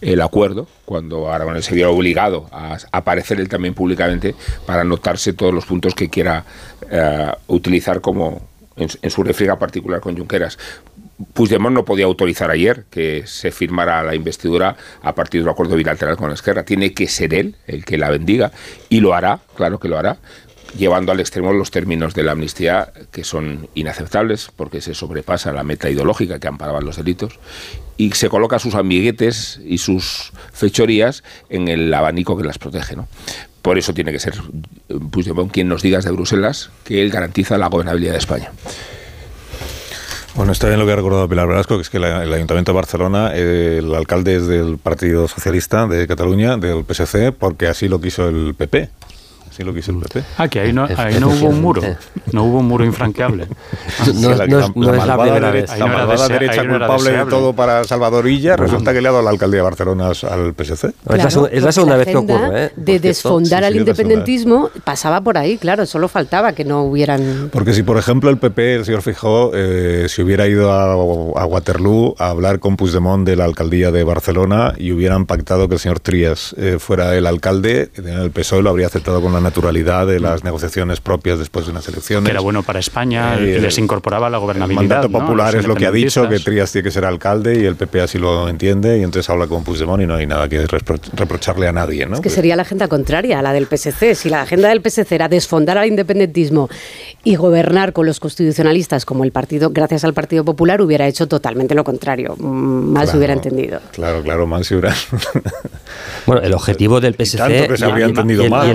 el 0.00 0.20
acuerdo, 0.20 0.68
cuando 0.84 1.30
Aragonés 1.30 1.64
se 1.64 1.74
vio 1.74 1.90
obligado 1.90 2.46
a 2.52 2.76
aparecer 2.92 3.40
él 3.40 3.48
también 3.48 3.74
públicamente 3.74 4.34
para 4.66 4.82
anotarse 4.82 5.32
todos 5.32 5.54
los 5.54 5.64
puntos 5.64 5.94
que 5.94 6.08
quiera 6.08 6.44
eh, 6.90 7.32
utilizar 7.46 8.00
como 8.00 8.53
en, 8.76 9.10
su 9.10 9.22
refriega 9.22 9.58
particular 9.58 10.00
con 10.00 10.16
Junqueras. 10.16 10.58
Puigdemont 11.32 11.74
no 11.74 11.84
podía 11.84 12.06
autorizar 12.06 12.50
ayer 12.50 12.86
que 12.90 13.24
se 13.26 13.52
firmara 13.52 14.02
la 14.02 14.14
investidura 14.14 14.76
a 15.02 15.14
partir 15.14 15.42
del 15.42 15.50
acuerdo 15.50 15.76
bilateral 15.76 16.16
con 16.16 16.28
la 16.28 16.34
Esquerra. 16.34 16.64
Tiene 16.64 16.92
que 16.92 17.06
ser 17.06 17.34
él 17.34 17.56
el 17.66 17.84
que 17.84 17.98
la 17.98 18.10
bendiga 18.10 18.50
y 18.88 19.00
lo 19.00 19.14
hará, 19.14 19.40
claro 19.54 19.78
que 19.78 19.88
lo 19.88 19.96
hará, 19.96 20.18
llevando 20.76 21.12
al 21.12 21.20
extremo 21.20 21.52
los 21.52 21.70
términos 21.70 22.14
de 22.14 22.24
la 22.24 22.32
amnistía 22.32 22.92
que 23.12 23.22
son 23.22 23.68
inaceptables 23.74 24.50
porque 24.54 24.80
se 24.80 24.94
sobrepasa 24.94 25.52
la 25.52 25.62
meta 25.62 25.88
ideológica 25.88 26.40
que 26.40 26.48
amparaba 26.48 26.80
los 26.80 26.96
delitos 26.96 27.38
y 27.96 28.10
se 28.12 28.28
coloca 28.28 28.58
sus 28.58 28.74
amiguetes 28.74 29.60
y 29.64 29.78
sus 29.78 30.32
fechorías 30.52 31.22
en 31.48 31.68
el 31.68 31.94
abanico 31.94 32.36
que 32.36 32.44
las 32.44 32.58
protege. 32.58 32.96
¿no? 32.96 33.06
Por 33.64 33.78
eso 33.78 33.94
tiene 33.94 34.12
que 34.12 34.18
ser 34.18 34.34
Puigdemont 35.10 35.50
quien 35.50 35.68
nos 35.68 35.80
diga 35.80 35.96
desde 35.96 36.10
Bruselas 36.10 36.68
que 36.84 37.00
él 37.00 37.08
garantiza 37.10 37.56
la 37.56 37.68
gobernabilidad 37.68 38.12
de 38.12 38.18
España. 38.18 38.52
Bueno, 40.34 40.52
está 40.52 40.66
bien 40.68 40.78
lo 40.78 40.84
que 40.84 40.92
ha 40.92 40.96
recordado 40.96 41.26
Pilar 41.26 41.48
Velasco, 41.48 41.76
que 41.76 41.80
es 41.80 41.88
que 41.88 41.96
el 41.96 42.04
Ayuntamiento 42.04 42.72
de 42.72 42.76
Barcelona, 42.76 43.34
el 43.34 43.94
alcalde 43.94 44.36
es 44.36 44.46
del 44.48 44.76
Partido 44.76 45.28
Socialista 45.28 45.86
de 45.86 46.06
Cataluña, 46.06 46.58
del 46.58 46.84
PSC, 46.84 47.32
porque 47.32 47.66
así 47.66 47.88
lo 47.88 48.02
quiso 48.02 48.28
el 48.28 48.54
PP. 48.54 48.90
Sí 49.54 49.62
lo 49.62 49.72
quiso 49.72 49.92
el 49.92 49.98
PP. 49.98 50.24
Ah, 50.36 50.48
que 50.48 50.58
ahí 50.58 50.72
no, 50.72 50.88
ahí 50.96 51.20
no 51.20 51.28
hubo 51.28 51.48
un 51.48 51.62
muro. 51.62 51.80
No 52.32 52.42
hubo 52.42 52.58
un 52.58 52.66
muro 52.66 52.84
infranqueable. 52.84 53.46
no, 54.14 54.34
la, 54.34 54.46
no, 54.48 54.72
no 54.74 54.94
es 54.94 55.06
la 55.06 55.16
primera 55.22 55.50
vez. 55.52 55.78
La 55.78 55.86
malvada 55.86 56.28
derecha 56.28 56.66
culpable 56.66 57.12
de 57.12 57.24
todo 57.26 57.52
para 57.52 57.84
Salvadorilla 57.84 58.56
resulta 58.56 58.92
que 58.92 59.00
le 59.00 59.08
ha 59.08 59.12
dado 59.12 59.22
la 59.22 59.30
alcaldía 59.30 59.58
de 59.58 59.62
Barcelona 59.62 60.08
al 60.08 60.54
PSC. 60.54 60.86
es, 61.52 61.62
la, 61.62 61.70
segunda 61.70 61.96
vez 61.96 62.08
que 62.08 62.16
ocurre. 62.16 62.64
¿eh? 62.64 62.72
De 62.74 62.98
desfondar 62.98 63.62
al 63.62 63.76
independentismo 63.76 64.70
pasaba 64.82 65.20
por 65.20 65.38
ahí, 65.38 65.56
claro. 65.56 65.86
Solo 65.86 66.08
faltaba 66.08 66.52
que 66.52 66.64
no 66.64 66.82
hubieran... 66.82 67.50
Porque 67.52 67.72
si, 67.72 67.84
por 67.84 67.96
ejemplo, 67.96 68.30
el 68.30 68.38
PP, 68.38 68.74
el 68.74 68.84
señor 68.84 69.02
Fijó, 69.02 69.52
eh, 69.54 70.06
si 70.08 70.22
hubiera 70.22 70.48
ido 70.48 70.72
a, 70.72 70.94
a, 70.94 71.46
Waterloo 71.46 72.16
a 72.18 72.30
hablar 72.30 72.58
con 72.58 72.76
Puigdemont 72.76 73.24
de 73.24 73.36
la 73.36 73.44
alcaldía 73.44 73.92
de 73.92 74.02
Barcelona 74.02 74.74
y 74.78 74.90
hubieran 74.90 75.26
pactado 75.26 75.68
que 75.68 75.74
el 75.74 75.80
señor 75.80 76.00
Trías 76.00 76.56
eh, 76.58 76.78
fuera 76.80 77.16
el 77.16 77.26
alcalde, 77.26 77.90
el 77.96 78.30
PSOE 78.32 78.62
lo 78.62 78.70
habría 78.70 78.88
aceptado 78.88 79.20
con 79.22 79.32
la 79.32 79.40
naturalidad 79.44 80.06
de 80.06 80.18
las 80.18 80.42
negociaciones 80.42 81.00
propias 81.00 81.38
después 81.38 81.66
de 81.66 81.70
unas 81.70 81.86
elecciones. 81.86 82.24
Que 82.24 82.32
era 82.32 82.40
bueno 82.40 82.64
para 82.64 82.80
España, 82.80 83.36
eh, 83.36 83.60
les 83.60 83.78
incorporaba 83.78 84.28
la 84.28 84.38
gobernabilidad. 84.38 84.82
El 84.82 84.88
mandato 84.88 85.10
popular 85.10 85.54
es 85.54 85.66
lo 85.66 85.76
que 85.76 85.86
ha 85.86 85.92
dicho, 85.92 86.28
que 86.28 86.40
Trías 86.40 86.72
tiene 86.72 86.84
que 86.84 86.90
ser 86.90 87.04
alcalde 87.04 87.60
y 87.60 87.64
el 87.64 87.76
PP 87.76 88.00
así 88.00 88.18
lo 88.18 88.48
entiende 88.48 88.98
y 88.98 89.02
entonces 89.02 89.30
habla 89.30 89.46
con 89.46 89.62
Puigdemont 89.62 90.02
y 90.02 90.06
no 90.06 90.16
hay 90.16 90.26
nada 90.26 90.48
que 90.48 90.66
reprocharle 90.66 91.68
a 91.68 91.72
nadie. 91.72 92.06
¿no? 92.06 92.16
Es 92.16 92.20
que 92.20 92.30
sería 92.30 92.56
la 92.56 92.62
agenda 92.62 92.88
contraria 92.88 93.38
a 93.38 93.42
la 93.42 93.52
del 93.52 93.66
PSC. 93.66 94.14
Si 94.14 94.28
la 94.28 94.42
agenda 94.42 94.68
del 94.68 94.80
PSC 94.80 95.12
era 95.12 95.28
desfondar 95.28 95.78
al 95.78 95.86
independentismo 95.86 96.68
y 97.22 97.36
gobernar 97.36 97.92
con 97.92 98.06
los 98.06 98.18
constitucionalistas 98.20 99.04
como 99.04 99.24
el 99.24 99.32
partido, 99.32 99.70
gracias 99.70 100.04
al 100.04 100.14
Partido 100.14 100.44
Popular, 100.44 100.80
hubiera 100.80 101.06
hecho 101.06 101.28
totalmente 101.28 101.74
lo 101.74 101.84
contrario. 101.84 102.34
Mm, 102.38 102.92
más 102.92 103.10
se 103.10 103.18
hubiera 103.18 103.34
entendido. 103.34 103.80
Claro, 103.92 104.22
claro, 104.22 104.46
más 104.46 104.70
hubiera. 104.70 104.94
bueno, 106.26 106.42
el 106.42 106.54
objetivo 106.54 107.00
del 107.00 107.14
PSC. 107.14 107.38
tanto 107.38 107.68
que 107.68 107.76
se 107.76 107.84
habría 107.84 108.06
entendido 108.06 108.48
mal. 108.48 108.74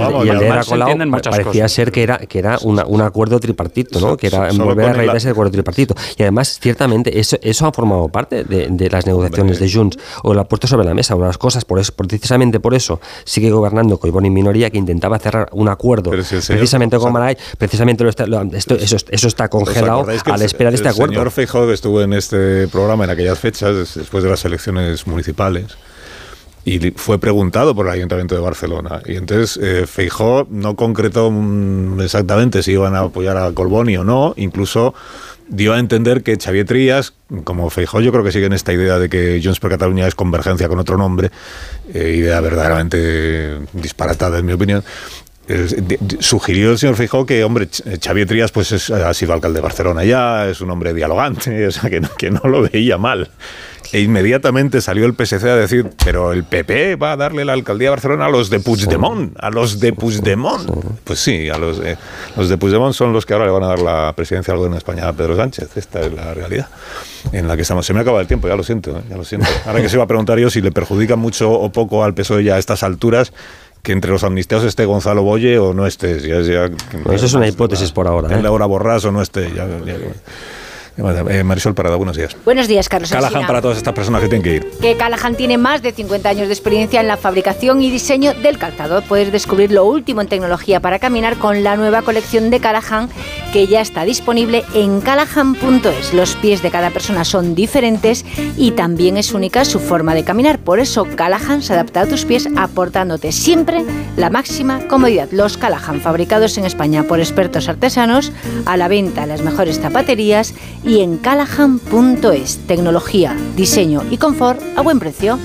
Y 1.06 1.22
parecía 1.30 1.68
ser 1.68 1.92
que 1.92 2.04
era, 2.04 2.18
que 2.18 2.40
era 2.40 2.58
un 2.62 3.02
acuerdo 3.02 3.40
tripartito, 3.40 4.00
¿no? 4.00 4.18
que 4.18 4.28
era 4.28 4.52
volver 4.52 4.90
a 4.90 4.94
realidad 4.94 5.18
ese 5.18 5.30
acuerdo 5.30 5.52
tripartito. 5.52 5.96
Y 6.18 6.24
además, 6.24 6.60
ciertamente, 6.62 7.20
eso, 7.20 7.38
eso 7.42 7.68
ha 7.68 7.72
formado 7.72 8.08
parte 8.10 8.44
de, 8.44 8.90
las 8.90 9.06
negociaciones 9.06 9.60
de 9.60 9.72
Junts, 9.72 9.98
o 10.24 10.34
lo 10.34 10.42
ha 10.42 10.46
puesto 10.46 10.68
sobre 10.68 10.86
la 10.86 10.94
mesa, 10.94 11.16
unas 11.16 11.38
cosas, 11.38 11.66
por 11.66 11.80
eso, 11.80 11.94
precisamente 11.94 12.60
por 12.60 12.74
eso 12.74 13.00
sigue 13.24 13.52
gobernando 13.52 13.98
Coibón 13.98 14.26
en 14.26 14.34
minoría, 14.34 14.70
que 14.70 14.78
intentaba 14.78 15.20
cerrar 15.20 15.50
un 15.52 15.70
acuerdo 15.70 16.12
precisamente 16.12 16.98
con 16.98 17.14
Maray, 17.14 17.38
precisamente 17.58 18.08
esto, 18.08 18.76
eso, 18.76 18.98
eso, 19.10 19.28
está 19.28 19.48
congelado 19.50 20.06
a 20.26 20.38
la 20.38 20.46
espera 20.46 20.70
de 20.70 20.78
este 20.78 20.90
acuerdo. 20.90 21.14
El 21.14 21.20
señor 21.20 21.32
Feijóo 21.32 21.72
estuvo 21.72 22.02
en 22.02 22.14
este 22.14 22.68
programa 22.68 23.04
en 23.04 23.10
aquellas 23.12 23.40
fechas, 23.40 23.96
después 23.96 24.24
de 24.24 24.30
las 24.30 24.44
elecciones 24.46 25.06
municipales, 25.08 25.78
y 26.70 26.92
fue 26.96 27.20
preguntado 27.20 27.74
por 27.74 27.88
el 27.88 27.94
Ayuntamiento 27.94 28.36
de 28.36 28.42
Barcelona. 28.42 29.02
Y 29.06 29.16
entonces 29.16 29.60
eh, 29.62 29.88
Feijó 29.88 30.48
no 30.52 30.76
concretó 30.76 31.32
mm, 31.32 32.00
exactamente 32.02 32.62
si 32.62 32.74
iban 32.74 32.96
a 32.96 33.00
apoyar 33.00 33.38
a 33.38 33.52
Colboni 33.52 33.98
o 33.98 34.04
no, 34.04 34.36
incluso 34.38 34.94
dio 35.48 35.74
a 35.74 35.80
entender 35.80 36.22
que 36.22 36.38
Xavier 36.38 36.68
Trías, 36.68 37.16
como 37.44 37.72
Feijó, 37.72 38.02
yo 38.02 38.12
creo 38.12 38.24
que 38.24 38.32
sigue 38.32 38.46
en 38.46 38.54
esta 38.54 38.72
idea 38.72 39.00
de 39.00 39.10
que 39.10 39.42
Junts 39.44 39.60
per 39.60 39.72
Cataluña 39.72 40.06
es 40.06 40.14
convergencia 40.14 40.68
con 40.68 40.78
otro 40.78 40.96
nombre, 40.96 41.32
eh, 41.92 42.16
idea 42.16 42.40
verdaderamente 42.40 43.58
disparatada 43.74 44.38
en 44.38 44.46
mi 44.46 44.54
opinión, 44.54 44.84
sugirió 46.20 46.72
el 46.72 46.78
señor 46.78 46.96
Feijó 46.96 47.26
que, 47.26 47.44
hombre, 47.44 47.68
Xavier 48.00 48.28
Trías 48.28 48.52
pues 48.52 48.92
ha 48.92 49.14
sido 49.16 49.34
alcalde 49.34 49.58
de 49.58 49.64
Barcelona 49.64 50.04
ya, 50.04 50.48
es 50.48 50.62
un 50.62 50.70
hombre 50.70 50.94
dialogante, 50.94 51.66
o 51.70 51.72
sea, 51.72 51.90
que 51.90 52.02
que 52.18 52.30
no 52.30 52.42
lo 52.44 52.62
veía 52.62 53.00
mal. 53.00 53.32
E 53.92 54.02
inmediatamente 54.02 54.82
salió 54.82 55.06
el 55.06 55.16
PSC 55.16 55.44
a 55.46 55.56
decir, 55.56 55.90
pero 56.04 56.32
el 56.32 56.44
PP 56.44 56.96
va 56.96 57.14
a 57.14 57.18
darle 57.18 57.44
la 57.44 57.54
alcaldía 57.54 57.88
de 57.88 57.92
Barcelona 57.92 58.26
a 58.26 58.30
los 58.30 58.52
de 58.52 58.60
Puigdemont, 58.60 59.36
a 59.40 59.50
los 59.50 59.80
de 59.80 59.94
Puigdemont. 59.94 60.70
Pues 61.04 61.20
sí, 61.20 61.50
a 61.50 61.58
los, 61.58 61.80
eh, 61.80 61.98
los 62.38 62.50
de 62.50 62.58
Puigdemont 62.58 62.94
son 62.94 63.14
los 63.14 63.26
que 63.26 63.34
ahora 63.34 63.46
le 63.46 63.52
van 63.52 63.64
a 63.64 63.68
dar 63.68 63.80
la 63.80 64.14
presidencia 64.16 64.52
del 64.52 64.60
gobierno 64.60 64.76
de 64.76 64.80
España 64.80 65.08
a 65.08 65.14
Pedro 65.14 65.36
Sánchez. 65.36 65.76
Esta 65.76 66.02
es 66.02 66.14
la 66.14 66.36
realidad 66.36 66.68
en 67.32 67.48
la 67.48 67.56
que 67.56 67.64
estamos. 67.64 67.84
Se 67.86 67.94
me 67.94 68.02
acaba 68.02 68.22
el 68.22 68.28
tiempo, 68.28 68.48
ya 68.48 68.56
lo 68.56 68.64
siento, 68.64 68.92
eh, 68.98 69.02
ya 69.10 69.18
lo 69.18 69.26
siento. 69.26 69.48
Ahora 69.66 69.82
que 69.82 69.90
se 69.90 69.96
iba 69.96 70.04
a 70.04 70.08
preguntar 70.08 70.38
yo 70.38 70.52
si 70.52 70.62
le 70.62 70.72
perjudica 70.72 71.16
mucho 71.16 71.52
o 71.52 71.72
poco 71.72 72.04
al 72.04 72.14
PSOE 72.14 72.44
ya 72.44 72.56
a 72.56 72.60
estas 72.60 72.84
alturas 72.84 73.34
que 73.82 73.92
entre 73.94 74.12
los 74.12 74.24
amnistiados 74.24 74.66
esté 74.66 74.86
Gonzalo 74.86 75.24
Boye 75.24 75.58
o 75.58 75.74
no 75.74 75.88
esté. 75.88 76.18
eso 76.18 77.26
es 77.26 77.34
una 77.34 77.48
hipótesis 77.48 77.92
por 77.92 78.08
ahora. 78.08 78.32
En 78.32 78.40
¿eh? 78.40 78.44
Laura 78.44 78.66
Borrás 78.66 79.06
o 79.06 79.12
no 79.12 79.22
esté. 79.22 79.52
Marisol 81.00 81.74
Parada, 81.74 81.96
buenos 81.96 82.18
días. 82.18 82.36
Buenos 82.46 82.68
días, 82.68 82.90
Carlos. 82.90 83.12
Callahan 83.12 83.48
para 83.48 83.62
todas 83.62 83.78
estas 83.78 83.94
personas 83.94 84.22
que 84.22 84.28
tienen 84.28 84.44
que 84.44 84.56
ir. 84.56 84.72
Que 84.82 84.96
Callahan 84.96 85.36
tiene 85.36 85.58
más 85.58 85.82
de 85.82 85.92
50 85.92 86.30
años 86.30 86.48
de 86.48 86.54
experiencia 86.54 87.02
en 87.02 87.08
la 87.08 87.18
fabricación 87.18 87.82
y 87.82 87.90
diseño 87.90 88.34
del 88.34 88.58
calzado. 88.58 89.02
Puedes 89.02 89.32
descubrir 89.32 89.72
lo 89.72 89.86
último 89.86 90.22
en 90.22 90.28
tecnología 90.28 90.80
para 90.80 91.00
caminar 91.00 91.38
con 91.38 91.64
la 91.64 91.76
nueva 91.76 92.02
colección 92.02 92.50
de 92.50 92.60
Callahan 92.60 93.10
que 93.54 93.68
ya 93.68 93.82
está 93.82 94.04
disponible 94.04 94.64
en 94.74 95.02
callahan.es. 95.02 96.14
Los 96.14 96.36
pies 96.36 96.62
de 96.62 96.70
cada 96.70 96.92
persona 96.92 97.26
son 97.26 97.56
diferentes 97.56 98.26
y 98.58 98.72
también 98.72 99.18
es 99.18 99.34
única 99.34 99.66
su 99.66 99.80
forma 99.80 100.14
de 100.14 100.24
caminar. 100.24 100.60
Por 100.60 100.80
eso 100.80 101.08
Callahan 101.16 101.62
se 101.62 101.74
adapta 101.74 102.02
a 102.02 102.06
tus 102.06 102.26
pies 102.26 102.48
aportándote 102.56 103.32
siempre 103.32 103.84
la 104.18 104.30
máxima 104.30 104.88
comodidad. 104.88 105.30
Los 105.32 105.58
Callahan, 105.58 106.02
fabricados 106.02 106.58
en 106.58 106.66
España 106.66 107.04
por 107.04 107.20
expertos 107.20 107.70
artesanos, 107.70 108.32
a 108.66 108.78
la 108.78 108.88
venta 108.88 109.24
en 109.24 109.30
las 109.30 109.42
mejores 109.42 109.80
zapaterías 109.80 110.54
y 110.84 110.89
en 110.98 111.18
callahan.es. 111.18 112.58
Tecnología, 112.66 113.38
diseño 113.56 114.02
y 114.10 114.18
confort 114.18 114.62
a 114.76 114.82
buen 114.82 115.00
precio 115.00 115.38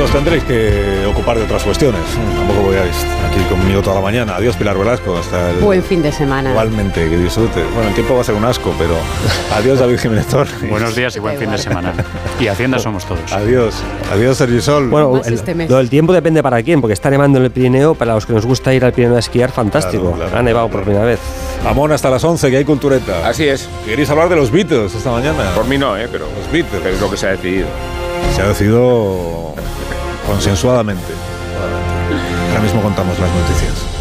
os 0.00 0.10
tendréis 0.10 0.44
que 0.44 1.06
ocupar 1.06 1.38
de 1.38 1.44
otras 1.44 1.62
cuestiones. 1.64 2.02
Tampoco 2.36 2.66
voy 2.66 2.76
a 2.76 2.84
estar 2.84 3.24
aquí 3.24 3.40
conmigo 3.48 3.80
toda 3.80 3.96
la 3.96 4.02
mañana. 4.02 4.36
Adiós, 4.36 4.54
Pilar 4.56 4.76
Velasco. 4.76 5.16
Hasta 5.16 5.52
el... 5.52 5.56
Buen 5.56 5.82
fin 5.82 6.02
de 6.02 6.12
semana. 6.12 6.50
Igualmente, 6.50 7.08
que 7.08 7.16
disfrute. 7.16 7.64
Bueno, 7.74 7.88
el 7.88 7.94
tiempo 7.94 8.14
va 8.14 8.20
a 8.20 8.24
ser 8.24 8.34
un 8.34 8.44
asco, 8.44 8.74
pero 8.78 8.94
adiós, 9.54 9.78
David 9.78 9.98
Jiménez 9.98 10.26
Buenos 10.68 10.94
días 10.94 11.16
y 11.16 11.20
buen 11.20 11.38
fin 11.38 11.50
de 11.50 11.56
semana. 11.56 11.94
Y 12.38 12.48
Hacienda 12.48 12.78
somos 12.78 13.06
todos. 13.06 13.32
Adiós. 13.32 13.82
Adiós, 14.12 14.36
Sergisol. 14.36 14.88
Bueno, 14.88 15.22
el, 15.24 15.34
este 15.34 15.54
lo 15.54 15.78
del 15.78 15.88
tiempo 15.88 16.12
depende 16.12 16.42
para 16.42 16.62
quién, 16.62 16.82
porque 16.82 16.92
está 16.92 17.08
nevando 17.08 17.38
en 17.38 17.44
el 17.44 17.50
Pirineo. 17.50 17.94
Para 17.94 18.14
los 18.14 18.26
que 18.26 18.34
nos 18.34 18.44
gusta 18.44 18.74
ir 18.74 18.84
al 18.84 18.92
Pirineo 18.92 19.16
a 19.16 19.20
esquiar, 19.20 19.50
fantástico. 19.50 20.14
Ha 20.34 20.42
nevado 20.42 20.68
por 20.68 20.82
primera 20.82 21.06
vez. 21.06 21.20
Amón, 21.66 21.92
hasta 21.92 22.10
las 22.10 22.22
11, 22.22 22.50
que 22.50 22.56
hay 22.58 22.64
cultureta. 22.64 23.26
Así 23.26 23.48
es. 23.48 23.66
¿Queréis 23.86 24.10
hablar 24.10 24.28
de 24.28 24.36
los 24.36 24.50
Beatles 24.50 24.94
esta 24.94 25.10
mañana? 25.10 25.54
Por 25.54 25.66
mí 25.66 25.78
no, 25.78 25.96
¿eh? 25.96 26.06
Pero 26.12 26.26
los 26.38 26.52
Beatles. 26.52 26.84
es 26.84 27.00
lo 27.00 27.10
que 27.10 27.16
se 27.16 27.28
ha 27.28 27.30
decidido. 27.30 27.66
Se 28.34 28.42
ha 28.42 28.48
decidido 28.48 29.54
consensuadamente. 30.26 31.12
Ahora 32.50 32.60
mismo 32.60 32.82
contamos 32.82 33.18
las 33.18 33.30
noticias. 33.30 33.95